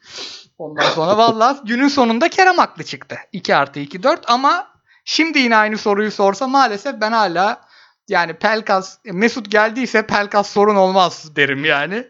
Ondan 0.58 0.90
sonra 0.90 1.18
vallahi 1.18 1.58
günün 1.66 1.88
sonunda 1.88 2.30
Kerem 2.30 2.58
haklı 2.58 2.84
çıktı. 2.84 3.18
2 3.32 3.56
artı 3.56 3.80
2 3.80 4.04
4 4.04 4.20
ama 4.28 4.68
şimdi 5.06 5.40
yine 5.40 5.56
aynı 5.56 5.78
soruyu 5.78 6.12
sorsa 6.12 6.48
maalesef 6.48 7.02
ben 7.02 7.12
hala 7.12 7.62
yani 8.08 8.34
Pelkas 8.34 8.98
Mesut 9.06 9.52
geldiyse 9.52 10.08
Pelkas 10.08 10.50
sorun 10.50 10.76
olmaz 10.76 11.36
derim 11.36 11.66
yani. 11.66 12.08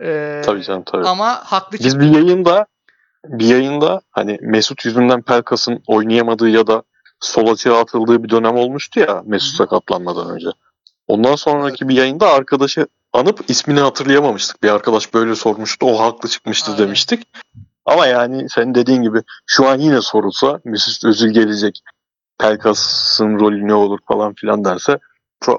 Ee, 0.00 0.42
Tabii 0.44 0.62
canım 0.62 0.82
tabii. 0.86 1.06
Ama 1.06 1.34
haklı 1.44 1.78
Biz 1.78 2.00
bir 2.00 2.10
yayında 2.10 2.66
bir 3.24 3.46
yayında 3.46 4.00
hani 4.10 4.38
Mesut 4.42 4.84
yüzünden 4.84 5.22
Pelkas'ın 5.22 5.82
oynayamadığı 5.86 6.48
ya 6.48 6.66
da 6.66 6.82
sol 7.20 7.52
açığa 7.52 7.80
atıldığı 7.80 8.22
bir 8.24 8.28
dönem 8.28 8.56
olmuştu 8.56 9.00
ya 9.00 9.22
Mesut 9.26 9.56
sakatlanmadan 9.56 10.30
önce. 10.30 10.48
Ondan 11.06 11.34
sonraki 11.34 11.88
bir 11.88 11.94
yayında 11.94 12.32
arkadaşı 12.32 12.86
anıp 13.12 13.40
ismini 13.48 13.80
hatırlayamamıştık. 13.80 14.62
Bir 14.62 14.68
arkadaş 14.68 15.14
böyle 15.14 15.34
sormuştu. 15.34 15.86
O 15.86 16.00
haklı 16.00 16.28
çıkmıştı 16.28 16.72
Aynen. 16.72 16.86
demiştik. 16.86 17.28
Ama 17.84 18.06
yani 18.06 18.50
senin 18.50 18.74
dediğin 18.74 19.02
gibi 19.02 19.22
şu 19.46 19.68
an 19.68 19.78
yine 19.78 20.00
sorulsa 20.00 20.60
Mesut 20.64 21.04
Özil 21.04 21.30
gelecek. 21.30 21.82
Pelkas'ın 22.38 23.40
rolü 23.40 23.68
ne 23.68 23.74
olur 23.74 23.98
falan 24.08 24.34
filan 24.34 24.64
derse. 24.64 24.98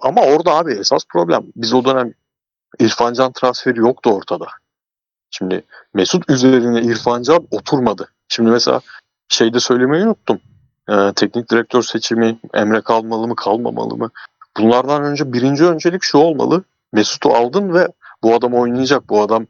Ama 0.02 0.22
orada 0.22 0.56
abi 0.56 0.74
esas 0.74 1.04
problem. 1.10 1.44
Biz 1.56 1.74
o 1.74 1.86
dönem 1.86 2.14
İrfan 2.80 3.14
Can 3.14 3.32
transferi 3.32 3.80
yoktu 3.80 4.10
ortada. 4.10 4.48
Şimdi 5.32 5.64
Mesut 5.94 6.30
üzerine 6.30 6.82
İrfan 6.82 7.24
Can 7.24 7.48
oturmadı. 7.52 8.08
Şimdi 8.28 8.52
mesela 8.52 8.82
şeyde 9.30 9.60
söylemeyi 9.60 10.04
unuttum. 10.04 10.40
Ee, 10.90 11.12
teknik 11.16 11.52
direktör 11.52 11.82
seçimi 11.82 12.40
Emre 12.54 12.82
kalmalı 12.82 13.28
mı 13.28 13.36
kalmamalı 13.36 13.98
mı? 13.98 14.10
Bunlardan 14.58 15.04
önce 15.04 15.34
birinci 15.34 15.66
öncelik 15.66 16.04
şu 16.04 16.18
olmalı. 16.18 16.64
Mesut'u 16.94 17.30
aldın 17.34 17.74
ve 17.74 17.88
bu 18.24 18.36
adam 18.36 18.54
oynayacak. 18.54 19.10
Bu 19.10 19.22
adam 19.22 19.46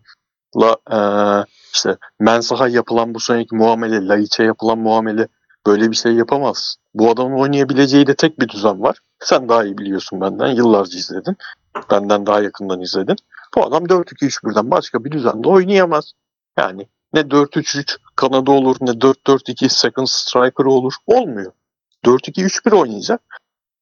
eee, 0.92 1.46
işte 1.74 1.98
Mensah'a 2.20 2.68
yapılan 2.68 3.14
bu 3.14 3.20
seneki 3.20 3.56
muamele, 3.56 4.08
Laiç'e 4.08 4.44
yapılan 4.44 4.78
muamele 4.78 5.28
böyle 5.68 5.92
bir 5.92 5.96
şey 5.96 6.14
yapamaz. 6.14 6.76
Bu 6.94 7.10
adamın 7.10 7.40
oynayabileceği 7.40 8.08
de 8.08 8.16
tek 8.16 8.40
bir 8.40 8.50
düzen 8.50 8.82
var. 8.82 8.98
Sen 9.20 9.50
daha 9.50 9.64
iyi 9.66 9.78
biliyorsun 9.78 10.22
benden. 10.22 10.48
Yıllarca 10.48 10.98
izledin. 10.98 11.38
Benden 11.92 12.26
daha 12.26 12.42
yakından 12.42 12.82
izledin. 12.82 13.16
Bu 13.56 13.66
adam 13.66 13.86
4-2-3-1'den 13.86 14.72
başka 14.72 15.04
bir 15.04 15.12
düzende 15.12 15.50
oynayamaz. 15.50 16.12
Yani 16.58 16.88
ne 17.16 17.22
4-3-3 17.22 17.98
kanadı 18.16 18.52
olur 18.52 18.76
ne 18.82 18.90
4-4-2 18.92 19.70
second 19.70 20.08
striker 20.08 20.66
olur. 20.66 20.94
Olmuyor. 21.08 21.52
4-2-3-1 22.06 22.76
oynayacak. 22.76 23.22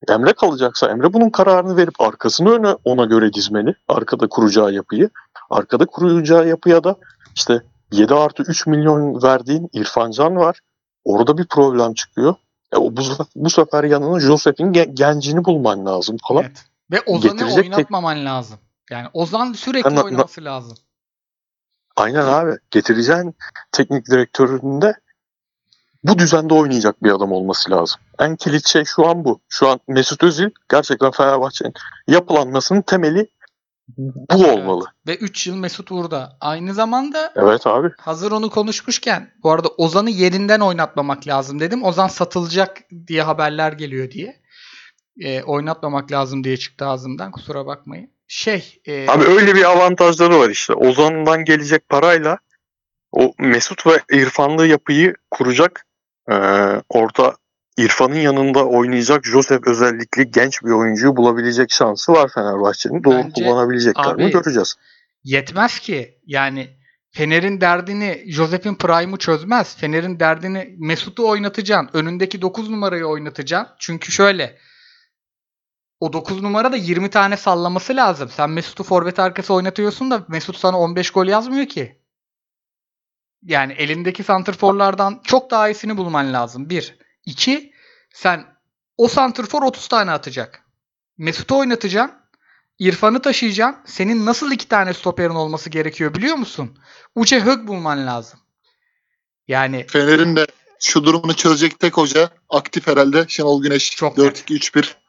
Emre 0.09 0.33
kalacaksa 0.33 0.89
Emre 0.89 1.13
bunun 1.13 1.29
kararını 1.29 1.77
verip 1.77 2.01
arkasını 2.01 2.49
öne 2.51 2.75
ona 2.85 3.05
göre 3.05 3.33
dizmeli. 3.33 3.75
Arkada 3.87 4.27
kuracağı 4.27 4.73
yapıyı. 4.73 5.09
Arkada 5.49 5.85
kuracağı 5.85 6.47
yapıya 6.47 6.83
da 6.83 6.95
işte 7.35 7.61
7 7.91 8.13
artı 8.13 8.43
3 8.43 8.67
milyon 8.67 9.23
verdiğin 9.23 9.69
İrfan 9.73 10.11
Can 10.11 10.35
var. 10.35 10.59
Orada 11.05 11.37
bir 11.37 11.45
problem 11.47 11.93
çıkıyor. 11.93 12.35
E, 12.73 12.77
o 12.77 12.97
bu, 12.97 13.01
sefer- 13.01 13.25
bu 13.35 13.49
sefer 13.49 13.83
yanına 13.83 14.19
Josep'in 14.19 14.73
ge- 14.73 14.93
gencini 14.95 15.45
bulman 15.45 15.85
lazım 15.85 16.17
falan. 16.27 16.43
Evet. 16.43 16.65
Ve 16.91 17.01
Ozan'ı 17.01 17.31
Getirecek 17.31 17.63
tek- 17.63 17.73
oynatmaman 17.73 18.25
lazım. 18.25 18.57
Yani 18.91 19.07
Ozan 19.13 19.53
sürekli 19.53 19.89
ben- 19.95 20.03
oynaması 20.03 20.43
lazım. 20.43 20.77
Aynen 21.95 22.25
abi. 22.25 22.51
Getireceğin 22.71 23.35
teknik 23.71 24.05
direktöründe 24.05 24.95
bu 26.03 26.17
düzende 26.17 26.53
oynayacak 26.53 27.03
bir 27.03 27.11
adam 27.11 27.31
olması 27.31 27.71
lazım. 27.71 28.01
En 28.19 28.35
kilit 28.35 28.67
şey 28.67 28.83
şu 28.85 29.07
an 29.07 29.25
bu. 29.25 29.39
Şu 29.49 29.69
an 29.69 29.79
Mesut 29.87 30.23
Özil 30.23 30.49
gerçekten 30.71 31.11
Fenerbahçe'nin 31.11 31.73
yapılanmasının 32.07 32.81
temeli 32.81 33.29
bu 34.33 34.45
olmalı. 34.47 34.85
Ve 35.07 35.15
3 35.15 35.47
yıl 35.47 35.55
Mesut 35.55 35.91
burada. 35.91 36.37
Aynı 36.41 36.73
zamanda 36.73 37.33
Evet 37.35 37.67
abi. 37.67 37.89
hazır 37.99 38.31
onu 38.31 38.49
konuşmuşken 38.49 39.33
bu 39.43 39.51
arada 39.51 39.67
Ozan'ı 39.67 40.09
yerinden 40.09 40.59
oynatmamak 40.59 41.27
lazım 41.27 41.59
dedim. 41.59 41.83
Ozan 41.83 42.07
satılacak 42.07 42.77
diye 43.07 43.21
haberler 43.23 43.71
geliyor 43.73 44.11
diye. 44.11 44.41
E, 45.19 45.43
oynatmamak 45.43 46.11
lazım 46.11 46.43
diye 46.43 46.57
çıktı 46.57 46.85
ağzımdan. 46.85 47.31
Kusura 47.31 47.65
bakmayın. 47.65 48.12
Şey, 48.35 48.79
e, 48.85 49.07
Abi 49.09 49.23
öyle 49.25 49.55
bir 49.55 49.63
avantajları 49.71 50.39
var 50.39 50.49
işte. 50.49 50.73
Ozan'dan 50.73 51.45
gelecek 51.45 51.89
parayla 51.89 52.37
o 53.11 53.33
Mesut 53.39 53.87
ve 53.87 54.01
İrfanlı 54.11 54.67
yapıyı 54.67 55.13
kuracak 55.31 55.85
e, 56.31 56.35
orta 56.89 57.35
İrfan'ın 57.77 58.15
yanında 58.15 58.65
oynayacak 58.65 59.25
Josep 59.25 59.67
özellikle 59.67 60.23
genç 60.23 60.63
bir 60.63 60.69
oyuncuyu 60.71 61.15
bulabilecek 61.15 61.71
şansı 61.71 62.11
var 62.13 62.31
Fenerbahçe'nin. 62.35 63.03
Doğru 63.03 63.15
Bence 63.17 63.31
kullanabilecekler 63.33 64.05
abi- 64.05 64.23
mi 64.23 64.31
göreceğiz. 64.31 64.75
yetmez 65.23 65.79
ki. 65.79 66.17
Yani 66.25 66.67
Fener'in 67.11 67.61
derdini 67.61 68.23
Josep'in 68.27 68.75
Prime'ı 68.75 69.17
çözmez. 69.17 69.77
Fener'in 69.77 70.19
derdini 70.19 70.75
Mesut'u 70.79 71.27
oynatacaksın. 71.29 71.89
Önündeki 71.97 72.41
9 72.41 72.69
numarayı 72.69 73.05
oynatacaksın. 73.05 73.75
Çünkü 73.79 74.11
şöyle 74.11 74.57
o 76.03 76.13
9 76.13 76.41
numara 76.41 76.71
da 76.71 76.75
20 76.75 77.09
tane 77.09 77.37
sallaması 77.37 77.95
lazım. 77.95 78.29
Sen 78.29 78.49
Mesut'u 78.49 78.83
forvet 78.83 79.19
arkası 79.19 79.53
oynatıyorsun 79.53 80.11
da 80.11 80.25
Mesut 80.27 80.57
sana 80.57 80.79
15 80.79 81.11
gol 81.11 81.27
yazmıyor 81.27 81.65
ki. 81.65 82.01
Yani 83.43 83.73
elindeki 83.73 84.23
santrforlardan 84.23 85.21
çok 85.23 85.51
daha 85.51 85.69
iyisini 85.69 85.97
bulman 85.97 86.33
lazım. 86.33 86.69
Bir. 86.69 86.97
İki. 87.25 87.73
Sen 88.13 88.45
o 88.97 89.07
santrfor 89.07 89.63
30 89.63 89.87
tane 89.87 90.11
atacak. 90.11 90.63
Mesut'u 91.17 91.57
oynatacaksın. 91.57 92.19
İrfan'ı 92.79 93.21
taşıyacaksın. 93.21 93.81
Senin 93.85 94.25
nasıl 94.25 94.51
iki 94.51 94.67
tane 94.67 94.93
stoperin 94.93 95.35
olması 95.35 95.69
gerekiyor 95.69 96.13
biliyor 96.13 96.35
musun? 96.35 96.77
Uçe 97.15 97.39
hök 97.39 97.67
bulman 97.67 98.07
lazım. 98.07 98.39
Yani 99.47 99.85
Fener'in 99.87 100.35
de 100.35 100.47
şu 100.79 101.03
durumunu 101.03 101.35
çözecek 101.35 101.79
tek 101.79 101.97
hoca 101.97 102.29
aktif 102.49 102.87
herhalde 102.87 103.25
Şenol 103.27 103.63
Güneş. 103.63 103.95
Çok 103.95 104.17
4-2-3-1. 104.17 105.02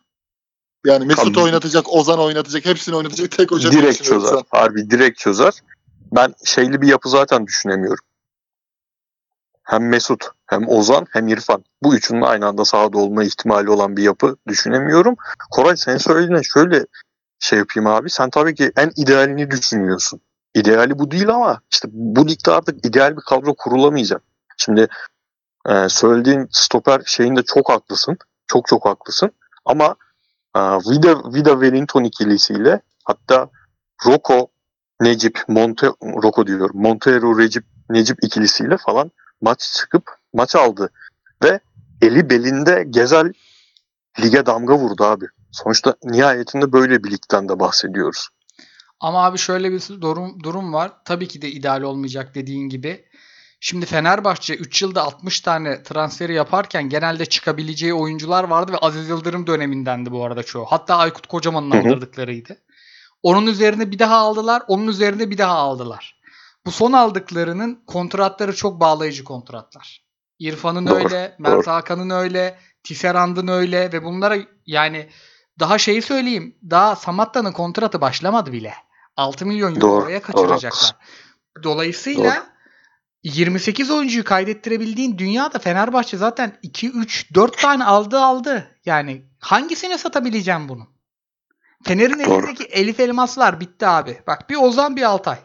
Yani 0.85 1.07
Mesut 1.07 1.35
Tabii. 1.35 1.45
oynatacak, 1.45 1.93
Ozan 1.93 2.19
oynatacak, 2.19 2.67
hepsini 2.67 2.97
oynatacak 2.97 3.31
tek 3.31 3.51
hoca. 3.51 3.73
direkt 3.73 4.03
çözer. 4.05 4.29
sen. 4.29 4.43
Harbi 4.51 4.91
direkt 4.91 5.19
çözer. 5.19 5.53
Ben 6.13 6.35
şeyli 6.45 6.83
bir 6.83 6.89
yapı 6.89 7.09
zaten 7.09 7.47
düşünemiyorum. 7.47 8.05
Hem 9.63 9.89
Mesut, 9.89 10.25
hem 10.47 10.69
Ozan, 10.69 11.07
hem 11.11 11.29
İrfan. 11.29 11.65
Bu 11.83 11.95
üçünün 11.95 12.23
aynı 12.23 12.47
anda 12.47 12.65
sahada 12.65 12.99
olma 12.99 13.25
ihtimali 13.25 13.71
olan 13.71 13.97
bir 13.97 14.03
yapı 14.03 14.37
düşünemiyorum. 14.49 15.17
Koray 15.51 15.77
sen 15.77 15.97
söylediğine 15.97 16.43
şöyle 16.43 16.87
şey 17.39 17.59
yapayım 17.59 17.87
abi. 17.87 18.11
Sen 18.11 18.31
tabii 18.31 18.55
ki 18.55 18.73
en 18.77 18.91
idealini 18.97 19.51
düşünüyorsun. 19.51 20.21
İdeali 20.55 20.99
bu 20.99 21.11
değil 21.11 21.29
ama 21.29 21.61
işte 21.73 21.89
bu 21.93 22.29
ligde 22.29 22.51
artık 22.51 22.87
ideal 22.87 23.17
bir 23.17 23.23
kadro 23.23 23.55
kurulamayacak. 23.55 24.23
Şimdi 24.57 24.89
e, 25.69 25.89
söylediğin 25.89 26.49
stoper 26.51 27.03
şeyinde 27.07 27.43
çok 27.43 27.71
haklısın. 27.71 28.19
Çok 28.47 28.67
çok 28.67 28.85
haklısın. 28.87 29.31
Ama 29.65 29.97
Vida, 30.57 31.35
Vida 31.35 31.51
Wellington 31.51 32.05
ikilisiyle 32.05 32.81
hatta 33.05 33.51
Roko, 34.07 34.49
Necip, 35.01 35.39
Monte, 35.49 35.87
Roko 36.03 36.47
diyorum. 36.47 36.83
Montero, 36.83 37.39
Recep, 37.39 37.65
Necip 37.91 38.25
ikilisiyle 38.25 38.77
falan 38.77 39.11
maç 39.41 39.73
çıkıp 39.77 40.11
maç 40.35 40.57
aldı. 40.57 40.91
Ve 41.45 41.61
eli 42.03 42.31
belinde 42.31 42.85
Gezel 42.91 43.33
lige 44.21 44.47
damga 44.47 44.79
vurdu 44.79 45.05
abi. 45.05 45.27
Sonuçta 45.53 45.95
nihayetinde 46.05 46.73
böyle 46.73 47.05
bir 47.05 47.11
ligden 47.11 47.49
de 47.49 47.59
bahsediyoruz. 47.61 48.29
Ama 49.01 49.25
abi 49.25 49.39
şöyle 49.39 49.73
bir 49.73 50.01
durum, 50.01 50.43
durum 50.43 50.73
var. 50.73 50.93
Tabii 51.05 51.29
ki 51.29 51.43
de 51.43 51.51
ideal 51.51 51.83
olmayacak 51.83 52.35
dediğin 52.35 52.69
gibi. 52.69 53.05
Şimdi 53.67 53.87
Fenerbahçe 53.87 54.55
3 54.55 54.83
yılda 54.83 55.03
60 55.03 55.41
tane 55.41 55.83
transferi 55.83 56.35
yaparken 56.35 56.89
genelde 56.89 57.27
çıkabileceği 57.27 57.95
oyuncular 57.95 58.45
vardı 58.45 58.73
ve 58.73 58.79
Aziz 58.79 59.09
Yıldırım 59.09 59.47
dönemindendi 59.47 60.13
bu 60.13 60.25
arada 60.25 60.43
çoğu. 60.43 60.65
Hatta 60.65 60.97
Aykut 60.97 61.27
Kocaman'ın 61.27 61.71
aldırdıklarıydı. 61.71 62.57
Onun 63.23 63.47
üzerine 63.47 63.91
bir 63.91 63.99
daha 63.99 64.17
aldılar, 64.17 64.63
onun 64.69 64.87
üzerine 64.87 65.31
bir 65.31 65.39
daha 65.39 65.55
aldılar. 65.55 66.21
Bu 66.67 66.71
son 66.71 66.93
aldıklarının 66.93 67.83
kontratları 67.87 68.57
çok 68.57 68.81
bağlayıcı 68.81 69.25
kontratlar. 69.25 70.05
İrfan'ın 70.39 70.87
Doğru, 70.87 70.97
öyle, 70.97 71.37
Mert 71.39 71.67
Hakan'ın 71.67 72.11
öyle, 72.11 72.59
Tisserand'ın 72.83 73.49
öyle 73.49 73.93
ve 73.93 74.05
bunlara 74.05 74.37
yani 74.67 75.09
daha 75.61 75.79
şeyi 75.79 76.03
söyleyeyim. 76.03 76.57
Daha 76.71 76.97
Samatta'nın 76.97 77.53
kontratı 77.53 78.01
başlamadı 78.01 78.53
bile. 78.53 78.75
6 79.17 79.47
milyon 79.47 79.81
Doğru, 79.81 80.01
euroya 80.01 80.23
kaçıracaklar. 80.23 80.97
Dolayısıyla 81.63 82.54
28 83.25 83.91
oyuncuyu 83.91 84.25
kaydettirebildiğin 84.25 85.19
dünyada 85.19 85.59
Fenerbahçe 85.59 86.17
zaten 86.17 86.59
2 86.63 86.91
3 86.91 87.35
4 87.35 87.59
tane 87.59 87.85
aldı 87.85 88.19
aldı. 88.19 88.79
Yani 88.85 89.25
hangisine 89.41 89.99
satabileceğim 89.99 90.69
bunu? 90.69 90.87
Fener'in 91.85 92.25
Doğru. 92.25 92.45
elindeki 92.45 92.65
Elif 92.65 93.01
Elmaslar 93.01 93.61
bitti 93.61 93.87
abi. 93.87 94.23
Bak 94.27 94.51
bir 94.51 94.57
Ozan 94.57 94.97
bir 94.97 95.03
Altay. 95.03 95.39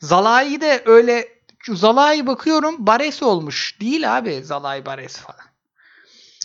Zalai 0.00 0.60
de 0.60 0.82
öyle 0.86 1.40
Zalai 1.68 2.26
bakıyorum 2.26 2.86
Bares 2.86 3.22
olmuş. 3.22 3.80
Değil 3.80 4.18
abi 4.18 4.42
Zalai 4.44 4.86
Bares 4.86 5.16
falan. 5.16 5.40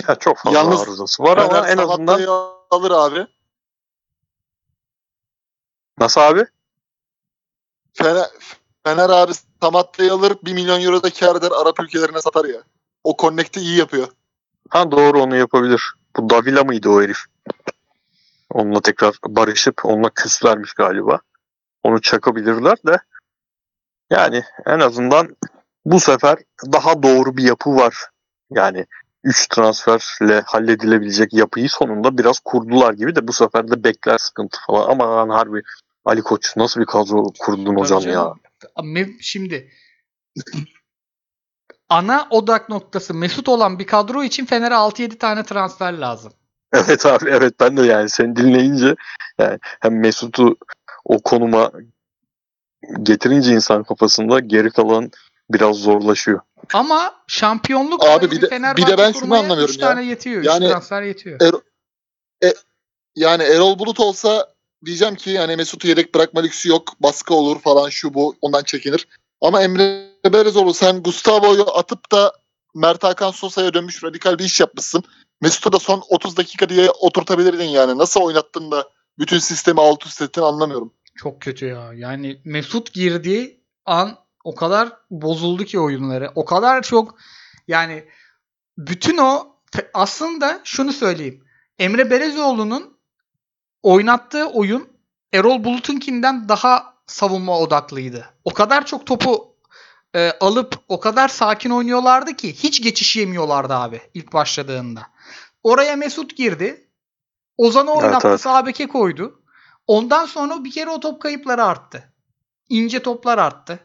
Ya 0.08 0.16
çok 0.16 0.38
fazla 0.38 0.60
Yalnız 0.60 0.82
arızası 0.82 1.24
var 1.24 1.38
ama 1.38 1.70
en 1.70 1.78
azından 1.78 2.22
alır 2.72 2.92
abi. 2.92 3.28
nasıl 6.00 6.22
abi? 6.22 6.46
Fener, 7.94 8.30
Fener 8.86 9.10
abi 9.10 9.32
Samatta'yı 9.62 10.14
alır 10.14 10.38
1 10.44 10.54
milyon 10.54 10.82
euro 10.82 11.04
da 11.04 11.10
kar 11.10 11.36
eder 11.36 11.52
Arap 11.52 11.80
ülkelerine 11.80 12.22
satar 12.22 12.46
ya. 12.46 12.62
O 13.04 13.16
connect'i 13.18 13.60
iyi 13.60 13.78
yapıyor. 13.78 14.08
Ha 14.70 14.92
doğru 14.92 15.22
onu 15.22 15.36
yapabilir. 15.36 15.94
Bu 16.18 16.30
Davila 16.30 16.64
mıydı 16.64 16.90
o 16.90 17.02
herif? 17.02 17.18
Onunla 18.54 18.82
tekrar 18.82 19.16
barışıp 19.28 19.86
onunla 19.86 20.10
küslermiş 20.10 20.74
galiba. 20.74 21.20
Onu 21.84 22.02
çakabilirler 22.02 22.78
de. 22.88 22.98
Yani 24.10 24.44
en 24.66 24.80
azından 24.80 25.36
bu 25.86 26.00
sefer 26.00 26.38
daha 26.74 27.04
doğru 27.04 27.38
bir 27.38 27.44
yapı 27.44 27.76
var. 27.76 27.96
Yani 28.52 28.86
3 29.24 29.48
transferle 29.48 30.42
halledilebilecek 30.46 31.34
yapıyı 31.34 31.70
sonunda 31.70 32.18
biraz 32.18 32.40
kurdular 32.40 32.94
gibi 32.94 33.16
de 33.16 33.28
bu 33.28 33.34
sefer 33.34 33.72
de 33.72 33.84
bekler 33.84 34.18
sıkıntı 34.18 34.60
falan. 34.68 34.90
Aman 34.90 35.30
harbi 35.30 35.62
Ali 36.06 36.22
Koç 36.22 36.58
nasıl 36.58 36.82
bir 36.82 36.86
kadro 36.86 37.24
kurdun 37.40 37.76
hocam 37.76 38.00
Tabii 38.00 38.10
ya. 38.10 38.16
canım. 38.16 38.34
Me- 38.34 38.45
Şimdi 39.22 39.72
ana 41.90 42.28
odak 42.30 42.70
noktası 42.70 43.14
Mesut 43.14 43.50
olan 43.50 43.80
bir 43.80 43.88
kadro 43.88 44.24
için 44.24 44.46
Fener'e 44.46 44.74
6-7 44.76 45.18
tane 45.18 45.44
transfer 45.44 45.94
lazım. 45.94 46.34
Evet 46.74 47.06
abi 47.06 47.30
evet 47.30 47.54
ben 47.60 47.78
de 47.78 47.82
yani 47.82 48.10
seni 48.10 48.36
dinleyince 48.36 48.96
yani 49.40 49.60
hem 49.82 50.00
Mesut'u 50.00 50.58
o 51.06 51.22
konuma 51.22 51.72
getirince 53.04 53.52
insan 53.52 53.84
kafasında 53.84 54.40
geri 54.40 54.70
kalan 54.70 55.12
biraz 55.50 55.76
zorlaşıyor. 55.76 56.40
Ama 56.74 57.16
şampiyonluk 57.28 58.06
Abi 58.06 58.32
bir 58.32 58.42
de- 58.42 58.48
Fenerbahçe 58.50 58.88
bir 58.88 58.92
de 58.92 58.98
ben 58.98 59.12
şunu 59.12 59.36
anlamıyorum 59.36 59.76
ya. 59.80 59.88
tane 59.90 60.06
yetiyor. 60.06 60.44
Yani- 60.44 60.68
transfer 60.68 61.02
yetiyor. 61.04 61.40
Yani 63.16 63.44
Erol 63.44 63.80
Bulut 63.80 64.00
olsa 64.00 64.55
diyeceğim 64.86 65.16
ki 65.16 65.30
yani 65.30 65.56
Mesut'u 65.56 65.88
yedek 65.88 66.16
bırakma 66.16 66.42
lüksü 66.42 66.70
yok. 66.70 66.94
Baskı 67.00 67.34
olur 67.34 67.60
falan 67.60 67.90
şu 67.90 68.14
bu 68.14 68.36
ondan 68.42 68.64
çekinir. 68.64 69.08
Ama 69.42 69.64
Emre 69.64 70.10
Belezoğlu 70.34 70.74
sen 70.74 71.04
Gustavo'yu 71.04 71.64
atıp 71.64 72.12
da 72.12 72.34
Mert 72.76 73.04
Hakan 73.04 73.32
Sosa'ya 73.32 73.74
dönmüş 73.74 74.04
radikal 74.04 74.40
bir 74.40 74.44
iş 74.44 74.60
yapmışsın. 74.60 75.04
Mesut'u 75.42 75.72
da 75.72 75.80
son 75.80 76.04
30 76.10 76.38
dakika 76.38 76.70
diye 76.70 76.90
oturtabilirdin 76.92 77.70
yani. 77.70 77.98
Nasıl 77.98 78.22
oynattın 78.22 78.72
da 78.72 78.90
bütün 79.20 79.40
sistemi 79.40 79.82
alt 79.82 80.06
üst 80.06 80.22
ettin 80.22 80.42
anlamıyorum. 80.42 80.94
Çok 81.16 81.42
kötü 81.42 81.66
ya. 81.66 81.94
Yani 81.94 82.42
Mesut 82.46 82.94
girdiği 82.94 83.64
an 83.86 84.18
o 84.44 84.56
kadar 84.56 84.94
bozuldu 85.12 85.64
ki 85.64 85.80
oyunları. 85.80 86.32
O 86.36 86.46
kadar 86.46 86.82
çok 86.82 87.18
yani 87.68 88.06
bütün 88.78 89.18
o 89.18 89.56
aslında 89.94 90.62
şunu 90.64 90.94
söyleyeyim. 90.94 91.44
Emre 91.80 92.12
Belezoğlu'nun 92.12 92.95
oynattığı 93.86 94.46
oyun 94.46 94.88
Erol 95.34 95.64
Bulut'unkinden 95.64 96.50
daha 96.50 96.94
savunma 97.08 97.60
odaklıydı. 97.60 98.26
O 98.46 98.54
kadar 98.54 98.86
çok 98.86 99.06
topu 99.06 99.56
e, 100.16 100.32
alıp 100.40 100.76
o 100.88 101.00
kadar 101.00 101.28
sakin 101.28 101.70
oynuyorlardı 101.70 102.34
ki 102.34 102.54
hiç 102.54 102.84
geçiş 102.84 103.16
yemiyorlardı 103.16 103.74
abi 103.74 104.02
ilk 104.14 104.34
başladığında. 104.34 105.02
Oraya 105.64 105.96
Mesut 105.96 106.38
girdi. 106.38 106.88
Ozan'ı 107.58 107.92
oynattı 107.92 108.28
evet. 108.28 108.42
sağ 108.42 108.66
beke 108.66 108.88
koydu. 108.88 109.42
Ondan 109.88 110.26
sonra 110.26 110.64
bir 110.64 110.72
kere 110.72 110.90
o 110.90 111.00
top 111.00 111.22
kayıpları 111.22 111.64
arttı. 111.64 112.14
İnce 112.70 113.00
toplar 113.00 113.38
arttı. 113.38 113.80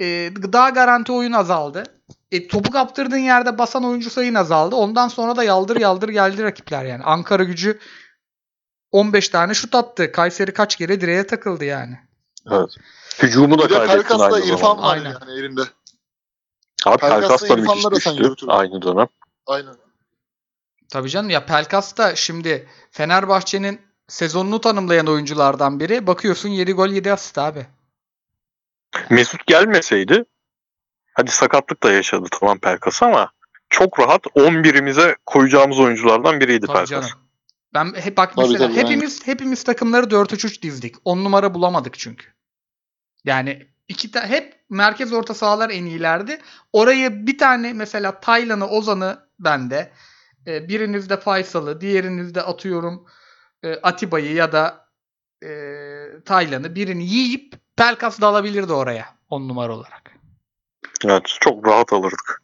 E, 0.00 0.30
daha 0.52 0.70
garanti 0.70 1.12
oyun 1.12 1.32
azaldı. 1.32 1.84
E, 2.32 2.48
topu 2.48 2.70
kaptırdığın 2.70 3.16
yerde 3.16 3.58
basan 3.58 3.84
oyuncu 3.84 4.10
sayın 4.10 4.34
azaldı. 4.34 4.76
Ondan 4.76 5.08
sonra 5.08 5.36
da 5.36 5.44
yaldır 5.44 5.80
yaldır 5.80 6.08
geldi 6.08 6.42
rakipler 6.42 6.84
yani. 6.84 7.04
Ankara 7.04 7.44
gücü 7.44 7.78
15 8.92 9.28
tane 9.28 9.54
şut 9.54 9.74
attı. 9.74 10.12
Kayseri 10.12 10.52
kaç 10.52 10.76
kere 10.76 11.00
direğe 11.00 11.26
takıldı 11.26 11.64
yani. 11.64 11.98
Evet. 12.50 12.70
Hücumu 13.22 13.58
da 13.58 13.68
kaybettin 13.68 13.88
Pelkas'ta 13.94 14.24
aynı 14.24 14.44
İrfan 14.46 14.56
zamanda. 14.56 14.82
var 14.82 14.96
Aynen. 14.96 15.16
yani 15.20 15.32
elinde. 15.40 15.60
Abi 16.86 16.96
Pelkas 17.00 17.42
da 17.48 17.56
müthiş 17.56 17.70
İrfan'la 17.74 17.90
da 17.96 18.00
sen 18.00 18.16
düştü 18.16 18.46
aynı 18.48 18.82
dönem. 18.82 19.06
Aynen. 19.46 19.74
Tabii 20.90 21.08
canım 21.10 21.30
ya 21.30 21.46
Pelkas 21.46 21.96
da 21.96 22.14
şimdi 22.16 22.68
Fenerbahçe'nin 22.90 23.80
sezonunu 24.08 24.60
tanımlayan 24.60 25.06
oyunculardan 25.06 25.80
biri. 25.80 26.06
Bakıyorsun 26.06 26.48
7 26.48 26.72
gol 26.72 26.88
7 26.88 27.12
asist 27.12 27.38
abi. 27.38 27.66
Mesut 29.10 29.46
gelmeseydi 29.46 30.24
hadi 31.14 31.30
sakatlık 31.30 31.82
da 31.82 31.92
yaşadı 31.92 32.28
tamam 32.40 32.58
Pelkas 32.58 33.02
ama 33.02 33.32
çok 33.70 34.00
rahat 34.00 34.26
11'imize 34.26 35.16
koyacağımız 35.26 35.78
oyunculardan 35.78 36.40
biriydi 36.40 36.66
Tabii 36.66 36.76
Pelkas. 36.76 36.90
canım. 36.90 37.08
Ben 37.74 37.94
hep 37.94 38.16
bak 38.16 38.36
Tabii, 38.36 38.52
mesela 38.52 38.68
tabii, 38.68 38.80
hepimiz 38.80 39.26
hepimiz 39.26 39.62
takımları 39.64 40.06
4-3-3 40.06 40.62
dizdik. 40.62 40.94
10 41.04 41.24
numara 41.24 41.54
bulamadık 41.54 41.98
çünkü. 41.98 42.26
Yani 43.24 43.66
iki 43.88 44.10
ta- 44.10 44.26
hep 44.26 44.64
merkez 44.70 45.12
orta 45.12 45.34
sahalar 45.34 45.70
en 45.70 45.84
iyilerdi. 45.84 46.40
Orayı 46.72 47.26
bir 47.26 47.38
tane 47.38 47.72
mesela 47.72 48.20
Taylan'ı, 48.20 48.68
Ozan'ı 48.68 49.28
bende. 49.38 49.92
E, 50.46 50.68
birinizde 50.68 51.16
Faysal'ı, 51.16 51.80
diğerinizde 51.80 52.42
atıyorum 52.42 53.06
e, 53.62 53.74
Atiba'yı 53.74 54.32
ya 54.32 54.52
da 54.52 54.88
e, 55.44 55.50
Taylan'ı 56.24 56.74
birini 56.74 57.04
yiyip 57.04 57.54
Pelkas 57.76 58.20
da 58.20 58.26
alabilirdi 58.26 58.72
oraya 58.72 59.06
10 59.30 59.48
numara 59.48 59.74
olarak. 59.76 60.12
Evet 61.04 61.22
çok 61.40 61.66
rahat 61.66 61.92
alırdık. 61.92 62.42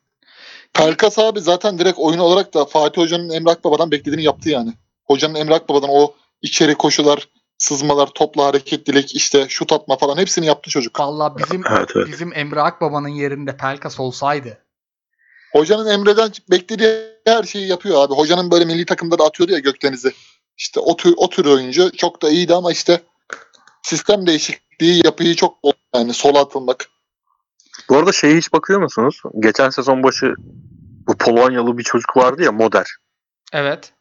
Pelkas 0.72 1.18
abi 1.18 1.40
zaten 1.40 1.78
direkt 1.78 1.98
oyun 1.98 2.18
olarak 2.18 2.54
da 2.54 2.64
Fatih 2.64 3.02
Hoca'nın 3.02 3.30
Emre 3.30 3.50
Akbaba'dan 3.50 3.90
beklediğini 3.90 4.22
yaptı 4.22 4.48
yani. 4.48 4.72
Hocanın 5.04 5.34
Emre 5.34 5.54
Akbaba'dan 5.54 5.90
o 5.92 6.14
içeri 6.42 6.74
koşular, 6.74 7.28
sızmalar, 7.58 8.06
topla 8.06 8.44
hareketlilik, 8.44 9.14
işte 9.14 9.46
şut 9.48 9.72
atma 9.72 9.96
falan 9.96 10.16
hepsini 10.16 10.46
yaptı 10.46 10.70
çocuk. 10.70 11.00
Vallahi 11.00 11.32
bizim 11.38 11.62
Evet, 11.70 11.90
evet. 11.96 12.08
bizim 12.08 12.32
Emre 12.34 12.60
Akbaba'nın 12.60 13.08
yerinde 13.08 13.56
Pelkas 13.56 14.00
olsaydı 14.00 14.64
Hocanın 15.54 15.86
Emre'den 15.86 16.32
beklediği 16.50 17.14
her 17.26 17.42
şeyi 17.42 17.68
yapıyor 17.68 18.04
abi. 18.04 18.14
Hocanın 18.14 18.50
böyle 18.50 18.64
milli 18.64 18.86
takımda 18.86 19.18
da 19.18 19.24
atıyordu 19.24 19.52
ya 19.52 19.58
Gökdeniz'i. 19.58 20.12
İşte 20.56 20.80
o 20.80 20.96
tür, 20.96 21.14
o 21.16 21.30
tür 21.30 21.44
oyuncu 21.44 21.96
çok 21.96 22.22
da 22.22 22.30
iyiydi 22.30 22.54
ama 22.54 22.72
işte 22.72 23.02
sistem 23.82 24.26
değişikliği 24.26 25.06
yapıyı 25.06 25.34
çok 25.34 25.58
yani 25.94 26.14
sola 26.14 26.40
atılmak. 26.40 26.88
Bu 27.88 27.96
arada 27.96 28.12
şeye 28.12 28.36
hiç 28.36 28.52
bakıyor 28.52 28.80
musunuz? 28.80 29.22
Geçen 29.40 29.70
sezon 29.70 30.02
başı 30.02 30.34
bu 31.06 31.18
Polonyalı 31.18 31.78
bir 31.78 31.82
çocuk 31.82 32.16
vardı 32.16 32.42
ya 32.42 32.52
Moder. 32.52 32.86
evet 33.52 33.92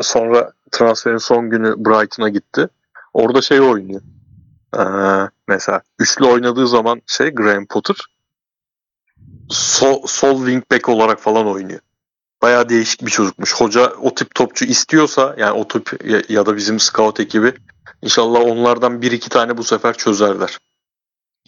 Sonra 0.00 0.52
transferin 0.72 1.16
son 1.16 1.50
günü 1.50 1.74
Brighton'a 1.76 2.28
gitti. 2.28 2.68
Orada 3.12 3.42
şey 3.42 3.60
oynuyor. 3.60 4.00
Ee, 4.78 4.82
mesela 5.48 5.80
üçlü 5.98 6.24
oynadığı 6.24 6.68
zaman 6.68 7.02
şey 7.06 7.30
Graham 7.30 7.66
Potter 7.66 7.96
sol, 9.48 10.06
sol 10.06 10.36
wing 10.36 10.70
back 10.70 10.88
olarak 10.88 11.20
falan 11.20 11.46
oynuyor. 11.46 11.80
Bayağı 12.42 12.68
değişik 12.68 13.06
bir 13.06 13.10
çocukmuş. 13.10 13.54
Hoca 13.54 13.92
o 14.02 14.14
tip 14.14 14.34
topçu 14.34 14.64
istiyorsa 14.64 15.34
yani 15.38 15.52
o 15.52 15.68
tip 15.68 16.04
ya, 16.04 16.22
ya 16.28 16.46
da 16.46 16.56
bizim 16.56 16.80
scout 16.80 17.20
ekibi 17.20 17.52
inşallah 18.02 18.40
onlardan 18.40 19.02
bir 19.02 19.12
iki 19.12 19.28
tane 19.28 19.56
bu 19.56 19.64
sefer 19.64 19.96
çözerler. 19.96 20.58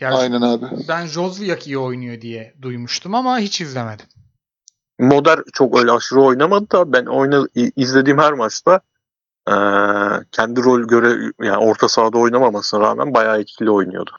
Yani 0.01 0.14
Aynen 0.14 0.40
abi. 0.40 0.66
Ben 0.89 1.06
Jozviak 1.06 1.66
iyi 1.66 1.78
oynuyor 1.78 2.20
diye 2.20 2.55
duymuştum 2.62 3.14
ama 3.14 3.39
hiç 3.39 3.60
izlemedim. 3.60 4.06
Moder 4.98 5.40
çok 5.52 5.78
öyle 5.78 5.93
aşırı 5.93 6.20
oynamadı 6.20 6.70
da 6.70 6.93
ben 6.93 7.06
oyna, 7.06 7.47
izlediğim 7.55 8.18
her 8.18 8.32
maçta 8.32 8.81
eee, 9.48 10.24
kendi 10.32 10.62
rol 10.62 10.81
göre 10.82 11.32
yani 11.43 11.56
orta 11.56 11.89
sahada 11.89 12.18
oynamamasına 12.18 12.81
rağmen 12.81 13.14
bayağı 13.14 13.40
etkili 13.40 13.70
oynuyordu. 13.70 14.10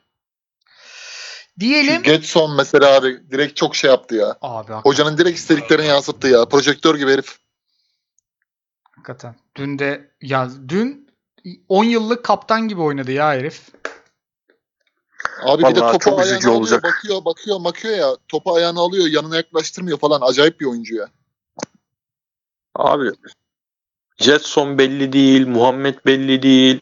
Diyelim. 1.60 2.02
Getson 2.02 2.56
mesela 2.56 2.96
abi 2.96 3.30
direkt 3.30 3.56
çok 3.56 3.76
şey 3.76 3.90
yaptı 3.90 4.14
ya. 4.14 4.26
Abi 4.28 4.38
hakikaten, 4.42 4.80
Hocanın 4.80 5.18
direkt 5.18 5.38
istediklerini 5.38 5.86
yansıttı 5.86 6.28
ya. 6.28 6.44
Projektör 6.44 6.94
gibi 6.94 7.12
herif. 7.12 7.38
hakikaten. 8.96 9.34
Dün 9.56 9.78
de 9.78 10.10
ya 10.22 10.48
dün 10.68 11.08
10 11.68 11.84
yıllık 11.84 12.24
kaptan 12.24 12.68
gibi 12.68 12.80
oynadı 12.80 13.12
ya 13.12 13.28
herif. 13.32 13.68
Abi 15.42 15.62
bir 15.62 15.74
de 15.74 15.80
Vallahi 15.80 15.92
topu 15.92 16.04
çok 16.04 16.20
üzücü 16.20 16.48
alıyor, 16.48 16.60
olacak. 16.60 16.84
bakıyor, 16.84 17.24
bakıyor, 17.24 17.64
bakıyor 17.64 17.96
ya. 17.96 18.16
Topu 18.28 18.54
ayağına 18.54 18.80
alıyor, 18.80 19.06
yanına 19.06 19.36
yaklaştırmıyor 19.36 19.98
falan. 19.98 20.20
Acayip 20.22 20.60
bir 20.60 20.66
oyuncu 20.66 20.94
ya. 20.94 21.08
Abi 22.74 23.10
Jetson 24.18 24.78
belli 24.78 25.12
değil, 25.12 25.46
Muhammed 25.46 25.94
belli 26.06 26.42
değil. 26.42 26.80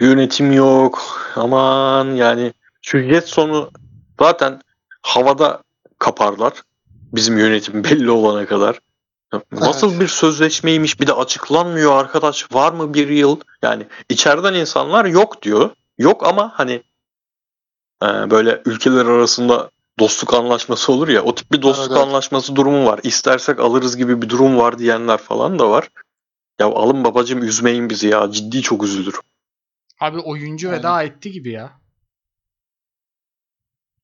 Yönetim 0.00 0.52
yok. 0.52 1.02
Aman 1.36 2.06
yani 2.14 2.52
şu 2.82 2.98
Jetson'u 2.98 3.70
zaten 4.20 4.60
havada 5.02 5.62
kaparlar. 5.98 6.52
Bizim 6.92 7.38
yönetim 7.38 7.84
belli 7.84 8.10
olana 8.10 8.46
kadar. 8.46 8.80
Nasıl 9.52 10.00
bir 10.00 10.08
sözleşmeymiş 10.08 11.00
bir 11.00 11.06
de 11.06 11.12
açıklanmıyor 11.12 11.92
arkadaş. 11.92 12.52
Var 12.52 12.72
mı 12.72 12.94
bir 12.94 13.08
yıl? 13.08 13.40
Yani 13.62 13.86
içeriden 14.08 14.54
insanlar 14.54 15.04
yok 15.04 15.42
diyor. 15.42 15.70
Yok 15.98 16.26
ama 16.26 16.52
hani 16.54 16.82
e, 18.02 18.30
böyle 18.30 18.62
ülkeler 18.66 19.06
arasında 19.06 19.70
dostluk 19.98 20.34
anlaşması 20.34 20.92
olur 20.92 21.08
ya 21.08 21.22
o 21.22 21.34
tip 21.34 21.52
bir 21.52 21.62
dostluk 21.62 21.86
Evet, 21.90 21.98
evet. 21.98 22.08
anlaşması 22.08 22.56
durumu 22.56 22.86
var. 22.86 23.00
İstersek 23.02 23.60
alırız 23.60 23.96
gibi 23.96 24.22
bir 24.22 24.28
durum 24.28 24.56
var 24.56 24.78
diyenler 24.78 25.18
falan 25.18 25.58
da 25.58 25.70
var. 25.70 25.88
Ya 26.60 26.66
alın 26.66 27.04
babacım 27.04 27.42
üzmeyin 27.42 27.90
bizi 27.90 28.08
ya. 28.08 28.30
Ciddi 28.30 28.62
çok 28.62 28.84
üzülür. 28.84 29.14
Abi 30.00 30.18
oyuncu 30.18 30.68
Aynen. 30.68 30.78
veda 30.80 31.02
etti 31.02 31.32
gibi 31.32 31.50
ya. 31.50 31.70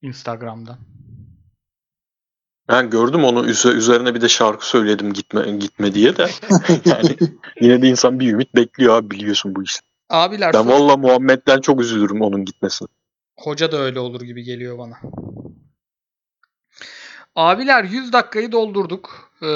Instagram'dan. 0.03 0.79
Ben 2.69 2.91
gördüm 2.91 3.25
onu 3.25 3.47
üze- 3.47 3.73
üzerine 3.73 4.15
bir 4.15 4.21
de 4.21 4.29
şarkı 4.29 4.69
söyledim 4.69 5.13
gitme 5.13 5.51
gitme 5.51 5.95
diye 5.95 6.17
de. 6.17 6.31
yani 6.85 7.17
yine 7.61 7.83
de 7.83 7.89
insan 7.89 8.21
bir 8.21 8.33
ümit 8.33 8.55
bekliyor 8.55 8.95
abi 8.97 9.11
biliyorsun 9.11 9.55
bu 9.57 9.63
işi. 9.63 9.81
Abiler 10.11 10.53
Ben 10.53 10.69
valla 10.69 10.97
Muhammed'den 10.97 11.61
çok 11.61 11.81
üzülürüm 11.81 12.23
onun 12.23 12.45
gitmesine. 12.45 12.89
Hoca 13.39 13.73
da 13.73 13.77
öyle 13.79 14.01
olur 14.01 14.21
gibi 14.21 14.43
geliyor 14.43 14.79
bana. 14.79 15.01
Abiler 17.37 17.85
100 17.85 18.13
dakikayı 18.13 18.53
doldurduk. 18.53 19.31
Ee, 19.43 19.47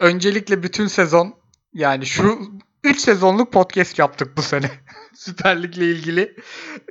öncelikle 0.00 0.62
bütün 0.62 0.86
sezon 0.86 1.34
yani 1.74 2.06
şu 2.06 2.38
3 2.84 3.00
sezonluk 3.00 3.52
podcast 3.52 3.98
yaptık 3.98 4.36
bu 4.36 4.42
sene. 4.42 4.70
Süper 5.14 5.62
Lig'le 5.62 5.76
ilgili. 5.76 6.36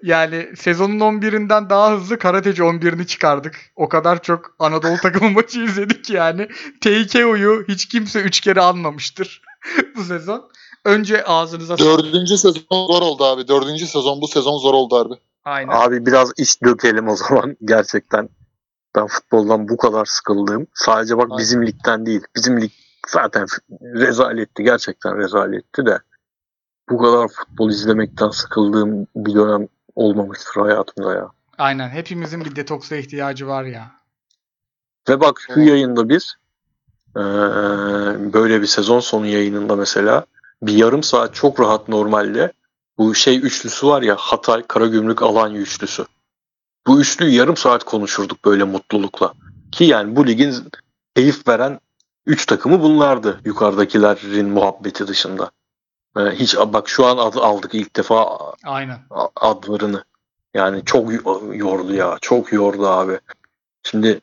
Yani 0.04 0.50
sezonun 0.58 1.00
11'inden 1.00 1.70
daha 1.70 1.92
hızlı 1.92 2.20
Karateci 2.20 2.62
11'ini 2.62 3.06
çıkardık. 3.06 3.72
O 3.76 3.90
kadar 3.90 4.22
çok 4.22 4.56
Anadolu 4.60 4.98
takımı 5.02 5.32
maçı 5.32 5.60
izledik 5.60 6.10
yani. 6.10 6.48
TKO'yu 6.82 7.66
hiç 7.68 7.88
kimse 7.88 8.22
3 8.22 8.40
kere 8.40 8.62
anmamıştır 8.62 9.42
bu 9.96 10.04
sezon. 10.04 10.50
Önce 10.86 11.24
ağzınıza 11.24 11.78
Dördüncü 11.78 12.38
sezon 12.38 12.88
zor 12.88 13.02
oldu 13.02 13.24
abi. 13.24 13.48
Dördüncü 13.48 13.88
sezon 13.88 14.22
bu 14.22 14.28
sezon 14.28 14.58
zor 14.58 14.74
oldu 14.74 14.96
abi. 14.96 15.14
Aynen. 15.50 15.72
Abi 15.72 16.06
biraz 16.06 16.32
iş 16.38 16.64
dökelim 16.64 17.08
o 17.08 17.16
zaman 17.16 17.58
gerçekten. 17.66 18.30
Ben 18.96 19.08
futboldan 19.08 19.68
bu 19.70 19.78
kadar 19.78 20.06
sıkıldım. 20.06 20.68
Sadece 20.74 21.18
bak 21.18 21.28
Aynen. 21.30 21.38
bizim 21.38 21.68
ligden 21.68 22.06
değil. 22.06 22.22
Bizim 22.36 22.62
lig 22.62 22.72
zaten 23.08 23.46
rezaletti. 23.82 24.64
Gerçekten 24.64 25.18
rezaletti 25.18 25.86
de. 25.86 26.00
bu 26.90 26.98
kadar 26.98 27.28
futbol 27.28 27.70
izlemekten 27.70 28.30
sıkıldığım 28.30 29.08
bir 29.16 29.34
dönem 29.34 29.68
olmamıştır 29.96 30.62
hayatımda 30.62 31.14
ya. 31.14 31.30
Aynen. 31.58 31.90
Hepimizin 31.90 32.46
bir 32.46 32.56
detoksa 32.56 32.96
ihtiyacı 32.96 33.48
var 33.48 33.64
ya. 33.64 33.92
Ve 35.10 35.20
bak 35.20 35.40
şu 35.48 35.54
Evet. 35.54 35.68
yayında 35.68 36.10
biz 36.10 36.34
eee, 37.16 37.24
böyle 38.34 38.62
bir 38.62 38.68
sezon 38.68 39.00
sonu 39.00 39.26
yayınında 39.26 39.76
mesela 39.76 40.26
bir 40.62 40.74
yarım 40.74 41.04
saat 41.04 41.34
çok 41.36 41.60
rahat 41.60 41.88
normalde 41.90 42.52
bu 43.00 43.16
şey 43.16 43.38
üçlüsü 43.38 43.88
var 43.88 44.02
ya 44.02 44.16
Hatay, 44.16 44.64
Karagümrük, 44.68 45.22
Alanya 45.22 45.60
üçlüsü. 45.60 46.06
Bu 46.88 47.02
üçlüyü 47.02 47.32
yarım 47.32 47.58
saat 47.58 47.84
konuşurduk 47.84 48.46
böyle 48.46 48.64
mutlulukla. 48.64 49.34
Ki 49.72 49.84
yani 49.84 50.16
bu 50.16 50.28
ligin 50.28 50.56
keyif 51.16 51.48
veren 51.48 51.80
üç 52.26 52.46
takımı 52.46 52.82
bunlardı 52.82 53.42
yukarıdakilerin 53.46 54.50
muhabbeti 54.50 55.08
dışında. 55.08 55.52
Ee, 56.18 56.22
hiç 56.22 56.58
bak 56.58 56.90
şu 56.90 57.06
an 57.06 57.18
ad- 57.18 57.36
aldık 57.36 57.76
ilk 57.76 57.96
defa 57.96 58.40
Aynen. 58.64 59.00
adlarını. 59.36 60.04
Yani 60.54 60.82
çok 60.86 61.12
yordu 61.56 61.94
ya. 61.94 62.18
Çok 62.22 62.54
yordu 62.54 62.88
abi. 62.88 63.20
Şimdi 63.84 64.22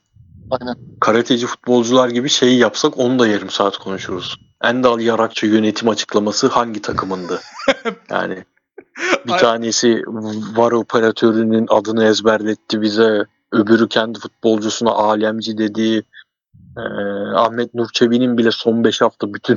Aynen. 0.50 0.76
karateci 1.00 1.46
futbolcular 1.46 2.08
gibi 2.08 2.28
şeyi 2.28 2.58
yapsak 2.58 2.98
onu 2.98 3.18
da 3.18 3.26
yarım 3.26 3.50
saat 3.50 3.78
konuşuruz. 3.78 4.36
Endal 4.62 5.00
Yarakçı 5.00 5.46
yönetim 5.46 5.88
açıklaması 5.88 6.48
hangi 6.48 6.82
takımındı? 6.82 7.40
yani 8.10 8.44
bir 9.26 9.32
Ay- 9.32 9.38
tanesi 9.38 10.02
var 10.56 10.72
operatörünün 10.72 11.66
adını 11.70 12.04
ezberletti 12.04 12.82
bize. 12.82 13.24
Öbürü 13.52 13.88
kendi 13.88 14.18
futbolcusuna 14.18 14.90
alemci 14.90 15.58
dedi. 15.58 16.02
Ee, 16.76 16.80
Ahmet 17.34 17.74
Nur 17.74 17.88
Çebi'nin 17.92 18.38
bile 18.38 18.50
son 18.50 18.84
5 18.84 19.00
hafta 19.00 19.34
bütün 19.34 19.56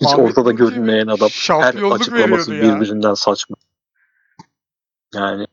hiç 0.00 0.08
Ahmet 0.08 0.18
ortada 0.18 0.50
Nur 0.50 0.58
Çebi 0.58 0.70
görünmeyen 0.70 1.06
adam. 1.06 1.28
Her 1.48 1.74
açıklaması 1.92 2.52
veriyordu 2.52 2.74
ya. 2.74 2.80
birbirinden 2.80 3.14
saçma. 3.14 3.56
Yani 5.14 5.46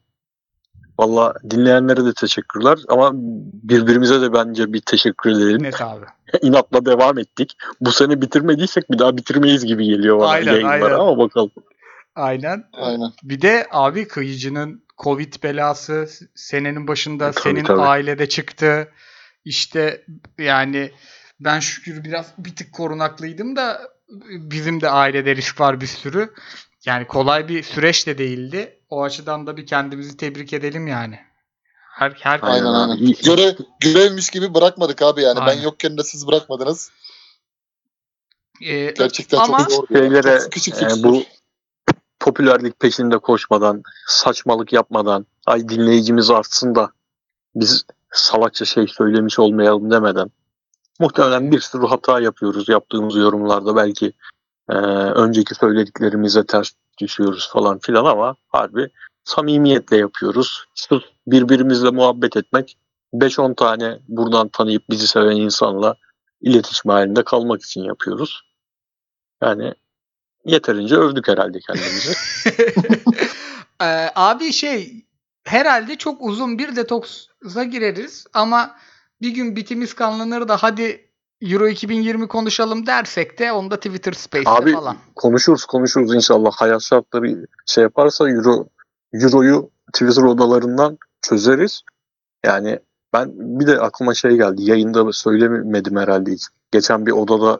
valla 1.00 1.34
dinleyenlere 1.50 2.06
de 2.06 2.14
teşekkürler 2.14 2.80
ama 2.90 3.12
birbirimize 3.64 4.22
de 4.22 4.34
bence 4.34 4.74
bir 4.74 4.82
teşekkür 4.82 5.30
edelim. 5.32 5.64
Net 5.64 5.82
abi. 5.82 6.06
İnatla 6.42 6.86
devam 6.86 7.20
ettik. 7.20 7.58
Bu 7.82 7.92
sene 7.92 8.22
bitirmediysek 8.22 8.92
bir 8.92 9.00
daha 9.00 9.18
bitirmeyiz 9.18 9.66
gibi 9.66 9.86
geliyor 9.86 10.20
bana 10.20 10.30
Aynen, 10.30 10.52
yayınlara 10.52 10.84
aynen. 10.86 11.00
ama 11.00 11.18
bakalım. 11.18 11.52
Aynen. 12.20 12.64
Aynen. 12.74 13.12
Bir 13.24 13.42
de 13.42 13.68
abi 13.72 14.08
kıyıcının 14.08 14.84
Covid 14.98 15.34
belası 15.44 16.10
senenin 16.36 16.88
başında 16.88 17.32
Tabii, 17.32 17.44
senin 17.44 17.64
tabii. 17.64 17.82
ailede 17.82 18.30
çıktı. 18.30 18.92
İşte 19.46 20.06
yani 20.38 20.92
ben 21.40 21.60
şükür 21.60 22.04
biraz 22.04 22.34
bir 22.38 22.56
tık 22.56 22.74
korunaklıydım 22.74 23.56
da 23.56 23.82
bizim 24.30 24.82
de 24.82 24.90
ailede 24.90 25.36
risk 25.36 25.60
var 25.60 25.82
bir 25.82 25.88
sürü. 25.88 26.34
Yani 26.86 27.08
kolay 27.08 27.48
bir 27.48 27.64
süreç 27.64 28.08
de 28.08 28.18
değildi. 28.18 28.80
O 28.90 29.04
açıdan 29.04 29.48
da 29.48 29.58
bir 29.58 29.66
kendimizi 29.66 30.18
tebrik 30.18 30.54
edelim 30.54 30.88
yani. 30.88 31.20
Her, 31.92 32.12
her 32.12 32.40
Aynen 32.42 32.66
Aynen. 32.66 33.14
Görev, 33.26 33.54
görevmiş 33.80 34.30
gibi 34.30 34.54
bırakmadık 34.54 35.02
abi 35.02 35.22
yani. 35.22 35.40
Aynen. 35.40 35.58
Ben 35.58 35.62
yokken 35.64 35.98
de 35.98 36.04
siz 36.04 36.28
bırakmadınız. 36.28 36.92
Ee, 38.62 38.92
Gerçekten 38.92 39.38
Ama- 39.38 39.58
çok 39.58 39.72
zor. 39.72 39.88
Şeylere 39.88 40.22
Çok 40.22 40.42
sıkışık 40.42 40.84
e, 40.84 41.04
bu 41.04 41.24
popülerlik 42.20 42.80
peşinde 42.80 43.18
koşmadan, 43.18 43.84
saçmalık 44.08 44.74
yapmadan, 44.74 45.26
ay 45.46 45.70
dinleyicimiz 45.70 46.30
artsın 46.30 46.76
da 46.76 46.92
biz 47.56 47.86
salakça 48.12 48.66
şey 48.66 48.88
söylemiş 48.88 49.40
olmayalım 49.40 49.92
demeden 49.92 50.32
muhtemelen 51.00 51.52
bir 51.52 51.60
sürü 51.60 51.86
hata 51.86 52.20
yapıyoruz 52.20 52.70
yaptığımız 52.70 53.16
yorumlarda 53.16 53.76
belki 53.76 54.14
e, 54.70 54.74
önceki 55.16 55.56
söylediklerimize 55.56 56.46
ters 56.46 56.72
düşüyoruz 57.02 57.50
falan 57.54 57.80
filan 57.80 58.06
ama 58.06 58.36
harbi 58.48 58.90
samimiyetle 59.24 59.98
yapıyoruz. 59.98 60.66
Sırf 60.76 61.04
birbirimizle 61.28 61.90
muhabbet 61.90 62.38
etmek 62.38 62.78
5-10 63.14 63.56
tane 63.56 64.00
buradan 64.08 64.50
tanıyıp 64.50 64.84
bizi 64.90 65.08
seven 65.08 65.36
insanla 65.36 65.96
iletişim 66.42 66.92
halinde 66.92 67.24
kalmak 67.24 67.62
için 67.62 67.84
yapıyoruz. 67.84 68.42
Yani 69.44 69.74
yeterince 70.46 70.96
övdük 70.96 71.28
herhalde 71.28 71.60
kendimizi. 71.60 72.14
Ee, 73.82 74.10
abi 74.16 74.54
şey 74.54 75.06
herhalde 75.44 75.96
çok 75.96 76.22
uzun 76.22 76.58
bir 76.60 76.76
detoksa 76.76 77.64
gireriz 77.64 78.26
ama 78.34 78.76
bir 79.22 79.30
gün 79.30 79.56
bitimiz 79.56 79.94
kanlanır 79.94 80.48
da 80.48 80.58
hadi 80.58 81.10
Euro 81.42 81.68
2020 81.68 82.28
konuşalım 82.28 82.86
dersek 82.86 83.40
de 83.40 83.52
onda 83.52 83.78
Twitter 83.78 84.14
Space'te 84.14 84.50
Abi 84.50 84.74
falan. 84.74 84.98
konuşuruz 85.16 85.66
konuşuruz 85.66 86.16
inşallah. 86.16 86.52
Hayat 86.52 86.82
şartları 86.82 87.46
şey 87.66 87.82
yaparsa 87.82 88.30
Euro, 88.30 88.68
Euro'yu 89.14 89.70
Twitter 89.94 90.24
odalarından 90.24 90.98
çözeriz. 91.22 91.82
Yani 92.46 92.80
ben 93.14 93.32
bir 93.36 93.68
de 93.68 93.80
aklıma 93.80 94.14
şey 94.14 94.32
geldi. 94.32 94.64
Yayında 94.64 95.14
söylemedim 95.14 95.98
herhalde 95.98 96.32
hiç. 96.32 96.44
Geçen 96.72 97.06
bir 97.06 97.12
odada 97.12 97.60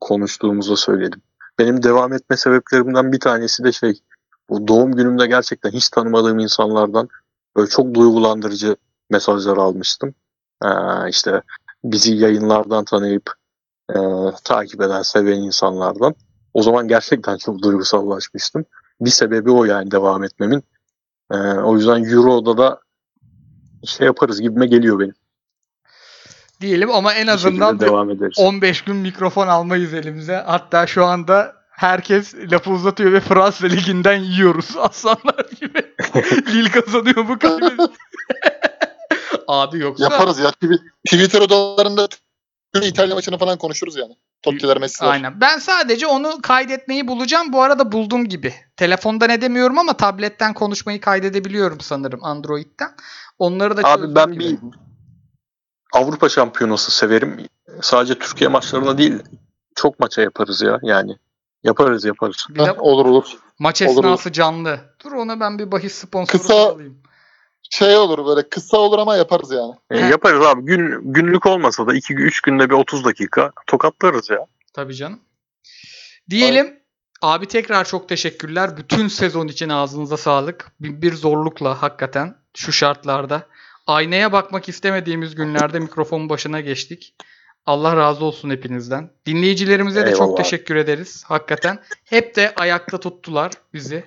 konuştuğumuzda 0.00 0.76
söyledim. 0.76 1.22
Benim 1.58 1.82
devam 1.82 2.12
etme 2.12 2.36
sebeplerimden 2.36 3.12
bir 3.12 3.20
tanesi 3.20 3.64
de 3.64 3.72
şey. 3.72 4.00
Bu 4.50 4.68
doğum 4.68 4.92
günümde 4.92 5.26
gerçekten 5.26 5.70
hiç 5.70 5.88
tanımadığım 5.88 6.38
insanlardan 6.38 7.08
böyle 7.56 7.68
çok 7.68 7.94
duygulandırıcı 7.94 8.76
mesajlar 9.10 9.56
almıştım. 9.56 10.14
Ee, 10.64 10.68
işte 11.08 11.42
bizi 11.84 12.14
yayınlardan 12.14 12.84
tanıyıp 12.84 13.32
e, 13.90 13.96
takip 14.44 14.82
eden, 14.82 15.02
seven 15.02 15.36
insanlardan. 15.36 16.14
O 16.54 16.62
zaman 16.62 16.88
gerçekten 16.88 17.36
çok 17.36 17.62
duygusallaşmıştım. 17.62 18.64
Bir 19.00 19.10
sebebi 19.10 19.50
o 19.50 19.64
yani 19.64 19.90
devam 19.90 20.24
etmemin. 20.24 20.64
Ee, 21.30 21.36
o 21.36 21.76
yüzden 21.76 22.04
Euro'da 22.04 22.58
da 22.58 22.80
şey 23.84 24.06
yaparız 24.06 24.40
gibime 24.40 24.66
geliyor 24.66 24.98
benim. 25.00 25.14
Diyelim 26.60 26.90
ama 26.90 27.12
en 27.12 27.26
azından 27.26 27.80
devam 27.80 28.10
ederiz. 28.10 28.38
15 28.38 28.82
gün 28.82 28.96
mikrofon 28.96 29.48
almayız 29.48 29.94
elimize. 29.94 30.36
Hatta 30.46 30.86
şu 30.86 31.04
anda 31.04 31.54
herkes 31.70 32.34
lafı 32.34 32.70
uzatıyor 32.70 33.12
ve 33.12 33.20
Fransa 33.20 33.66
Ligi'nden 33.66 34.20
yiyoruz 34.22 34.76
aslanlar 34.78 35.46
gibi. 35.60 35.78
Lille 36.54 36.68
kazanıyor 36.70 37.28
bu 37.28 37.38
kaybediyor. 37.38 37.88
Abi 39.48 39.78
yoksa 39.78 40.04
Yaparız 40.04 40.38
ya. 40.38 40.50
Twi- 40.50 40.80
Twitter 41.06 41.40
odalarında 41.40 42.08
İtalya 42.82 43.14
maçını 43.14 43.38
falan 43.38 43.58
konuşuruz 43.58 43.96
yani. 43.96 44.16
Tottiler 44.42 44.78
Messi'ler. 44.78 45.10
Aynen. 45.10 45.40
Ben 45.40 45.58
sadece 45.58 46.06
onu 46.06 46.42
kaydetmeyi 46.42 47.08
bulacağım. 47.08 47.52
Bu 47.52 47.62
arada 47.62 47.92
buldum 47.92 48.28
gibi. 48.28 48.54
Telefondan 48.76 49.30
edemiyorum 49.30 49.78
ama 49.78 49.92
tabletten 49.92 50.54
konuşmayı 50.54 51.00
kaydedebiliyorum 51.00 51.80
sanırım 51.80 52.24
Android'den. 52.24 52.90
Onları 53.38 53.76
da 53.76 53.82
Abi 53.84 54.14
ben 54.14 54.32
gibi. 54.32 54.44
bir 54.44 54.58
Avrupa 55.92 56.28
Şampiyonası 56.28 56.90
severim. 56.90 57.48
Sadece 57.82 58.18
Türkiye 58.18 58.48
maçlarına 58.48 58.98
değil 58.98 59.22
çok 59.74 60.00
maça 60.00 60.22
yaparız 60.22 60.62
ya 60.62 60.78
yani. 60.82 61.16
Yaparız 61.64 62.04
yaparız. 62.04 62.46
Bir 62.48 62.64
de 62.64 62.72
olur 62.72 63.06
olur. 63.06 63.24
maç 63.58 63.82
olur, 63.82 64.04
esnası 64.04 64.32
canlı. 64.32 64.80
Dur 65.04 65.12
ona 65.12 65.40
ben 65.40 65.58
bir 65.58 65.72
bahis 65.72 65.94
sponsoru 65.94 66.42
Kısa- 66.42 66.72
alayım. 66.72 67.02
Şey 67.70 67.96
olur 67.96 68.26
böyle 68.26 68.48
kısa 68.48 68.78
olur 68.78 68.98
ama 68.98 69.16
yaparız 69.16 69.50
yani. 69.50 69.74
E, 69.90 69.98
yaparız 69.98 70.46
abi. 70.46 70.64
Gün, 70.64 71.12
günlük 71.12 71.46
olmasa 71.46 71.86
da 71.86 71.94
2-3 71.94 72.40
günde 72.44 72.70
bir 72.70 72.74
30 72.74 73.04
dakika 73.04 73.52
tokatlarız 73.66 74.30
ya. 74.30 74.46
Tabii 74.72 74.94
canım. 74.94 75.20
Diyelim 76.30 76.80
abi 77.22 77.46
tekrar 77.46 77.84
çok 77.84 78.08
teşekkürler. 78.08 78.76
Bütün 78.76 79.08
sezon 79.08 79.48
için 79.48 79.68
ağzınıza 79.68 80.16
sağlık. 80.16 80.72
Bir, 80.80 81.02
bir 81.02 81.14
zorlukla 81.14 81.82
hakikaten 81.82 82.36
şu 82.54 82.72
şartlarda. 82.72 83.46
Aynaya 83.86 84.32
bakmak 84.32 84.68
istemediğimiz 84.68 85.34
günlerde 85.34 85.78
mikrofonun 85.78 86.28
başına 86.28 86.60
geçtik. 86.60 87.14
Allah 87.66 87.96
razı 87.96 88.24
olsun 88.24 88.50
hepinizden. 88.50 89.10
Dinleyicilerimize 89.26 90.06
de 90.06 90.10
çok 90.10 90.20
Eyvallah. 90.20 90.36
teşekkür 90.36 90.76
ederiz. 90.76 91.24
Hakikaten 91.26 91.78
hep 92.04 92.36
de 92.36 92.54
ayakta 92.54 93.00
tuttular 93.00 93.52
bizi. 93.74 94.04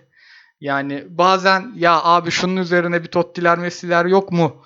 Yani 0.61 1.03
bazen 1.09 1.71
ya 1.75 2.03
abi 2.03 2.31
şunun 2.31 2.57
üzerine 2.57 3.03
bir 3.03 3.07
Tottiler 3.07 3.57
Messi'ler 3.57 4.05
yok 4.05 4.31
mu? 4.31 4.63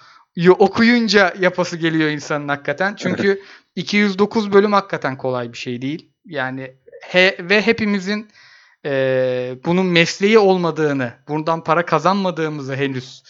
Okuyunca 0.60 1.34
yapası 1.40 1.78
geliyor 1.78 2.10
insanın 2.10 2.48
hakikaten. 2.48 2.96
Çünkü 2.96 3.42
209 3.76 4.54
bölüm 4.54 4.74
hakikaten 4.74 5.18
kolay 5.18 5.54
bir 5.54 5.58
şey 5.58 5.82
değil. 5.82 6.10
Yani 6.26 6.76
he, 7.02 7.38
ve 7.40 7.62
hepimizin 7.62 8.30
e, 8.86 9.56
bunun 9.66 9.86
mesleği 9.86 10.40
olmadığını, 10.40 11.14
bundan 11.28 11.64
para 11.64 11.86
kazanmadığımızı 11.86 12.76
henüz 12.76 13.24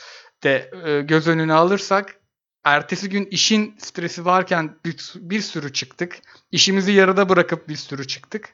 de 0.44 0.72
e, 0.86 1.02
göz 1.02 1.28
önüne 1.28 1.54
alırsak 1.54 2.20
ertesi 2.64 3.10
gün 3.10 3.26
işin 3.26 3.76
stresi 3.78 4.26
varken 4.26 4.76
bir, 4.86 5.14
bir 5.16 5.42
sürü 5.42 5.74
çıktık. 5.74 6.20
İşimizi 6.52 6.92
yarıda 6.92 7.30
bırakıp 7.30 7.70
bir 7.70 7.76
sürü 7.76 8.08
çıktık. 8.08 8.50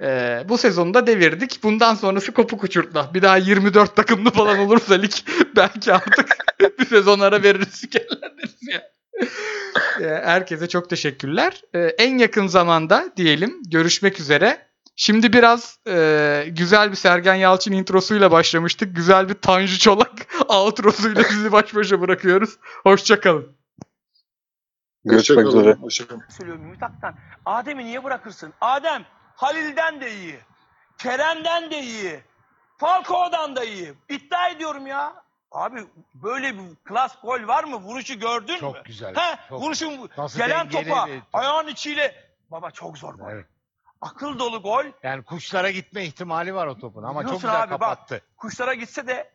E, 0.00 0.42
bu 0.48 0.58
sezonda 0.58 1.06
devirdik. 1.06 1.62
Bundan 1.62 1.94
sonrası 1.94 2.32
kopuk 2.32 2.64
uçurtma. 2.64 3.14
Bir 3.14 3.22
daha 3.22 3.36
24 3.36 3.96
takımlı 3.96 4.30
falan 4.30 4.58
olursa 4.58 4.94
lig 4.94 5.12
belki 5.56 5.92
artık 5.92 6.36
bir 6.78 6.86
sezon 6.86 7.20
ara 7.20 7.42
veririz. 7.42 7.82
deriz 7.92 8.56
ya. 8.72 8.82
E, 10.00 10.06
Herkese 10.24 10.68
çok 10.68 10.90
teşekkürler. 10.90 11.62
E, 11.74 11.78
En 11.78 12.18
yakın 12.18 12.46
zamanda 12.46 13.12
diyelim 13.16 13.62
görüşmek 13.70 14.20
üzere. 14.20 14.73
Şimdi 14.96 15.32
biraz 15.32 15.78
e, 15.88 16.44
güzel 16.48 16.90
bir 16.90 16.96
Sergen 16.96 17.34
Yalçın 17.34 17.72
introsuyla 17.72 18.30
başlamıştık. 18.30 18.96
Güzel 18.96 19.28
bir 19.28 19.34
Tanju 19.34 19.78
Çolak 19.78 20.26
outrosuyla 20.48 21.24
sizi 21.28 21.52
baş 21.52 21.74
başa 21.74 22.00
bırakıyoruz. 22.00 22.58
Hoşçakalın. 22.82 23.56
Görüşmek 25.04 25.46
üzere. 25.46 25.72
hoşçakalın. 25.72 26.22
söylüyorum 26.28 26.64
Ümit 26.64 26.82
Aktan. 26.82 27.14
Adem'i 27.46 27.84
niye 27.84 28.04
bırakırsın? 28.04 28.52
Adem 28.60 29.04
Halil'den 29.36 30.00
de 30.00 30.14
iyi. 30.14 30.38
Kerem'den 30.98 31.70
de 31.70 31.78
iyi. 31.82 32.20
Falcao'dan 32.78 33.56
da 33.56 33.64
iyi. 33.64 33.94
İddia 34.08 34.48
ediyorum 34.48 34.86
ya. 34.86 35.24
Abi 35.52 35.80
böyle 36.14 36.54
bir 36.54 36.74
klas 36.84 37.20
gol 37.22 37.48
var 37.48 37.64
mı? 37.64 37.76
Vuruşu 37.76 38.18
gördün 38.18 38.54
mü? 38.54 38.60
Çok 38.60 38.84
güzel. 38.84 39.14
He, 39.14 39.36
çok 39.48 39.60
vuruşun 39.62 40.10
Nasıl 40.18 40.38
gelen 40.38 40.68
topa 40.68 41.08
ayağın 41.32 41.68
içiyle. 41.68 42.14
Baba 42.50 42.70
çok 42.70 42.98
zor 42.98 43.14
gol. 43.14 43.30
Evet. 43.30 43.46
Akıl 44.04 44.38
dolu 44.38 44.62
gol. 44.62 44.84
Yani 45.02 45.22
kuşlara 45.24 45.70
gitme 45.70 46.04
ihtimali 46.04 46.54
var 46.54 46.66
o 46.66 46.78
topun 46.78 47.02
ama 47.02 47.12
çok 47.22 47.30
Biliyorsun 47.30 47.48
güzel 47.50 47.62
abi, 47.62 47.70
bak. 47.70 47.80
kapattı. 47.80 48.20
Kuşlara 48.36 48.74
gitse 48.74 49.06
de 49.06 49.30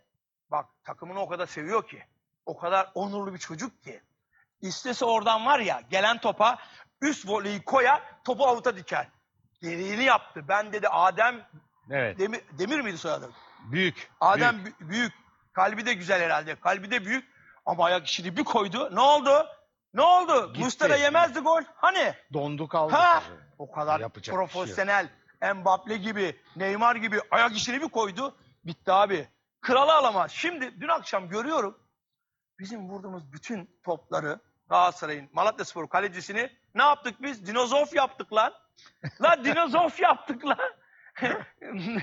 bak 0.51 0.65
takımını 0.83 1.19
o 1.19 1.27
kadar 1.29 1.45
seviyor 1.47 1.87
ki. 1.87 2.03
O 2.45 2.57
kadar 2.57 2.91
onurlu 2.95 3.33
bir 3.33 3.39
çocuk 3.39 3.83
ki. 3.83 4.01
İstese 4.61 5.05
oradan 5.05 5.45
var 5.45 5.59
ya 5.59 5.81
gelen 5.91 6.17
topa 6.17 6.57
üst 7.01 7.27
voleyi 7.27 7.61
koyar 7.61 8.01
topu 8.23 8.47
avuta 8.47 8.75
diker. 8.77 9.07
Gereğini 9.61 10.03
yaptı. 10.03 10.45
Ben 10.47 10.73
dedi 10.73 10.87
Adem 10.89 11.47
Evet. 11.91 12.19
Demir, 12.19 12.41
Demir 12.51 12.79
miydi 12.79 12.97
soyadı? 12.97 13.29
Büyük. 13.71 14.11
Adem 14.21 14.63
büyük. 14.65 14.79
bü- 14.79 14.89
büyük. 14.89 15.13
Kalbi 15.53 15.85
de 15.85 15.93
güzel 15.93 16.21
herhalde. 16.21 16.55
Kalbi 16.55 16.91
de 16.91 17.05
büyük. 17.05 17.25
Ama 17.65 17.85
ayak 17.85 18.07
içini 18.07 18.37
bir 18.37 18.43
koydu. 18.43 18.95
Ne 18.95 18.99
oldu? 18.99 19.47
Ne 19.93 20.01
oldu? 20.01 20.47
Gitti. 20.47 20.59
Mustara 20.63 20.95
yemezdi 20.95 21.39
gol. 21.39 21.61
Hani? 21.75 22.13
Dondu 22.33 22.67
kaldı. 22.67 22.93
Ha! 22.93 23.23
tabii. 23.25 23.39
O 23.57 23.71
kadar 23.71 23.99
Yapacak 23.99 24.25
şey 24.25 24.35
profesyonel. 24.35 25.09
Mbappe 25.55 25.97
gibi, 25.97 26.39
Neymar 26.55 26.95
gibi 26.95 27.19
ayak 27.31 27.57
içini 27.57 27.81
bir 27.81 27.89
koydu. 27.89 28.35
Bitti 28.65 28.91
abi. 28.91 29.27
Kralı 29.61 29.93
alamaz. 29.93 30.31
Şimdi 30.31 30.81
dün 30.81 30.87
akşam 30.87 31.29
görüyorum. 31.29 31.79
Bizim 32.59 32.89
vurduğumuz 32.89 33.33
bütün 33.33 33.79
topları 33.83 34.39
Galatasaray'ın 34.69 35.29
Malatya 35.33 35.65
Spor 35.65 35.89
kalecisini 35.89 36.49
ne 36.75 36.83
yaptık 36.83 37.21
biz? 37.21 37.47
Dinozof 37.47 37.95
yaptık 37.95 38.33
lan. 38.33 38.53
lan 39.21 39.45
dinozof 39.45 39.99
yaptık 39.99 40.45
lan. 40.45 40.73